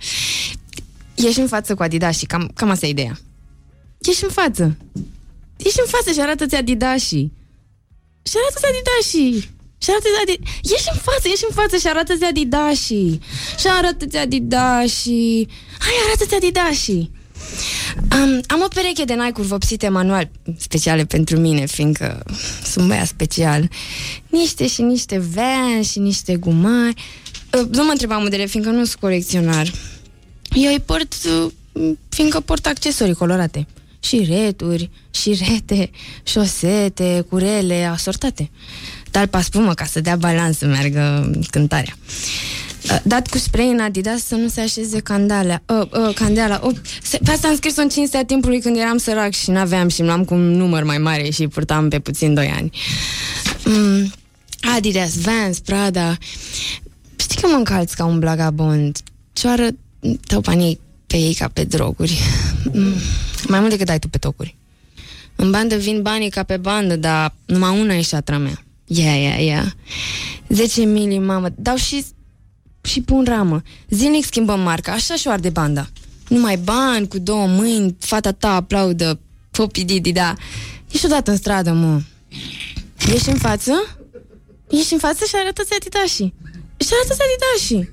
Ești 1.16 1.40
în 1.40 1.48
față 1.48 1.76
cu 1.76 1.84
Adidas 1.84 2.18
și 2.18 2.26
cam, 2.26 2.52
cam 2.56 2.70
asta 2.70 2.86
e 2.86 2.90
ideea. 2.90 3.20
Ești 4.02 4.24
în 4.24 4.30
față. 4.30 4.78
Ești 5.58 5.80
în 5.80 5.88
față 5.88 6.12
și 6.12 6.20
arată-ți 6.20 6.56
Adidas 6.56 7.02
și... 7.02 7.32
Și 8.24 8.34
arată-ți 8.36 8.66
Adidas 8.66 9.12
și... 9.84 9.90
Și 9.90 9.90
arată-ți 9.90 10.22
Adidas... 10.22 10.52
Ești 10.76 10.90
în 10.94 11.00
față, 11.00 11.28
ești 11.28 11.46
în 11.50 11.56
față 11.56 11.78
și 11.78 11.88
arată-ți 11.88 12.24
Adidas 12.24 12.84
și... 12.86 13.20
Și 13.60 13.68
arată-ți 13.68 14.18
Adidas 14.18 14.86
și... 15.02 15.48
Hai, 15.80 15.94
arată-ți 16.06 16.36
Adidas 16.36 16.76
și... 16.86 17.10
Um, 17.98 18.42
am 18.48 18.62
o 18.64 18.68
pereche 18.74 19.04
de 19.04 19.14
Nike-uri 19.14 19.48
vopsite 19.48 19.90
manual, 19.90 20.30
speciale 20.58 21.06
pentru 21.06 21.40
mine, 21.40 21.66
fiindcă 21.66 22.24
sunt 22.64 22.88
băiat 22.88 23.08
special. 23.08 23.70
Niște 24.28 24.68
și 24.68 24.82
niște 24.82 25.18
Vans 25.18 25.92
și 25.92 26.00
niște 26.00 26.36
gumari. 26.36 27.04
Uh, 27.54 27.68
nu 27.72 27.84
mă 27.84 27.92
întreba 27.92 28.18
modele, 28.18 28.46
fiindcă 28.46 28.72
nu 28.72 28.86
sunt 28.86 29.00
colecționar. 29.00 29.72
Eu 30.54 30.72
îi 30.72 30.80
port 30.80 31.14
uh, 31.74 31.94
fiindcă 32.10 32.40
port 32.40 32.66
accesorii 32.66 33.14
colorate. 33.14 33.68
și 34.00 34.26
returi, 34.30 34.90
și 35.12 35.40
rete, 35.48 35.90
șosete, 36.24 37.26
curele, 37.30 37.86
asortate. 37.86 38.52
Talpa 39.14 39.42
spumă 39.42 39.74
ca 39.74 39.86
să 39.86 40.02
dea 40.02 40.16
balans 40.16 40.58
să 40.58 40.66
meargă 40.66 41.32
cântarea. 41.50 41.94
Uh, 42.84 43.00
Dat 43.04 43.28
cu 43.28 43.38
spray 43.38 43.70
în 43.70 43.80
Adidas 43.80 44.26
să 44.26 44.36
nu 44.36 44.48
se 44.48 44.62
așeze 44.62 45.00
candalea. 45.00 45.64
Uh, 45.66 45.82
uh, 46.08 46.14
candeala. 46.16 46.60
Uh, 46.64 46.76
se, 47.04 47.18
pe 47.24 47.32
asta 47.32 47.48
am 47.48 47.56
scris-o 47.56 47.82
în 47.82 47.90
cinstea 47.90 48.26
timpului 48.26 48.62
când 48.62 48.78
eram 48.78 48.98
sărac 48.98 49.32
și 49.34 49.50
n-aveam 49.50 49.88
și 49.88 50.04
luam 50.04 50.26
cu 50.26 50.34
un 50.34 50.52
număr 50.52 50.84
mai 50.84 50.98
mare 50.98 51.30
și 51.30 51.48
purtam 51.48 51.90
pe 51.90 52.00
puțin 52.00 52.34
2 52.34 52.48
ani. 52.56 52.72
Mm, 53.66 54.12
Adidas, 54.76 55.22
Vans, 55.22 55.60
Prada. 55.60 56.18
Știi 57.16 57.42
că 57.42 57.48
mă 57.48 57.56
încalți 57.56 57.96
ca 57.96 58.06
un 58.06 58.20
blagabond. 58.20 58.98
Cioară 59.34 59.68
tăupanii 60.28 60.80
pe 61.08 61.18
ei 61.18 61.34
ca 61.34 61.48
pe 61.48 61.64
droguri. 61.64 62.20
Mm, 62.72 62.94
mai 63.48 63.60
mult 63.60 63.72
decât 63.72 63.90
ai 63.90 64.00
tu 64.00 64.08
pe 64.08 64.18
tocuri. 64.18 64.56
În 65.36 65.52
bandă 65.52 65.76
vin 65.76 66.02
banii 66.02 66.30
ca 66.30 66.44
pe 66.44 66.58
bandă, 66.58 66.96
dar 66.96 67.34
numai 67.46 67.80
una 67.80 67.94
e 67.94 68.02
șatra 68.02 68.38
mea. 68.38 68.63
Ia, 68.86 69.16
ia, 69.16 69.36
ia. 69.36 69.74
10 70.50 70.84
mili, 70.84 71.20
mamă. 71.20 71.48
Dau 71.56 71.76
și, 71.76 72.06
și 72.82 73.02
pun 73.02 73.24
ramă. 73.24 73.62
Zilnic 73.90 74.26
schimbăm 74.26 74.60
marca, 74.60 74.92
așa 74.92 75.16
și 75.16 75.28
arde 75.28 75.50
banda. 75.50 75.88
Numai 76.28 76.58
bani, 76.58 77.08
cu 77.08 77.20
două 77.20 77.48
mâini, 77.48 77.96
fata 78.00 78.32
ta 78.32 78.56
aplaudă, 78.56 79.20
popi 79.52 79.84
didi, 79.84 80.12
da. 80.12 80.34
Ești 80.92 81.06
odată 81.06 81.32
în 81.32 81.38
stradă, 81.38 81.72
mă. 81.72 82.02
Ești 83.14 83.30
în 83.30 83.38
față? 83.38 83.98
Ești 84.70 84.94
în 84.94 85.00
față 85.00 85.26
și 85.26 85.36
arată-ți 85.36 85.74
adidașii. 85.74 86.34
Și 86.78 86.90
arată-ți 86.94 87.22
adidașii. 87.22 87.90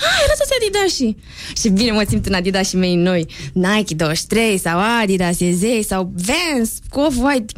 Hai, 0.00 0.18
arată-ți 0.24 0.52
adidașii. 0.60 1.16
Și 1.60 1.68
bine 1.68 1.90
mă 1.90 2.04
simt 2.08 2.26
în 2.26 2.34
adidașii 2.34 2.78
mei 2.78 2.94
noi. 2.94 3.26
Nike 3.52 3.94
23 3.94 4.58
sau 4.58 4.78
Adidas 5.02 5.40
Ezei 5.40 5.84
sau 5.88 6.12
Vans 6.14 6.70
cu 6.88 7.00
Off-White. 7.00 7.52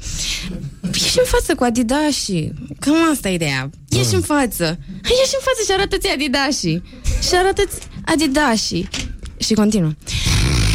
Ești 0.94 1.18
în 1.18 1.24
față 1.24 1.54
cu 1.54 1.64
adidașii. 1.64 2.52
Cam 2.78 2.94
asta 3.12 3.28
e 3.28 3.34
ideea. 3.34 3.70
Ești 3.88 4.14
în 4.14 4.20
față. 4.20 4.64
Hai, 5.02 5.18
ești 5.22 5.34
în 5.38 5.44
față 5.48 5.60
și 5.64 5.72
arată-ți 5.72 6.08
adidașii. 6.08 6.82
Și 7.28 7.34
arată-ți 7.34 7.76
adidașii. 8.04 8.88
Și 9.36 9.54
continuă. 9.54 9.90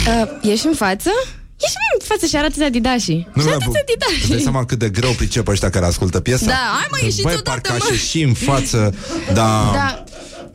Uh, 0.07 0.49
ești 0.51 0.65
în 0.67 0.73
față? 0.73 1.09
Ești 1.61 1.75
în 1.99 2.05
față 2.07 2.25
și 2.25 2.35
arată-ți 2.35 2.63
adidașii. 2.63 3.27
Nu 3.33 3.41
și 3.41 3.47
mi-a 3.47 3.55
arată-ți 3.55 3.77
Îți 3.77 3.97
dai 3.99 4.07
adidașii. 4.17 4.41
seama 4.41 4.65
cât 4.65 4.79
de 4.79 4.89
greu 4.89 5.11
pricep 5.11 5.47
ăștia 5.47 5.69
care 5.69 5.85
ascultă 5.85 6.19
piesa? 6.19 6.45
Da, 6.45 6.53
hai 6.77 6.87
mă, 6.91 6.97
Că, 6.99 7.05
ieși 7.05 7.21
Băi, 7.21 7.35
tu, 7.35 7.41
parcă 7.41 7.67
toată, 7.69 7.83
aș 7.83 7.89
mă. 7.89 7.95
ieși 7.95 8.21
în 8.21 8.33
față, 8.33 8.93
dar... 9.33 9.71
Da. 9.73 10.03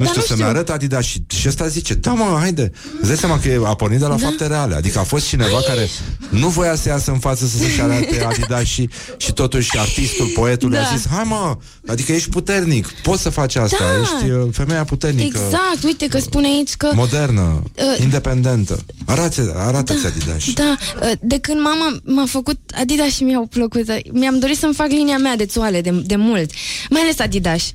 Nu 0.03 0.09
Dar 0.13 0.17
știu, 0.17 0.21
nu 0.21 0.27
să-mi 0.27 0.39
știu. 0.39 0.51
arăt 0.51 0.71
Adidas 0.71 1.05
și, 1.05 1.23
și 1.27 1.49
ăsta 1.49 1.67
zice, 1.67 1.95
da 1.95 2.13
mă, 2.13 2.37
haide 2.41 2.71
Îți 3.01 3.07
dai 3.07 3.17
seama 3.17 3.39
că 3.41 3.63
a 3.67 3.75
pornit 3.75 3.99
de 3.99 4.07
la 4.07 4.17
fapte 4.17 4.47
reale 4.47 4.75
Adică 4.75 4.99
a 4.99 5.03
fost 5.03 5.27
cineva 5.27 5.61
care 5.67 5.89
nu 6.29 6.49
voia 6.49 6.75
să 6.75 6.89
iasă 6.89 7.11
în 7.11 7.19
față 7.19 7.47
Să 7.47 7.57
se 7.57 7.83
arate 7.83 8.25
Adidas 8.31 8.63
și, 8.65 8.89
și 9.17 9.33
totuși 9.33 9.79
artistul, 9.79 10.27
poetul 10.27 10.71
Da. 10.71 10.79
I-a 10.79 10.89
zis, 10.97 11.07
hai 11.09 11.23
mă, 11.27 11.57
adică 11.87 12.13
ești 12.13 12.29
puternic 12.29 12.89
Poți 13.03 13.23
să 13.23 13.29
faci 13.31 13.57
asta, 13.57 13.77
Da. 13.79 14.01
ești 14.01 14.31
uh, 14.31 14.49
femeia 14.53 14.85
puternică 14.85 15.39
Exact, 15.45 15.85
uite 15.85 16.07
că 16.07 16.19
spune 16.19 16.47
aici 16.47 16.75
că 16.75 16.91
Modernă, 16.95 17.63
Uh, 17.77 18.03
independentă 18.03 18.79
Arată, 19.07 19.55
arată-ți 19.57 20.07
Adidas 20.07 20.45
Da, 20.55 20.77
uh, 21.03 21.11
de 21.21 21.39
când 21.39 21.61
mama 21.61 21.97
m-a 22.05 22.25
făcut 22.27 22.59
Adidas 22.81 23.09
și 23.09 23.23
mi-au 23.23 23.47
plăcut 23.47 23.85
Mi-am 24.13 24.39
dorit 24.39 24.59
să-mi 24.59 24.75
fac 24.75 24.89
linia 24.89 25.19
mea 25.19 25.37
de 25.37 25.47
țoale 25.47 25.81
de, 25.81 25.91
de 26.05 26.17
mult 26.17 26.51
Mai 26.91 27.01
ales 27.01 27.19
Adidas 27.19 27.73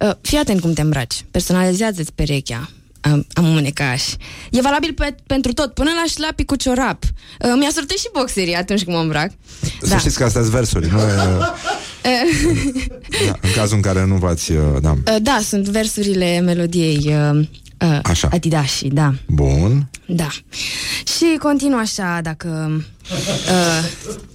uh, 0.00 0.10
Fii 0.20 0.38
atent 0.38 0.60
cum 0.60 0.72
te 0.72 0.80
îmbraci 0.80 1.24
Personalizează-ți 1.30 2.12
perechea 2.12 2.70
am, 3.00 3.26
am 3.32 3.44
un 3.44 3.52
mânecaș. 3.52 4.02
E 4.50 4.60
valabil 4.60 4.92
pe, 4.92 5.14
pentru 5.26 5.52
tot, 5.52 5.74
până 5.74 5.90
la 5.94 6.04
șlapi 6.08 6.44
cu 6.44 6.56
ciorap. 6.56 7.02
Uh, 7.04 7.52
mi-a 7.58 7.70
sortit 7.72 7.98
și 7.98 8.08
boxerii 8.12 8.54
atunci 8.54 8.84
când 8.84 8.96
mă 8.96 9.02
îmbrac. 9.02 9.30
Să 9.82 9.96
știți 9.96 10.16
că 10.16 10.24
astea 10.24 10.40
sunt 10.40 10.52
versuri 10.52 10.90
nu 10.90 11.00
e, 11.00 11.14
da, 13.26 13.38
În 13.40 13.50
cazul 13.54 13.76
în 13.76 13.82
care 13.82 14.04
nu 14.04 14.14
v-ați 14.14 14.52
uh, 14.52 14.58
da. 14.80 14.90
Uh, 14.90 15.16
da, 15.22 15.38
sunt 15.42 15.68
versurile 15.68 16.40
melodiei 16.40 17.06
uh, 17.06 17.46
uh, 17.88 17.98
Așa. 18.02 18.28
Adidas, 18.32 18.80
da. 18.82 19.14
Bun 19.26 19.90
Da. 20.06 20.28
Și 21.16 21.36
continuă 21.38 21.78
așa, 21.78 22.18
dacă... 22.22 22.82
Uh, 23.10 23.88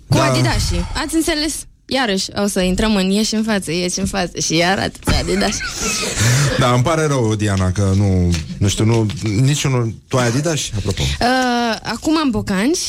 cu 0.07 0.15
Da. 0.15 0.17
da. 0.17 0.23
Adidas. 0.23 0.71
Ați 1.03 1.15
înțeles? 1.15 1.65
Iarăși 1.85 2.25
o 2.43 2.47
să 2.47 2.61
intrăm 2.61 2.95
în 2.95 3.09
ieși 3.09 3.35
în 3.35 3.43
față, 3.43 3.71
ieși 3.71 3.99
în 3.99 4.05
față 4.05 4.39
și 4.39 4.55
iar 4.55 4.79
atât 4.79 5.07
Adidas. 5.19 5.57
Da, 6.59 6.73
îmi 6.73 6.83
pare 6.83 7.05
rău, 7.05 7.35
Diana, 7.35 7.71
că 7.71 7.93
nu, 7.95 8.33
nu 8.57 8.67
știu, 8.67 8.85
nu, 8.85 9.05
niciunul, 9.23 9.93
tu 10.07 10.17
ai 10.17 10.27
Adidas, 10.27 10.59
apropo? 10.77 11.01
Uh, 11.01 11.75
acum 11.83 12.17
am 12.17 12.29
bocanci, 12.29 12.79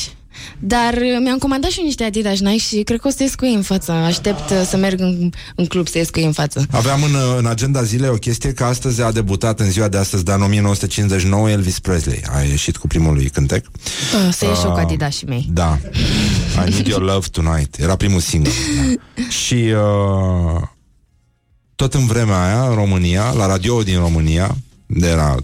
dar 0.59 0.95
uh, 0.95 1.19
mi-am 1.23 1.39
comandat 1.39 1.71
și 1.71 1.79
eu 1.79 1.85
niște 1.85 2.05
Adidas 2.05 2.41
Nike 2.41 2.59
și 2.59 2.83
cred 2.83 3.01
că 3.01 3.09
o 3.09 3.11
să 3.11 3.23
ies 3.23 3.35
cu 3.35 3.45
ei 3.45 3.55
în 3.55 3.63
față. 3.63 3.93
Aștept 3.93 4.51
uh, 4.51 4.63
să 4.67 4.77
merg 4.77 5.01
în, 5.01 5.31
în 5.55 5.67
club 5.67 5.89
să 5.89 5.99
ies 5.99 6.11
cu 6.11 6.19
ei 6.19 6.25
în 6.25 6.33
față. 6.33 6.67
Aveam 6.71 7.03
în, 7.03 7.15
în 7.39 7.47
agenda 7.47 7.83
zilei 7.83 8.09
o 8.09 8.15
chestie 8.15 8.53
că 8.53 8.65
astăzi 8.65 9.03
a 9.03 9.13
debutat 9.13 9.61
în 9.61 9.71
ziua 9.71 9.89
de 9.89 9.97
astăzi, 9.97 10.25
dar 10.25 10.37
în 10.37 10.43
1959, 10.43 11.51
Elvis 11.51 11.79
Presley. 11.79 12.23
A 12.35 12.41
ieșit 12.41 12.77
cu 12.77 12.87
primul 12.87 13.15
lui 13.15 13.29
cântec. 13.29 13.67
Uh, 13.67 14.33
să 14.33 14.45
ies 14.45 14.59
și 14.59 14.65
eu 14.65 14.71
cu 14.71 14.77
Uh, 14.77 14.83
Adidas 14.85 15.23
mei. 15.23 15.49
Da. 15.53 15.79
I 16.67 16.71
Need 16.71 16.87
Your 16.87 17.03
Love 17.03 17.27
Tonight. 17.31 17.79
Era 17.79 17.97
primul 17.97 18.21
single. 18.21 18.53
Da. 18.77 19.23
Și 19.29 19.55
uh, 19.55 20.63
tot 21.77 21.95
în 21.95 22.07
vremea 22.07 22.45
aia, 22.45 22.69
în 22.69 22.75
România, 22.75 23.33
la 23.33 23.47
radio 23.47 23.83
din 23.83 23.99
România, 23.99 24.57
de 24.87 25.09
era 25.09 25.37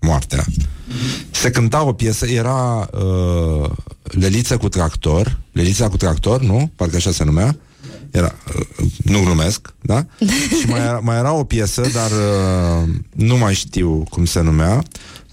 moartea, 0.00 0.44
se 1.30 1.50
cânta 1.50 1.82
o 1.84 1.92
piesă, 1.92 2.26
era 2.26 2.88
uh, 2.92 3.70
Leliță 4.02 4.56
cu 4.56 4.68
tractor, 4.68 5.38
Lelița 5.52 5.88
cu 5.88 5.96
tractor, 5.96 6.40
nu? 6.40 6.70
Parcă 6.76 6.96
așa 6.96 7.10
se 7.10 7.24
numea. 7.24 7.56
Era, 8.14 8.34
uh, 8.56 8.86
nu 9.04 9.20
glumesc, 9.20 9.74
da? 9.80 10.06
și 10.60 10.66
mai 10.68 10.80
era, 10.80 11.00
mai 11.02 11.16
era 11.16 11.32
o 11.32 11.44
piesă, 11.44 11.82
dar 11.92 12.10
uh, 12.10 12.88
nu 13.14 13.36
mai 13.36 13.54
știu 13.54 14.04
cum 14.10 14.24
se 14.24 14.40
numea, 14.40 14.82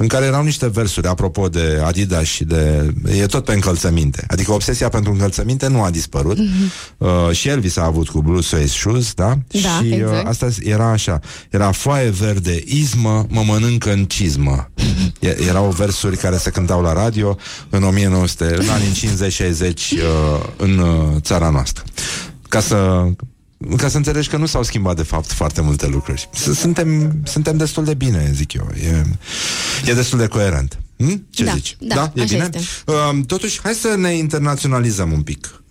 în 0.01 0.07
care 0.07 0.25
erau 0.25 0.43
niște 0.43 0.67
versuri, 0.67 1.07
apropo 1.07 1.49
de 1.49 1.81
Adidas 1.85 2.23
și 2.23 2.43
de... 2.43 2.93
E 3.17 3.25
tot 3.25 3.43
pe 3.45 3.53
încălțăminte. 3.53 4.25
Adică 4.27 4.51
obsesia 4.51 4.89
pentru 4.89 5.11
încălțăminte 5.11 5.67
nu 5.67 5.81
a 5.83 5.89
dispărut. 5.89 6.37
Uh, 6.97 7.09
și 7.31 7.47
Elvis 7.47 7.77
a 7.77 7.85
avut 7.85 8.09
cu 8.09 8.21
Blue 8.21 8.41
Suede 8.41 8.67
Shoes, 8.67 9.13
da? 9.13 9.37
Da, 9.47 9.59
și 9.59 9.91
uh, 9.91 9.93
exact. 9.93 10.27
asta 10.27 10.47
era 10.59 10.91
așa. 10.91 11.19
Era 11.49 11.71
foaie 11.71 12.09
verde, 12.09 12.63
izmă, 12.65 13.25
mă 13.29 13.43
mănâncă 13.45 13.91
în 13.91 14.05
cizmă. 14.05 14.69
E- 15.19 15.37
erau 15.47 15.69
versuri 15.69 16.17
care 16.17 16.37
se 16.37 16.49
cântau 16.49 16.81
la 16.81 16.93
radio 16.93 17.37
în 17.69 17.83
1900, 17.83 18.55
în 18.57 18.69
anii 18.69 19.29
50-60 19.69 19.69
uh, 19.69 20.49
în 20.57 20.77
uh, 20.77 21.21
țara 21.21 21.49
noastră. 21.49 21.83
Ca 22.51 22.59
să 22.59 23.05
ca 23.77 23.87
să 23.89 23.97
înțelegi 23.97 24.29
că 24.29 24.37
nu 24.37 24.45
s-au 24.45 24.63
schimbat 24.63 24.95
de 24.95 25.03
fapt 25.03 25.31
foarte 25.31 25.61
multe 25.61 25.87
lucruri. 25.87 26.29
S- 26.33 26.57
Suntem, 26.59 27.19
suntem 27.23 27.57
destul 27.57 27.83
de 27.83 27.93
bine, 27.93 28.31
zic 28.33 28.53
eu. 28.53 28.69
E, 28.83 29.03
e 29.85 29.93
destul 29.93 30.19
de 30.19 30.27
coerent. 30.27 30.79
Hm? 30.97 31.23
Ce 31.29 31.43
Da, 31.43 31.51
zici? 31.53 31.75
da, 31.79 32.11
E 32.15 32.21
așa 32.21 32.33
bine? 32.33 32.49
este. 32.53 32.59
Uh, 32.85 33.25
totuși, 33.25 33.59
hai 33.63 33.73
să 33.73 33.95
ne 33.97 34.13
internaționalizăm 34.17 35.11
un 35.11 35.21
pic. 35.21 35.63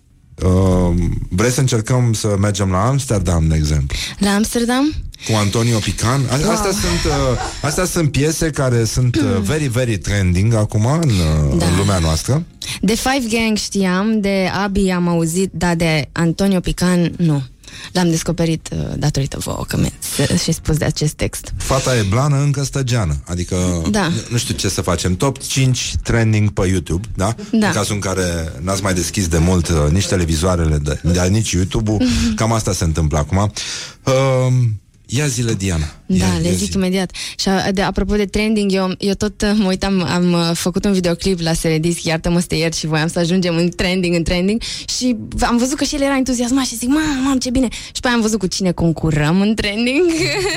Uh, 0.45 0.93
vrei 1.29 1.51
să 1.51 1.59
încercăm 1.59 2.13
să 2.13 2.35
mergem 2.39 2.71
la 2.71 2.85
Amsterdam, 2.87 3.47
de 3.47 3.55
exemplu? 3.55 3.97
La 4.17 4.33
Amsterdam? 4.33 4.93
Cu 5.29 5.35
Antonio 5.35 5.77
Pican. 5.77 6.21
A- 6.29 6.37
Wow. 6.41 6.51
Astea, 6.51 6.71
sunt, 6.71 7.03
uh, 7.05 7.37
astea 7.61 7.85
sunt 7.85 8.11
piese 8.11 8.49
care 8.49 8.83
sunt 8.85 9.15
uh, 9.15 9.41
very, 9.41 9.67
very 9.67 9.97
trending 9.97 10.53
acum 10.53 10.85
în, 10.85 11.09
uh, 11.09 11.57
Da. 11.57 11.65
în 11.65 11.77
lumea 11.77 11.99
noastră. 11.99 12.43
De 12.81 12.95
Five 12.95 13.37
Gang 13.37 13.57
știam, 13.57 14.19
de 14.19 14.49
Abi 14.63 14.89
am 14.89 15.07
auzit, 15.07 15.51
dar 15.53 15.75
de 15.75 16.09
Antonio 16.11 16.59
Pican 16.59 17.11
nu. 17.17 17.43
L-am 17.91 18.09
descoperit 18.09 18.69
uh, 18.71 18.79
datorită 18.97 19.37
vouă 19.39 19.63
că 19.67 19.77
mi-ați 19.77 20.43
și 20.43 20.51
spus 20.51 20.77
de 20.77 20.85
acest 20.85 21.13
text. 21.13 21.53
Fata 21.57 21.97
e 21.97 22.01
blană, 22.01 22.37
încă 22.41 22.63
stăgeană. 22.63 23.15
Adică 23.25 23.81
Da. 23.89 24.07
nu- 24.07 24.13
nu 24.29 24.37
știu 24.37 24.55
ce 24.55 24.69
să 24.69 24.81
facem. 24.81 25.15
Top 25.15 25.37
5 25.39 25.93
trending 26.03 26.49
pe 26.49 26.67
YouTube, 26.67 27.07
da? 27.15 27.35
Da. 27.51 27.67
În 27.67 27.73
cazul 27.73 27.93
în 27.95 27.99
care 28.01 28.53
n-ați 28.61 28.83
mai 28.83 28.93
deschis 28.93 29.27
de 29.27 29.37
mult 29.37 29.67
uh, 29.67 29.75
nici 29.91 30.07
televizoarele, 30.07 30.77
de, 30.77 30.99
de, 31.03 31.27
nici 31.29 31.51
YouTube-ul, 31.51 32.01
cam 32.35 32.51
asta 32.53 32.73
se 32.73 32.83
întâmplă 32.83 33.17
acum. 33.17 33.51
Uh, 34.05 34.53
ia 35.13 35.27
zile, 35.27 35.53
Diana. 35.53 35.85
Da, 36.05 36.15
ia, 36.25 36.37
le 36.41 36.47
ia 36.47 36.53
zic 36.53 36.69
zi. 36.71 36.77
imediat. 36.77 37.11
Și 37.39 37.49
a, 37.49 37.71
de, 37.71 37.81
apropo 37.81 38.15
de 38.15 38.25
trending, 38.25 38.71
eu, 38.73 38.93
eu 38.97 39.13
tot 39.13 39.41
uh, 39.41 39.51
mă 39.55 39.67
uitam, 39.67 40.01
am 40.03 40.31
uh, 40.31 40.49
făcut 40.53 40.85
un 40.85 40.91
videoclip 40.93 41.39
la 41.39 41.53
Seredisc, 41.53 42.03
iartă-mă 42.03 42.39
să 42.39 42.45
te 42.45 42.55
iert 42.55 42.73
și 42.75 42.85
voiam 42.87 43.07
să 43.07 43.19
ajungem 43.19 43.55
în 43.55 43.69
trending, 43.75 44.15
în 44.15 44.23
trending 44.23 44.61
și 44.97 45.15
v- 45.29 45.43
am 45.43 45.57
văzut 45.57 45.77
că 45.77 45.83
și 45.83 45.95
el 45.95 46.01
era 46.01 46.17
entuziasmat 46.17 46.65
și 46.65 46.75
zic, 46.77 46.87
mamă, 46.87 47.21
mamă, 47.23 47.37
ce 47.37 47.49
bine. 47.49 47.67
Și 47.71 47.99
pe 48.01 48.07
aia 48.07 48.15
am 48.15 48.21
văzut 48.21 48.39
cu 48.39 48.47
cine 48.47 48.71
concurăm 48.71 49.41
în 49.41 49.53
trending 49.55 50.05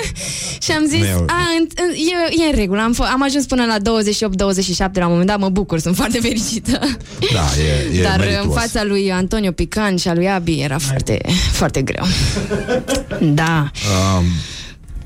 și 0.64 0.70
am 0.70 0.85
zis, 0.86 0.98
Nu 0.98 1.05
e 1.06 1.14
o- 1.14 1.24
a, 1.26 1.40
în, 1.59 1.66
în, 1.76 1.90
e, 1.94 2.44
e 2.44 2.51
în 2.51 2.56
regulă, 2.56 2.81
am, 2.81 2.94
f- 2.94 3.10
am 3.12 3.22
ajuns 3.22 3.44
până 3.47 3.64
la 3.64 3.76
28-27 3.78 3.82
la 4.93 5.05
un 5.05 5.10
moment 5.10 5.26
dat, 5.26 5.39
mă 5.39 5.48
bucur, 5.48 5.78
sunt 5.78 5.97
foarte 5.97 6.18
fericită. 6.20 6.78
Da, 7.32 7.44
e, 7.93 7.98
e 7.98 8.02
Dar 8.02 8.20
în 8.20 8.26
merituos. 8.26 8.55
fața 8.55 8.85
lui 8.85 9.12
Antonio 9.12 9.52
Pican 9.52 9.97
și 9.97 10.09
a 10.09 10.14
lui 10.14 10.28
Abi 10.31 10.60
era 10.60 10.78
foarte, 10.78 11.20
foarte 11.52 11.82
greu. 11.82 12.05
Da. 13.20 13.70
Um, 14.16 14.24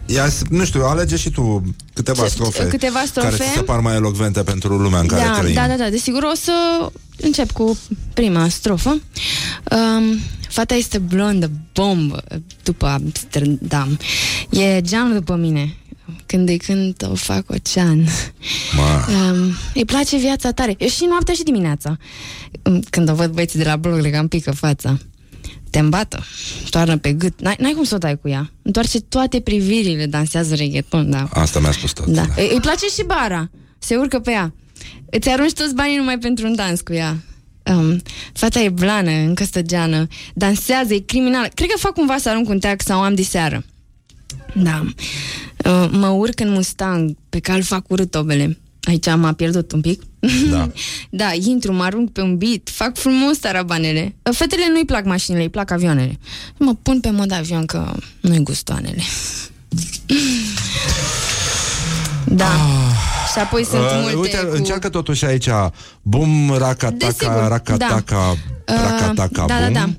Ia, 0.09 0.29
nu 0.51 0.65
știu, 0.65 0.85
alege 0.85 1.17
și 1.17 1.31
tu 1.31 1.63
câteva 1.95 2.23
Ce- 2.23 2.29
strofe, 2.29 2.67
câteva 2.69 3.03
strofe? 3.07 3.29
care 3.29 3.43
ți 3.43 3.53
se 3.57 3.63
par 3.63 3.81
mai 3.81 3.95
elocvente 3.95 4.43
pentru 4.43 4.77
lumea 4.77 5.01
în 5.01 5.07
care 5.07 5.23
da, 5.25 5.39
trăim. 5.39 5.55
da, 5.55 5.67
da, 5.67 5.77
da, 5.77 5.91
desigur 5.91 6.23
o 6.23 6.35
să 6.35 6.53
încep 7.17 7.51
cu 7.51 7.79
prima 8.15 8.49
strofă. 8.49 8.89
Um, 8.91 10.19
fata 10.49 10.75
este 10.75 10.99
blondă, 10.99 11.51
bombă, 11.73 12.23
după 12.63 12.87
Amsterdam. 12.87 13.99
E 14.51 14.81
geanul 14.81 15.15
după 15.15 15.35
mine. 15.37 15.77
Când 16.27 16.49
îi 16.49 16.59
cânt, 16.59 17.03
o 17.11 17.15
fac 17.15 17.45
ocean. 17.51 18.07
Ma. 18.77 19.07
Um, 19.31 19.53
îi 19.75 19.85
place 19.85 20.17
viața 20.17 20.51
tare. 20.53 20.75
Eu 20.79 20.89
și 20.89 21.05
noaptea 21.09 21.35
și 21.35 21.43
dimineața. 21.43 21.97
Um, 22.63 22.81
Când 22.91 23.11
o 23.11 23.15
văd 23.15 23.33
băieții 23.33 23.59
de 23.59 23.65
la 23.65 23.77
blog, 23.77 23.99
le 24.01 24.11
cam 24.11 24.29
pică 24.29 24.51
fața. 24.51 24.99
Te 25.71 25.79
îmbată, 25.79 26.25
toarnă 26.71 26.97
pe 26.99 27.13
gât. 27.13 27.41
N-ai, 27.41 27.57
n-ai 27.59 27.73
cum 27.73 27.85
să 27.85 27.95
o 27.95 27.99
dai 27.99 28.19
cu 28.19 28.29
ea. 28.29 28.51
Întoarce 28.63 29.01
toate 29.01 29.41
privirile, 29.41 30.07
dansează 30.07 30.55
reggaeton, 30.55 31.11
da. 31.11 31.29
Asta 31.33 31.61
mi-a 31.61 31.73
spus 31.73 31.93
tot. 31.93 32.07
Da. 32.07 32.27
Îi 32.37 32.51
îi 32.53 32.61
place 32.61 32.87
și 32.87 33.05
bara. 33.07 33.51
Se 33.79 33.97
urcă 33.97 34.19
pe 34.19 34.31
ea. 34.31 34.55
Îți 35.11 35.29
arunci 35.29 35.53
toți 35.53 35.75
banii 35.75 35.97
numai 35.97 36.19
pentru 36.19 36.47
un 36.47 36.55
dans 36.55 36.81
cu 36.81 36.93
ea. 36.93 37.17
Um, 37.63 38.03
fata 38.33 38.61
e 38.61 38.69
blană, 38.69 39.11
încă 39.11 39.45
stăgeană, 39.45 40.07
dansează, 40.35 40.95
e 40.95 40.99
criminală. 40.99 41.49
Cred 41.55 41.69
că 41.69 41.79
fac 41.79 41.93
cumva 41.93 42.19
să 42.19 42.29
arunc 42.29 42.49
un 42.49 42.59
teac 42.59 42.83
sau 42.83 43.01
am 43.01 43.15
diseară. 43.15 43.65
Da. 44.55 44.85
Uh, 45.65 45.89
mă 45.91 46.07
urc 46.09 46.41
în 46.41 46.51
Mustang, 46.51 47.17
pe 47.29 47.39
cal 47.39 47.63
fac 47.63 47.91
urât 47.91 48.11
tobele. 48.11 48.59
Aici 48.89 49.07
m-a 49.17 49.33
pierdut 49.33 49.73
un 49.73 49.81
pic. 49.81 50.03
Da. 50.51 50.71
da, 51.21 51.33
intru, 51.33 51.73
mă 51.73 51.83
arunc 51.83 52.11
pe 52.11 52.21
un 52.21 52.37
beat, 52.37 52.61
fac 52.65 52.97
frumos 52.97 53.39
tarabanele. 53.39 54.15
Uh, 54.23 54.35
Fetele 54.35 54.69
nu-i 54.73 54.85
plac 54.85 55.05
mașinile, 55.05 55.43
îi 55.43 55.49
plac 55.49 55.71
avioanele. 55.71 56.19
Mă 56.57 56.75
pun 56.83 57.01
pe 57.01 57.11
mod 57.11 57.33
avion 57.33 57.67
că 57.67 57.93
nu-i 58.21 58.43
gustoanele. 58.43 59.03
Da. 62.31 62.51
Și 63.33 63.39
apoi 63.39 63.65
sunt 63.65 63.81
Uh, 63.83 63.99
multe 64.01 64.17
uite, 64.17 64.37
cu... 64.37 64.55
încearcă 64.55 64.89
totuși 64.89 65.25
aici 65.25 65.49
Bum, 66.03 66.55
racataca, 66.59 66.97
Desigur, 66.97 67.49
racataca, 67.49 68.37
Uh, 68.69 68.75
racataca, 68.75 69.45
da, 69.47 69.61
da, 69.61 69.67
bum. 69.81 69.97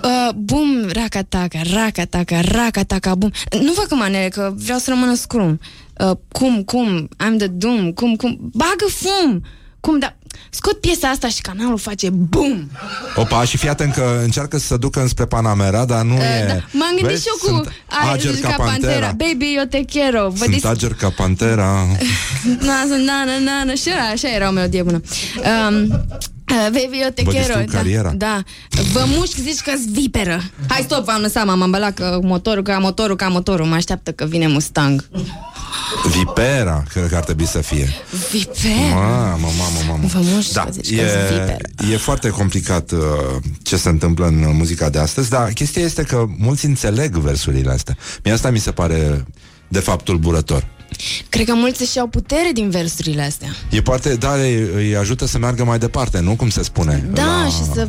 da. 0.00 0.08
Uh, 0.08 0.34
bum, 0.36 0.86
racataca, 0.92 1.58
racataca, 1.74 2.40
racataca, 2.40 3.14
bum. 3.14 3.32
Nu 3.60 3.72
fac 3.72 3.90
în 3.90 3.98
manele, 3.98 4.28
că 4.28 4.52
vreau 4.56 4.78
să 4.78 4.90
rămână 4.90 5.14
scrum. 5.14 5.60
Uh, 5.98 6.16
cum, 6.32 6.62
cum, 6.62 7.08
I'm 7.08 7.36
the 7.38 7.46
doom, 7.46 7.92
cum, 7.92 8.16
cum, 8.16 8.38
bagă 8.52 8.86
fum. 8.88 9.42
Cum, 9.86 9.98
da, 9.98 10.16
scot 10.50 10.80
piesa 10.80 11.08
asta 11.08 11.28
și 11.28 11.40
canalul 11.40 11.78
face 11.78 12.10
bum. 12.10 12.70
Opa, 13.16 13.44
și 13.44 13.56
fii 13.56 13.68
atent 13.68 13.92
că 13.94 14.20
încearcă 14.22 14.58
să 14.58 14.66
se 14.66 14.76
ducă 14.76 15.00
înspre 15.00 15.24
Panamera, 15.24 15.84
dar 15.84 16.02
nu 16.04 16.14
e... 16.14 16.44
Da. 16.48 16.54
M-am 16.54 16.88
gândit 16.88 17.04
Vezi, 17.06 17.22
și 17.22 17.28
eu 17.28 17.34
cu 17.40 17.46
sunt 17.46 17.72
ai, 17.86 18.12
ager 18.12 18.34
ca, 18.40 18.54
pantera. 18.56 19.06
Baby, 19.06 19.54
eu 19.56 19.64
te 19.64 19.84
quiero. 19.84 20.28
Vă 20.28 20.36
Sunt 20.36 20.50
dis- 20.50 20.64
ager 20.64 20.94
ca 20.94 21.08
pantera. 21.16 21.64
Na, 22.68 22.84
na, 22.84 23.24
na, 23.24 23.38
na, 23.44 23.64
na, 23.64 23.74
și 23.74 23.88
era, 23.88 24.02
așa 24.02 24.28
era 24.28 24.48
o 24.48 24.52
melodie 24.52 24.82
bună. 24.82 25.00
Um, 25.70 26.04
uh, 26.52 26.68
baby, 26.72 26.98
eu 27.02 27.08
te 27.14 27.22
Vă 27.22 27.30
quiero. 27.30 27.46
distrug 27.46 27.70
cariera. 27.70 28.10
Da, 28.10 28.42
da. 28.70 28.82
Vă 28.92 29.04
mușc, 29.06 29.36
zici 29.36 29.60
că 29.60 29.72
viperă. 29.90 30.42
Hai, 30.68 30.80
stop, 30.82 31.04
v-am 31.04 31.20
lăsat, 31.20 31.46
m-am 31.46 31.60
îmbălat 31.60 31.94
că 31.94 32.18
motorul, 32.22 32.62
ca 32.62 32.78
motorul, 32.78 33.16
ca 33.16 33.28
motorul. 33.28 33.66
Mă 33.66 33.74
așteaptă 33.74 34.12
că 34.12 34.24
vine 34.24 34.46
Mustang. 34.46 35.08
Vipera, 36.18 36.82
cred 36.92 37.08
că 37.08 37.16
ar 37.16 37.24
trebui 37.24 37.46
să 37.46 37.58
fie. 37.60 37.88
Viper? 38.30 38.70
Mamă, 38.94 39.36
mamă, 39.58 39.78
mamă. 39.88 40.06
Vă 40.06 40.18
mușc, 40.22 40.52
Da, 40.52 40.66
zici 40.70 40.96
că-s 40.96 41.10
e, 41.12 41.32
viperă. 41.32 41.92
e 41.92 41.96
foarte 41.96 42.28
complicat 42.28 42.90
uh, 42.90 42.98
ce 43.62 43.76
se 43.76 43.88
întâmplă 43.88 44.26
în 44.26 44.56
muzica 44.56 44.88
de 44.88 44.98
astăzi, 44.98 45.30
dar 45.30 45.48
chestia 45.52 45.82
este 45.82 46.02
că 46.02 46.24
mulți 46.38 46.64
înțeleg 46.66 47.16
versurile 47.16 47.70
astea. 47.72 47.96
Mie 48.24 48.32
asta 48.32 48.50
mi 48.50 48.58
se 48.58 48.70
pare 48.70 49.24
de 49.68 49.78
fapt 49.80 50.04
tulburător. 50.04 50.66
Cred 51.28 51.46
că 51.46 51.54
mulți 51.54 51.82
își 51.82 51.96
iau 51.96 52.06
putere 52.06 52.50
din 52.54 52.70
versurile 52.70 53.22
astea. 53.22 53.48
E 53.70 53.80
parte, 53.82 54.14
dar 54.14 54.38
îi, 54.38 54.68
îi 54.74 54.96
ajută 54.96 55.26
să 55.26 55.38
meargă 55.38 55.64
mai 55.64 55.78
departe, 55.78 56.20
nu 56.20 56.34
cum 56.36 56.48
se 56.50 56.62
spune. 56.62 57.08
Da, 57.12 57.22
La- 57.22 57.48
și 57.48 57.72
să 57.74 57.88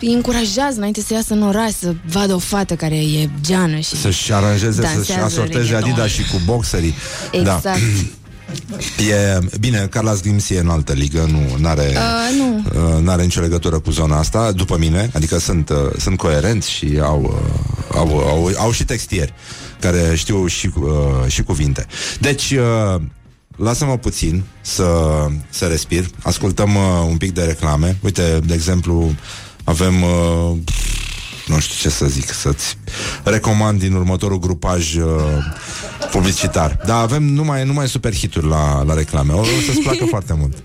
îi 0.00 0.12
încurajează 0.12 0.76
înainte 0.76 1.00
să 1.00 1.12
iasă 1.14 1.34
în 1.34 1.42
oraș, 1.42 1.70
să 1.80 1.94
vadă 2.12 2.34
o 2.34 2.38
fată 2.38 2.74
care 2.74 2.96
e 2.96 3.28
geană 3.40 3.78
și 3.78 3.96
Să-și 3.96 4.32
aranjeze, 4.32 4.80
să-și 4.82 4.94
dansează 4.94 5.24
asorteze 5.24 5.58
reggaeton. 5.58 5.90
Adidas 5.90 6.10
și 6.10 6.22
cu 6.22 6.40
boxerii. 6.44 6.94
Exact. 7.32 7.62
Da. 7.62 7.72
E, 9.10 9.38
bine, 9.60 9.86
Carlos 9.90 10.20
Glims 10.20 10.50
e 10.50 10.58
în 10.58 10.68
altă 10.68 10.92
ligă, 10.92 11.28
nu 11.58 11.68
are 11.68 11.92
Uh, 11.96 12.36
nu. 12.38 12.56
uh, 12.96 13.02
n-are 13.02 13.22
nicio 13.22 13.40
legătură 13.40 13.78
cu 13.78 13.90
zona 13.90 14.18
asta, 14.18 14.52
după 14.52 14.76
mine, 14.78 15.10
adică 15.14 15.38
sunt, 15.38 15.68
uh, 15.68 15.76
sunt 15.98 16.16
coerenți 16.16 16.70
și 16.70 16.98
au, 17.02 17.22
uh, 17.22 17.96
au, 17.96 18.18
au, 18.18 18.50
au 18.58 18.70
și 18.72 18.84
textieri 18.84 19.32
care 19.80 20.14
știu 20.14 20.46
și, 20.46 20.70
uh, 20.74 20.90
și 21.26 21.42
cuvinte. 21.42 21.86
Deci, 22.20 22.50
uh, 22.50 23.00
lasă-mă 23.56 23.96
puțin 23.98 24.42
să, 24.60 24.94
să 25.50 25.66
respir, 25.66 26.06
ascultăm 26.22 26.74
uh, 26.74 26.82
un 27.08 27.16
pic 27.16 27.32
de 27.34 27.42
reclame. 27.42 27.96
Uite, 28.02 28.38
de 28.46 28.54
exemplu, 28.54 29.14
avem... 29.64 30.02
Uh, 30.02 30.56
nu 31.46 31.58
știu 31.58 31.74
ce 31.90 31.96
să 31.96 32.06
zic, 32.06 32.32
să-ți 32.32 32.76
recomand 33.24 33.78
din 33.80 33.92
următorul 33.92 34.38
grupaj 34.38 34.94
uh, 34.96 35.04
publicitar. 36.10 36.78
Dar 36.86 37.02
avem 37.02 37.22
numai, 37.22 37.64
numai 37.64 37.88
super 37.88 38.14
hituri 38.14 38.46
la, 38.46 38.82
la 38.82 38.94
reclame. 38.94 39.32
O, 39.32 39.38
o 39.40 39.44
să-ți 39.66 39.80
placă 39.80 40.04
foarte 40.14 40.34
mult. 40.38 40.56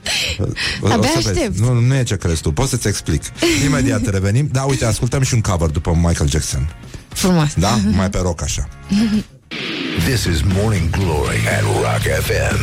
O, 0.81 0.91
Abia 0.91 1.10
să 1.10 1.19
vezi. 1.23 1.27
aștept. 1.30 1.57
Nu, 1.60 1.73
nu 1.73 1.95
e 1.95 2.03
ce 2.03 2.15
crezi 2.15 2.41
tu, 2.41 2.52
pot 2.52 2.68
să-ți 2.68 2.88
explic. 2.88 3.23
Imediat 3.65 4.10
revenim. 4.10 4.49
Da, 4.52 4.61
uite, 4.61 4.85
ascultăm 4.85 5.22
și 5.22 5.34
un 5.34 5.41
cover 5.41 5.69
după 5.69 5.99
Michael 6.03 6.30
Jackson. 6.30 6.76
Frumos. 7.14 7.53
Da? 7.56 7.80
Mai 7.95 8.10
pe 8.10 8.18
rock 8.18 8.41
așa. 8.41 8.68
This 10.10 10.23
is 10.26 10.41
Morning 10.41 10.90
Glory 10.90 11.40
at 11.57 11.64
Rock 11.64 12.03
FM. 12.27 12.60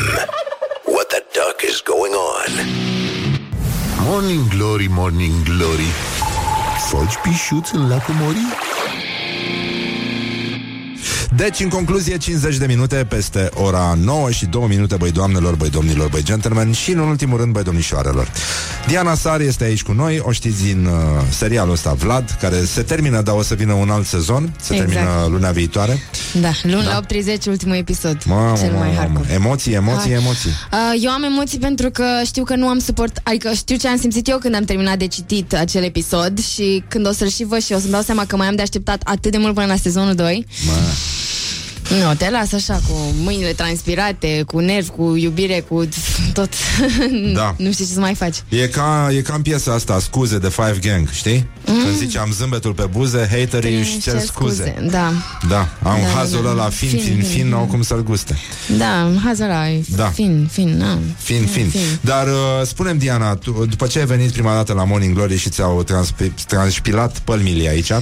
What 0.94 1.06
the 1.14 1.22
duck 1.38 1.58
is 1.70 1.78
going 1.92 2.14
on? 2.34 2.50
Morning 4.04 4.48
Glory, 4.48 4.86
Morning 4.90 5.42
Glory 5.42 5.90
Foci 6.88 7.14
pișuți 7.22 7.74
în 7.74 7.88
lacul 7.88 8.14
Mori? 8.14 8.36
Deci, 11.36 11.60
în 11.60 11.68
concluzie, 11.68 12.16
50 12.16 12.56
de 12.56 12.66
minute 12.66 12.96
peste 13.08 13.50
ora 13.54 13.96
9 14.02 14.30
și 14.30 14.46
2 14.46 14.64
minute, 14.68 14.96
băi 14.96 15.10
doamnelor, 15.10 15.54
băi 15.54 15.70
domnilor, 15.70 16.08
băi 16.08 16.22
gentlemen 16.22 16.72
și, 16.72 16.90
în 16.90 16.98
ultimul 16.98 17.38
rând, 17.38 17.52
băi 17.52 17.62
domnișoarelor. 17.62 18.30
Diana 18.86 19.14
Sar 19.14 19.40
este 19.40 19.64
aici 19.64 19.82
cu 19.82 19.92
noi, 19.92 20.20
o 20.22 20.32
știți 20.32 20.62
din 20.62 20.86
uh, 20.86 20.92
serialul 21.30 21.72
ăsta, 21.72 21.92
Vlad, 21.92 22.36
care 22.40 22.64
se 22.64 22.82
termină, 22.82 23.20
dar 23.22 23.34
o 23.34 23.42
să 23.42 23.54
vină 23.54 23.72
un 23.72 23.90
alt 23.90 24.06
sezon, 24.06 24.52
se 24.60 24.74
Exact. 24.74 24.90
termină 24.92 25.26
luna 25.30 25.50
viitoare. 25.50 25.98
Da, 26.40 26.50
luni 26.62 26.84
la 26.84 27.00
8.30, 27.00 27.44
ultimul 27.46 27.76
episod. 27.76 28.18
Mamă, 28.24 28.56
cel 28.56 28.66
mai 28.66 28.72
mamă, 28.72 28.84
mamă. 28.84 28.98
hardcore. 28.98 29.32
Emoții, 29.32 29.72
emoții, 29.72 30.10
Hai. 30.10 30.20
emoții. 30.22 30.50
Uh, 30.72 31.02
eu 31.04 31.10
am 31.10 31.22
emoții 31.22 31.58
pentru 31.58 31.90
că 31.90 32.04
știu 32.24 32.44
că 32.44 32.54
nu 32.54 32.66
am 32.66 32.78
suport, 32.78 33.20
adică 33.22 33.52
știu 33.54 33.76
ce 33.76 33.88
am 33.88 33.98
simțit 33.98 34.28
eu 34.28 34.38
când 34.38 34.54
am 34.54 34.64
terminat 34.64 34.98
de 34.98 35.06
citit 35.06 35.54
acel 35.54 35.82
episod 35.82 36.38
și 36.40 36.82
când 36.88 37.06
o 37.06 37.12
să-l 37.12 37.28
și 37.28 37.44
văd 37.44 37.62
și 37.62 37.72
o 37.72 37.78
să-mi 37.78 37.92
dau 37.92 38.02
seama 38.02 38.24
că 38.24 38.36
mai 38.36 38.46
am 38.46 38.54
de 38.56 38.62
așteptat 38.62 39.00
atât 39.04 39.30
de 39.30 39.38
mult 39.38 39.54
până 39.54 39.66
la 39.66 39.76
sezonul 39.76 40.14
2. 40.14 40.46
Nu, 41.98 42.14
te 42.14 42.30
las 42.30 42.52
așa 42.52 42.80
cu 42.88 42.94
mâinile 43.22 43.52
transpirate, 43.52 44.42
cu 44.46 44.58
nervi, 44.58 44.88
cu 44.88 45.16
iubire, 45.16 45.64
cu 45.68 45.88
tot. 46.32 46.48
Da. 47.34 47.54
nu 47.58 47.72
știi 47.72 47.84
ce 47.86 47.92
să 47.92 48.00
mai 48.00 48.14
faci. 48.14 48.36
E 48.48 48.66
ca, 48.68 49.08
e 49.16 49.20
ca 49.20 49.34
în 49.34 49.42
piesa 49.42 49.72
asta, 49.72 49.98
scuze, 50.00 50.38
de 50.38 50.48
Five 50.48 50.78
Gang, 50.80 51.08
știi? 51.10 51.46
Mm. 51.66 51.82
Când 51.82 51.96
zice 51.96 52.18
am 52.18 52.32
zâmbetul 52.32 52.72
pe 52.72 52.88
buze, 52.90 53.28
haterii 53.30 53.78
își 53.78 53.98
cer 54.00 54.12
cer 54.12 54.20
scuze. 54.22 54.74
Da. 54.90 55.12
Da, 55.48 55.58
am 55.82 55.98
Da, 56.02 56.08
hazul 56.14 56.42
da. 56.42 56.50
ăla 56.50 56.68
fin, 56.68 56.88
Fin, 56.88 56.98
fin, 56.98 57.08
fin, 57.08 57.22
fin, 57.22 57.28
fin, 57.30 57.48
n-au 57.48 57.64
cum 57.64 57.82
să-l 57.82 58.02
guste. 58.02 58.38
Da, 58.78 59.10
hazul 59.24 59.44
ăla 59.44 59.68
e 59.70 59.82
Da. 59.96 60.04
fin, 60.06 60.48
fin, 60.52 60.76
na. 60.76 60.98
Fin, 61.18 61.46
fin. 61.46 61.68
fin. 61.68 61.80
Dar 62.00 62.26
uh, 62.26 62.32
spunem, 62.66 62.98
Diana, 62.98 63.34
tu, 63.34 63.66
după 63.70 63.86
ce 63.86 63.98
ai 63.98 64.06
venit 64.06 64.30
prima 64.30 64.54
dată 64.54 64.72
la 64.72 64.84
Morning 64.84 65.14
Glory 65.14 65.36
și 65.36 65.50
ți-au 65.50 65.84
transpi- 65.84 66.44
transpilat 66.46 67.18
pălmile 67.18 67.68
aici, 67.68 67.90
uh, 67.90 67.98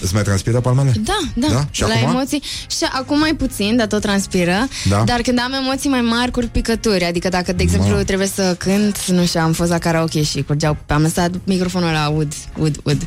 îți 0.00 0.14
mai 0.14 0.22
transpiră 0.22 0.60
palmele? 0.60 0.92
Da, 1.04 1.18
da, 1.34 1.46
Da? 1.46 1.66
Și 1.70 1.82
la 1.82 1.88
acum? 1.88 2.08
emoții 2.08 2.42
Și 2.70 2.83
acum 2.92 3.18
mai 3.18 3.34
puțin, 3.34 3.76
dar 3.76 3.86
tot 3.86 4.00
transpiră 4.00 4.68
Da. 4.88 5.02
Dar 5.06 5.20
când 5.20 5.38
am 5.38 5.52
emoții 5.52 5.90
mai 5.90 6.00
mari, 6.00 6.30
curg 6.30 6.48
picături 6.48 7.04
Adică 7.04 7.28
dacă, 7.28 7.52
de 7.52 7.62
exemplu, 7.62 7.94
Ma. 7.94 8.02
trebuie 8.02 8.26
să 8.26 8.54
cânt 8.58 9.06
Nu 9.06 9.24
știu, 9.26 9.40
am 9.40 9.52
fost 9.52 9.70
la 9.70 9.78
karaoke 9.78 10.22
și 10.22 10.42
curgeau 10.42 10.76
Am 10.86 11.02
lăsat 11.02 11.30
microfonul 11.44 11.92
la 11.92 12.08
ud, 12.08 12.32
ud, 12.58 12.80
ud 12.82 13.06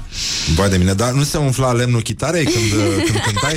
Vai 0.56 0.70
de 0.70 0.78
mine, 0.78 0.94
dar 0.94 1.12
nu 1.12 1.24
se 1.24 1.38
umfla 1.38 1.72
lemnul 1.72 2.02
chitarei 2.02 2.44
când, 2.44 2.82
uh, 2.82 3.04
când 3.06 3.20
cântai? 3.26 3.54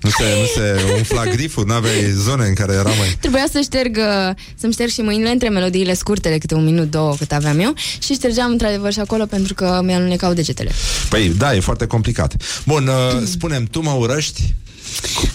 Nu 0.00 0.10
se, 0.10 0.24
nu 0.40 0.46
se 0.54 0.92
umfla 0.96 1.24
griful? 1.24 1.66
N-aveai 1.66 2.10
zone 2.10 2.46
în 2.46 2.54
care 2.54 2.72
era 2.72 2.88
mai... 2.88 3.16
Trebuia 3.20 3.44
să 3.52 3.60
șterg 3.60 3.96
uh, 3.96 4.34
Să-mi 4.58 4.72
șterg 4.72 4.90
și 4.90 5.00
mâinile 5.00 5.30
între 5.30 5.48
melodiile 5.48 5.94
scurte 5.94 6.28
De 6.28 6.38
câte 6.38 6.54
un 6.54 6.64
minut, 6.64 6.90
două, 6.90 7.14
cât 7.18 7.32
aveam 7.32 7.58
eu 7.58 7.72
Și 7.98 8.12
ștergeam 8.12 8.50
într-adevăr 8.50 8.92
și 8.92 9.00
acolo 9.00 9.26
Pentru 9.26 9.54
că 9.54 9.80
mi-alunecau 9.84 10.32
degetele 10.32 10.70
Păi, 11.08 11.28
da, 11.28 11.54
e 11.54 11.60
foarte 11.60 11.86
complicat. 11.86 12.34
Bun, 12.64 12.86
uh, 12.86 13.22
spunem, 13.24 13.64
tu 13.64 13.82
mă 13.82 13.90
urăști? 13.90 14.54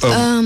Um, 0.04 0.46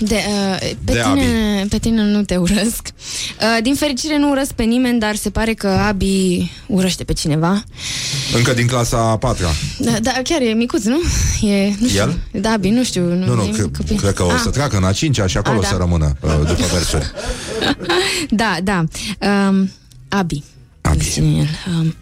de, 0.00 0.14
uh, 0.14 0.58
pe, 0.58 0.76
De 0.84 1.02
tine, 1.14 1.66
pe 1.68 1.78
tine 1.78 2.02
nu 2.02 2.22
te 2.22 2.36
urăsc. 2.36 2.86
Uh, 2.86 3.62
din 3.62 3.74
fericire 3.74 4.18
nu 4.18 4.30
urăsc 4.30 4.52
pe 4.52 4.62
nimeni, 4.62 4.98
dar 5.00 5.16
se 5.16 5.30
pare 5.30 5.52
că 5.54 5.66
Abi 5.68 6.50
urăște 6.66 7.04
pe 7.04 7.12
cineva. 7.12 7.64
Încă 8.34 8.52
din 8.52 8.66
clasa 8.66 8.96
a 9.10 9.16
patra. 9.16 9.48
Da, 9.78 9.90
da 10.02 10.10
chiar 10.24 10.40
e 10.40 10.52
micuț, 10.52 10.84
nu? 10.84 11.00
E, 11.48 11.74
nu 11.78 11.86
știu. 11.88 12.00
El? 12.00 12.18
Da, 12.40 12.50
Abi, 12.50 12.70
nu 12.70 12.84
știu. 12.84 13.02
Nu, 13.14 13.24
Nu, 13.26 13.34
nu, 13.34 13.44
e 13.44 13.50
că, 13.58 13.68
copil. 13.76 13.96
cred 13.96 14.12
că 14.12 14.22
o 14.22 14.28
să 14.30 14.44
Ah, 14.46 14.52
treacă 14.52 14.76
în 14.76 14.84
a 14.84 14.92
cincea 14.92 15.26
și 15.26 15.36
acolo 15.36 15.58
A, 15.58 15.62
da. 15.62 15.68
să 15.68 15.76
rămână 15.78 16.16
uh, 16.20 16.32
după 16.48 16.64
versuri. 16.72 17.10
Da, 18.30 18.56
da. 18.62 18.84
Um, 19.48 19.70
Abi. 20.08 20.42
Abi. 20.80 21.04
Zine 21.04 21.38
el. 21.38 21.48
Um, 21.78 21.94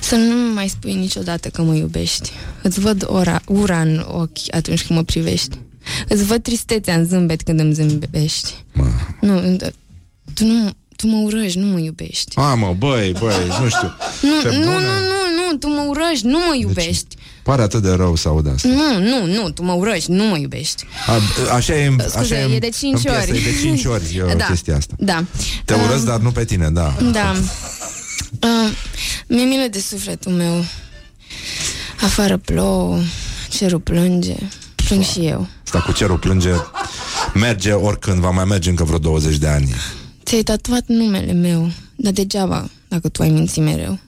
să 0.00 0.14
nu 0.14 0.52
mai 0.54 0.68
spui 0.68 0.94
niciodată 0.94 1.48
că 1.48 1.62
mă 1.62 1.74
iubești. 1.74 2.30
Îți 2.62 2.80
văd 2.80 3.04
ora, 3.06 3.40
ura 3.46 3.80
în 3.80 4.04
ochi 4.08 4.38
atunci 4.54 4.82
când 4.84 4.98
mă 4.98 5.04
privești. 5.04 5.58
Îți 6.08 6.24
văd 6.24 6.42
tristețea 6.42 6.94
în 6.94 7.04
zâmbet 7.06 7.42
când 7.42 7.60
îmi 7.60 7.72
zâmbești. 7.74 8.54
Nu, 9.20 9.56
tu 10.34 10.44
nu, 10.44 10.70
tu 10.96 11.06
mă 11.06 11.16
urăști, 11.24 11.58
nu 11.58 11.66
mă 11.66 11.78
iubești. 11.78 12.36
A, 12.38 12.54
mă, 12.54 12.74
băi, 12.78 13.12
băi, 13.20 13.34
nu 13.60 13.68
știu. 13.68 13.92
Nu, 14.22 14.40
Ce 14.42 14.48
nu, 14.48 14.64
nu, 14.64 14.64
bună. 14.64 14.78
nu, 14.78 15.50
nu, 15.50 15.56
tu 15.58 15.68
mă 15.68 15.82
urăști, 15.88 16.26
nu 16.26 16.38
mă 16.48 16.56
iubești. 16.60 17.16
Pare 17.42 17.62
atât 17.62 17.82
de 17.82 17.90
rău 17.90 18.14
să 18.16 18.28
aud 18.28 18.48
asta. 18.54 18.68
Nu, 18.68 18.98
nu, 18.98 19.26
nu, 19.26 19.50
tu 19.50 19.62
mă 19.62 19.72
urăști, 19.72 20.10
nu 20.10 20.24
mă 20.24 20.36
iubești. 20.38 20.84
A, 21.06 21.20
așa 21.54 21.78
e, 21.78 21.86
în- 21.86 21.98
Scuze, 22.08 22.18
așa 22.36 22.54
e 22.54 22.58
de 22.58 22.68
cinci 22.68 22.94
în 22.94 23.00
piesă, 23.02 23.18
ori. 23.30 23.38
E 23.38 23.42
de 23.50 23.56
cinci 23.60 23.84
ori 23.84 24.20
uh, 24.26 24.36
Da. 24.36 24.44
chestia 24.44 24.76
asta. 24.76 24.94
Da. 24.98 25.24
Te 25.64 25.74
urăsc, 25.74 26.04
dar 26.04 26.20
nu 26.20 26.30
pe 26.30 26.44
tine, 26.44 26.68
da. 26.70 26.96
Da. 27.12 27.34
Uh, 28.42 28.72
mi-e 29.26 29.44
milă 29.44 29.66
de 29.70 29.80
sufletul 29.80 30.32
meu. 30.32 30.64
Afară 32.00 32.36
plouă, 32.36 32.98
cerul 33.50 33.80
plânge, 33.80 34.34
plâng 34.74 35.02
și 35.04 35.26
eu. 35.26 35.46
Asta 35.64 35.80
cu 35.80 35.92
cerul 35.92 36.18
plânge 36.18 36.50
merge 37.34 37.72
oricând, 37.72 38.18
va 38.20 38.30
mai 38.30 38.44
merge 38.44 38.70
încă 38.70 38.84
vreo 38.84 38.98
20 38.98 39.36
de 39.36 39.46
ani. 39.48 39.68
Ți-ai 40.24 40.42
tatuat 40.42 40.84
numele 40.86 41.32
meu, 41.32 41.70
dar 41.96 42.12
degeaba 42.12 42.70
dacă 42.88 43.08
tu 43.08 43.22
ai 43.22 43.30
mințit 43.30 43.62
mereu. 43.62 43.98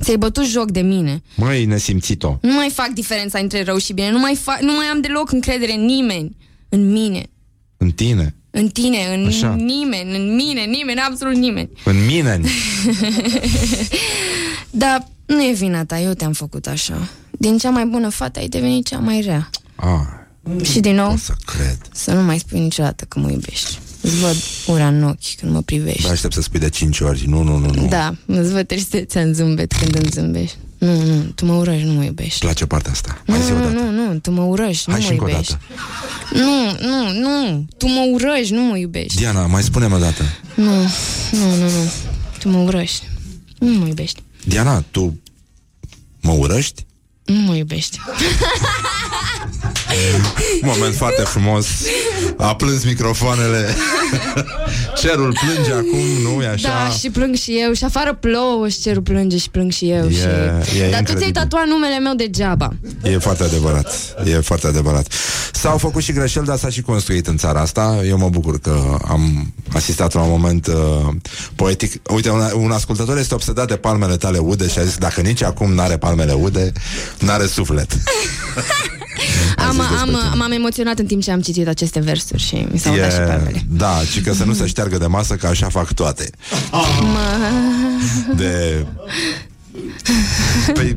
Ți-ai 0.00 0.16
bătut 0.16 0.44
joc 0.44 0.70
de 0.70 0.80
mine. 0.80 1.22
Măi, 1.36 1.64
nesimțit-o. 1.64 2.38
Nu 2.40 2.52
mai 2.52 2.70
fac 2.74 2.88
diferența 2.88 3.38
între 3.38 3.62
rău 3.62 3.76
și 3.78 3.92
bine. 3.92 4.10
Nu 4.10 4.18
mai, 4.18 4.34
fac, 4.34 4.60
nu 4.60 4.72
mai 4.72 4.86
am 4.86 5.00
deloc 5.00 5.32
încredere 5.32 5.72
în 5.72 5.84
nimeni. 5.84 6.36
În 6.68 6.92
mine. 6.92 7.22
În 7.76 7.90
tine. 7.90 8.34
În 8.54 8.68
tine, 8.68 8.98
în 9.14 9.26
Așa. 9.26 9.54
nimeni, 9.54 10.16
în 10.16 10.34
mine, 10.34 10.60
nimeni, 10.64 11.00
absolut 11.00 11.34
nimeni. 11.36 11.70
În 11.84 12.04
mine. 12.06 12.40
Dar 14.70 15.08
nu 15.26 15.42
e 15.44 15.52
vina 15.52 15.84
ta, 15.84 15.98
eu 16.00 16.12
te-am 16.12 16.32
făcut 16.32 16.66
așa. 16.66 17.08
Din 17.30 17.58
cea 17.58 17.70
mai 17.70 17.84
bună 17.86 18.08
fată 18.08 18.38
ai 18.38 18.48
devenit 18.48 18.86
cea 18.86 18.98
mai 18.98 19.20
rea. 19.20 19.50
Ah, 19.76 20.64
Și 20.64 20.80
din 20.80 20.94
nou, 20.94 21.16
să 21.16 21.32
cred. 21.44 21.78
să 21.92 22.12
nu 22.12 22.22
mai 22.22 22.38
spui 22.38 22.60
niciodată 22.60 23.04
că 23.08 23.18
mă 23.18 23.30
iubești. 23.30 23.78
Îți 24.02 24.16
văd 24.16 24.36
ura 24.66 24.86
în 24.88 25.02
ochi 25.02 25.34
când 25.40 25.52
mă 25.52 25.60
privești. 25.62 26.02
Dar 26.02 26.10
aștept 26.10 26.32
să 26.34 26.40
spui 26.42 26.58
de 26.60 26.68
5 26.68 27.00
ori. 27.00 27.24
Nu, 27.26 27.42
nu, 27.42 27.56
nu, 27.56 27.70
nu. 27.74 27.88
Da, 27.88 28.14
îți 28.26 28.52
văd 28.52 28.66
tristețea 28.66 29.22
în 29.22 29.34
zâmbet 29.34 29.72
când 29.72 29.94
îmi 29.94 30.08
zâmbești. 30.12 30.56
Nu, 30.78 31.02
nu, 31.04 31.22
tu 31.22 31.44
mă 31.46 31.52
urăști, 31.52 31.86
nu 31.86 31.92
mă 31.92 32.04
iubești. 32.04 32.32
Îți 32.32 32.40
place 32.40 32.66
partea 32.66 32.90
asta. 32.92 33.22
Nu, 33.26 33.34
Mai 33.34 33.42
zi 33.44 33.52
o 33.52 33.56
nu, 33.56 33.62
dată. 33.62 33.72
nu, 33.78 33.90
nu, 33.90 34.18
tu 34.18 34.30
mă 34.30 34.42
urăști, 34.42 34.90
Hai 34.90 35.00
nu 35.00 35.06
și 35.06 35.12
mă 35.12 35.12
încă 35.12 35.24
o 35.24 35.28
iubești. 35.28 35.52
dată. 35.52 35.64
Nu, 36.42 36.86
nu, 36.88 37.20
nu, 37.20 37.66
tu 37.78 37.86
mă 37.86 38.08
urăști, 38.12 38.52
nu 38.54 38.62
mă 38.62 38.76
iubești. 38.78 39.16
Diana, 39.16 39.46
mai 39.46 39.62
spune-mi 39.62 39.94
o 39.94 39.98
dată. 39.98 40.22
Nu, 40.54 40.64
nu, 41.32 41.56
nu, 41.56 41.62
nu, 41.62 41.90
tu 42.38 42.48
mă 42.48 42.58
urăști, 42.58 43.02
nu 43.58 43.78
mă 43.78 43.86
iubești, 43.86 44.22
Diana, 44.44 44.80
tu 44.90 45.20
mă 46.20 46.32
urăști? 46.32 46.84
Nu 47.24 47.40
mă 47.40 47.54
iubești. 47.54 47.98
Moment 50.62 50.94
foarte 50.94 51.22
frumos. 51.22 51.66
A 52.36 52.54
plâns 52.54 52.84
microfoanele. 52.84 53.68
Cerul 55.02 55.36
plânge 55.44 55.72
acum, 55.72 55.98
nu 56.22 56.42
e 56.42 56.46
așa? 56.46 56.68
Da, 56.68 56.90
și 56.90 57.10
plâng 57.10 57.34
și 57.34 57.58
eu, 57.66 57.72
și 57.72 57.84
afară 57.84 58.14
plouă 58.20 58.68
și 58.68 58.80
cerul 58.80 59.02
plânge 59.02 59.36
și 59.36 59.50
plâng 59.50 59.72
și 59.72 59.90
eu. 59.90 60.08
E- 60.08 60.12
și... 60.12 60.18
e 60.20 60.24
Dar 60.28 60.62
tu 60.64 60.64
ți-ai 60.74 60.98
incredibil. 60.98 61.32
tatuat 61.32 61.66
numele 61.66 61.98
meu 61.98 62.14
degeaba. 62.14 62.68
E 63.02 63.18
foarte 63.18 63.42
adevărat. 63.42 63.92
E 64.24 64.34
foarte 64.40 64.66
adevărat. 64.66 65.12
S-au 65.52 65.78
făcut 65.78 66.02
și 66.02 66.12
greșeli, 66.12 66.46
dar 66.46 66.56
s-a 66.58 66.68
și 66.68 66.80
construit 66.80 67.26
în 67.26 67.36
țara 67.36 67.60
asta. 67.60 68.00
Eu 68.06 68.18
mă 68.18 68.28
bucur 68.28 68.58
că 68.58 68.98
am 69.08 69.52
asistat 69.74 70.14
la 70.14 70.20
un 70.20 70.30
moment 70.30 70.66
uh, 70.66 70.74
poetic. 71.56 72.10
Uite, 72.14 72.30
un, 72.30 72.40
un 72.54 72.70
ascultător 72.70 73.18
este 73.18 73.34
obsedat 73.34 73.68
de 73.68 73.76
palmele 73.76 74.16
tale 74.16 74.38
ude 74.38 74.68
și 74.68 74.78
a 74.78 74.82
zis 74.84 74.96
dacă 74.96 75.20
nici 75.20 75.42
acum 75.42 75.72
n-are 75.74 75.96
palmele 75.96 76.32
ude, 76.32 76.72
n-are 77.24 77.46
suflet. 77.46 77.92
Am, 79.56 79.70
zis 79.70 79.78
despre 79.80 79.96
am, 80.00 80.06
tine. 80.06 80.18
m-am 80.34 80.52
emoționat 80.52 80.98
în 80.98 81.06
timp 81.06 81.22
ce 81.22 81.30
am 81.30 81.40
citit 81.40 81.68
aceste 81.68 82.00
versuri 82.00 82.42
și 82.42 82.66
mi 82.70 82.78
s-au 82.78 82.96
dat 82.96 83.12
și 83.12 83.18
palmele. 83.18 83.62
da, 83.68 84.00
și 84.10 84.20
că 84.20 84.32
să 84.32 84.44
nu 84.44 84.52
se 84.52 84.66
șteargă 84.66 84.98
de 84.98 85.06
masă, 85.06 85.34
că 85.34 85.46
așa 85.46 85.68
fac 85.68 85.92
toate. 85.92 86.30
De... 88.36 88.86
Păi, 90.74 90.96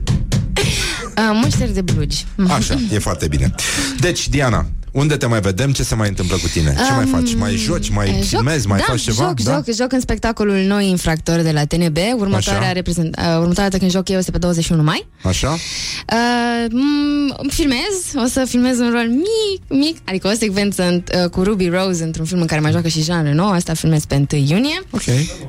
Uh, 1.18 1.40
mușteri 1.44 1.74
de 1.74 1.82
blugi. 1.82 2.26
Așa, 2.50 2.80
e 2.92 3.00
foarte 3.00 3.28
bine. 3.28 3.54
Deci, 4.00 4.30
Diana, 4.30 4.66
unde 4.96 5.18
te 5.18 5.26
mai 5.26 5.40
vedem? 5.40 5.72
Ce 5.72 5.84
se 5.84 5.96
mai 5.96 6.08
întâmplă 6.08 6.36
cu 6.36 6.48
tine? 6.48 6.76
Ce 6.88 6.94
mai 6.94 7.06
faci? 7.06 7.36
Mai 7.36 7.56
joci? 7.56 7.90
Mai 7.90 8.10
Eh, 8.10 8.24
filmezi? 8.24 8.68
Mai 8.68 8.78
da, 8.78 8.84
faci 8.88 9.02
ceva? 9.02 9.34
Joc, 9.38 9.40
joc, 9.40 9.76
joc 9.76 9.92
în 9.92 10.00
spectacolul 10.00 10.56
Noi 10.58 10.90
Infractori 10.90 11.44
de 11.44 11.52
la 11.52 11.66
TNB. 11.66 11.98
Următoarea, 12.18 12.62
Așa. 12.62 12.72
reprezent, 12.72 13.16
uh, 13.18 13.24
următoarea 13.24 13.64
dată 13.64 13.78
când 13.78 13.92
joc 13.92 14.10
eu 14.10 14.18
este 14.18 14.32
pe 14.32 14.38
21 14.38 14.84
mai. 14.84 15.08
Așa? 15.24 15.50
Uh, 15.50 16.66
m- 16.70 17.50
filmez, 17.54 18.24
o 18.24 18.26
să 18.28 18.46
filmez 18.48 18.80
un 18.80 18.90
rol 18.92 19.08
mic, 19.10 19.62
mic, 19.80 19.98
adică 20.06 20.28
o 20.28 20.32
secvență 20.38 20.84
în, 20.88 21.04
uh, 21.24 21.30
cu 21.30 21.44
Ruby 21.44 21.68
Rose 21.68 22.04
într-un 22.04 22.26
film 22.26 22.42
în 22.42 22.48
care 22.48 22.62
mai 22.62 22.72
joacă 22.72 22.88
și 22.88 23.02
Jean 23.04 23.24
Reno, 23.24 23.44
asta 23.46 23.74
filmez 23.74 24.06
pe 24.06 24.26
1 24.32 24.42
iunie. 24.48 24.82
Ok. 24.90 25.04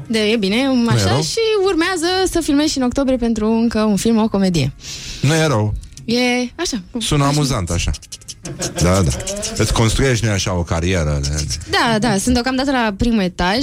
De, 0.09 0.18
e 0.18 0.36
bine, 0.36 0.56
e 0.56 0.90
așa, 0.90 1.09
rău. 1.09 1.23
și 1.23 1.39
urmează 1.64 2.06
să 2.31 2.40
filmez 2.43 2.66
și 2.68 2.78
în 2.78 2.85
octombrie 2.85 3.16
pentru 3.16 3.51
încă 3.51 3.78
un 3.82 3.97
film, 3.97 4.16
o 4.23 4.28
comedie. 4.28 4.73
Nu 5.20 5.35
e 5.35 5.47
rău. 5.47 5.74
E 6.05 6.18
așa. 6.56 6.82
cu- 6.90 7.01
Sună 7.01 7.24
amuzant 7.24 7.70
așa. 7.70 7.90
Da, 8.82 9.02
da. 9.02 9.10
Îți 9.56 9.73
construiești 9.73 10.24
nu 10.24 10.31
așa 10.31 10.55
o 10.55 10.62
carieră. 10.62 11.20
De... 11.23 11.47
Da, 11.70 11.98
da, 11.98 12.16
sunt 12.18 12.35
deocamdată 12.35 12.70
la 12.70 12.94
primul 12.97 13.23
etaj, 13.23 13.59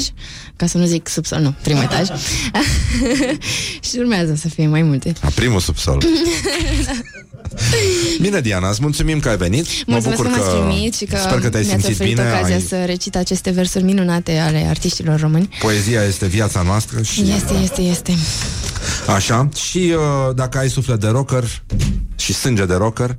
ca 0.55 0.65
să 0.65 0.77
nu 0.77 0.85
zic 0.85 1.07
subsol, 1.07 1.39
nu, 1.39 1.53
primul 1.61 1.83
etaj. 1.83 2.07
și 3.89 3.97
urmează 3.97 4.35
să 4.35 4.47
fie 4.49 4.67
mai 4.67 4.81
multe. 4.81 5.13
La 5.21 5.29
primul 5.35 5.59
subsol. 5.59 6.03
Bine, 8.21 8.39
Diana, 8.41 8.69
îți 8.69 8.81
mulțumim 8.81 9.19
că 9.19 9.29
ai 9.29 9.37
venit. 9.37 9.65
Mulțumesc 9.85 10.21
mă 10.21 10.23
bucur 10.29 10.39
că 10.39 10.43
m-ați 10.49 10.57
primit 10.65 10.95
și 10.95 11.05
că 11.05 11.17
Sper 11.17 11.39
că 11.39 11.49
te-ai 11.49 11.63
mi-ați 11.63 11.83
simțit 11.83 11.99
oferit 12.01 12.15
bine. 12.15 12.27
ocazia 12.29 12.55
Ai... 12.55 12.61
să 12.61 12.83
recit 12.85 13.15
aceste 13.15 13.49
versuri 13.49 13.83
minunate 13.83 14.37
ale 14.37 14.65
artiștilor 14.69 15.19
români. 15.19 15.49
Poezia 15.61 16.03
este 16.03 16.25
viața 16.25 16.61
noastră 16.61 17.01
și 17.01 17.21
Este, 17.35 17.53
este, 17.63 17.81
este. 17.81 18.13
așa. 19.07 19.49
Și 19.55 19.93
uh, 19.95 20.35
dacă 20.35 20.57
ai 20.57 20.69
suflet 20.69 20.99
de 20.99 21.07
rocker 21.07 21.43
și 22.15 22.33
sânge 22.33 22.65
de 22.65 22.73
rocker, 22.73 23.17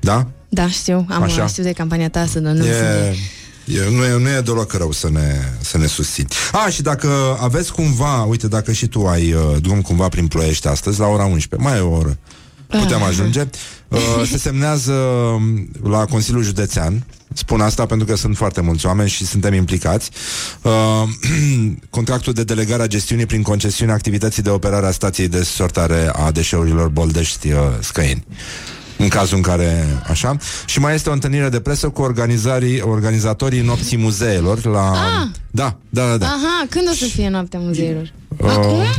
da? 0.00 0.26
Da, 0.48 0.68
știu, 0.68 1.06
am 1.08 1.22
Așa. 1.22 1.46
știu 1.46 1.62
de 1.62 1.72
campania 1.72 2.08
ta 2.08 2.26
să 2.26 2.38
nu 2.38 2.52
nu 2.52 2.66
E, 2.66 3.16
e, 3.64 3.90
nu, 3.90 4.04
e, 4.04 4.18
nu 4.18 4.28
e 4.28 4.40
deloc 4.40 4.72
rău 4.72 4.92
să 4.92 5.08
ne, 5.10 5.34
să 5.60 5.78
ne 5.78 5.86
susțini. 5.86 6.28
A, 6.52 6.68
și 6.68 6.82
dacă 6.82 7.38
aveți 7.40 7.72
cumva, 7.72 8.22
uite, 8.22 8.48
dacă 8.48 8.72
și 8.72 8.86
tu 8.86 9.06
ai 9.06 9.32
uh, 9.32 9.42
drum 9.60 9.80
cumva 9.80 10.08
prin 10.08 10.26
ploiești 10.26 10.68
astăzi, 10.68 11.00
la 11.00 11.06
ora 11.06 11.24
11, 11.24 11.68
mai 11.68 11.78
e 11.78 11.80
o 11.80 11.96
oră, 11.96 12.18
putem 12.66 13.02
Ah. 13.02 13.08
ajunge, 13.08 13.46
uh, 13.88 13.98
se 14.30 14.38
semnează 14.38 14.92
um, 14.92 15.70
la 15.82 16.04
Consiliul 16.04 16.42
Județean, 16.42 17.04
spun 17.34 17.60
asta 17.60 17.86
pentru 17.86 18.06
că 18.06 18.16
sunt 18.16 18.36
foarte 18.36 18.60
mulți 18.60 18.86
oameni 18.86 19.08
și 19.08 19.26
suntem 19.26 19.54
implicați, 19.54 20.10
uh, 20.62 20.72
contractul 21.90 22.32
de 22.32 22.44
delegare 22.44 22.82
a 22.82 22.86
gestiunii 22.86 23.26
prin 23.26 23.42
concesiune 23.42 23.92
activității 23.92 24.42
de 24.42 24.50
operare 24.50 24.86
a 24.86 24.90
stației 24.90 25.28
de 25.28 25.42
sortare 25.42 26.10
a 26.12 26.30
deșeurilor 26.30 26.88
Boldești 26.88 27.52
uh, 27.52 27.58
Scăini 27.80 28.24
în 28.98 29.08
cazul 29.08 29.36
în 29.36 29.42
care, 29.42 29.86
așa. 30.10 30.36
Și 30.66 30.78
mai 30.78 30.94
este 30.94 31.08
o 31.08 31.12
întâlnire 31.12 31.48
de 31.48 31.60
presă 31.60 31.88
cu 31.88 32.02
organizarii, 32.02 32.80
organizatorii 32.80 33.60
nopții 33.60 33.96
muzeelor 33.96 34.64
la... 34.64 34.90
Ah! 34.90 35.26
Da, 35.50 35.76
da, 35.90 36.06
da, 36.08 36.16
da. 36.16 36.26
Aha, 36.26 36.66
când 36.68 36.88
o 36.90 36.94
să 36.94 37.04
fie 37.04 37.28
noaptea 37.28 37.58
muzeilor? 37.62 38.12
Uh, 38.36 38.50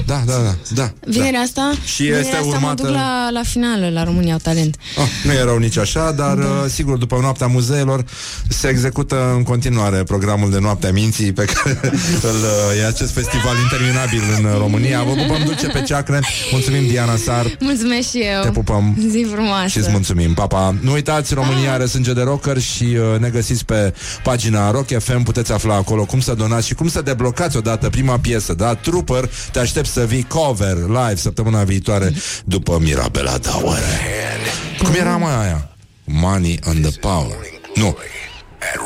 da, 0.06 0.22
da, 0.26 0.34
da, 0.34 0.56
da. 0.76 0.92
Vinerea 1.08 1.40
asta? 1.40 1.72
Și 1.86 2.02
vinerea 2.02 2.20
este 2.22 2.36
asta 2.36 2.48
mă 2.48 2.56
urmată- 2.56 2.84
duc 2.84 2.92
la, 2.92 3.30
la 3.32 3.42
finală, 3.44 3.90
la 3.90 4.04
România 4.04 4.34
au 4.34 4.40
talent. 4.40 4.76
Ah, 4.98 5.04
nu 5.24 5.32
e 5.32 5.44
rău 5.44 5.58
nici 5.58 5.78
așa, 5.78 6.12
dar 6.12 6.38
uh, 6.38 6.46
sigur, 6.70 6.98
după 6.98 7.18
noaptea 7.22 7.48
muzeelor 7.48 8.06
se 8.50 8.68
execută 8.68 9.34
în 9.36 9.44
continuare 9.44 10.04
programul 10.04 10.50
de 10.52 10.60
noaptea 10.60 10.92
minții 10.92 11.32
pe 11.34 11.46
care 11.46 11.80
îl, 12.32 12.36
uh, 12.76 12.82
e 12.82 12.86
acest 12.88 13.12
festival 13.14 13.56
interminabil 13.64 14.22
în 14.38 14.44
uh, 14.46 14.58
România. 14.58 15.04
Vă 15.04 15.12
pupăm 15.12 15.42
dulce 15.46 15.68
pe 15.68 15.82
ceacre. 15.82 16.20
Mulțumim, 16.52 16.88
Diana 16.88 17.16
Sar. 17.16 17.58
Mulțumesc 17.60 18.10
și 18.10 18.18
eu. 18.36 18.42
Te 18.42 18.50
pupăm. 18.50 18.98
Zi 19.10 19.26
frumoasă. 19.32 19.68
Și 19.68 19.82
îți 19.88 19.96
mulțumim, 19.96 20.34
papa. 20.34 20.76
Nu 20.82 20.92
uitați, 20.92 21.34
România 21.34 21.74
are 21.74 21.86
sânge 21.86 22.14
de 22.14 22.22
rocker 22.22 22.60
și 22.60 22.84
uh, 22.84 23.20
ne 23.20 23.30
găsiți 23.30 23.66
pe 23.66 23.94
pagina 24.24 24.72
Rock 24.72 25.00
FM, 25.00 25.24
puteți 25.24 25.52
afla 25.52 25.76
acolo 25.76 26.06
cum 26.06 26.20
să 26.20 26.34
donați 26.34 26.68
și 26.68 26.74
cum 26.74 26.90
să 26.90 27.02
deblocați 27.02 27.58
odată 27.58 27.90
prima 27.90 28.18
piesă, 28.18 28.54
da? 28.54 28.76
Trooper, 28.76 29.30
te 29.52 29.60
aștept 29.60 29.88
să 29.88 30.06
vii 30.06 30.24
cover 30.24 30.76
live 30.88 31.16
săptămâna 31.16 31.64
viitoare 31.64 32.14
după 32.46 32.80
Mirabela 32.82 33.38
Tower. 33.38 33.80
Cum 34.78 34.94
era 34.94 35.18
mai 35.18 35.44
aia? 35.44 35.70
Money 36.04 36.60
and 36.64 36.88
the 36.88 37.00
Power. 37.00 37.38
Nu. 37.76 37.98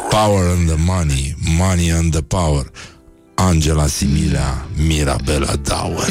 Power 0.10 0.45
and 0.57 0.68
the 0.68 0.78
money, 0.86 1.36
money 1.57 1.91
and 1.91 2.11
the 2.11 2.22
power. 2.22 2.65
Angela 3.36 3.88
Similea, 3.88 4.65
Mirabela 4.88 5.56
Dauer. 5.56 6.07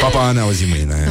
Papa, 0.00 0.32
ne 0.32 0.40
auzim 0.40 0.68
mâine. 0.68 1.10